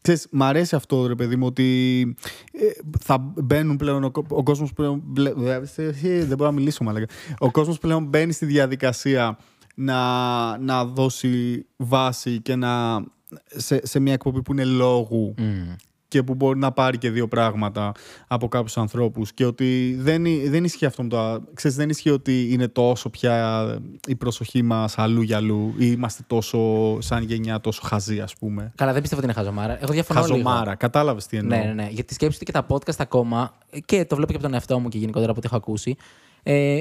Ξέρεις, 0.07 0.27
μ' 0.31 0.43
αρέσει 0.43 0.75
αυτό, 0.75 1.07
ρε 1.07 1.15
παιδί 1.15 1.37
μου, 1.37 1.47
ότι 1.47 2.17
ε, 2.53 2.67
θα 3.01 3.19
μπαίνουν 3.19 3.77
πλέον 3.77 4.05
ο, 4.05 4.11
κο- 4.11 4.27
ο 4.29 4.43
κόσμος 4.43 4.73
πλέον... 4.73 5.03
μπλε- 5.05 5.37
ε, 5.77 6.25
δεν 6.25 6.37
μπορώ 6.37 6.51
να 6.51 6.57
μιλήσω, 6.57 6.85
μαλάκα. 6.85 7.07
Ο 7.39 7.51
κόσμος 7.51 7.79
πλέον 7.79 8.05
μπαίνει 8.05 8.33
στη 8.33 8.47
διαδικασία 8.47 9.39
να, 9.75 10.59
να 10.59 10.85
δώσει 10.85 11.67
βάση 11.77 12.41
και 12.41 12.57
να... 12.57 13.05
Σε, 13.47 13.87
σε 13.87 13.99
μια 14.01 14.13
εκπομπή 14.13 14.43
που 14.43 14.53
είναι 14.53 14.65
λόγου 14.65 15.35
Μμμ. 15.39 15.75
Και 16.09 16.23
που 16.23 16.35
μπορεί 16.35 16.59
να 16.59 16.73
πάρει 16.73 16.99
και 16.99 17.11
δύο 17.11 17.29
πράγματα 17.29 17.93
από 18.29 18.49
κάποιους 18.49 18.77
ανθρώπους 18.77 19.33
και 19.33 19.45
ότι 19.45 19.97
δεν, 20.01 20.25
ι- 20.25 20.49
δεν 20.49 20.65
ισχύει 20.65 20.87
αυτό 20.87 21.03
με 21.03 21.09
το... 21.09 21.41
Ξέρεις, 21.55 21.77
δεν 21.77 21.89
ισχύει 21.89 22.11
ότι 22.11 22.53
είναι 22.53 22.69
τόσο 22.69 23.11
πια 23.11 23.67
η 24.07 24.15
προσοχή 24.15 24.63
μας 24.63 24.99
αλλού 24.99 25.21
για 25.23 25.37
αλλού 25.37 25.75
ή 25.79 25.93
είμαστε 25.97 26.23
τόσο 26.27 26.59
σαν 27.01 27.23
γενιά 27.23 27.61
τόσο 27.61 27.81
χαζοί 27.85 28.21
ας 28.21 28.35
πούμε. 28.37 28.73
Καλά, 28.75 28.93
δεν 28.93 29.01
πιστεύω 29.03 29.23
ότι 29.23 29.31
είναι 29.33 29.41
χαζομάρα. 29.41 29.83
Εγώ 29.83 29.93
διαφωνώ 29.93 30.21
λίγο. 30.21 30.33
Χαζομάρα, 30.37 30.75
κατάλαβες 30.75 31.27
τι 31.27 31.37
εννοώ. 31.37 31.59
Ναι, 31.59 31.65
ναι, 31.65 31.73
ναι. 31.73 31.89
Γιατί 31.91 32.15
σκέψτε 32.15 32.45
και 32.45 32.53
τα 32.53 32.67
podcast 32.69 32.97
ακόμα, 32.99 33.53
και 33.85 34.05
το 34.05 34.17
βλέπω 34.17 34.31
και 34.31 34.37
από 34.37 34.45
τον 34.47 34.55
εαυτό 34.55 34.79
μου 34.81 34.89
και 34.89 34.99
γενικότερα 34.99 35.31
από 35.31 35.39
ό,τι 35.39 35.47
έχω 35.47 35.57
ακούσει. 35.57 35.97
Ε, 36.43 36.81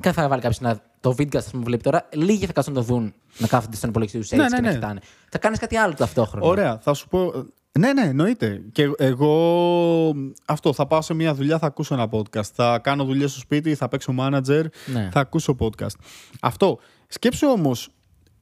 δεν 0.00 0.12
θα 0.12 0.28
βάλει 0.28 0.40
κάποιος 0.42 0.60
να 0.60 0.78
το 1.00 1.12
βίντεο 1.12 1.40
που 1.52 1.62
βλέπει 1.62 1.82
τώρα. 1.82 2.08
Λίγοι 2.12 2.46
θα 2.46 2.52
κάτσουν 2.52 2.74
να 2.74 2.80
το 2.80 2.86
δουν 2.86 3.14
να 3.38 3.46
κάθονται 3.46 3.76
στον 3.76 3.88
υπολογιστή 3.90 4.18
τους 4.20 4.30
έτσι 4.30 4.42
Ναι, 4.42 4.48
και 4.48 4.54
ναι, 4.54 4.60
να 4.60 4.68
ναι. 4.68 4.74
κοιτάνε. 4.74 5.00
Θα 5.28 5.38
κάνεις 5.38 5.58
κάτι 5.58 5.76
άλλο 5.76 5.94
ταυτόχρονα. 5.94 6.46
Ωραία, 6.46 6.78
θα 6.78 6.94
σου 6.94 7.08
πω. 7.08 7.32
Ναι, 7.78 7.92
ναι, 7.92 8.02
εννοείται. 8.02 8.62
Και 8.72 8.90
εγώ 8.96 10.14
αυτό, 10.44 10.72
θα 10.72 10.86
πάω 10.86 11.02
σε 11.02 11.14
μια 11.14 11.34
δουλειά, 11.34 11.58
θα 11.58 11.66
ακούσω 11.66 11.94
ένα 11.94 12.08
podcast. 12.10 12.44
Θα 12.54 12.78
κάνω 12.78 13.04
δουλειά 13.04 13.28
στο 13.28 13.38
σπίτι, 13.38 13.74
θα 13.74 13.88
παίξω 13.88 14.14
manager, 14.18 14.64
Ναι. 14.92 15.08
θα 15.12 15.20
ακούσω 15.20 15.56
podcast. 15.58 15.94
Αυτό. 16.40 16.78
Σκέψου 17.08 17.46
όμως 17.48 17.88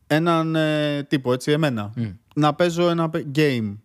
έναν 0.06 0.54
ε, 0.56 1.02
τύπο, 1.02 1.32
έτσι, 1.32 1.52
εμένα, 1.52 1.92
να 2.34 2.54
παίζω 2.54 2.88
ένα 2.88 3.10
παι- 3.10 3.26
game 3.34 3.76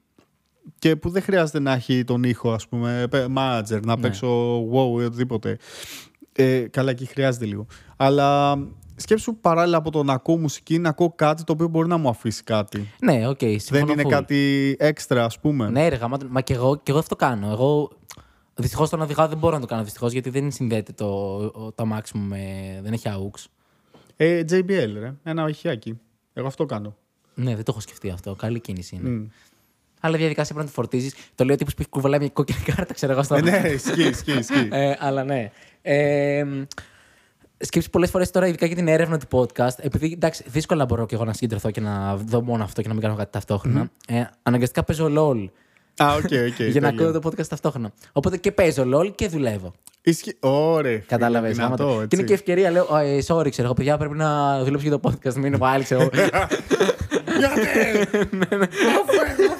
και 0.80 0.95
που 0.95 1.10
δεν 1.10 1.22
χρειάζεται 1.22 1.60
να 1.60 1.74
έχει 1.74 2.04
τον 2.04 2.24
ήχο, 2.24 2.52
ας 2.52 2.68
πούμε, 2.68 3.06
παι- 3.10 3.28
manager, 3.38 3.82
να 3.86 3.97
παίξω 3.97 4.60
WoW 4.72 5.01
ή 5.02 5.06
οτιδήποτε. 5.06 5.58
Ε, 6.32 6.60
καλά, 6.60 6.89
εκεί 6.91 7.06
χρειάζεται 7.06 7.45
λίγο. 7.45 7.66
Αλλά 7.97 8.58
σκέψου 9.00 9.36
παράλληλα 9.36 9.78
από 9.78 9.91
το 9.91 10.04
να 10.04 10.14
ακούω 10.14 10.38
μουσική, 10.38 10.78
να 10.80 10.89
ακούω 10.89 11.14
κάτι 11.16 11.43
το 11.43 11.52
οποίο 11.54 11.68
μπορεί 11.68 11.88
να 11.88 11.97
μου 11.97 12.10
αφήσει 12.10 12.43
κάτι. 12.43 12.88
Ναι, 13.02 13.28
οκ, 13.28 13.39
Δεν 13.39 13.60
συμφωνώ 13.60 13.91
είναι 13.91 14.04
full. 14.06 14.10
κάτι 14.10 14.76
έξτρα, 14.80 15.24
ας 15.26 15.39
πούμε. 15.39 15.70
Ναι, 15.70 15.88
ρε 15.89 15.95
γαμάτο. 15.95 16.26
Μα 16.30 16.41
και 16.41 16.54
εγώ, 16.54 16.76
και 16.76 16.91
εγώ 16.91 17.00
αυτό 17.00 17.16
κάνω. 17.16 17.52
Εγώ 17.52 17.91
δυστυχώς 18.56 18.89
τον 18.89 19.02
οδηγάω 19.02 19.28
δεν 19.28 19.38
μπορώ 19.38 19.54
να 19.56 19.62
το 19.62 19.68
κάνω 19.68 19.84
δυστυχώς 19.84 20.12
γιατί 20.12 20.30
δεν 20.30 20.52
συνδέεται 20.52 20.91
το, 20.91 21.06
ο- 21.36 21.72
το 21.76 21.84
αμάξι 21.84 22.18
μου 22.18 22.28
με. 22.28 22.39
Δεν 22.84 22.93
έχει 22.93 23.08
AUX. 23.10 23.43
Ε, 24.16 24.43
JBL, 24.50 24.93
ρε. 25.00 25.14
Ένα 25.24 25.43
οχιάκι. 25.43 26.00
Εγώ 26.34 26.47
αυτό 26.47 26.66
κάνω. 26.66 26.95
Ναι, 27.36 27.56
δεν 27.56 27.64
το 27.64 27.72
έχω 27.72 27.80
σκεφτεί 27.80 28.10
αυτό. 28.10 28.36
Καλή 28.36 28.60
κίνηση 28.60 28.95
είναι. 28.95 29.10
Μμ. 29.10 29.28
Αλλά 30.02 30.16
η 30.16 30.18
διαδικασία 30.20 30.54
πρέπει 30.56 30.66
να 30.70 30.74
τη 30.74 30.80
φορτίζεις. 30.82 31.14
Το 31.36 31.43
λέω 31.45 31.56
τύπος 31.56 31.74
που 31.74 31.82
έχει 31.82 31.89
κουβαλάει 31.89 32.20
μια 32.20 32.30
κόκκινη 32.30 32.60
κάρτα, 32.66 32.93
ξέρω 32.93 33.12
εγώ. 33.12 33.24
Στο... 33.24 33.36
Ε, 33.36 33.41
ναι, 33.41 33.62
ισχύει, 33.68 34.04
ισχύει. 34.08 34.38
ισχύει. 34.38 34.68
ε, 34.72 34.93
αλλά 35.00 35.24
ναι. 35.24 35.52
Ε, 35.82 36.45
σκέψεις 37.60 37.91
πολλές 37.91 38.10
φορές 38.10 38.32
τώρα, 38.32 38.47
ειδικά 38.47 38.66
για 38.66 38.76
την 38.76 38.88
έρευνα 38.88 39.18
του 39.20 39.28
podcast, 39.32 39.76
επειδή 39.78 40.12
εντάξει, 40.14 40.43
δύσκολα 40.47 40.86
μπορώ 40.86 41.05
και 41.05 41.16
εγώ 41.16 41.26
να 41.26 41.34
συγκεντρωθώ 41.34 41.72
και 41.72 41.82
να 41.82 42.16
δω 42.16 42.41
μόνο 42.41 42.64
αυτό 42.64 42.82
και 42.82 42.88
να 42.88 42.93
μην 42.93 43.03
κάνω 43.03 43.16
κάτι 43.16 43.32
ταυτόχρονα. 43.32 43.89
Ε, 44.07 44.24
αναγκαστικά 44.43 44.84
παίζω 44.84 45.05
LOL 45.18 45.45
Α, 46.03 46.14
OK, 46.14 46.24
OK. 46.24 46.60
για 46.74 46.82
να 46.82 46.88
ακούω 46.88 47.12
το 47.12 47.20
podcast 47.24 47.47
ταυτόχρονα. 47.47 47.91
Οπότε 48.12 48.38
και 48.38 48.51
παίζω 48.51 48.84
LOL 48.93 49.12
και 49.16 49.28
δουλεύω. 49.28 49.74
Ισχύει. 50.01 50.36
Ωραία. 50.39 50.97
Κατάλαβες. 50.97 51.57
Και 52.07 52.16
είναι 52.16 52.24
και 52.24 52.34
ευκαιρία, 52.34 52.72
λέω, 52.72 52.97
«Ε, 52.97 53.18
sorry, 53.28 53.49
ξέρω 53.49 53.64
εγώ, 53.68 53.74
παιδιά, 53.74 53.97
πρέπει 53.97 54.16
να 54.16 54.60
δουλέψω 54.64 54.88
για 54.88 54.99
το 54.99 55.10
podcast, 55.10 55.34
μην 55.34 55.45
είναι 55.45 55.57
πάλι, 55.68 55.84
ξέρω 55.84 56.01
εγώ. 56.01 56.10
Γιατί! 57.39 57.68
Αφού 58.99 59.14
έχω 59.41 59.53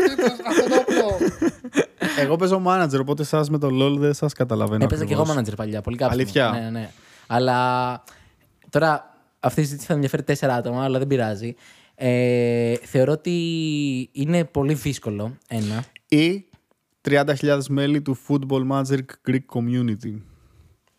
αυτό 0.47 0.70
το 0.70 0.76
απλό. 0.88 1.18
Εγώ 2.20 2.36
παίζω 2.36 2.62
manager, 2.66 3.00
οπότε 3.00 3.22
εσάς 3.22 3.45
με 3.50 3.58
το 3.58 3.68
LOL 3.72 3.97
δεν 4.00 4.14
σας 4.14 4.34
καταλαβαίνω. 4.34 4.84
Έπαιζα 4.84 5.06
και 5.06 5.14
εγώ 5.14 5.22
ακριβώς. 5.22 5.43
manager 5.50 5.54
παλιά, 5.56 5.82
πολύ 5.82 5.97
κάψιμο. 5.97 6.22
Αλήθεια; 6.22 6.50
Ναι, 6.50 6.60
ναι, 6.60 6.70
ναι. 6.70 6.89
Αλλά 7.32 8.04
τώρα 8.70 9.14
αυτή 9.40 9.60
η 9.60 9.64
συζήτηση 9.64 9.88
θα 9.88 9.94
ενδιαφέρει 9.94 10.24
τέσσερα 10.24 10.56
άτομα, 10.56 10.84
αλλά 10.84 10.98
δεν 10.98 11.08
πειράζει. 11.08 11.56
Ε, 11.96 12.76
θεωρώ 12.76 13.12
ότι 13.12 13.34
είναι 14.12 14.46
πολύ 14.46 14.74
δύσκολο. 14.74 15.38
Ένα. 15.48 15.86
Ή 16.08 16.46
30.000 17.10 17.60
μέλη 17.70 18.02
του 18.02 18.18
Football 18.28 18.68
Manager 18.72 19.06
Greek 19.28 19.46
Community. 19.54 20.22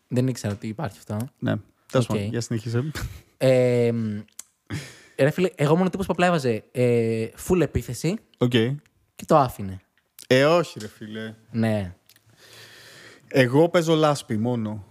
Δεν 0.07 0.27
ήξερα 0.27 0.53
ότι 0.53 0.67
υπάρχει 0.67 0.97
αυτό. 0.97 1.27
Ναι. 1.39 1.53
Τέλος 1.91 2.09
Οκ. 2.09 2.15
πάντων, 2.15 2.29
για 2.29 2.41
συνέχισε. 2.41 2.91
Ε, 3.37 3.91
ρε 5.17 5.29
φίλε, 5.29 5.49
εγώ 5.55 5.73
ήμουν 5.73 5.85
ο 5.85 5.89
τύπος 5.89 6.05
που 6.05 6.11
απλά 6.11 6.25
έβαζε 6.25 6.63
ε, 6.71 7.27
full 7.47 7.61
επίθεση 7.61 8.15
Οκ. 8.37 8.49
και 9.15 9.25
το 9.25 9.37
άφηνε. 9.37 9.79
Ε, 10.27 10.45
όχι, 10.45 10.79
ρε 10.79 10.87
φίλε. 10.87 11.35
Ναι. 11.51 11.93
Εγώ 13.27 13.69
παίζω 13.69 13.95
λάσπη 13.95 14.37
μόνο. 14.37 14.85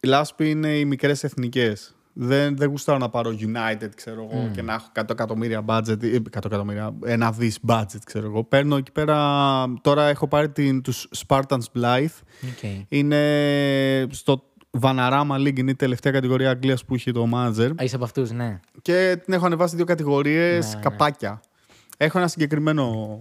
Η 0.00 0.08
λάσπη 0.08 0.50
είναι 0.50 0.68
οι 0.68 0.84
μικρές 0.84 1.24
εθνικές. 1.24 1.92
Δεν, 2.12 2.56
δεν 2.56 2.68
γουστάρω 2.68 2.98
να 2.98 3.08
πάρω 3.08 3.30
United, 3.30 3.88
ξέρω 3.94 4.28
εγώ, 4.30 4.50
και 4.52 4.62
να 4.62 4.72
έχω 4.72 4.86
100 4.94 5.10
εκατομμύρια 5.10 5.64
budget, 5.66 6.02
ε, 6.02 6.16
100 6.16 6.44
εκατομμύρια, 6.44 6.94
ένα 7.04 7.32
δις 7.32 7.58
budget, 7.68 7.98
ξέρω 8.04 8.26
εγώ. 8.26 8.44
Παίρνω 8.44 8.76
εκεί 8.76 8.92
πέρα, 8.92 9.16
τώρα 9.80 10.04
έχω 10.06 10.28
πάρει 10.28 10.48
την, 10.48 10.82
τους 10.82 11.08
Spartans 11.26 11.64
Blythe. 11.74 12.06
Okay. 12.42 12.84
Είναι 12.88 14.06
στο 14.10 14.42
Vanarama 14.80 15.36
League, 15.36 15.58
είναι 15.58 15.70
η 15.70 15.74
τελευταία 15.74 16.12
κατηγορία 16.12 16.50
Αγγλίας 16.50 16.84
που 16.84 16.94
έχει 16.94 17.12
το 17.12 17.28
manager. 17.34 17.70
Είσαι 17.80 17.94
από 17.94 18.04
αυτούς, 18.04 18.30
ναι. 18.30 18.60
Και 18.82 19.20
την 19.24 19.34
έχω 19.34 19.46
ανεβάσει 19.46 19.76
δύο 19.76 19.84
κατηγορίες, 19.84 20.74
Ναι, 20.74 20.80
καπάκια. 20.80 21.40
Έχω 21.96 22.18
ένα 22.18 22.28
συγκεκριμένο... 22.28 23.18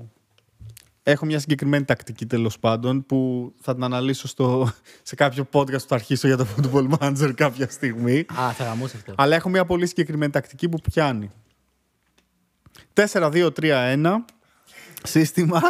Έχω 1.10 1.26
μια 1.26 1.40
συγκεκριμένη 1.40 1.86
τακτική 1.86 2.26
τέλος 2.26 2.60
πάντων 2.60 3.06
που 3.06 3.52
θα 3.62 3.74
την 3.74 3.84
αναλύσω 3.84 4.28
στο, 4.28 4.72
σε 5.04 5.16
κάποιο 5.16 5.48
podcast 5.54 5.72
που 5.82 5.88
θα 5.88 5.96
αρχίσω 5.96 6.28
για 6.28 6.38
το 6.38 6.48
Football 6.56 6.90
Manager 6.98 7.32
κάποια 7.36 7.70
στιγμή. 7.70 8.26
Α, 8.40 8.52
θα 8.54 8.64
γαμούσε 8.64 8.98
αυτό. 8.98 9.14
Αλλά 9.18 9.36
έχω 9.36 9.50
μια 9.50 9.66
πολύ 9.66 9.88
συγκεκριμένη 9.88 10.32
τακτική 10.32 10.70
που 10.70 10.78
πιάνει. 10.82 11.30
4-2-3-1 12.94 14.16
σύστημα. 15.04 15.62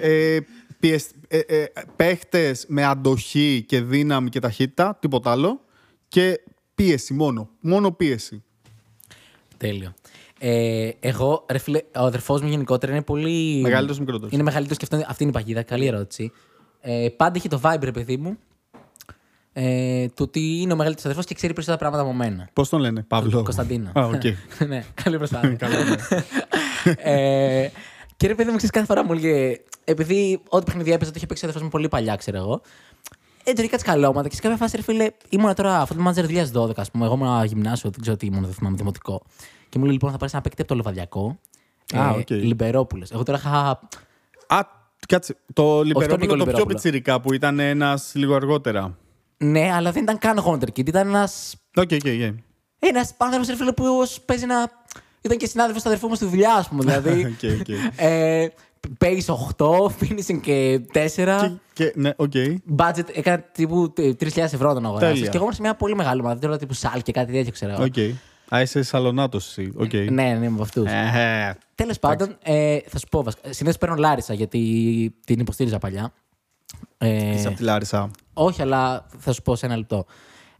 ε, 0.00 0.38
πιεσ- 0.80 1.14
ε, 1.28 1.38
ε, 1.38 1.64
παίχτες 1.96 2.64
με 2.68 2.84
αντοχή 2.84 3.64
και 3.68 3.80
δύναμη 3.80 4.28
και 4.28 4.40
ταχύτητα, 4.40 4.96
τίποτα 5.00 5.30
άλλο. 5.30 5.60
Και 6.08 6.40
πίεση 6.74 7.14
μόνο. 7.14 7.50
Μόνο 7.60 7.92
πίεση. 7.92 8.42
Τέλειο. 9.56 9.94
Ε, 10.38 10.90
εγώ, 11.00 11.44
ρε 11.48 11.58
φίλε, 11.58 11.78
ο 11.78 12.04
αδερφός 12.04 12.40
μου 12.40 12.48
γενικότερα 12.48 12.92
είναι 12.92 13.02
πολύ. 13.02 13.60
Μεγαλύτερος 13.62 13.96
ή 13.96 14.00
μικρότερος; 14.00 14.32
Είναι 14.32 14.42
μεγαλύτερος 14.42 14.78
και 14.78 14.86
αυτό, 14.90 15.10
αυτή 15.10 15.22
είναι 15.22 15.32
η 15.32 15.34
παγίδα. 15.34 15.62
Καλή 15.62 15.86
ερώτηση. 15.86 16.32
Ε, 16.80 17.08
πάντα 17.16 17.32
έχει 17.36 17.48
το 17.48 17.60
vibe, 17.62 17.80
ρε 17.82 17.90
παιδί 17.90 18.16
μου. 18.16 18.38
Ε, 19.52 20.06
του 20.06 20.14
ότι 20.18 20.40
είναι 20.40 20.72
ο 20.72 20.76
μεγαλύτερος 20.76 21.04
αδερφός 21.04 21.24
και 21.24 21.34
ξέρει 21.34 21.52
περισσότερα 21.52 21.80
πράγματα 21.80 22.10
από 22.10 22.18
μένα. 22.18 22.48
Πώς 22.52 22.68
τον 22.68 22.80
λένε, 22.80 23.02
Παύλο; 23.08 23.42
Κωνσταντίνο. 23.42 23.90
Α, 23.94 24.04
οκ. 24.04 24.22
ναι, 24.68 24.84
καλή 25.02 25.16
προσπάθεια. 25.16 25.54
Καλά, 25.62 25.84
ναι. 25.84 25.96
ε, 26.96 27.70
και 28.16 28.26
ρε 28.26 28.34
παιδί 28.34 28.50
μου, 28.50 28.56
ξέρεις 28.56 28.74
κάθε 28.74 28.86
φορά 28.86 29.04
μου 29.04 29.12
έλεγε. 29.12 29.60
Επειδή 29.84 30.40
ό,τι 30.48 30.64
παιχνίδι 30.64 30.92
έπαιζα 30.92 31.10
το 31.10 31.16
είχε 31.16 31.26
παίξει 31.26 31.44
ο 31.44 31.48
αδερφός 31.48 31.66
μου 31.66 31.72
πολύ 31.72 31.88
παλιά, 31.88 32.16
ξέρω 32.16 32.36
εγώ. 32.36 32.60
Ε, 33.48 33.52
τώρα 33.52 33.68
κάτι 33.68 33.84
κολλήματα 33.84 34.28
και 34.28 34.34
σε 34.34 34.40
κάποια 34.40 34.56
φάση, 34.56 34.76
ρε 34.76 34.82
φίλε, 34.82 35.10
ήμουν 35.28 35.54
τώρα 35.54 35.80
αυτό 35.80 35.94
το 35.94 36.02
Manager 36.06 36.46
2012, 36.52 36.70
ας 36.76 36.90
πούμε. 36.90 37.04
Εγώ 37.04 37.14
ήμουν 37.14 37.44
γυμνάσιο, 37.44 37.90
δεν 37.90 38.00
ξέρω 38.00 38.16
τι 38.16 38.26
ήμουν, 38.26 38.44
δεν 38.44 38.52
θυμάμαι, 38.52 38.76
δημοτικό. 38.76 39.22
Και 39.68 39.78
μου 39.78 39.84
λέει 39.84 39.92
λοιπόν 39.92 40.10
θα 40.10 40.16
πάρεις 40.16 40.34
ένα 40.34 40.42
παίκτη 40.42 40.60
από 40.60 40.70
το 40.70 40.76
Λεβαδειακό. 40.76 41.38
Α, 41.94 42.08
ε, 42.08 42.18
οκ. 42.18 42.30
Λιμπερόπουλος. 42.30 43.10
Εγώ 43.10 43.22
τώρα 43.22 43.38
είχα. 43.38 43.80
Α, 44.46 44.60
κάτσε. 45.08 45.36
Το 45.52 45.82
Λιμπερόπουλο, 45.82 46.16
Νίκο 46.16 46.26
το 46.26 46.26
πιο 46.26 46.36
Λιμπερόπουλο. 46.36 46.64
πιτσιρικά 46.74 47.20
που 47.20 47.32
ήταν 47.32 47.58
ένας 47.58 48.12
λίγο 48.14 48.34
αργότερα. 48.34 48.96
Ναι, 49.36 49.72
αλλά 49.72 49.92
δεν 49.92 50.02
ήταν 50.02 50.18
καν 50.18 50.44
Wonderkid. 50.46 50.86
Ήταν 50.86 51.08
ένα. 51.08 51.28
OK, 51.76 51.90
OK, 51.92 52.04
OK. 52.04 52.34
Ένας 52.78 53.14
άνθρωπος, 53.18 53.48
ρε 53.48 53.56
φίλε, 53.56 53.72
που 53.72 53.84
παίζει 54.24 54.42
ένα. 54.42 54.70
Ήταν 55.20 55.36
και 55.38 55.46
συνάδελφος 55.46 55.82
του 55.82 55.88
αδερφού 55.88 56.08
μου 56.08 56.14
στη 56.14 56.24
δουλειά, 56.24 56.54
ας 56.54 56.68
πούμε. 56.68 56.84
Δηλαδή. 56.84 57.24
OK, 57.42 57.60
OK. 57.60 57.68
ε, 57.96 58.48
Παίζει 58.98 59.24
8, 59.56 59.66
finishing 60.00 60.40
και 60.42 60.80
4. 60.92 61.06
Και- 61.14 61.50
Και, 61.72 61.92
ναι, 61.96 62.10
OK. 62.16 62.32
Budget 62.76 63.08
έκανα 63.12 63.38
τύπου 63.52 63.92
3.000 63.96 64.36
ευρώ 64.36 64.74
τον 64.74 64.84
αγοράσει. 64.86 65.12
Τέλεια. 65.12 65.28
Και 65.28 65.34
εγώ 65.36 65.42
ήμουν 65.42 65.54
σε 65.54 65.60
μια 65.62 65.74
πολύ 65.74 65.94
μεγάλη 65.94 66.20
ομάδα. 66.20 66.40
Τώρα 66.40 66.58
τύπου 66.58 66.74
Άρσεναλ 66.74 67.02
και 67.02 67.12
κάτι 67.12 67.32
τέτοιο, 67.32 67.52
ξέρω 67.52 67.72
εγώ. 67.72 67.82
Οκ. 67.82 67.94
Α, 68.54 68.60
είσαι 68.60 68.82
σαλονάτος 68.82 69.48
εσύ. 69.48 69.72
Οκ. 69.76 69.92
Ναι, 69.94 70.06
ναι, 70.10 70.22
είμαι 70.22 70.46
από 70.46 70.62
αυτούς. 70.62 70.84
Ε, 70.90 71.56
Τέλος 71.74 71.98
πάντων, 71.98 72.36
ε, 72.42 72.78
θα 72.86 72.98
σου 72.98 73.06
πω 73.10 73.22
βασικά. 73.22 73.52
Συνήθως 73.52 73.78
παίρνω 73.78 73.94
Λάρισα 73.96 74.34
γιατί 74.34 74.60
την 75.26 75.40
υποστήριζα 75.40 75.78
παλιά. 75.78 76.12
Ε, 76.98 77.34
Είσαι 77.34 77.48
από 77.48 77.56
τη 77.56 77.62
Λάρισα. 77.62 78.10
όχι, 78.32 78.62
αλλά 78.62 79.06
θα 79.18 79.32
σου 79.32 79.42
πω 79.42 79.56
σε 79.56 79.66
ένα 79.66 79.76
λεπτό. 79.76 80.04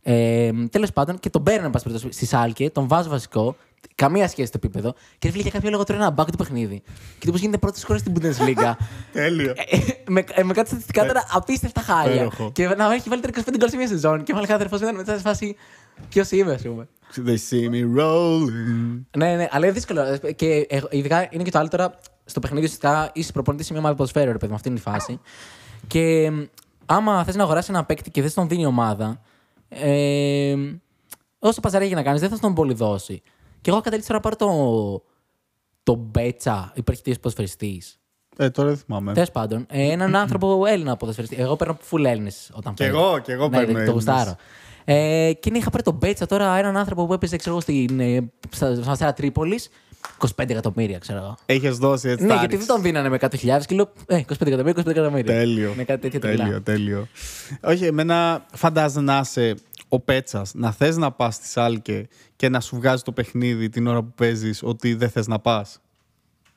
Ε, 0.03 0.51
Τέλος 0.71 0.93
πάντων, 0.93 1.19
και 1.19 1.31
τον 1.31 1.43
παίρνω, 1.43 1.65
εν 1.65 1.71
πάση 1.71 1.85
περιπτώσει, 1.85 2.15
στη 2.15 2.27
Σάλκε, 2.27 2.71
τον 2.71 2.89
βάζω 2.89 3.09
βασικό. 3.09 3.57
Καμία 3.95 4.29
σχέση 4.29 4.49
στο 4.49 4.59
επίπεδο. 4.63 4.95
Και 5.19 5.31
φίλε, 5.31 5.43
για 5.43 5.51
κάποιο 5.51 5.71
λόγο 5.71 5.85
τώρα 5.85 5.99
ένα 5.99 6.11
μπακ 6.11 6.31
του 6.31 6.37
παιχνίδι. 6.37 6.83
Και 7.19 7.27
τύπο 7.27 7.37
γίνεται 7.37 7.59
πρώτη 7.59 7.85
χώρα 7.85 7.99
στην 7.99 8.13
Bundesliga. 8.15 8.73
Τέλειο. 9.13 9.51
Ε, 9.51 9.79
με, 10.07 10.25
ε, 10.33 10.43
με 10.43 10.53
κάτι 10.53 10.69
στατιστικά 10.69 11.07
τώρα 11.07 11.25
απίστευτα 11.31 11.81
χάλια. 11.81 12.15
Υπέροχο. 12.15 12.53
Και 12.53 12.69
να 12.69 12.95
έχει 12.95 13.09
βάλει 13.09 13.23
35 13.27 13.31
γκολ 13.59 13.69
σε 13.69 13.77
μια 13.77 13.89
σεζόν. 13.89 14.23
Και 14.23 14.33
μάλιστα 14.33 14.55
αδερφό 14.55 14.77
ήταν 14.77 14.95
μετά 14.95 15.15
σε 15.15 15.21
φάση. 15.21 15.57
Ποιος 16.09 16.31
είμαι, 16.31 16.53
ας 16.53 16.63
πούμε. 16.63 16.89
They 17.17 17.37
see 17.51 17.71
me 17.71 18.01
rolling. 18.01 19.01
Ναι, 19.17 19.37
ναι, 19.37 19.49
αλλά 19.51 19.65
είναι 19.65 19.75
δύσκολο. 19.75 20.01
Ε, 20.23 20.33
Και 20.33 20.67
ε, 20.69 20.81
ειδικά 20.91 21.29
είναι 21.31 21.43
και 21.43 21.51
το 21.51 21.59
άλλο 21.59 21.69
τώρα 21.69 21.99
στο 22.25 22.41
παιχνίδι 22.41 22.65
ουσιαστικά 22.65 23.11
είσαι 23.15 23.33
προπονητής 23.33 23.67
σε 23.67 23.73
μια 23.73 23.81
ομάδα 23.81 23.97
ποδοσφαίρου, 23.97 24.33
ρε 24.33 24.39
παιδί 24.39 24.49
μου, 24.49 24.55
αυτή 24.55 24.69
είναι 24.69 24.79
η 24.79 24.83
φάση. 24.83 25.21
Και 25.87 26.31
μ, 26.31 26.43
άμα 26.87 27.25
θες 27.25 27.37
να 27.37 27.43
αγοράσεις 27.43 27.69
ένα 27.69 27.85
παίκτη 27.85 28.11
και 28.11 28.21
δεν 28.21 28.31
στον 28.31 28.49
δίνει 28.49 28.63
η 28.63 28.67
ομάδα, 28.67 29.21
ε, 29.69 30.55
όσο 31.39 31.61
παζαρέγει 31.61 31.95
να 31.95 32.03
κάνεις, 32.03 32.21
δεν 32.21 32.31
θα 32.31 32.37
στον 32.37 32.55
πολύ 32.55 32.75
δώσει. 32.75 33.23
Και 33.61 33.71
εγώ 33.71 33.81
καταλήξα 33.81 34.13
να 34.13 34.21
πάρω 34.21 34.37
το. 34.37 35.03
Το 35.83 35.95
Μπέτσα, 35.95 36.73
υπερχητής 36.75 37.17
ποδοσφαιριστής. 37.17 37.99
Ε, 38.37 38.51
τώρα 38.51 38.69
δεν 38.69 38.77
θυμάμαι. 38.79 39.13
Τέλος 39.13 39.31
πάντων, 39.31 39.67
ε, 39.69 39.91
έναν 39.91 40.15
άνθρωπο 40.23 40.67
Έλληνα 40.67 40.97
ποδοσφαιριστή. 40.97 41.37
Εγώ 41.39 41.57
παίρνω 41.57 41.77
full 41.91 42.05
Έλληνες 42.05 42.51
όταν 42.55 42.75
Κι 42.75 42.83
παίρνω. 42.83 42.99
εγώ, 42.99 43.19
κι 43.19 43.31
εγώ 43.31 43.49
ναι, 43.49 43.57
παίρνω 43.57 43.67
Το 43.73 43.79
Έλληνες. 43.79 43.95
γουστάρω. 43.95 44.37
Ε, 44.85 45.33
και 45.41 45.51
είχα 45.55 45.71
πάρει 45.71 45.83
τον 45.83 45.95
Μπέτσα 45.95 46.27
τώρα, 46.27 46.57
έναν 46.57 46.77
άνθρωπο 46.77 47.07
που 47.07 47.13
έπαιζε 47.13 47.37
ξέρω, 47.37 47.51
εγώ, 47.55 47.61
στην, 47.61 48.01
ε, 48.01 48.33
στα- 48.51 48.75
στον 48.75 48.91
Αστέρα 48.91 49.13
Τρίπολης. 49.13 49.69
25 50.19 50.29
εκατομμύρια, 50.51 50.99
ξέρω 50.99 51.19
εγώ. 51.19 51.37
Έχεις 51.47 51.77
δώσει 51.77 52.09
έτσι. 52.09 52.23
Ναι, 52.25 52.29
τα 52.29 52.35
γιατί 52.35 52.57
δεν 52.57 52.59
ρίξεις. 52.59 52.75
τον 52.75 52.83
δίνανε 52.83 53.09
με 53.09 53.19
100.000 53.21 53.63
και 53.67 53.75
λέω 53.75 53.93
ε, 54.07 54.21
25 54.21 54.47
εκατομμύρια, 54.47 54.83
25 54.83 54.87
εκατομμύρια. 54.87 55.35
Τέλειο. 55.35 55.75
Ναι, 55.77 55.85
κάτι 55.85 56.01
τέτοιο 56.01 56.21
τέλειο, 56.21 56.45
τρελά. 56.45 56.63
τέλειο. 56.63 57.09
Όχι, 57.63 57.85
εμένα 57.85 58.47
φαντάζεσαι 58.55 59.01
να 59.01 59.21
είσαι 59.25 59.55
ο 59.89 60.01
Πέτσας, 60.01 60.55
να 60.55 60.73
θες 60.73 60.97
να 60.97 61.13
πας 61.13 61.35
στη 61.35 61.47
Σάλκε 61.47 62.09
και 62.37 62.49
να 62.49 62.61
σου 62.61 62.77
βγάζει 62.77 63.03
το 63.03 63.13
παιχνίδι 63.13 63.69
την 63.69 63.87
ώρα 63.87 64.03
που 64.03 64.13
παίζεις 64.15 64.63
ότι 64.63 64.95
δεν 64.95 65.11
θες 65.11 65.27
να 65.27 65.39
πας. 65.39 65.81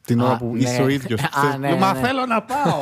Την 0.05 0.21
Α, 0.21 0.25
ώρα 0.25 0.37
που 0.37 0.51
ναι. 0.53 0.59
είσαι 0.59 0.81
ο 0.81 0.87
ίδιος. 0.87 1.21
Α, 1.21 1.57
ναι, 1.57 1.75
Μα 1.75 1.93
ναι. 1.93 1.99
θέλω 1.99 2.25
να 2.25 2.41
πάω. 2.43 2.79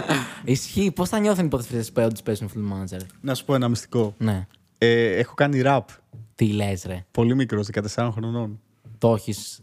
Ισχύει, 0.44 0.90
πώς 0.90 1.08
θα 1.08 1.18
νιώθουν 1.18 1.44
οι 1.44 1.48
ποδοσφαιριστές 1.48 1.92
που 1.94 2.02
όντω 2.02 2.20
παίζουν 2.24 2.50
full 2.54 2.58
manager. 2.72 3.00
να 3.20 3.34
σου 3.34 3.44
πω 3.44 3.54
ένα 3.54 3.68
μυστικό. 3.68 4.14
Ναι. 4.18 4.46
Ε, 4.78 5.16
έχω 5.18 5.34
κάνει 5.34 5.60
ραπ. 5.60 5.88
Τι 6.34 6.46
λες, 6.52 6.84
ρε. 6.86 7.04
Πολύ 7.10 7.34
μικρός, 7.34 7.68
14 7.96 8.08
χρονών. 8.12 8.60
Το 8.98 9.14
έχεις. 9.14 9.62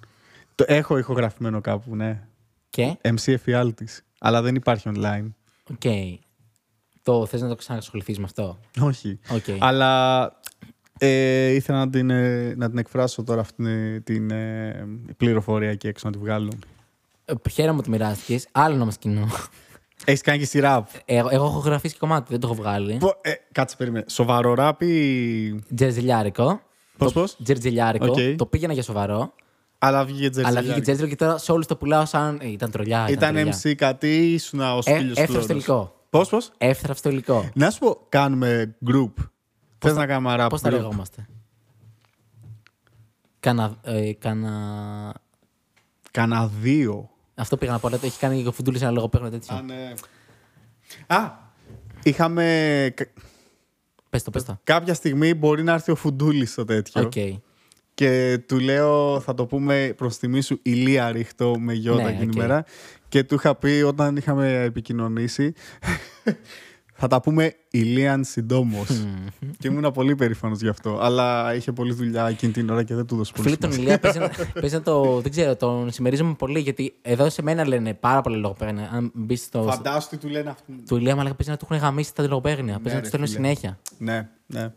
Το 0.59 0.65
έχω 0.67 0.97
ηχογραφημένο 0.97 1.61
κάπου, 1.61 1.95
ναι. 1.95 2.21
Και; 2.69 2.97
MC 3.01 3.27
εφιάλτης. 3.33 4.05
Αλλά 4.19 4.41
δεν 4.41 4.55
υπάρχει 4.55 4.89
online. 4.95 5.27
OK. 5.71 5.81
Το 7.03 7.25
θες 7.25 7.41
να 7.41 7.47
το 7.47 7.55
ξανασχοληθείς 7.55 8.17
με 8.17 8.23
αυτό; 8.23 8.59
Όχι. 8.81 9.19
Οκ. 9.31 9.43
Αλλά 9.59 10.23
ε, 10.97 11.47
ήθελα 11.49 11.77
να 11.77 11.89
την, 11.89 12.09
ε, 12.09 12.53
να 12.55 12.69
την 12.69 12.77
εκφράσω 12.77 13.23
τώρα 13.23 13.41
αυτή 13.41 13.55
την, 13.63 14.03
την 14.03 14.31
ε, 14.31 14.87
πληροφορία 15.17 15.75
και 15.75 15.87
έξω 15.87 16.07
να 16.07 16.11
τη 16.13 16.17
βγάλω. 16.19 16.51
Ε, 17.25 17.33
χαίρομαι 17.51 17.77
που 17.77 17.83
τη 17.83 17.89
μοιράστηκες. 17.89 18.47
Άλλο 18.51 18.81
όμως 18.81 18.91
κοινό. 18.99 19.27
Έχεις 20.05 20.21
κάνει 20.21 20.39
και 20.39 20.45
στη 20.45 20.59
ραπ. 20.59 20.87
Εγώ, 21.05 21.29
εγώ 21.31 21.45
έχω 21.45 21.59
ηχογραφήσει 21.59 21.97
κομμάτι, 21.97 22.25
δεν 22.29 22.39
το 22.39 22.47
έχω 22.47 22.55
βγάλει. 22.55 22.97
Πο- 22.97 23.17
ε, 23.21 23.31
κάτσε, 23.51 23.75
περίμενε. 23.75 24.05
Σοβαρό 24.09 24.53
ραπ 24.53 24.81
ή. 24.81 25.63
Τζερτζελιάρικο. 25.75 26.61
Πώς, 26.97 27.13
Το- 27.13 27.19
πώς; 27.19 27.37
Τζερζιλιάρικο. 27.43 28.05
Οκ. 28.05 28.17
Το 28.37 28.45
πήγαινα 28.45 28.73
για 28.73 28.83
σοβαρό. 28.83 29.33
Αλλά 29.81 30.05
βγήκε 30.05 30.29
τζέρτζελο. 30.29 30.47
Αλλά 30.47 30.61
βγήκε 30.67 30.81
τζέρτζελο 30.81 31.09
και 31.09 31.15
τώρα 31.15 31.37
σε 31.37 31.51
όλους 31.51 31.65
το 31.65 31.75
πουλάω 31.75 32.05
σαν. 32.05 32.39
Ε, 32.41 32.47
ήταν 32.47 32.71
τρολιά. 32.71 33.07
Ήταν 33.09 33.33
τρολιά. 33.33 33.59
MC 33.63 33.75
κάτι 33.75 34.07
ή 34.07 34.33
ήσουν 34.33 34.59
ο 34.59 34.77
Ε, 34.77 34.81
Σπίλιος 34.81 35.17
έφτασε 35.17 35.23
στο 35.23 35.31
Φλόρος. 35.31 35.49
υλικό. 35.49 35.95
Πώς, 36.09 36.29
πώς; 36.29 36.51
Έφτασα 36.57 36.93
στο 36.93 37.09
υλικό. 37.09 37.49
Να 37.53 37.69
σου 37.69 37.79
πω, 37.79 38.05
κάνουμε 38.09 38.75
group. 38.85 39.11
Θες 39.77 39.95
να 39.95 40.05
κάνουμε 40.05 40.35
rap 40.39 40.47
Πώς 40.49 40.61
τα 40.61 40.69
group; 40.69 40.71
λεγόμαστε; 40.73 41.27
Κάνα. 43.39 43.75
Ε, 43.81 44.13
κάνα... 44.13 45.13
Κάνα 46.11 46.47
δύο. 46.61 47.09
Αυτό 47.35 47.57
πήγα 47.57 47.71
να 47.71 47.79
πω, 47.79 47.87
αλλά 47.87 47.97
το 47.99 48.05
έχει 48.05 48.19
κάνει 48.19 48.47
ο 48.47 48.51
Φουντούλης 48.51 48.81
ένα 48.81 48.91
λόγο 48.91 49.09
παίρνω 49.09 49.29
τέτοιο. 49.29 49.55
Α, 49.55 49.61
ναι. 49.61 49.93
Α, 51.07 51.31
είχαμε... 52.03 52.43
κα- 52.95 53.07
Πες 54.09 54.23
το, 54.23 54.31
πες 54.31 54.43
το. 54.43 54.59
Κάποια 54.63 54.93
στιγμή 54.93 55.33
μπορεί 55.33 55.63
να 55.63 55.73
έρθει 55.73 55.91
ο 55.91 55.95
Φουντούλης 55.95 56.51
στο 56.51 56.65
τέτοιο. 56.65 57.01
Οκ. 57.01 57.13
Και 57.99 58.39
του 58.47 58.59
λέω, 58.59 59.19
θα 59.19 59.33
το 59.33 59.45
πούμε 59.45 59.93
προς 59.97 60.17
τιμή 60.17 60.41
σου, 60.41 60.59
Ηλία 60.61 61.11
ρίχ' 61.11 61.43
το 61.43 61.55
με 61.59 61.73
γιώτα 61.73 62.03
Ναι, 62.03 62.09
εκείνη 62.09 62.23
οκ. 62.25 62.31
τη 62.31 62.37
μέρα. 62.37 62.63
Και 63.09 63.23
του 63.23 63.35
είχα 63.35 63.55
πει 63.55 63.83
όταν 63.85 64.15
είχαμε 64.15 64.61
επικοινωνήσει, 64.63 65.53
θα 67.01 67.07
τα 67.07 67.21
πούμε 67.21 67.53
Ηλίαν 67.71 68.23
συντόμως. 68.23 68.87
και 69.59 69.67
ήμουν 69.67 69.91
πολύ 69.91 70.15
περήφανος 70.15 70.59
γι' 70.61 70.67
αυτό. 70.67 70.97
Αλλά 71.01 71.55
είχε 71.55 71.71
πολλή 71.71 71.93
δουλειά 71.93 72.27
εκείνη 72.27 72.51
την 72.51 72.69
ώρα 72.69 72.83
και 72.83 72.95
δεν 72.95 73.05
του 73.05 73.15
'δωσε 73.15 73.31
πολύ 73.35 73.43
Φίλε 73.47 73.57
τον 73.57 73.71
σημασία. 73.71 73.93
Ηλία 73.93 73.99
παίζει, 73.99 74.43
να- 74.45 74.51
παίζει 74.61 74.75
να 74.75 74.81
το. 74.81 75.19
Δεν 75.21 75.31
ξέρω, 75.31 75.55
τον 75.55 75.91
συμμερίζομαι 75.91 76.33
πολύ 76.33 76.59
γιατί 76.59 76.93
εδώ 77.01 77.29
σε 77.29 77.41
μένα 77.41 77.67
λένε 77.67 77.93
πάρα 77.93 78.21
πολλά 78.21 78.37
λογοπαίγνια. 78.37 78.89
Αν 78.93 79.11
μπεις 79.13 79.41
στο. 79.41 79.63
Φαντάσου 79.63 80.09
τι 80.09 80.17
του 80.17 80.27
λένε 80.27 80.49
αυτοί. 80.49 80.83
Του 80.87 80.95
Ηλία 80.95 81.15
Μαλάκα 81.15 81.35
παίζει 81.35 81.51
να 81.51 81.57
του 81.57 81.67
έχουν 81.71 81.83
γαμίσει 81.85 82.13
τα 82.15 82.23
λογοπαίγνια. 82.27 82.73
Παίζει 82.79 82.83
να 82.87 82.93
ρε 82.93 82.99
τους 82.99 83.07
στέλνουν 83.07 83.29
φίλε. 83.29 83.39
συνέχεια. 83.41 83.79
Ναι, 83.97 84.29
ναι. 84.45 84.71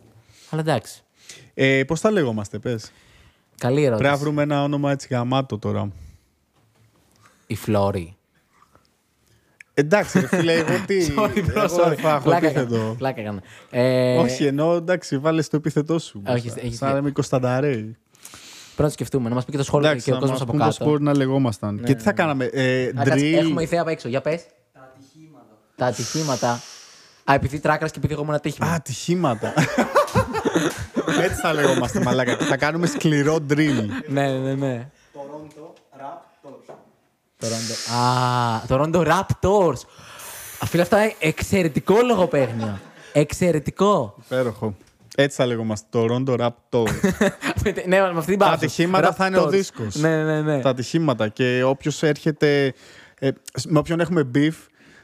Αλλά 0.51 0.61
εντάξει. 0.61 1.03
Ε, 1.55 1.85
Πώς 1.85 2.01
τα 2.01 2.11
λέγομαστε, 2.11 2.59
πες. 2.59 2.93
Καλή 3.63 3.83
ερώτηση. 3.83 4.03
Πρέπει 4.03 4.15
να 4.19 4.25
βρούμε 4.25 4.43
ένα 4.43 4.63
όνομα 4.63 4.91
έτσι 4.91 5.09
γαμάτο 5.11 5.59
τώρα. 5.59 5.91
Η 7.47 7.55
Φλόρη. 7.57 8.17
Εντάξει, 9.75 10.21
ρε 10.21 10.27
φίλε, 10.27 10.53
εγώ 10.53 10.85
τι. 10.87 10.97
εγώ 11.13 11.29
δεν 11.29 11.97
θα 11.97 12.11
έχω 12.11 12.23
Πλάκα 12.23 12.47
επίθετο. 12.47 12.75
έκανα. 12.75 12.95
Πλάκα 12.95 13.21
έκανα. 13.21 13.43
Ε, 13.71 14.17
Όχι, 14.19 14.45
ενώ 14.47 14.73
εντάξει, 14.73 15.19
βάλες 15.19 15.49
το 15.49 15.57
επίθετό 15.57 15.99
σου. 15.99 16.23
Όχι, 16.29 16.41
μπροστά. 16.41 16.61
έχεις 16.61 16.77
Σαν 16.77 16.89
δίκιο. 16.89 16.89
να 16.93 16.97
είμαι 16.99 17.11
Κωνστανταρέη. 17.11 17.73
Πρέπει 17.81 17.97
να 18.77 18.85
το 18.85 18.91
σκεφτούμε. 18.91 19.29
Να 19.29 19.35
μας 19.35 19.45
πει 19.45 19.51
και 19.51 19.57
το 19.57 19.65
σχόλιο 19.65 19.89
Εντάξει, 19.89 20.05
και 20.05 20.11
ο 20.11 20.15
να 20.15 20.21
κόσμος 20.21 20.39
μας 20.39 20.49
από 20.49 20.57
πούν 20.59 20.67
πώς 20.67 20.79
κάτω. 20.79 20.91
μπορεί 20.91 21.03
να 21.03 21.17
λεγόμασταν. 21.17 21.83
Και 21.85 21.95
τι 21.95 22.03
θα 22.03 22.13
κάναμε. 22.13 22.45
Ε, 22.45 22.87
Α, 22.87 22.93
κάτσε, 22.95 23.15
drill; 23.15 23.35
Έχουμε 23.39 23.63
ιδέα 23.63 23.81
απ' 23.81 23.89
έξω. 23.89 24.09
Για 24.09 24.21
πες. 24.21 24.45
Τα 24.73 24.81
ατυχήματα. 24.97 25.47
Τα 25.77 25.87
ατυχήματα. 25.87 26.61
Α, 27.25 27.35
επειδή 27.35 27.59
τράκρας 27.61 27.91
και 27.91 27.99
επειδή 27.99 28.13
εγώ 28.13 28.23
ήμουν 28.23 28.35
ατύχημα. 28.35 28.67
Α, 28.67 28.75
ατυχήματα. 28.75 29.53
Έτσι 31.21 31.41
θα 31.41 31.53
λεγόμαστε, 31.53 32.01
μαλάκα. 32.03 32.37
Θα 32.37 32.57
κάνουμε 32.57 32.87
σκληρό 32.87 33.35
drill. 33.51 33.87
ναι, 34.09 34.29
ναι, 34.39 34.55
ναι. 34.55 34.89
Toronto. 35.15 35.71
Α, 37.95 38.61
Toronto 38.69 39.07
Raptors. 39.07 39.81
Α, 40.59 40.67
Φίλε, 40.67 40.83
αυτά 40.83 41.03
είναι 41.03 41.15
εξαιρετικό 41.19 41.95
λογοπαίγνιο. 42.07 42.79
Εξαιρετικό. 43.13 44.15
Υπέροχο. 44.25 44.75
Έτσι 45.17 45.37
θα 45.37 45.47
λεγόμαστε. 45.47 45.87
Το 45.91 46.07
Rondo 46.11 46.39
Rap 46.41 46.49
Tour. 46.71 46.89
ναι, 47.87 48.01
με 48.01 48.13
αυτή 48.17 48.31
την 48.31 48.39
Τα 48.39 48.45
πάυση. 48.47 48.65
ατυχήματα 48.65 49.13
θα 49.13 49.27
είναι 49.27 49.39
ο 49.39 49.45
Raptors. 49.45 49.49
δίσκος. 49.51 49.95
Ναι, 49.95 50.23
ναι, 50.25 50.41
ναι. 50.43 50.61
Τα 50.61 50.69
ατυχήματα. 50.71 51.29
Και 51.29 51.63
όποιος 51.63 52.03
έρχεται. 52.03 52.75
ε, 53.19 53.29
με 53.69 53.79
όποιον 53.79 54.01
έχουμε 54.01 54.31
beef, 54.35 54.53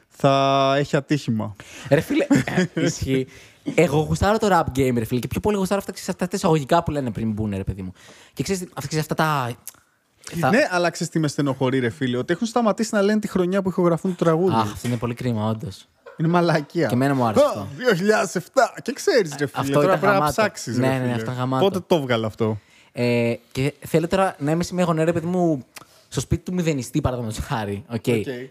θα 0.07 0.73
έχει 0.77 0.95
ατύχημα. 0.95 1.55
Ρε 1.89 1.99
φίλε, 1.99 2.25
ε, 2.73 2.81
ισχύει. 2.85 3.27
Εγώ 3.75 3.99
γουστάρω 3.99 4.37
το 4.37 4.47
rap 4.51 4.79
game, 4.79 4.93
ρε 4.97 5.05
φίλε, 5.05 5.19
και 5.19 5.27
πιο 5.27 5.39
πολύ 5.39 5.57
γουστάρω 5.57 5.79
αυτά, 5.79 5.91
ξέρεις, 5.91 6.09
αυτά 6.09 6.27
τα 6.27 6.35
εισαγωγικά 6.37 6.83
που 6.83 6.91
λένε 6.91 7.11
πριν 7.11 7.31
μπουν, 7.31 7.51
ρε 7.55 7.63
παιδί 7.63 7.81
μου. 7.81 7.93
Και 8.33 8.43
ξέρεις, 8.43 8.61
αυτά, 8.61 8.87
ξέρεις, 8.87 8.99
αυτά 8.99 9.15
τα. 9.15 9.51
θα- 10.39 10.49
Ναι, 10.49 10.67
αλλά 10.71 10.89
ξέρεις 10.89 11.11
τι 11.13 11.19
με 11.19 11.27
στενοχωρεί, 11.27 11.79
ρε 11.79 11.89
φίλε. 11.89 12.17
Ότι 12.17 12.33
έχουν 12.33 12.47
σταματήσει 12.47 12.89
να 12.95 13.01
λένε 13.01 13.19
τη 13.19 13.27
χρονιά 13.27 13.61
που 13.61 13.69
ηχογραφούν 13.69 14.15
το 14.15 14.23
τραγούδι. 14.23 14.55
Αχ, 14.55 14.71
αυτό 14.71 14.87
είναι 14.87 14.97
πολύ 14.97 15.13
κρίμα, 15.13 15.49
όντως. 15.49 15.87
Είναι 16.17 16.27
μαλακία. 16.27 16.87
Και 16.87 16.93
εμένα 16.93 17.15
μου 17.15 17.25
άρεσε 17.25 17.43
Α, 17.45 17.47
αυτό. 17.47 17.67
2007. 17.75 18.81
Και 18.81 18.91
ξέρεις, 18.93 19.29
ρε 19.39 19.45
φίλε. 19.45 19.49
Αυτό 19.61 19.73
τώρα 19.73 19.85
ήταν 19.85 19.99
πρέπει 19.99 20.05
να 20.05 20.11
γαμάτο. 20.19 20.31
ψάξεις. 20.31 20.77
Ναι, 20.77 20.87
ναι, 20.87 21.09
αυτό 21.11 21.21
ήταν 21.21 21.33
γαμάτο. 21.35 21.63
Πότε 21.65 21.79
το 21.87 21.95
έβγαλε 21.95 22.25
αυτό; 22.25 22.57
Ε, 22.91 23.33
και 23.51 23.73
θέλω 23.79 24.07
τώρα 24.07 24.35
να 24.39 24.51
είμαι 24.51 24.63
σε 24.63 24.73
μια 24.73 24.83
γωνία, 24.83 25.03
ρε 25.05 25.13
παιδί 25.13 25.25
μου, 25.25 25.65
στο 26.07 26.19
σπίτι 26.19 26.43
του 26.43 26.53
Μηδενιστή, 26.53 27.01
παραδείγματος 27.01 27.39
χάρη. 27.45 27.83
οκ. 27.89 28.01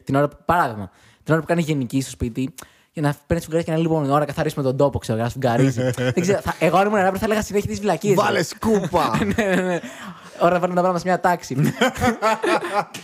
Την 0.05 0.15
ώρα, 0.15 0.29
που- 0.29 0.37
παράδειγμα, 0.45 0.91
την 1.25 1.33
ώρα 1.33 1.41
που 1.43 1.49
κάνει 1.49 1.63
γενική 1.63 2.01
στο 2.01 2.11
σπίτι, 2.11 2.55
για 2.93 3.03
να 3.03 3.15
παίρνει 3.27 3.45
σφουγγάρι 3.45 3.65
και 3.65 3.71
να 3.71 3.77
λέει 3.77 3.87
λοιπόν 3.87 4.11
ώρα 4.11 4.19
να 4.19 4.25
καθαρίσουμε 4.25 4.63
τον 4.65 4.77
τόπο, 4.77 4.99
ξέρω, 4.99 5.19
να 5.19 5.29
σφουγγαρίζει. 5.29 5.83
Δεν 6.15 6.21
ξέρω, 6.21 6.41
θα, 6.41 6.55
εγώ 6.59 6.77
αν 6.77 6.87
ήμουν 6.87 6.99
ράπερ 6.99 7.19
θα 7.19 7.25
έλεγα 7.25 7.43
συνέχεια 7.43 7.69
τις 7.71 7.81
βλακίες. 7.81 8.15
Βάλε 8.15 8.43
σκούπα. 8.43 9.19
ναι, 9.37 9.45
ναι, 9.45 9.63
ναι. 9.63 9.81
Ώρα 10.41 10.51
να 10.51 10.59
βάλουμε 10.59 10.81
τα 10.81 10.81
πράγματα 10.83 10.99
σε 10.99 11.05
μια 11.07 11.21
τάξη. 11.21 11.57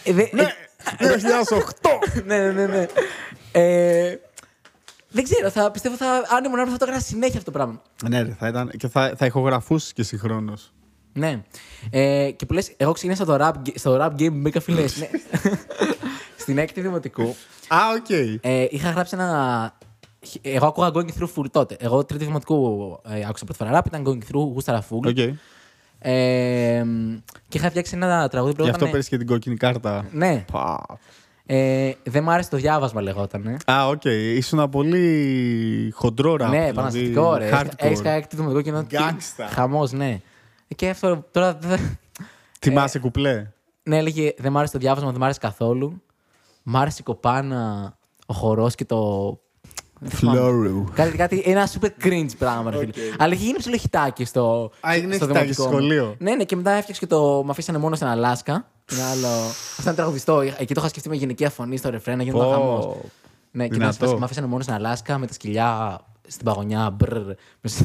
Ε, 0.05 0.13
δε- 0.13 0.29
ναι, 0.33 0.43
ε, 0.99 1.09
2008. 1.09 2.25
ναι, 2.25 2.39
ναι, 2.39 2.53
ναι, 2.53 2.67
ναι. 2.67 2.87
Ε, 3.53 4.17
δεν 5.09 5.25
ξέρω, 5.25 5.51
θα, 5.51 5.71
πιστεύω 5.71 5.97
θα, 5.97 6.07
αν 6.37 6.45
ήμουν 6.45 6.57
ράπερ 6.57 6.73
θα 6.73 6.79
το 6.79 6.85
έκανα 6.85 7.01
συνέχεια 7.01 7.39
αυτό 7.39 7.51
το 7.51 7.59
πράγμα. 7.59 7.83
ναι, 8.09 8.23
ρε, 8.23 8.37
θα 8.39 8.49
ήταν. 8.49 8.71
Και 8.77 8.89
θα, 8.89 9.13
θα 9.17 9.27
ηχογραφούσε 9.27 9.93
και 9.95 10.03
συγχρόνως. 10.03 10.73
Ναι. 11.13 11.43
Ε, 11.91 12.31
και 12.37 12.47
που 12.47 12.53
λες, 12.53 12.73
εγώ 12.77 12.93
ξεκίνησα 12.93 13.25
το 13.25 13.37
rap, 13.41 13.53
στο 13.75 13.99
rap 14.01 14.11
game 14.21 14.29
που 14.29 14.39
μπήκα 14.41 14.61
φίλε. 14.61 15.09
Ναι. 16.47 16.53
Στην 16.53 16.59
έκτη 16.59 16.81
δημοτικού 16.81 17.35
Α, 17.69 17.79
οκ. 17.97 18.11
ε, 18.41 18.67
είχα 18.71 18.91
γράψει 18.91 19.15
ένα. 19.19 19.73
Εγώ 20.43 20.67
άκουγα 20.67 20.91
Going 20.95 21.19
Through 21.19 21.29
full 21.37 21.51
τότε. 21.51 21.77
Εγώ 21.81 22.05
τρίτη 22.05 22.25
δημοτικού 22.25 22.99
ε, 23.09 23.25
άκουσα 23.29 23.45
πρώτη 23.45 23.65
φορά 23.65 23.81
rap, 23.83 23.87
ήταν 23.87 24.03
Going 24.07 24.33
Through, 24.33 24.53
γούσταρα 24.53 24.83
full. 24.91 25.07
OK. 25.09 25.19
Ε, 25.19 26.85
και 27.49 27.59
είχα 27.59 27.71
φτιάξει 27.71 27.93
ένα 27.97 28.29
τραγούδι 28.29 28.55
που 28.55 28.63
Γι' 28.63 28.71
αυτό 28.71 28.85
λεγόταν. 28.85 28.91
παίρνει 28.91 29.05
και 29.05 29.17
την 29.17 29.27
κόκκινη 29.27 29.57
κάρτα. 29.57 30.05
Ναι. 30.11 30.45
Πα. 30.53 30.87
Ε, 31.47 31.93
δεν 32.03 32.23
μου 32.23 32.31
άρεσε 32.31 32.51
το 32.51 32.57
διάβασμα, 32.57 33.01
λεγόταν. 33.03 33.57
Α, 33.71 33.87
οκ. 33.89 34.05
Ήσουν 34.05 34.69
πολύ 34.71 35.91
χοντρό 35.95 36.37
ραπ. 36.37 36.49
ναι, 36.51 36.55
δηλαδή, 36.57 36.71
επαναστατικό, 36.71 37.37
ρε. 37.37 37.51
hardcore. 37.53 37.69
Έχεις 37.77 38.01
κάνει 38.01 38.17
έκτη 38.17 38.37
δημοτικό 38.37 38.61
και 38.61 38.69
είναι. 38.69 38.87
Gangsta. 38.91 39.45
Χαμός, 39.51 39.93
ναι. 39.93 40.21
Και 40.77 40.89
αυτό 40.89 41.25
τώρα. 41.31 41.55
δεν- 41.61 41.99
Θυμάσαι 42.61 42.99
κουπλέ. 42.99 43.47
Ναι, 43.83 43.97
έλεγε 43.97 44.33
Δεν 44.39 44.53
μ' 44.53 44.57
άρεσε 44.59 44.73
το 44.73 44.79
διάβασμα, 44.79 45.11
δεν 45.11 45.21
μ' 45.21 45.25
άρεσε 45.25 45.39
καθόλου. 45.39 46.03
Μ' 46.67 46.77
άρεσε 46.77 46.97
η 47.01 47.03
κοπάνα, 47.03 47.97
ο 48.27 48.35
χορός 48.35 48.75
και 48.75 48.85
το. 48.85 48.99
δεν 50.01 50.11
θυμάμαι. 50.11 50.39
Φλόρου. 50.39 50.85
Κάτι, 50.95 51.17
κάτι, 51.17 51.43
ένα 51.47 51.69
super 51.69 52.05
cringe 52.05 52.29
πράγμα, 52.39 52.71
ρε 52.71 52.77
φίλε. 52.79 52.93
Αλλά 53.19 53.35
είχε 53.35 53.45
γίνει 53.45 53.59
ψιλοχιτάκι 53.59 54.25
στο. 54.25 54.71
Α, 54.81 54.95
έγινε 54.95 55.15
στο 55.15 55.27
χιτάκι 55.27 55.41
δημοτικό 55.45 55.63
στο 55.63 55.71
μου. 55.73 55.77
σχολείο. 55.79 56.15
Ναι, 56.19 56.35
ναι, 56.35 56.45
και 56.45 56.57
μετά 56.57 56.71
έφτιαξε 56.71 57.01
και 57.01 57.07
το. 57.07 57.43
Μ' 57.45 57.51
αφήσανε 57.51 57.79
μόνο 57.79 57.95
στην 57.95 58.07
Αλάσκα. 58.07 58.67
Είναι 58.93 59.03
άλλο. 59.03 59.27
Αυτό 59.47 59.83
ήταν 59.83 59.95
τραγουδιστό. 59.95 60.41
Εκεί 60.41 60.75
το 60.75 60.81
είχα 60.81 60.89
σκεφτεί 60.89 61.09
με 61.09 61.15
γενική 61.17 61.45
αφωνή 61.45 61.77
στο 61.77 61.91
ρεφρένα, 61.91 62.23
γίνονταν 62.23 62.49
Πω. 62.49 62.55
χαμός. 62.55 62.97
Ναι, 63.51 63.65
και 63.69 63.73
Δυνατό. 63.73 64.07
μετά 64.07 64.19
μ' 64.19 64.25
αφήσανε 64.25 64.47
μόνο 64.47 64.63
στην 64.63 64.75
Αλάσκα 64.75 65.19
με 65.19 65.27
τα 65.27 65.33
σκυλιά 65.33 66.01
στην 66.27 66.45
παγωνιά. 66.45 66.91
Μπρρ, 66.91 67.19
μέσα 67.61 67.79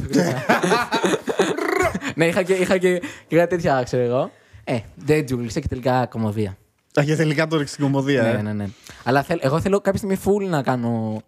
ναι, 2.14 2.26
είχα 2.26 2.42
και, 2.42 2.52
είχα 2.52 2.78
και, 2.78 3.02
και 3.26 3.36
κάτι 3.36 3.48
τέτοια, 3.56 3.82
ξέρω 3.82 4.02
εγώ. 4.02 4.30
Ε, 4.64 4.78
δεν 4.94 5.24
τζούγλισε 5.24 5.60
και 5.60 5.68
τελικά 5.68 6.06
κομμωδία. 6.06 6.56
Α, 6.98 7.04
και 7.04 7.16
τελικά 7.16 7.46
το 7.46 7.56
ρίξει 7.56 7.72
στην 7.72 7.84
κομμωδία. 7.84 8.22
Ναι, 8.22 8.28
ε. 8.28 8.42
ναι, 8.42 8.52
ναι. 8.52 8.68
Αλλά 9.04 9.22
θέλ, 9.22 9.38
εγώ 9.42 9.60
θέλω 9.60 9.80
κάποια 9.80 9.98
στιγμή 9.98 10.18
full 10.24 10.48
να 10.48 10.62
κάνω. 10.62 11.22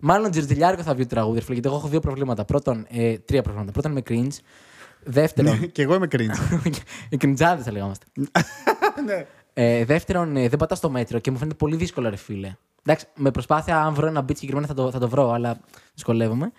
Μάλλον 0.00 0.30
τζερτζιλιάρικο 0.30 0.82
θα 0.82 0.94
βγει 0.94 1.02
το 1.02 1.08
τραγούδι, 1.08 1.38
ρε 1.38 1.44
φίλε, 1.44 1.52
γιατί 1.52 1.68
εγώ 1.68 1.78
έχω 1.78 1.88
δύο 1.88 2.00
προβλήματα. 2.00 2.44
Πρώτον, 2.44 2.86
ε, 2.90 3.18
τρία 3.18 3.42
προβλήματα. 3.42 3.72
Πρώτον, 3.72 3.92
με 3.92 4.02
cringe. 4.08 4.38
Δεύτερον, 5.04 5.72
Και 5.72 5.82
εγώ 5.82 5.94
είμαι 5.94 6.08
cringe. 6.10 6.70
οι 7.08 7.16
κριντζάδες 7.16 7.64
θα 7.64 7.72
λέγαμε. 7.72 7.94
ναι. 9.06 9.26
Ε, 9.54 9.84
δεύτερον, 9.84 10.36
ε, 10.36 10.48
δεν 10.48 10.58
πατά 10.58 10.74
στο 10.74 10.90
μέτρο 10.90 11.18
και 11.18 11.30
μου 11.30 11.38
φαίνεται 11.38 11.56
πολύ 11.56 11.76
δύσκολο, 11.76 12.08
ρε 12.08 12.16
φίλε. 12.16 12.56
Εντάξει, 12.84 13.06
με 13.14 13.30
προσπάθεια, 13.30 13.80
αν 13.80 13.94
βρω 13.94 14.06
ένα 14.06 14.20
beat 14.20 14.36
συγκεκριμένα 14.36 14.66
θα 14.66 14.74
το, 14.74 14.90
θα 14.90 14.98
το 14.98 15.08
βρω, 15.08 15.32
αλλά 15.32 15.60
δυσκολεύομαι. 15.94 16.52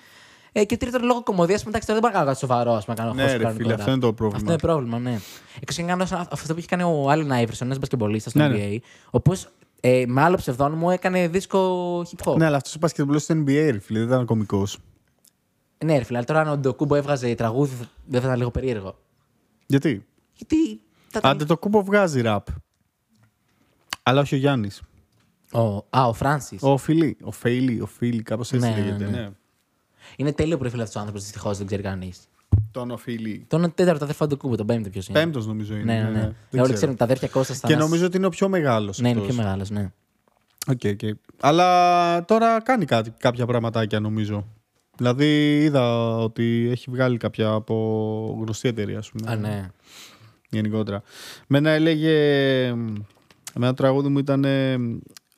Ε, 0.52 0.66
και 0.66 0.78
τρίτον, 0.78 1.04
λόγω 1.04 1.24
κομμωδίας, 1.24 1.66
εντάξει, 1.66 1.88
τώρα 1.88 2.00
δεν 2.00 2.10
μπορώ 2.10 2.14
να 2.14 2.20
κάνω 2.20 2.26
κάτι 2.26 2.39
σοβαρό, 2.39 2.72
ας 2.74 2.86
πούμε, 2.86 2.97
να 2.97 3.04
κάνω 3.04 3.16
Ναι, 3.16 3.22
χώρο 3.22 3.38
ρε 3.38 3.43
κανονικό 3.43 3.64
φίλε, 3.64 3.74
rap. 3.76 3.80
αυτό 3.80 3.91
είναι 3.91 4.00
το 4.00 4.14
πρόβλημα. 4.14 4.38
Αυτό 4.38 4.52
είναι 4.52 4.60
πρόβλημα, 4.62 5.00
ναι. 5.00 5.20
Εκτό 5.60 5.82
αν 5.82 5.88
κάνω 5.88 6.06
σαν 6.06 6.28
αυτό 6.32 6.54
που 6.54 6.60
έχει 6.60 6.68
κάνει 6.68 6.84
ο 6.84 7.06
Allen 7.12 7.43
Iverson, 7.43 7.62
ένας 7.62 7.78
μπασκεμπολίστα 7.80 8.30
στο 8.30 8.39
Ναι, 8.39 8.47
NBA, 8.47 8.58
ναι. 8.70 8.76
ο 9.06 9.10
οποίος 9.12 9.47
ε, 9.80 10.04
με 10.08 10.22
άλλο 10.22 10.36
ψευδόνυμο 10.36 10.89
έκανε 10.91 11.28
δίσκο 11.28 12.00
hip 12.02 12.32
hop. 12.32 12.38
Ναι, 12.38 12.45
αλλά 12.45 12.56
αυτός 12.58 12.76
ο 12.76 12.80
πασκετμπολό 12.80 13.20
στο 13.20 13.36
NBA, 13.36 13.68
ρε 13.72 13.80
φίλε, 13.80 14.00
δεν 14.00 14.08
ήταν 14.08 14.26
κωμικός. 14.26 14.78
Ναι, 15.86 15.97
ρε 15.97 16.04
φίλε, 16.04 16.18
αλλά 16.18 16.28
τώρα 16.28 16.39
αν 16.41 16.47
ο 16.47 16.58
Αντετοκούνμπο 16.58 16.96
έβγαζε 16.95 17.36
τραγούδι, 17.36 17.76
δεν 18.06 18.20
θα 18.22 18.26
ήταν 18.28 18.38
λίγο 18.38 18.52
περίεργο. 18.52 18.97
Γιατί; 19.66 20.06
Γιατί. 20.34 20.82
Θα... 21.08 21.20
Αντετοκούνμπο 21.24 21.84
βγάζει 21.84 22.22
ραπ. 22.22 22.47
Αλλά 24.04 24.22
όχι 24.22 24.36
ο 24.36 24.38
Γιάννης. 24.38 24.82
Ο, 25.54 25.60
α, 25.89 26.08
ο 26.08 26.14
Φράνσις. 26.14 26.60
Ο 26.64 26.78
Φιλί. 26.78 27.18
Ο 27.24 27.32
Φέιλι, 27.32 27.82
ο 27.82 27.86
Φίλι, 27.86 28.22
κάπως 28.24 28.52
έτσι 28.52 28.68
Ναι, 28.70 28.76
ναι, 28.76 28.82
λέγεται. 28.82 29.06
ναι. 29.06 29.18
Ναι. 29.20 29.30
Είναι 30.20 30.32
τέλειο 30.32 30.58
προφίλ 30.58 30.80
αυτός 30.80 30.96
ο 30.96 31.00
άνθρωπος, 31.00 31.24
δυστυχώς 31.24 31.58
δεν 31.58 31.68
ξέρει 31.68 31.82
κανείς. 31.82 32.20
Τον 32.72 32.92
ο 32.92 32.98
Φίλι. 32.98 33.46
Τον 33.48 33.72
τέταρτο 33.76 34.04
αδερφό 34.04 34.28
Αντετοκούνμπο, 34.28 34.56
τον 34.56 34.66
πέμπτο 34.66 34.90
ποιος 34.90 35.08
είναι. 35.08 35.20
Πέμπτος 35.20 35.48
νομίζω 35.48 35.76
είναι. 35.76 35.94
Ναι, 35.94 36.02
ναι, 36.02 36.10
ναι. 36.10 36.20
Δεν 36.20 36.22
Ε, 36.22 36.34
Όλοι 36.52 36.62
ξέρω. 36.62 36.74
ξέρουν 36.74 36.96
τα 36.96 37.04
αδέρφια 37.04 37.28
Κώστα 37.28 37.54
στα 37.54 37.68
Και 37.68 37.76
νομίζω 37.76 38.06
ότι 38.06 38.18
είναι 38.18 38.26
ο 38.26 38.30
πιο 38.30 38.50
μεγάλος. 38.50 39.00
Ναι, 39.00 39.10
είναι 39.10 39.22
πιο 39.22 39.34
μεγάλος, 39.34 39.70
ναι. 39.70 39.92
OK, 40.68 40.80
OK. 40.86 41.00
Αλλά 41.40 42.26
τώρα 42.26 42.62
κάνει 42.62 42.86
κάτι, 42.86 43.14
κάποια 43.18 43.46
πραγματάκια 43.46 44.00
νομίζω. 44.00 44.48
Δηλαδή 44.98 45.58
είδα 45.64 46.16
ότι 46.18 46.68
έχει 46.72 46.92
βγάλει 46.92 47.18
κάποια 47.18 47.50
από 47.50 48.38
γνωστή 48.42 48.68
εταιρεία, 48.68 48.98
ας 48.98 49.12
πούμε. 49.12 49.32
Α, 49.32 49.36
ναι. 49.36 49.68
γενικότερα. 50.50 51.02
Μένα 51.48 51.70
έλεγε. 51.70 52.14
Με 53.54 53.66
ένα 53.66 53.74
τραγούδι 53.74 54.08
μου 54.08 54.18
ήταν. 54.20 54.46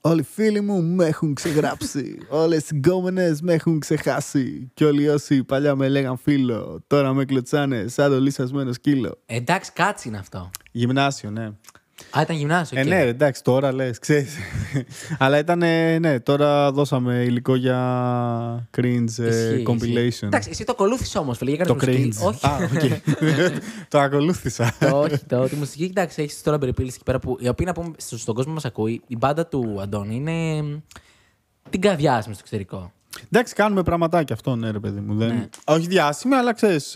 Ε, 0.02 0.10
Όλοι 0.10 0.20
οι 0.20 0.24
φίλοι 0.24 0.62
μου 0.62 0.84
με 0.84 1.06
έχουν 1.06 1.34
ξεγράψει. 1.34 2.18
Όλες 2.30 2.70
οι 2.70 2.76
γκόμενες 2.76 3.42
με 3.42 3.54
έχουν 3.54 3.80
ξεχάσει. 3.80 4.72
Και 4.74 4.86
όλοι 4.86 5.10
όσοι 5.10 5.44
παλιά 5.44 5.76
με 5.76 5.88
λέγαν 5.88 6.18
φίλο, 6.18 6.84
τώρα 6.88 7.14
με 7.14 7.26
κλωτσάνε 7.26 7.88
σαν 7.88 8.12
το 8.12 8.20
λύσασμένο 8.20 8.74
σκύλο. 8.74 9.18
Ε, 9.26 9.36
εντάξει, 9.36 9.72
κάτσε 9.74 10.08
είναι 10.08 10.18
αυτό. 10.18 10.50
Γυμνάσιο, 10.72 11.30
ναι. 11.32 11.52
Α, 12.10 12.22
ήταν 12.22 12.36
γυμνάσιο. 12.36 12.80
Ε, 12.80 12.82
οκ. 12.82 12.88
ναι, 12.88 13.04
ρε, 13.04 13.10
εντάξει, 13.10 13.44
τώρα 13.44 13.74
λες, 13.74 14.00
ξέρεις. 14.00 14.36
Αλλά 15.20 15.38
ήταν, 15.38 15.58
ναι, 16.00 16.20
τώρα 16.20 16.72
δώσαμε 16.72 17.24
υλικό 17.24 17.56
για 17.56 18.70
cringe 18.78 19.06
ε, 19.20 19.28
Ισχύει, 19.28 19.64
compilation. 19.68 20.06
ισχύει. 20.06 20.26
Εντάξει, 20.26 20.50
εσύ 20.52 20.64
το 20.64 20.72
ακολούθησε 20.72 21.18
όμως, 21.18 21.38
φίλε. 21.38 21.52
για 21.52 21.66
Το 21.66 21.76
κάνεις 21.76 21.98
μουσική. 22.18 22.18
cringe. 22.22 22.28
Όχι. 22.28 22.46
Α, 22.48 22.56
οκ. 22.56 23.02
το 23.90 24.00
ακολούθησα. 24.00 24.74
το, 24.80 25.00
όχι, 25.00 25.18
το, 25.28 25.48
τη 25.48 25.56
μουσική, 25.56 25.84
εντάξει, 25.84 26.22
έχεις 26.22 26.42
τώρα 26.42 26.58
περιπλάνηση 26.58 26.96
εκεί 26.96 27.04
πέρα 27.04 27.20
που. 27.20 27.38
Η 27.40 27.48
οποία 27.48 27.66
να 27.66 27.74
πούμε 27.74 27.92
στο- 27.98 28.18
στον 28.18 28.34
κόσμο 28.36 28.50
που 28.52 28.56
μας 28.56 28.66
ακούει, 28.66 29.02
η 29.08 29.18
μπάντα 29.18 29.46
του 29.48 29.78
Αντώνη 29.82 30.16
είναι. 30.16 30.62
μ, 30.62 30.78
την 31.70 31.82
καρδιά 31.82 32.22
στο 32.22 32.32
εξωτερικό. 32.40 32.92
Εντάξει, 33.32 33.54
κάνουμε 33.54 33.84
πραγματάκια 33.84 34.36
αυτό, 34.36 34.56
ναι, 34.56 34.72
ρε 34.72 34.80
παιδί 34.80 35.00
μου. 35.00 35.16
Δεν... 35.16 35.28
Ναι. 35.28 35.48
Όχι 35.64 35.88
διάσημη, 35.88 36.36
αλλά 36.36 36.54
ξέρεις, 36.54 36.96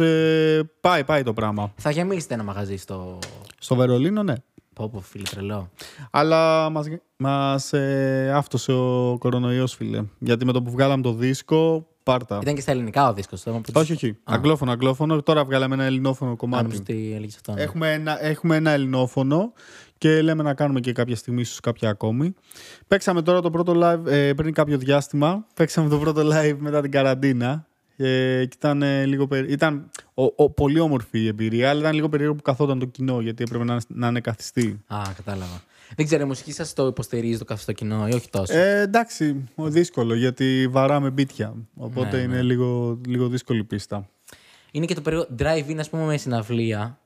πάει, 0.82 1.03
πάει 1.03 1.24
το 1.24 1.34
πράγμα. 1.34 1.74
Θα 1.78 1.91
γεμίσετε 1.91 2.34
ένα 2.34 2.43
μαγαζί 2.43 2.76
στο. 2.78 3.20
Στο 3.60 3.76
Βερολίνο, 3.76 4.24
ναι. 4.24 4.34
Πω, 4.76 4.89
πω, 4.89 4.99
φίλε, 4.99 5.23
τρελό. 5.30 5.69
Αλλά 6.11 6.69
μας, 6.69 6.86
μας 7.17 7.73
ε, 7.73 8.32
άφτωσε 8.36 8.71
ο 8.71 9.17
κορονοϊός, 9.19 9.73
φίλε. 9.76 10.03
Γιατί 10.19 10.45
με 10.45 10.51
το 10.51 10.61
που 10.61 10.71
βγάλαμε 10.71 11.01
το 11.01 11.13
δίσκο, 11.13 11.88
πάρτα. 12.03 12.39
Ήταν 12.41 12.55
και 12.55 12.61
στα 12.61 12.71
ελληνικά 12.71 13.09
ο 13.09 13.13
δίσκος. 13.13 13.43
Όχι, 13.73 13.91
όχι. 13.93 14.17
Αγγλόφωνο, 14.23 14.71
αγγλόφωνο. 14.71 15.21
Τώρα 15.21 15.45
βγάλαμε 15.45 15.73
ένα 15.73 15.84
ελληνόφωνο 15.84 16.32
Αν 16.32 16.38
κομμάτι. 16.38 16.63
νομίζω 16.63 16.82
ότι 16.82 17.13
έλεγες 17.15 17.36
αυτό. 17.36 17.53
ναι. 17.53 17.61
Έχουμε 17.61 17.93
ένα, 17.93 18.23
έχουμε 18.26 18.55
ένα 18.55 18.71
ελληνόφωνο 18.71 19.53
και 19.97 20.21
λέμε 20.21 20.43
να 20.43 20.53
κάνουμε 20.53 20.80
και 20.80 20.91
κάποια 20.91 21.15
στιγμή, 21.15 21.41
ίσως 21.41 21.59
κάποια 21.59 21.89
ακόμη. 21.89 22.34
Παίξαμε 22.88 23.21
τώρα 23.21 23.41
το 23.41 23.49
πρώτο 23.49 23.73
live 23.76 24.05
ε, 24.11 24.34
πριν 24.34 24.53
κάποιο 24.53 24.78
διάστημα. 24.78 25.45
Παίξαμε 25.53 25.89
το 25.89 25.97
πρώτο 25.97 26.21
live 26.34 26.55
μετά 26.57 26.82
την 26.82 26.91
καραντίνα. 26.91 27.67
Ε, 27.98 28.46
και 28.46 28.56
ήταν, 28.56 28.82
ε, 28.82 29.06
λίγο 29.06 29.28
περί... 29.28 29.52
ήταν 29.52 29.89
ο, 30.14 30.24
ο- 30.36 30.50
πολύ 30.50 30.80
όμορφη 30.80 31.20
η 31.20 31.28
εμπειρία, 31.28 31.70
αλλά 31.70 31.80
ήταν 31.80 31.93
λίγο 31.93 32.10
περίεργο 32.10 32.36
που 32.36 32.41
καθόταν 32.41 32.80
το 32.80 32.86
κοινό, 32.86 33.20
γιατί 33.22 33.43
έπρεπε 33.43 33.64
να, 33.64 33.82
να 33.88 34.08
είναι 34.08 34.20
καθιστή. 34.20 34.84
Α, 34.88 35.02
κατάλαβα. 35.16 35.62
Δεν 35.96 36.06
ξέρω, 36.06 36.24
η 36.24 36.26
μουσική 36.26 36.52
σας 36.52 36.74
το 36.74 36.88
υποστηρίζει 36.88 37.38
το 37.38 37.46
καθιστό 37.46 37.72
κοινό 37.72 38.08
ή 38.08 38.14
όχι 38.14 38.30
τόσο; 38.30 38.58
Ε, 38.58 38.80
εντάξει, 38.82 39.43
ο- 39.56 39.70
δύσκολο, 39.70 40.16
γιατί 40.16 40.68
βαράμε 40.72 41.10
μπίτια. 41.10 41.54
Οπότε 41.76 42.18
Ναι, 42.18 42.24
είναι 42.24 42.36
ναι. 42.36 42.41
Λίγο, 42.41 43.00
λίγο 43.08 43.28
δύσκολη 43.28 43.64
πίστα. 43.64 44.10
Είναι 44.72 44.86
και 44.86 44.93
το 44.96 45.02
περίοδο 45.02 45.28
drive-in, 45.39 45.76
ας 45.80 45.89
πούμε, 45.89 46.04
με 46.06 46.18
συναυλία. 46.18 47.00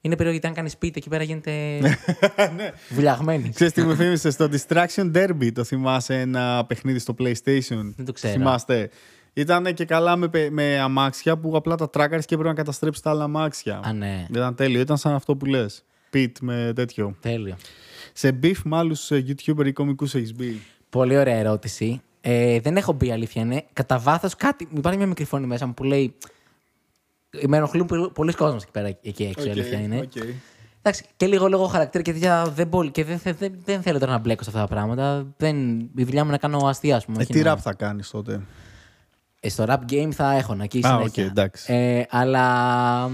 Είναι 0.00 0.14
περίοδο 0.16 0.32
γιατί 0.32 0.46
αν 0.46 0.54
κάνεις 0.54 0.72
σπίτι 0.72 0.98
εκεί 0.98 1.08
πέρα 1.08 1.22
γίνεται. 1.22 1.78
ναι. 2.56 2.70
βουλιαγμένη. 2.90 3.50
Ξέρεις 3.54 3.72
τι 3.72 3.82
μου 3.82 3.96
θύμισε 3.96 4.30
στο 4.30 4.48
Distraction 4.52 5.12
Derby, 5.14 5.52
το 5.52 5.64
θυμάσαι 5.64 6.20
ένα 6.20 6.64
παιχνίδι 6.68 6.98
στο 6.98 7.14
PlayStation; 7.18 7.92
Δεν 7.96 8.04
το 8.04 8.12
ξέρω. 8.12 8.32
Θυμάστε; 8.32 8.90
Ήταν 9.32 9.74
και 9.74 9.84
καλά 9.84 10.16
με, 10.16 10.28
πε- 10.28 10.50
με 10.50 10.78
αμάξια 10.78 11.36
που 11.38 11.56
απλά 11.56 11.74
τα 11.74 11.90
τράκαρες 11.90 12.24
και 12.26 12.34
έπρεπε 12.34 12.52
να 12.52 12.58
καταστρέψει 12.58 13.02
τα 13.02 13.10
άλλα 13.10 13.24
αμάξια. 13.24 13.80
Α, 13.84 13.92
ναι. 13.92 14.26
Ήταν 14.30 14.54
τέλειο. 14.54 14.80
Ήταν 14.80 14.96
σαν 14.96 15.14
αυτό 15.14 15.36
που 15.36 15.44
λες. 15.46 15.84
Πιτ 16.10 16.36
με 16.40 16.72
τέτοιο. 16.74 17.14
Τέλειο. 17.20 17.56
Σε 18.12 18.38
beef 18.42 18.54
με 18.64 18.76
άλλους 18.76 19.08
YouTuber 19.12 19.66
ή 19.66 19.72
κομικούς 19.72 20.14
έχεις 20.14 20.34
μπει; 20.34 20.60
Πολύ 20.90 21.16
ωραία 21.16 21.36
ερώτηση. 21.36 22.00
Ε, 22.20 22.60
δεν 22.60 22.76
έχω 22.76 22.92
μπει, 22.92 23.12
αλήθεια 23.12 23.42
είναι. 23.42 23.64
Κατά 23.72 23.98
βάθος 23.98 24.34
κάτι. 24.36 24.68
Υπάρχει 24.76 24.98
μια 24.98 25.06
μικρή 25.06 25.24
φωνή 25.24 25.46
μέσα 25.46 25.66
μου 25.66 25.74
που 25.74 25.84
λέει. 25.84 26.14
Με 27.46 27.56
ενοχλούν 27.56 27.86
πολλοί- 27.86 28.10
πολλοί 28.10 28.32
κόσμοι 28.32 28.58
εκεί 28.62 28.70
πέρα 28.70 28.98
εκεί 29.02 29.24
έξω, 29.24 29.46
η 29.46 29.50
αλήθεια 29.50 29.80
είναι. 29.80 29.98
οκ. 29.98 30.12
Εντάξει, 30.82 31.04
και 31.16 31.26
λίγο 31.26 31.48
λόγω 31.48 31.66
χαρακτήρα 31.66 32.02
και 32.02 32.12
τέτοια 32.12 32.44
δεν, 32.54 32.66
μπορεί, 32.66 32.90
και 32.90 33.04
δεν, 33.04 33.18
θε- 33.18 33.36
δεν, 33.38 33.52
δεν 33.64 33.82
θέλω 33.82 33.98
τώρα 33.98 34.12
να 34.12 34.18
μπλέκω 34.18 34.42
σε 34.42 34.48
αυτά 34.48 34.60
τα 34.62 34.68
πράγματα. 34.68 35.26
Δεν, 35.36 35.78
η 35.80 36.04
δουλειά 36.04 36.24
μου 36.24 36.30
είναι 36.30 36.38
να 36.42 36.48
κάνω 36.48 36.66
αστεία, 36.66 36.96
ας 36.96 37.04
πούμε. 37.04 37.16
Ε, 37.18 37.20
όχι 37.22 37.32
τι 37.32 37.38
να- 37.38 37.44
ραπ 37.44 37.58
θα 37.62 37.72
κάνεις 37.74 38.10
τότε; 38.10 38.40
Ε, 39.40 39.48
στο 39.48 39.64
rap 39.68 39.78
game 39.92 40.08
θα 40.12 40.32
έχω 40.32 40.54
να 40.54 40.64
εκεί 40.64 40.78
Α, 40.78 40.88
συνέχεια. 40.88 41.24
οκ, 41.24 41.30
εντάξει. 41.30 41.72
Ε, 41.72 42.02
αλλά. 42.10 43.08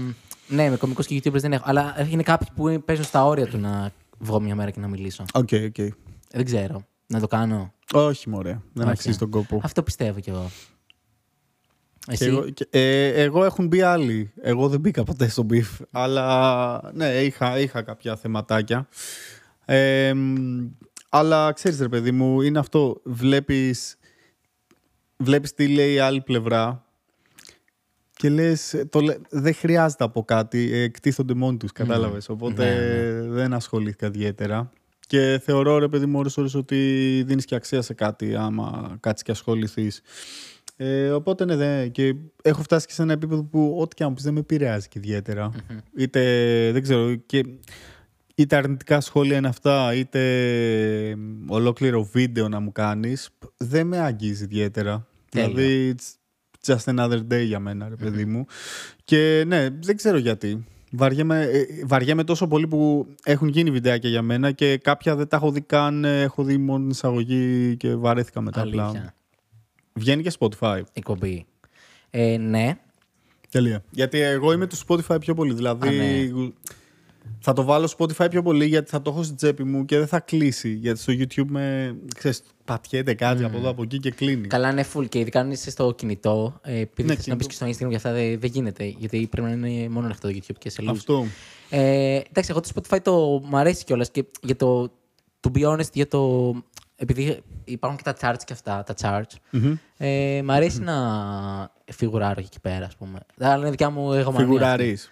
Ναι, 0.47 0.69
με 0.69 0.77
κομικούς 0.77 1.05
και 1.05 1.15
YouTubers 1.23 1.39
δεν 1.39 1.53
έχω. 1.53 1.63
Αλλά 1.67 2.07
είναι 2.09 2.23
κάποιοι 2.23 2.47
που 2.55 2.81
παίζουν 2.85 3.05
στα 3.05 3.25
όρια 3.25 3.47
του 3.47 3.57
να 3.57 3.91
βγω 4.17 4.39
μια 4.41 4.55
μέρα 4.55 4.71
και 4.71 4.79
να 4.79 4.87
μιλήσω. 4.87 5.25
OK, 5.33 5.49
OK. 5.67 5.77
Ε, 5.77 5.89
Δεν 6.31 6.45
ξέρω. 6.45 6.83
Να 7.07 7.19
το 7.19 7.27
κάνω. 7.27 7.73
Όχι, 7.93 8.29
μωρέ. 8.29 8.59
Δεν 8.73 8.83
Όχι. 8.83 8.91
αξίζει 8.91 9.17
τον 9.17 9.29
κόπο. 9.29 9.59
Αυτό 9.63 9.83
πιστεύω 9.83 10.19
κι 10.19 10.29
εγώ. 10.29 10.49
Και 11.99 12.13
Εσύ; 12.13 12.25
εγώ, 12.25 12.49
και- 12.49 12.67
ε, 12.69 13.07
εγώ 13.23 13.43
έχουν 13.45 13.67
μπει 13.67 13.81
άλλοι. 13.81 14.31
Εγώ 14.41 14.67
δεν 14.67 14.79
μπήκα 14.79 15.03
ποτέ 15.03 15.27
στο 15.27 15.45
beef. 15.49 15.85
Αλλά 15.91 16.91
ναι, 16.93 17.07
είχα, 17.09 17.59
είχα 17.59 17.81
κάποια 17.81 18.15
θεματάκια. 18.15 18.87
Ε, 19.65 20.13
μ, 20.13 20.67
αλλά 21.09 21.51
ξέρεις 21.51 21.79
ρε 21.79 21.89
παιδί 21.89 22.11
μου, 22.11 22.41
είναι 22.41 22.59
αυτό. 22.59 23.01
Βλέπεις, 23.03 23.96
βλέπεις 25.17 25.53
τι 25.53 25.67
λέει 25.67 25.93
η 25.93 25.99
άλλη 25.99 26.21
πλευρά 26.21 26.85
και 28.13 28.29
λες, 28.29 28.73
ε, 28.73 28.85
το, 28.85 28.99
λέ- 28.99 29.19
δεν 29.29 29.53
χρειάζεται 29.53 30.03
από 30.03 30.23
κάτι, 30.23 30.71
ε, 30.73 30.81
εκτίθονται 30.81 31.33
μόνοι 31.33 31.57
τους, 31.57 31.71
κατάλαβες. 31.71 32.29
Οπότε 32.29 32.63
Ναι, 32.65 33.27
δεν 33.29 33.53
ασχολήθηκα 33.53 34.07
ιδιαίτερα. 34.07 34.69
Και 35.07 35.41
θεωρώ 35.43 35.77
ρε 35.77 35.87
παιδί 35.87 36.05
μου 36.05 36.19
ώρες 36.19 36.37
ώρες 36.37 36.53
ότι 36.53 36.75
δίνεις 37.27 37.45
και 37.45 37.55
αξία 37.55 37.81
σε 37.81 37.93
κάτι 37.93 38.35
άμα 38.35 38.97
κάτσεις 38.99 39.23
και 39.23 39.31
ασχοληθείς. 39.31 40.01
Ε, 40.75 41.09
οπότε 41.09 41.45
ναι, 41.45 41.55
δε, 41.55 41.87
και 41.87 42.15
έχω 42.41 42.61
φτάσει 42.61 42.87
και 42.87 42.93
σε 42.93 43.01
ένα 43.01 43.13
επίπεδο 43.13 43.43
που 43.43 43.77
ό,τι 43.79 43.95
και 43.95 44.03
αν 44.03 44.13
πεις 44.13 44.23
δεν 44.23 44.33
με 44.33 44.39
επηρεάζει 44.39 44.87
και 44.87 44.99
ιδιαιτερα 44.99 45.51
Είτε, 45.97 46.21
δεν 46.71 46.81
ξέρω, 46.81 47.15
και, 47.15 47.43
είτε 48.35 48.55
αρνητικά 48.55 49.01
σχόλια 49.01 49.37
είναι 49.37 49.47
αυτά, 49.47 49.93
είτε 49.93 50.19
μ, 51.15 51.51
ολόκληρο 51.51 52.03
βίντεο 52.03 52.47
να 52.49 52.59
μου 52.59 52.71
κάνεις, 52.71 53.29
π, 53.39 53.43
δεν 53.57 53.87
με 53.87 53.99
αγγίζει 53.99 54.43
ιδιαίτερα. 54.43 55.06
Τέλεια. 55.29 55.47
Δηλαδή, 55.47 55.95
it's 55.97 56.15
just 56.67 56.95
another 56.95 57.19
day 57.31 57.43
για 57.45 57.59
μένα, 57.59 57.89
ρε 57.89 57.95
παιδί 57.95 58.25
μου. 58.25 58.45
Και 59.03 59.43
ναι, 59.47 59.69
δεν 59.69 59.95
ξέρω 59.95 60.17
γιατί. 60.17 60.65
Βαριέμαι, 60.91 61.41
ε, 61.43 61.65
βαριέμαι 61.85 62.23
τόσο 62.23 62.47
πολύ 62.47 62.67
που 62.67 63.07
έχουν 63.23 63.47
γίνει 63.47 63.71
βιντεάκια 63.71 64.09
για 64.09 64.21
μένα 64.21 64.51
και 64.51 64.77
κάποια 64.77 65.15
δεν 65.15 65.27
τα 65.27 65.35
έχω 65.35 65.51
δει 65.51 65.61
καν, 65.61 66.05
ε, 66.05 66.21
έχω 66.21 66.43
δει 66.43 66.57
μόνο 66.57 66.79
την 66.79 66.89
εισαγωγή 66.89 67.75
και 67.77 67.95
βαρέθηκα 67.95 68.41
μετά 68.41 68.61
απλά. 68.61 68.83
Αλήθεια. 68.83 69.13
Βγαίνει 69.93 70.23
και 70.23 70.31
Spotify. 70.39 70.81
Εκπομπή. 70.93 71.45
Ε, 72.09 72.37
ναι. 72.37 72.77
Τελεία. 73.49 73.83
Γιατί 73.89 74.19
εγώ 74.19 74.51
είμαι 74.51 74.67
του 74.67 74.77
Spotify 74.87 75.17
πιο 75.19 75.33
πολύ. 75.33 75.53
Δηλαδή. 75.53 75.87
Α, 75.87 75.91
ναι. 75.91 76.51
Θα 77.39 77.53
το 77.53 77.63
βάλω 77.63 77.89
Spotify 77.97 78.27
πιο 78.29 78.41
πολύ 78.41 78.65
γιατί 78.65 78.89
θα 78.89 79.01
το 79.01 79.09
έχω 79.11 79.23
στην 79.23 79.35
τσέπη 79.35 79.63
μου 79.63 79.85
και 79.85 79.97
δεν 79.97 80.07
θα 80.07 80.19
κλείσει. 80.19 80.69
Γιατί 80.69 80.99
στο 80.99 81.13
YouTube 81.13 81.45
με. 81.47 81.95
Ξέρεις, 82.17 82.43
πατιέται 82.65 83.13
κάτι 83.13 83.43
από 83.43 83.57
εδώ 83.57 83.69
από 83.69 83.83
εκεί 83.83 83.99
και 83.99 84.11
κλείνει. 84.11 84.47
Καλά, 84.47 84.69
είναι 84.69 84.85
full 84.93 85.09
και 85.09 85.19
ειδικά 85.19 85.39
αν 85.39 85.51
είσαι 85.51 85.69
στο 85.69 85.93
κινητό. 85.93 86.59
Ε, 86.63 86.79
επειδή 86.79 87.09
Ναι, 87.09 87.15
θες 87.15 87.27
να 87.27 87.35
μπεις 87.35 87.47
κινητό. 87.47 87.65
και 87.65 87.73
στο 87.75 87.85
Instagram 87.85 87.89
και 87.89 87.95
αυτά 87.95 88.11
δεν, 88.11 88.39
δεν 88.39 88.49
γίνεται. 88.53 88.93
Γιατί 88.97 89.27
πρέπει 89.31 89.47
να 89.47 89.67
είναι 89.67 89.89
μόνο 89.89 90.05
ανοιχτό 90.05 90.27
το 90.27 90.33
YouTube 90.37 90.55
και 90.57 90.69
σε 90.69 90.81
λίγους. 90.81 90.97
Αυτό. 90.99 91.25
Ε, 91.69 92.19
εντάξει, 92.29 92.49
εγώ 92.51 92.59
το 92.59 92.69
Spotify 92.75 92.97
το 93.01 93.41
μ' 93.45 93.55
αρέσει 93.55 93.83
κιόλας 93.83 94.11
και 94.11 94.25
για 94.41 94.55
το. 94.55 94.91
To 95.41 95.57
be 95.57 95.63
honest, 95.71 95.91
για 95.93 96.07
το. 96.07 96.53
Επειδή 96.95 97.39
υπάρχουν 97.65 97.99
και 98.03 98.11
τα 98.13 98.15
charts 98.21 98.41
και 98.45 98.53
αυτά, 98.53 98.83
τα 98.83 98.93
charts. 99.01 99.59
Ε, 99.97 100.41
μ' 100.43 100.51
αρεσει 100.51 100.79
να 100.81 100.95
φιγουράρω 101.91 102.39
εκεί 102.39 102.59
πέρα, 102.59 102.85
ας 102.85 102.95
πούμε. 102.95 103.19
Αλλά 103.39 103.55
είναι 103.57 103.69
δικιά 103.69 103.89
μου 103.89 103.99
εγωμανία. 104.13 104.27
αυτή. 104.27 104.43
Φιγουράρεις. 104.43 105.11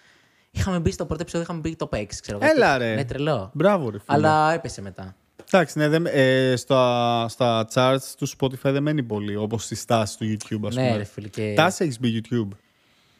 Είχαμε 0.56 0.78
μπει 0.78 0.90
στο 0.90 1.06
πρώτο 1.06 1.22
επεισόδιο, 1.22 1.46
είχαμε 1.46 1.60
μπει 1.68 1.76
το 1.76 1.88
6, 1.92 2.04
ξέρω 2.20 2.38
εγώ. 2.42 2.50
Έλα 2.50 2.78
ρε. 2.78 2.94
Ναι, 2.94 3.04
τρελό. 3.04 3.50
Μπράβο, 3.54 3.90
ρε. 3.90 3.98
φίλε. 3.98 4.04
Αλλά 4.16 4.52
έπεσε 4.52 4.82
μετά. 4.82 5.14
Εντάξει, 5.52 5.78
ναι, 5.78 5.88
δεν, 5.88 6.06
ε, 6.08 6.54
στα, 6.56 7.26
στα 7.28 7.66
charts 7.74 8.14
του 8.18 8.28
Spotify 8.28 8.56
δεν 8.72 8.82
μένει 8.82 9.02
πολύ 9.02 9.36
όπως 9.36 9.64
στις 9.64 9.84
τάσεις 9.84 10.18
του 10.18 10.24
YouTube, 10.24 10.66
ας 10.66 10.74
Ναι, 10.74 10.84
πούμε. 10.86 10.96
ρε 10.96 11.04
φίλε. 11.04 11.28
Και 11.28 11.52
Τάση 11.56 11.84
έχεις 11.84 12.00
μπει 12.00 12.22
YouTube; 12.22 12.48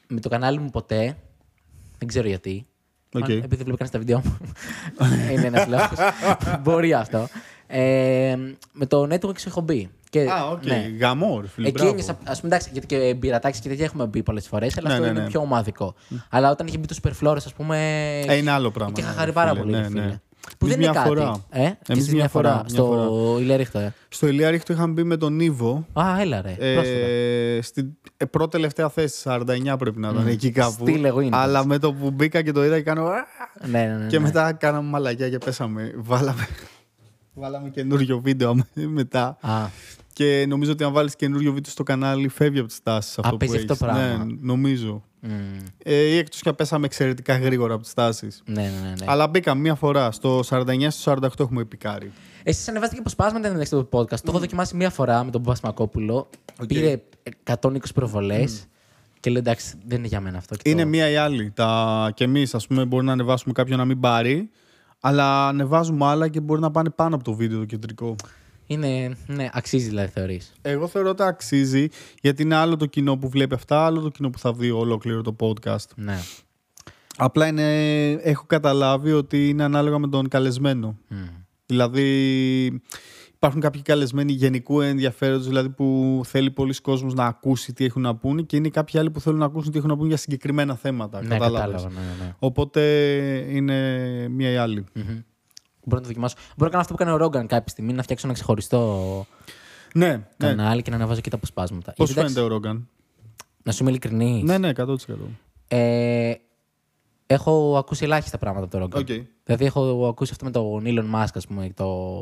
με 0.09 0.21
το 0.21 0.29
κανάλι 0.29 0.59
μου 0.59 0.71
ποτέ. 0.71 1.17
Δεν 1.99 2.09
ξέρω 2.09 2.29
γιατί. 2.29 2.67
Οκ. 3.15 3.25
Αν- 3.25 3.31
Επειδή 3.31 3.57
δεν 3.57 3.65
βλέπω 3.65 3.77
κανένα 3.77 3.91
τα 3.91 3.99
βίντεο 3.99 4.23
μου. 4.25 4.37
είναι 5.33 5.47
ένας 5.47 5.67
λόγο. 5.67 5.89
Μπορεί 6.63 6.95
αυτό. 6.95 7.29
Ε, 7.67 8.37
με 8.73 8.87
το 8.87 9.03
Network 9.15 9.47
έχω 9.47 9.61
μπει. 9.61 9.91
Και, 10.25 10.31
Α, 10.31 10.47
οκ. 10.51 10.65
ναι. 10.65 10.91
Γαμώ, 11.01 11.41
ρε 11.41 11.47
φίλε. 11.49 11.67
Εκεί 11.67 11.77
μπράβο. 11.77 11.91
ένιωσα, 11.93 12.19
ας 12.25 12.41
πούμε, 12.41 12.55
εντάξει, 12.55 12.71
γιατί 12.73 12.87
και 12.87 13.15
Πειρατάξει 13.15 13.61
και 13.61 13.69
τέτοια 13.69 13.85
έχουμε 13.85 14.07
μπει 14.07 14.23
πολλές 14.23 14.47
φορές, 14.49 14.79
αλλά 14.79 14.89
Ναι, 14.89 14.95
αυτό 14.95 15.07
ναι, 15.07 15.11
είναι 15.11 15.21
ναι. 15.21 15.27
πιο 15.27 15.41
ομαδικό. 15.41 15.95
Αλλά 16.31 16.51
όταν 16.51 16.67
είχε 16.67 16.79
μπει 16.79 16.87
το 16.87 16.97
Superflores, 17.03 17.37
ας 17.37 17.53
πούμε. 17.53 17.79
Ε, 18.27 18.35
είναι 18.37 18.51
άλλο 18.51 18.71
πράγμα, 18.71 18.93
Και 18.93 19.01
είχα 19.01 19.11
ναι, 19.11 19.17
χαρεί 19.17 19.27
ρε 19.27 19.33
πάρα 19.33 19.51
φίλε, 19.51 19.61
πολύ. 19.63 19.73
ναι, 19.73 19.81
ρε 19.81 19.89
φίλε. 19.89 20.01
ναι. 20.01 20.21
Που 20.59 20.67
Εμείς 20.67 20.75
δεν 20.77 20.85
είναι 20.85 20.91
μια 20.93 21.01
κάτι. 21.03 21.09
φορά. 21.15 21.45
Ε, 21.51 21.61
και 21.69 21.93
Εμείς 21.93 22.03
εσείς 22.03 22.15
μια 22.15 22.29
φορά, 22.29 22.55
μια 22.55 22.65
Στο 22.69 23.37
Ηλέριχτο, 23.41 23.79
ε. 23.79 23.93
Στο 24.09 24.27
Ηλιάριχτο 24.27 24.73
είχαμε 24.73 24.93
μπει 24.93 25.03
με 25.05 25.17
τον 25.17 25.33
Νίβο. 25.37 25.87
Α, 25.93 26.21
έλα 26.21 26.41
ρε. 26.43 26.51
πρόσφατα. 26.75 26.99
Ε, 26.99 27.61
στην 27.63 27.89
ε, 28.17 28.25
πρώτη 28.25 28.51
τελευταία 28.51 28.89
θέση, 28.89 29.23
49 29.25 29.75
πρέπει 29.79 30.01
να 30.01 30.09
ήταν 30.09 30.27
εκεί 30.27 30.51
κάπου. 30.51 30.87
Στυλ 30.87 31.05
εγώ 31.05 31.21
είναι. 31.21 31.37
Αλλά 31.37 31.67
με 31.67 31.79
το 31.79 31.93
που 31.93 32.11
μπήκα 32.11 32.43
και 32.43 32.53
το 32.53 32.65
είδα 32.65 32.77
και 32.77 32.83
κάνω. 32.83 33.07
«Α!» 33.07 33.15
Ναι, 33.67 33.85
ναι, 33.85 33.95
ναι. 33.97 34.07
Και 34.07 34.19
ναι. 34.19 34.25
μετά 34.25 34.53
κάναμε 34.53 34.89
μαλακιά 34.89 35.29
και 35.29 35.39
πέσαμε. 35.39 35.93
Βάλαμε, 35.97 36.47
βάλαμε 37.35 37.69
καινούριο 37.69 38.19
βίντεο 38.21 38.55
μετά. 38.75 39.37
Α, 39.41 39.67
Και 40.17 40.45
νομίζω 40.49 40.73
ότι 40.73 40.85
αν 40.85 40.93
βάλεις 40.93 41.17
καινούριο 41.17 41.53
βίντεο 41.53 41.71
στο 41.73 41.83
κανάλι, 41.83 42.29
φεύγει 42.29 42.59
από 42.59 42.69
τις 42.69 42.83
τάσεις 42.83 43.19
αυτό 43.19 43.29
Α, 43.29 43.31
που 43.31 43.37
παίζει 43.37 43.55
έχεις. 43.57 43.71
αυτό 43.71 43.87
το 43.87 43.93
πράγμα. 43.93 44.25
Ναι, 44.25 44.35
νομίζω. 44.41 45.03
Μμ. 45.21 45.31
Ε, 45.83 45.95
ή 45.95 46.17
εκτός 46.17 46.41
και 46.41 46.49
αν 46.49 46.55
πέσαμε 46.55 46.87
εξαιρετικά 46.87 47.39
γρήγορα 47.39 47.75
από 47.75 47.83
τις 47.83 47.95
τάσεις. 47.95 48.43
Ναι, 48.47 48.63
ναι, 48.63 48.69
ναι. 48.83 48.89
ναι. 48.89 49.05
Αλλά 49.07 49.29
μπήκαμε 49.29 49.61
μία 49.61 49.75
φορά. 49.75 50.11
Στο 50.11 50.41
49 50.49 50.87
στο 50.89 51.13
48 51.23 51.29
έχουμε 51.41 51.61
πικάρει. 51.61 52.13
Εσείς 52.43 52.69
ανεβάζετε 52.69 52.95
και 52.95 53.01
αποσπάσματα 53.01 53.51
μεταξύ 53.51 53.71
του 53.71 53.89
podcast. 53.93 54.07
Το 54.21 54.23
έχω 54.29 54.39
δοκιμάσει 54.39 54.77
μία 54.77 54.91
φορά 54.91 55.25
με 55.25 55.31
τον 55.31 55.43
Παπασμακόπουλο. 55.43 56.29
Οκ. 56.61 56.67
Πήρε 56.67 57.03
120 57.45 57.77
προβολές. 57.95 58.65
Και 59.21 59.31
λέω 59.31 59.39
εντάξει, 59.41 59.75
δεν 59.87 59.99
είναι 59.99 60.07
για 60.07 60.21
μένα 60.21 60.39
αυτό. 60.39 60.57
Και 60.57 60.71
Είναι 60.71 60.83
το- 60.83 60.89
μία 60.89 61.11
ή 61.11 61.17
άλλη. 61.17 61.51
Τα... 61.55 62.11
Και 62.15 62.25
εμείς, 62.25 62.55
ας 62.55 62.67
πούμε, 62.67 62.85
μπορεί 62.85 63.05
να 63.05 63.13
ανεβάσουμε 63.13 63.53
κάποιον 63.53 63.79
να 63.79 63.85
μην 63.85 64.01
πάρει. 64.01 64.51
Αλλά 65.01 65.49
ανεβάζουμε 65.49 66.07
άλλα 66.07 66.29
και 66.29 66.41
μπορεί 66.41 66.61
να 66.61 66.71
πάνε 66.71 66.91
πάνω 66.91 67.15
από 67.15 67.25
το 67.25 67.33
βίντεο 67.35 67.59
το 67.59 67.65
κεντρικό. 67.65 68.15
Είναι. 68.67 69.17
Ναι, 69.27 69.49
αξίζει 69.53 69.89
δηλαδή, 69.89 70.09
θεωρείς. 70.09 70.53
Εγώ 70.63 70.87
θεωρώ 70.87 71.09
ότι 71.09 71.23
αξίζει 71.23 71.89
γιατί 72.21 72.43
είναι 72.43 72.55
άλλο 72.55 72.77
το 72.77 72.87
κοινό 72.87 73.17
που 73.17 73.29
βλέπει 73.29 73.55
αυτά, 73.55 73.85
άλλο 73.85 74.01
το 74.01 74.09
κοινό 74.09 74.31
που 74.31 74.39
θα 74.39 74.53
δει 74.53 74.71
ολόκληρο 74.71 75.23
το 75.23 75.37
podcast. 75.41 75.89
Ναι. 75.95 76.19
Απλά 77.17 77.47
είναι, 77.47 78.11
έχω 78.11 78.45
καταλάβει 78.47 79.13
ότι 79.13 79.49
είναι 79.49 79.65
ανάλογα 79.65 79.99
με 79.99 80.09
τον 80.09 80.29
καλεσμένο. 80.29 80.99
Μμ. 81.09 81.17
Δηλαδή 81.67 82.81
υπάρχουν 83.35 83.61
κάποιοι 83.61 83.83
καλεσμένοι 83.83 84.33
γενικού 84.33 84.81
ενδιαφέροντος, 84.81 85.47
δηλαδή 85.47 85.69
που 85.69 86.21
θέλει 86.25 86.51
πολλοί 86.51 86.75
κόσμος 86.81 87.15
να 87.15 87.27
ακούσει 87.27 87.73
τι 87.73 87.85
έχουν 87.85 88.03
να 88.03 88.17
πούνε 88.17 88.43
και 88.43 88.57
είναι 88.57 88.69
κάποιοι 88.69 89.01
άλλοι 89.01 89.11
που 89.11 89.21
θέλουν 89.21 89.39
να 89.39 89.45
ακούσουν 89.45 89.73
τι 89.73 89.79
έχουν 89.79 89.91
να 89.91 89.97
πούνε 89.97 90.09
για 90.09 90.17
συγκεκριμένα 90.17 90.77
θέματα. 90.77 91.23
Ναι, 91.23 91.29
κατάλαβες. 91.29 91.83
κατάλαβα. 91.83 92.01
Ναι, 92.01 92.25
ναι. 92.25 92.35
Οπότε 92.39 92.83
είναι 93.49 94.29
μία 94.29 94.51
ή 94.51 94.57
άλλη. 94.57 94.85
Μμμ. 94.93 95.19
Μπορώ 95.87 96.01
να 96.01 96.01
το 96.01 96.07
δοκιμάσω. 96.07 96.35
Μπορώ 96.37 96.65
να 96.65 96.69
κάνω 96.69 96.81
αυτό 96.81 96.95
που 96.95 97.03
έκανε 97.03 97.17
ο 97.17 97.19
Ρόγκαν 97.19 97.47
κάποια 97.47 97.69
στιγμή, 97.69 97.93
να 97.93 98.03
φτιάξω 98.03 98.27
ένα 98.27 98.35
ξεχωριστό 98.35 99.27
Ναι, 99.95 100.09
ναι. 100.09 100.23
κανάλι 100.37 100.83
και 100.83 100.91
να 100.91 100.97
ανεβάζω 100.97 101.21
και 101.21 101.31
τα 101.31 101.37
αποσπάσματα. 101.37 101.93
Πώς 101.97 102.11
Γιατί, 102.11 102.13
φαίνεται 102.13 102.41
εντάξει, 102.41 102.55
ο 102.55 102.57
Ρόγκαν; 102.57 102.89
Να 103.63 103.73
σου 103.73 103.83
είμαι 103.83 103.91
ειλικρινής. 103.91 104.43
Ναι, 104.43 104.59
ναι, 104.59 104.71
100%. 104.77 104.95
Ε, 105.69 106.33
έχω 107.27 107.77
ακούσει 107.79 108.05
ελάχιστα 108.05 108.39
πράγματα 108.39 108.65
από 108.65 108.73
τον 108.73 108.81
Ρόγκαν. 108.81 109.01
Οκ. 109.01 109.27
Δηλαδή 109.45 109.65
έχω 109.65 110.07
ακούσει 110.09 110.33
αυτό 110.33 110.45
με 110.45 110.51
τον 110.51 110.83
Elon 110.85 111.15
Musk, 111.15 111.35
ας 111.35 111.47
πούμε, 111.47 111.71
το, 111.75 112.21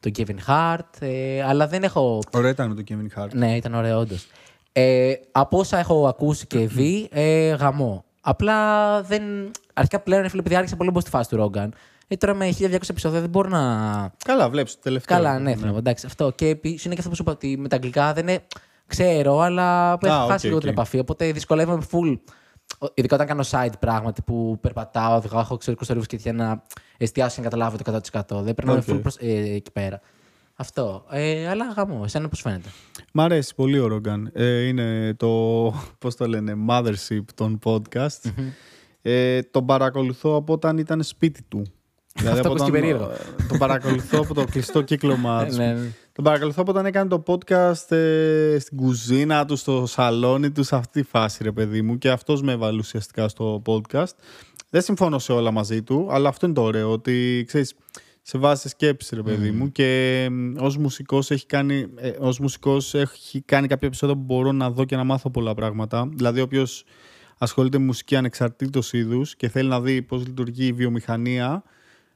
το 0.00 0.10
Kevin 0.16 0.36
Hart, 0.46 1.00
ε, 1.00 1.42
αλλά 1.42 1.66
δεν 1.66 1.82
έχω... 1.82 2.20
Ωραία 2.32 2.50
ήταν 2.50 2.68
με 2.68 2.82
τον 2.82 2.84
Kevin 2.88 3.20
Hart. 3.20 3.30
Ναι, 3.32 3.56
ήταν 3.56 3.74
ωραίο 3.74 3.98
όντως. 3.98 4.26
Ε, 4.72 5.12
από 5.32 5.58
όσα 5.58 5.78
έχω 5.78 6.08
ακούσει 6.08 6.46
και 6.46 6.58
δει, 6.76 7.08
ε, 7.10 7.54
γαμώ. 7.54 8.04
Απλά 8.20 9.02
δεν. 9.02 9.22
Αρχικά 9.74 10.00
πλέον, 10.00 10.22
ρε 10.22 10.28
φίλε, 10.28 10.40
επειδή 10.40 10.56
άρχισα 10.56 10.76
πολύ 10.76 10.90
μπω 10.90 11.00
στη 11.00 11.10
φάση 11.10 11.28
του 11.28 11.36
Ρόγκαν. 11.36 11.74
Ε, 12.14 12.16
τώρα 12.16 12.34
με 12.34 12.48
1200 12.58 12.90
επεισόδια 12.90 13.20
δεν 13.20 13.30
μπορώ 13.30 13.48
να. 13.48 13.60
Καλά, 14.24 14.50
βλέπεις 14.50 14.74
το 14.74 14.80
τελευταίο. 14.82 15.16
Καλά, 15.16 15.38
ναι, 15.38 15.54
ναι. 15.54 15.76
εντάξει, 15.78 16.06
αυτό. 16.06 16.30
Και 16.34 16.46
επίσης 16.48 16.82
είναι 16.84 16.94
και 16.94 17.00
αυτό 17.00 17.08
που 17.10 17.16
σου 17.16 17.22
είπα 17.22 17.32
ότι 17.32 17.56
με 17.58 17.68
τα 17.68 17.76
αγγλικά 17.76 18.12
δεν 18.12 18.28
είναι. 18.28 18.42
Ξέρω, 18.86 19.38
αλλά 19.40 19.98
έχω 20.02 20.22
οκ, 20.24 20.30
χάσει 20.30 20.46
λίγο 20.46 20.58
την 20.58 20.68
οκ. 20.68 20.74
επαφή. 20.74 20.98
Οπότε 20.98 21.32
δυσκολεύομαι 21.32 21.82
full. 21.90 22.18
Ο- 22.78 22.86
Ειδικά 22.94 23.14
όταν 23.14 23.26
κάνω 23.26 23.44
side 23.50 23.72
πράγματα 23.80 24.22
που 24.22 24.58
περπατάω, 24.60 25.16
οδηγάω, 25.16 25.40
έχω 25.40 25.54
εξωτερικούς 25.54 25.84
θορύβους 25.84 26.04
και 26.06 26.16
τέτοια 26.16 26.32
να 26.32 26.62
εστιάσω 26.96 27.34
και 27.34 27.40
να 27.42 27.48
καταλάβω 27.48 27.76
το 27.76 28.00
100%. 28.38 28.42
Δεν 28.42 28.54
περνάμε 28.54 28.78
Οκ. 28.78 28.84
full 28.94 29.00
προς, 29.02 29.16
ε, 29.16 29.26
εκεί 29.54 29.70
πέρα. 29.72 30.00
Αυτό. 30.56 31.04
Ε, 31.10 31.48
αλλά 31.48 31.64
γαμώ, 31.76 32.00
εσένα 32.04 32.28
πώς 32.28 32.40
φαίνεται; 32.40 32.68
Μ' 33.12 33.20
αρέσει 33.20 33.54
πολύ 33.54 33.78
ο 33.78 33.86
Ρόγκαν. 33.86 34.30
Ε, 34.34 34.60
είναι 34.66 35.14
το, 35.14 35.28
πώς 36.00 36.16
το 36.16 36.26
λένε, 36.28 36.54
mothership 36.68 37.24
των 37.34 37.58
podcast. 37.64 38.30
ε, 39.02 39.42
τον 39.42 39.66
παρακολουθώ 39.66 40.34
από 40.36 40.52
όταν 40.52 40.78
ήταν 40.78 41.02
σπίτι 41.02 41.42
του. 41.42 41.62
Δηλαδή 42.18 42.38
Αυτό 42.38 42.48
από 42.52 42.62
ακούστηκε 42.62 42.78
όταν, 42.78 42.98
περίεργο. 42.98 43.10
ε, 43.42 43.44
Τον 43.48 43.58
παρακολουθώ 43.58 44.18
από 44.20 44.34
το 44.34 44.44
κλειστό 44.44 44.82
κύκλωμα 44.82 45.46
του. 45.46 45.56
Ναι, 45.56 45.72
ναι. 45.72 45.90
Τον 46.12 46.24
παρακολουθώ 46.24 46.62
από 46.62 46.70
όταν 46.70 46.86
έκανε 46.86 47.08
το 47.08 47.22
podcast 47.26 47.90
ε, 47.96 48.56
στην 48.60 48.76
κουζίνα 48.76 49.44
του, 49.44 49.56
στο 49.56 49.86
σαλόνι 49.86 50.50
του, 50.50 50.62
σε 50.62 50.76
αυτή 50.76 51.00
τη 51.02 51.08
φάση, 51.08 51.42
ρε 51.42 51.52
παιδί 51.52 51.82
μου. 51.82 51.98
Και 51.98 52.10
αυτός 52.10 52.42
με 52.42 52.52
έβαλε 52.52 52.78
ουσιαστικά 52.78 53.28
στο 53.28 53.62
podcast. 53.66 54.12
Δεν 54.70 54.82
συμφωνώ 54.82 55.18
σε 55.18 55.32
όλα 55.32 55.50
μαζί 55.50 55.82
του, 55.82 56.06
αλλά 56.10 56.28
αυτό 56.28 56.46
είναι 56.46 56.54
το 56.54 56.62
ωραίο, 56.62 56.90
ότι 56.92 57.44
ξέρεις, 57.46 57.74
σε 58.22 58.38
βάζει 58.38 58.60
σε 58.60 58.68
σκέψη, 58.68 59.14
ρε 59.14 59.22
παιδί 59.22 59.50
μου. 59.50 59.72
Και 59.72 60.28
ως 60.58 60.76
μουσικός 60.76 61.30
έχει 61.30 61.46
κάνει, 61.46 61.86
ε, 61.96 62.10
ως 62.18 62.38
μουσικός 62.38 62.94
έχει 62.94 63.40
κάνει 63.40 63.66
κάποια 63.66 63.88
επεισόδια 63.88 64.14
που 64.16 64.22
μπορώ 64.22 64.52
να 64.52 64.70
δω 64.70 64.84
και 64.84 64.96
να 64.96 65.04
μάθω 65.04 65.30
πολλά 65.30 65.54
πράγματα. 65.54 66.08
Δηλαδή, 66.14 66.40
όποιος 66.40 66.84
ασχολείται 67.38 67.78
με 67.78 67.84
μουσική 67.84 68.16
ανεξαρτήτως 68.16 68.92
είδους 68.92 69.36
και 69.36 69.48
θέλει 69.48 69.68
να 69.68 69.80
δει 69.80 70.02
πώς 70.02 70.26
λειτουργεί 70.26 70.66
η 70.66 70.72
βιομηχανία, 70.72 71.62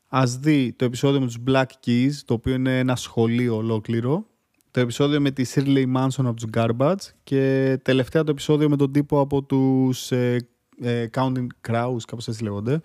ας 0.09 0.36
δει 0.36 0.72
το 0.76 0.85
επεισόδιο 0.85 1.20
με 1.20 1.26
τους 1.26 1.39
Black 1.47 1.66
Keys, 1.86 2.10
το 2.24 2.35
οποίο 2.35 2.55
είναι 2.55 2.78
ένα 2.78 2.97
σχολείο 2.97 3.56
ολόκληρο, 3.56 4.26
το 4.70 4.80
επεισόδιο 4.80 5.20
με 5.20 5.30
τη 5.30 5.44
Shirley 5.55 5.85
Manson 5.97 6.24
από 6.24 6.35
τους 6.35 6.51
Garbage 6.55 7.12
και 7.24 7.78
τελευταία 7.82 8.24
το 8.24 8.30
επεισόδιο 8.30 8.68
με 8.68 8.76
τον 8.76 8.93
τύπο 8.93 9.20
από 9.20 9.43
τους 9.43 10.12
ε, 10.12 10.48
ε, 10.80 11.06
Counting 11.12 11.47
Crows, 11.68 12.01
κάπως 12.06 12.28
έτσι 12.28 12.43
λέγονται, 12.43 12.80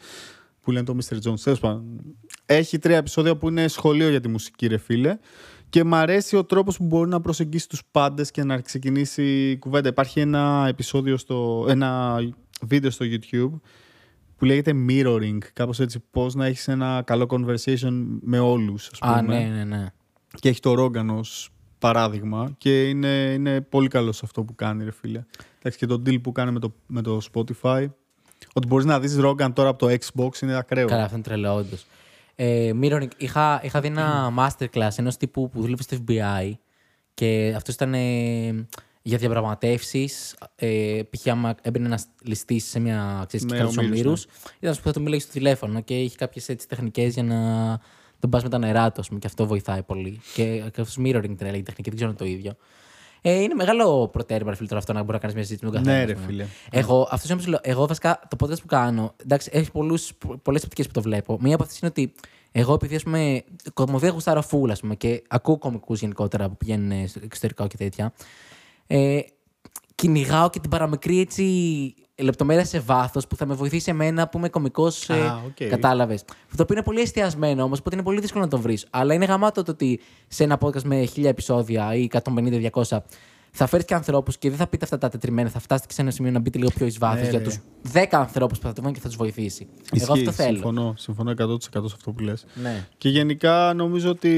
που 0.62 0.72
λένε 0.72 0.86
το 0.86 0.98
Mr. 1.02 1.16
Jones. 1.16 1.40
Τέλος 1.44 1.60
πάντων, 1.60 1.84
Έχει 2.46 2.80
τρία 2.80 2.98
επεισόδια 2.98 3.38
που 3.38 3.48
είναι 3.48 3.68
σχολείο 3.68 4.10
για 4.10 4.20
τη 4.20 4.28
μουσική, 4.28 4.68
ρε 4.68 4.78
φίλε. 4.78 5.18
Και 5.70 5.84
μ' 5.84 5.96
αρέσει 5.96 6.36
ο 6.36 6.44
τρόπος 6.44 6.78
που 6.78 6.84
μπορεί 6.84 7.10
να 7.10 7.22
προσεγγίσει 7.22 7.70
τους 7.70 7.82
πάντες 7.92 8.32
και 8.32 8.44
να 8.44 8.62
ξεκινήσει 8.62 9.50
η 9.50 9.58
κουβέντα. 9.58 9.90
Υπάρχει 9.90 10.20
ένα 10.20 10.66
επεισόδιο 10.68 11.18
στο, 11.18 11.66
ένα 11.70 12.18
βίντεο 12.62 12.90
στο 12.92 13.06
YouTube 13.10 13.60
που 14.38 14.46
λέγεται 14.46 14.74
mirroring, 14.90 15.38
κάπως 15.54 15.80
έτσι, 15.80 16.04
πώς 16.12 16.36
να 16.36 16.46
έχεις 16.46 16.68
ένα 16.68 17.02
καλό 17.06 17.26
conversation 17.30 18.06
με 18.22 18.40
όλους, 18.40 18.90
ας 18.92 19.00
πούμε. 19.00 19.14
Α, 19.14 19.22
ναι, 19.22 19.50
ναι, 19.56 19.64
ναι. 19.64 19.86
Και 20.40 20.50
έχει 20.50 20.60
το 20.60 20.84
Rogan 20.84 21.08
ως 21.18 21.50
παράδειγμα 21.80 22.54
και 22.58 22.90
είναι, 22.90 23.08
είναι 23.08 23.62
πολύ 23.62 23.88
καλός 23.88 24.16
σε 24.16 24.22
αυτό 24.26 24.44
που 24.44 24.56
κάνει, 24.56 24.84
ρε 24.84 24.92
φίλε. 24.92 25.24
Εντάξει, 25.60 25.78
και 25.78 25.86
το 25.86 26.02
deal 26.06 26.22
που 26.22 26.32
κάνει 26.32 26.52
με 26.52 26.60
το, 26.60 26.74
με 26.88 27.02
το 27.02 27.20
Spotify. 27.34 27.86
Ότι 28.54 28.68
μπορείς 28.68 28.86
να 28.86 29.00
δεις 29.00 29.20
Rogan 29.22 29.54
τώρα 29.54 29.70
από 29.70 29.88
το 29.88 29.96
Xbox 30.00 30.42
είναι 30.42 30.58
ακραίο. 30.58 30.88
Καλά, 30.88 31.04
αυτό 31.04 31.16
είναι 31.16 31.24
τρελό, 31.24 31.54
όντως. 31.54 31.86
Ε, 32.36 32.72
Mirroring, 32.82 33.08
είχα, 33.18 33.62
είχα 33.64 33.80
δει 33.80 33.88
ένα 33.88 34.34
masterclass 34.38 34.90
ενός 34.96 35.18
τύπου 35.18 35.50
που 35.50 35.62
δούλευε 35.62 35.84
στο 35.84 35.98
FBI 36.08 36.52
και 37.14 37.54
αυτός 37.56 37.76
ήταν 37.76 37.94
ε, 37.94 38.68
για 39.06 39.18
διαπραγματεύσεις. 39.18 40.36
Ε, 40.56 41.02
π.χ. 41.10 41.28
άμα 41.28 41.56
έμπαινε 41.62 41.86
ένας 41.86 42.06
ληστής 42.24 42.66
σε 42.66 42.80
μια 42.80 43.24
ξέρεις, 43.28 43.46
Με 43.46 43.52
κυκλοφορία 43.56 43.90
ομήρους, 43.90 44.26
ομήρου, 44.26 44.48
ήταν 44.60 44.76
που 44.76 44.82
θα 44.84 44.92
του 44.92 45.02
μιλάει 45.02 45.20
στο 45.20 45.32
τηλέφωνο 45.32 45.82
και 45.82 46.00
είχε 46.02 46.16
κάποιες 46.16 46.46
τεχνικές 46.68 47.14
για 47.14 47.24
να 47.24 47.80
τον 48.20 48.30
πας 48.30 48.44
με 48.44 48.50
τα 48.50 48.58
νερά 48.58 48.92
του, 48.92 49.00
ας 49.02 49.08
πούμε, 49.08 49.20
και 49.20 49.28
αυτό 49.28 49.48
βοηθάει 49.48 49.84
πολύ. 49.84 50.22
Και, 50.34 50.64
και 50.74 50.82
αυτό 50.82 51.02
mirroring 51.02 51.36
την 51.38 51.48
έλεγε 51.48 51.64
τεχνική, 51.64 51.90
δεν 51.90 51.96
ξέρω 51.96 52.10
αν 52.10 52.16
είναι 52.20 52.30
το 52.30 52.38
ίδιο. 52.38 52.56
Ε, 53.22 53.42
είναι 53.42 53.54
μεγάλο 53.54 54.08
προτέρημα, 54.08 54.50
ρε 54.50 54.56
φίλε, 54.56 54.68
τώρα 54.68 54.80
αυτό 54.80 54.94
να 54.94 55.00
μπορεί 55.00 55.14
να 55.14 55.20
κάνεις 55.20 55.36
μια 55.36 55.44
συζήτηση 55.44 55.72
με 55.72 55.78
τον 55.78 55.84
καθένας. 55.84 56.06
Ναι, 56.06 56.14
ας 56.14 56.20
ρε 56.20 56.26
πούμε. 56.26 56.26
φίλε. 56.26 56.46
Εγώ, 56.82 57.08
αυτός 57.12 57.30
είναι 57.30 57.38
που 57.38 57.44
σου 57.44 57.50
λέω. 57.50 57.60
Εγώ 57.64 57.88
βασικά 57.88 58.20
το 58.30 58.38
podcast 58.40 58.60
που 58.60 58.66
κάνω, 58.66 59.16
εντάξει, 59.24 59.50
έχει 59.54 59.72
πολλές 60.42 60.64
οπτικές 60.64 60.88
που 60.88 60.94
το 60.94 61.02
βλέπω. 61.02 61.38
Μία 61.42 61.54
από 61.54 61.64
αυτές 61.64 61.80
είναι 61.80 61.90
ότι 61.90 62.14
εγώ 62.52 62.74
επειδή 62.74 62.96
ας 62.96 63.04
πούμε, 63.04 63.44
κομμωδία 63.74 64.10
γουστάρω 64.10 64.42
φούλ, 64.42 64.72
ας 64.72 64.80
πούμε, 64.80 64.96
και 64.96 65.24
ακούω 65.28 65.58
κομικούς 65.58 66.00
γενικότερα 66.00 66.50
που 66.50 66.58
πηγαίνουν 66.58 67.08
στο 67.08 67.20
εξωτερικό 67.24 67.68
και 67.68 67.78
τέτοια. 67.78 68.14
Ε, 68.88 69.20
κυνηγάω 69.96 70.50
και 70.50 70.60
την 70.60 70.70
παραμικρή 70.70 71.20
έτσι 71.20 71.44
λεπτομέρεια 72.22 72.66
σε 72.66 72.80
βάθος 72.80 73.28
που 73.28 73.36
θα 73.36 73.46
με 73.46 73.54
βοηθήσει 73.54 73.90
εμένα 73.90 74.28
που 74.28 74.38
είμαι 74.38 74.50
κωμικός. 74.50 75.10
Α, 75.10 75.42
οκ. 75.46 75.68
Κατάλαβες. 75.70 76.24
Το 76.24 76.64
οποίο 76.64 76.76
είναι 76.76 76.84
πολύ 76.84 77.02
εστιασμένο 77.02 77.64
όμως, 77.64 77.80
οπότε 77.80 77.96
είναι 77.96 78.04
πολύ 78.04 78.20
δύσκολο 78.20 78.44
να 78.44 78.50
το 78.50 78.60
βρεις. 78.60 78.88
Αλλά 78.90 79.14
είναι 79.14 79.26
γαμάτο 79.26 79.64
το 79.64 79.72
ότι 79.72 80.00
σε 80.28 80.44
ένα 80.44 80.58
podcast 80.62 80.82
με 80.82 81.08
1000 81.16 81.24
επεισόδια 81.26 81.96
ή 81.96 82.08
150-200 82.24 82.98
θα 83.56 83.68
φέρεις 83.68 83.86
και 83.86 83.94
ανθρώπους 83.94 84.38
και 84.38 84.50
δεν 84.50 84.58
θα 84.58 84.68
πείτε 84.68 84.84
αυτά 84.84 84.98
τα 84.98 85.10
τετριμμένα. 85.10 85.50
Θα 85.50 85.60
φτάσετε 85.60 85.88
και 85.88 85.94
σε 85.94 86.02
ένα 86.02 86.12
σημείο 86.12 86.32
να 86.32 86.40
μπείτε 86.40 86.58
λίγο 86.58 86.70
πιο 86.76 86.86
εις 86.86 86.98
βάθος 86.98 87.22
Ναι, 87.24 87.30
για 87.30 87.40
ναι. 87.40 87.46
τους 87.46 87.58
10 87.94 88.06
ανθρώπους 88.12 88.60
που 88.60 88.68
θα 88.68 88.74
το 88.74 88.82
βγουν 88.82 88.94
και 88.94 89.00
θα 89.00 89.08
τους 89.08 89.16
βοηθήσει. 89.18 89.68
Εγώ 89.92 90.14
Ισχύει, 90.14 90.20
αυτό 90.28 90.32
θέλω. 90.44 90.54
Συμφωνώ, 90.54 90.94
συμφωνώ 90.98 91.32
100% 91.32 91.58
σε 91.62 91.68
αυτό 91.96 92.12
που 92.12 92.24
λες. 92.24 92.46
Ναι. 92.62 92.88
Και 92.98 93.10
γενικά 93.10 93.74
νομίζω 93.74 94.10
ότι 94.10 94.30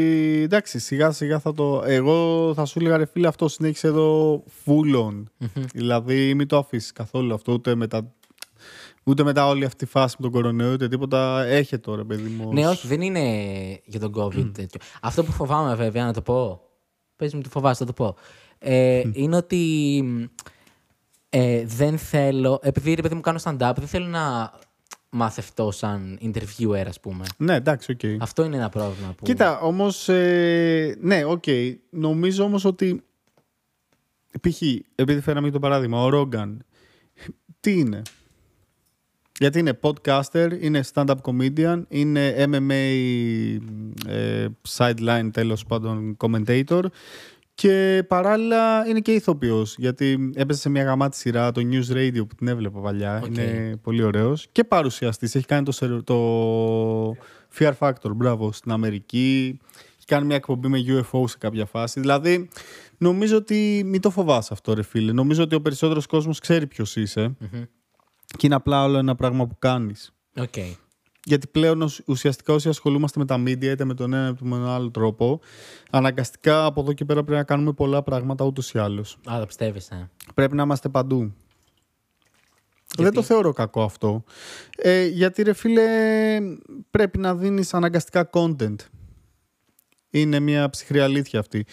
εντάξει, 0.43 0.79
σιγά 0.79 1.11
σιγά 1.11 1.39
θα 1.39 1.53
το. 1.53 1.83
Εγώ 1.85 2.51
θα 2.55 2.65
σου 2.65 2.79
έλεγα 2.79 2.97
ρε 2.97 3.05
φίλε, 3.05 3.27
αυτό 3.27 3.47
συνέχισε 3.47 3.87
εδώ 3.87 4.43
full 4.65 4.95
on. 5.07 5.23
Δηλαδή 5.73 6.33
μην 6.33 6.47
το 6.47 6.57
αφήσεις 6.57 6.91
καθόλου 6.91 7.33
αυτό, 7.33 7.53
ούτε 7.53 7.75
μετά. 7.75 8.11
Ούτε 9.03 9.23
μετά 9.23 9.47
όλη 9.47 9.65
αυτή 9.65 9.83
η 9.83 9.87
φάση 9.87 10.15
με 10.19 10.23
τον 10.23 10.31
κορονοϊό, 10.41 10.71
ούτε 10.71 10.87
τίποτα. 10.87 11.43
Έχε 11.45 11.77
τώρα, 11.77 12.05
παιδί 12.05 12.29
μου. 12.29 12.43
ως- 12.47 12.53
Ναι, 12.53 12.67
όχι, 12.67 12.87
δεν 12.87 13.01
είναι 13.01 13.21
για 13.85 13.99
τον 13.99 14.11
COVID 14.15 14.51
τέτοιο. 14.53 14.79
Αυτό 15.01 15.23
που 15.23 15.31
φοβάμαι 15.31 15.75
βέβαια, 15.75 16.05
να 16.05 16.13
το 16.13 16.21
πω. 16.21 16.61
Πες 17.15 17.33
μου 17.33 17.41
τι 17.41 17.49
φοβάσαι, 17.49 17.85
θα 17.85 17.85
το 17.85 17.93
πω. 17.93 18.15
Ε, 18.59 19.03
είναι 19.13 19.35
ότι 19.35 20.03
ε, 21.29 21.65
δεν 21.65 21.97
θέλω, 21.97 22.59
επειδή 22.63 22.93
ρε 22.93 23.01
παιδί 23.01 23.15
μου 23.15 23.21
κάνω 23.21 23.39
stand-up, 23.43 23.73
δεν 23.77 23.87
θέλω 23.87 24.05
να 24.05 24.53
μαθευτώ 25.09 25.71
σαν 25.71 26.19
interviewer, 26.21 26.83
ας 26.87 26.99
πούμε. 26.99 27.25
Ναι, 27.37 27.55
εντάξει, 27.55 27.91
οκ. 27.91 28.21
Αυτό 28.21 28.43
είναι 28.43 28.55
ένα 28.55 28.69
πρόβλημα 28.69 29.13
που... 29.17 29.25
Κοίτα, 29.25 29.59
όμως. 29.59 30.09
Ε, 30.09 30.97
ναι, 31.01 31.25
οκ. 31.25 31.43
Νομίζω 31.89 32.43
όμως 32.43 32.65
ότι. 32.65 33.03
Π.χ. 34.41 34.61
επειδή 34.95 35.21
φέραμε 35.21 35.47
και 35.47 35.53
το 35.53 35.59
παράδειγμα, 35.59 36.03
ο 36.03 36.09
Ρόγκαν. 36.09 36.65
Τι 37.59 37.79
είναι; 37.79 38.01
Γιατί 39.39 39.59
είναι 39.59 39.79
podcaster, 39.81 40.57
είναι 40.59 40.83
stand-up 40.93 41.15
comedian, 41.21 41.81
είναι 41.87 42.45
MMA 42.47 42.71
ε, 44.07 44.47
sideline 44.77 45.29
τέλος 45.33 45.65
πάντων 45.65 46.17
commentator 46.19 46.83
Και 47.55 48.03
παράλληλα 48.07 48.87
είναι 48.87 48.99
και 48.99 49.11
ηθοποιός. 49.13 49.75
Γιατί 49.77 50.31
έπαιζε 50.35 50.59
σε 50.59 50.69
μια 50.69 50.83
γαμάτη 50.83 51.17
σειρά, 51.17 51.51
το 51.51 51.61
News 51.71 51.93
Radio 51.95 52.27
που 52.27 52.35
την 52.35 52.47
έβλεπα 52.47 52.79
παλιά. 52.79 53.21
Οκ. 53.23 53.25
Είναι 53.25 53.77
πολύ 53.81 54.03
ωραίος. 54.03 54.47
Και 54.51 54.63
παρουσιαστής. 54.63 55.35
Έχει 55.35 55.45
κάνει 55.45 55.65
το, 55.65 55.71
σερ- 55.71 56.03
το 56.03 57.09
Fear 57.57 57.71
Factor, 57.79 58.11
μπράβο, 58.15 58.51
στην 58.51 58.71
Αμερική. 58.71 59.59
Έχει 59.97 60.05
κάνει 60.05 60.25
μια 60.25 60.35
εκπομπή 60.35 60.67
με 60.67 60.79
UFO 60.87 61.23
σε 61.29 61.37
κάποια 61.37 61.65
φάση. 61.65 61.99
Δηλαδή, 61.99 62.49
νομίζω 62.97 63.37
ότι 63.37 63.81
μην 63.85 64.01
το 64.01 64.09
φοβάσαι 64.09 64.49
αυτό, 64.53 64.73
ρε 64.73 64.83
φίλε. 64.83 65.11
Νομίζω 65.11 65.43
ότι 65.43 65.55
ο 65.55 65.61
περισσότερος 65.61 66.05
κόσμος 66.05 66.39
ξέρει 66.39 66.67
ποιος 66.67 66.95
είσαι. 66.95 67.35
Και 68.37 68.45
είναι 68.45 68.55
απλά 68.55 68.83
όλο 68.83 68.97
ένα 68.97 69.15
πράγμα 69.15 69.47
που 69.47 69.55
κάνεις. 69.59 70.13
Οκ. 70.37 70.53
Γιατί 71.27 71.47
πλέον 71.47 71.81
ουσ- 71.81 72.01
ουσιαστικά 72.07 72.53
όσοι 72.53 72.69
ασχολούμαστε 72.69 73.19
με 73.19 73.25
τα 73.25 73.35
media 73.35 73.63
είτε 73.63 73.85
με 73.85 73.93
τον 73.93 74.13
ένα 74.13 74.27
είτε 74.27 74.45
με 74.45 74.55
τον 74.55 74.67
άλλο 74.67 74.91
τρόπο, 74.91 75.39
αναγκαστικά 75.89 76.65
από 76.65 76.81
εδώ 76.81 76.93
και 76.93 77.05
πέρα 77.05 77.23
πρέπει 77.23 77.37
να 77.37 77.43
κάνουμε 77.45 77.73
πολλά 77.73 78.03
πράγματα 78.03 78.45
ούτως 78.45 78.71
ή 78.71 78.79
άλλως. 78.79 79.17
Α, 79.31 79.39
το 79.39 79.45
πιστεύεις, 79.45 79.89
ε. 79.89 80.09
Πρέπει 80.33 80.55
να 80.55 80.63
είμαστε 80.63 80.89
παντού. 80.89 81.17
Δεν 81.19 81.33
Γιατί; 82.97 83.15
το 83.15 83.21
θεωρώ 83.21 83.51
κακό 83.53 83.83
αυτό. 83.83 84.23
Ε, 84.77 85.05
γιατί 85.05 85.43
ρε 85.43 85.53
φίλε 85.53 85.83
πρέπει 86.89 87.17
να 87.17 87.35
δίνεις 87.35 87.73
αναγκαστικά 87.73 88.29
content. 88.33 88.75
Είναι 90.09 90.39
μια 90.39 90.69
ψυχρή 90.69 90.99
αλήθεια 90.99 91.39
αυτή. 91.39 91.65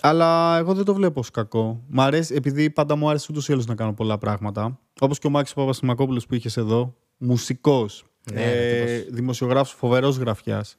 Αλλά 0.00 0.58
εγώ 0.58 0.74
δεν 0.74 0.84
το 0.84 0.94
βλέπω 0.94 1.20
ως 1.20 1.30
κακό. 1.30 1.82
Μ' 1.88 2.00
αρέσει, 2.00 2.34
επειδή 2.34 2.70
πάντα 2.70 2.96
μου 2.96 3.08
άρεσε 3.08 3.26
ούτως 3.30 3.48
ή 3.48 3.52
άλλως 3.52 3.66
να 3.66 3.74
κάνω 3.74 3.94
πολλά 3.94 4.18
πράγματα. 4.18 4.78
Όπως 5.00 5.18
και 5.18 5.26
ο 5.26 5.30
Μάκης 5.30 5.52
Παπασημακόπουλος 5.52 6.26
που 6.26 6.34
είχες 6.34 6.56
εδώ. 6.56 6.94
Μουσικός. 7.18 8.04
Ναι, 8.32 8.42
ε, 8.42 8.96
τύπος. 8.98 9.14
δημοσιογράφος 9.14 9.72
φοβερός 9.78 10.16
γραφιάς. 10.16 10.76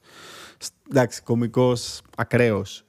Σ- 0.58 0.72
Εντάξει, 0.90 1.22
κωμικός, 1.22 2.00
ακραίος. 2.16 2.84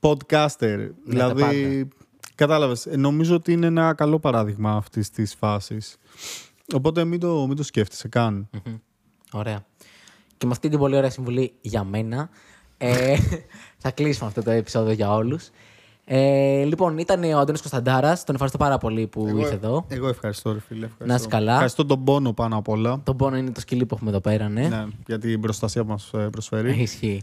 Podcaster. 0.00 0.88
δηλαδή, 1.04 1.88
κατάλαβες. 2.34 2.86
Ε, 2.86 2.96
Νομίζω 2.96 3.34
ότι 3.34 3.52
είναι 3.52 3.66
ένα 3.66 3.94
καλό 3.94 4.18
παράδειγμα 4.18 4.72
αυτής 4.76 5.10
της 5.10 5.34
φάσης. 5.34 5.96
Οπότε 6.74 7.04
μην 7.04 7.20
το, 7.20 7.46
μην 7.46 7.56
το 7.56 7.62
σκέφτεσαι 7.62 8.08
καν. 8.08 8.48
Μμμ. 8.52 8.74
Ωραία. 9.32 9.64
Και 10.36 10.46
με 10.46 10.52
αυτή 10.52 10.68
την 10.68 10.78
πολύ 10.78 10.96
ωραία 10.96 11.10
συμβουλή 11.10 11.52
για 11.60 11.84
μένα, 11.84 12.30
ε, 12.78 13.16
θα 13.82 13.90
κλείσουμε 13.90 14.28
αυτό 14.28 14.42
το 14.42 14.50
επεισόδιο 14.50 14.92
για 14.92 15.12
όλους. 15.14 15.48
Ε, 16.12 16.64
λοιπόν, 16.64 16.98
ήταν 16.98 17.22
ο 17.22 17.38
Αντώνης 17.38 17.60
Κωνσταντάρας. 17.60 18.24
Τον 18.24 18.34
ευχαριστώ 18.34 18.58
πάρα 18.58 18.78
πολύ 18.78 19.06
που 19.06 19.28
ήρθε 19.38 19.54
εδώ. 19.54 19.84
Εγώ 19.88 20.08
ευχαριστώ, 20.08 20.52
ρε 20.52 20.60
φίλε. 20.60 20.84
Ευχαριστώ. 20.84 21.06
Να 21.06 21.14
είσαι 21.14 21.26
καλά. 21.26 21.52
Ευχαριστώ 21.52 21.86
τον 21.86 22.04
πόνο 22.04 22.32
πάνω 22.32 22.56
απ' 22.56 22.68
όλα. 22.68 23.00
Το 23.04 23.14
πόνο 23.14 23.36
είναι 23.36 23.50
το 23.50 23.60
σκυλί 23.60 23.86
που 23.86 23.94
έχουμε 23.94 24.10
εδώ 24.10 24.20
πέρα, 24.20 24.48
ναι. 24.48 24.68
Ναι, 24.68 24.84
για 25.06 25.18
την 25.18 25.40
προστασία 25.40 25.84
που 25.84 25.90
μας 25.90 26.10
ε, 26.12 26.28
προσφέρει. 26.30 26.80
Ισχύει. 26.80 27.22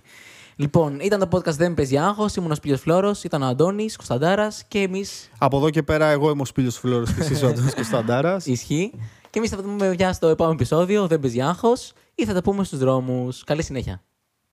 Λοιπόν, 0.56 1.00
ήταν 1.00 1.20
το 1.20 1.38
podcast 1.38 1.54
Δεν 1.54 1.74
παίζει 1.74 1.98
άγχος. 1.98 2.36
Ήμουν 2.36 2.52
ο 2.52 2.56
Σπύρος 2.56 2.80
Φλόρος, 2.80 3.24
ήταν 3.24 3.42
ο 3.42 3.46
Αντώνης 3.46 3.96
Κωνσταντάρας 3.96 4.64
και 4.68 4.80
εμείς 4.80 5.30
Από 5.38 5.58
εδώ 5.58 5.70
και 5.70 5.84
πέρα, 5.84 6.06
εγώ 6.06 6.30
είμαι 6.30 6.42
ο 6.42 6.46
Σπίλιος 6.46 6.78
Φλόρος 6.78 7.14
και 7.14 7.22
εσείς 7.22 7.44
ο 7.44 7.48
Αντώνης 7.48 7.74
Κωνσταντάρας. 7.74 8.46
Ισχύει. 8.56 8.92
Και 9.30 9.40
εμείς 9.40 9.50
θα 9.50 9.56
τα 9.56 9.62
πούμε 9.62 9.96
πια 9.96 10.14
στο 10.14 10.28
επόμενο 10.28 10.56
επεισόδιο. 10.56 11.08
Δεν 11.08 11.20
παίζει 11.20 11.42
άγχος 11.42 11.94
ή 12.16 12.26
θα 12.26 12.34
τα 12.34 12.42
πούμε 12.42 12.64
στους 12.64 12.80
δρόμους. 12.80 13.44
Καλή 13.44 13.64
συνέχεια. 13.64 14.02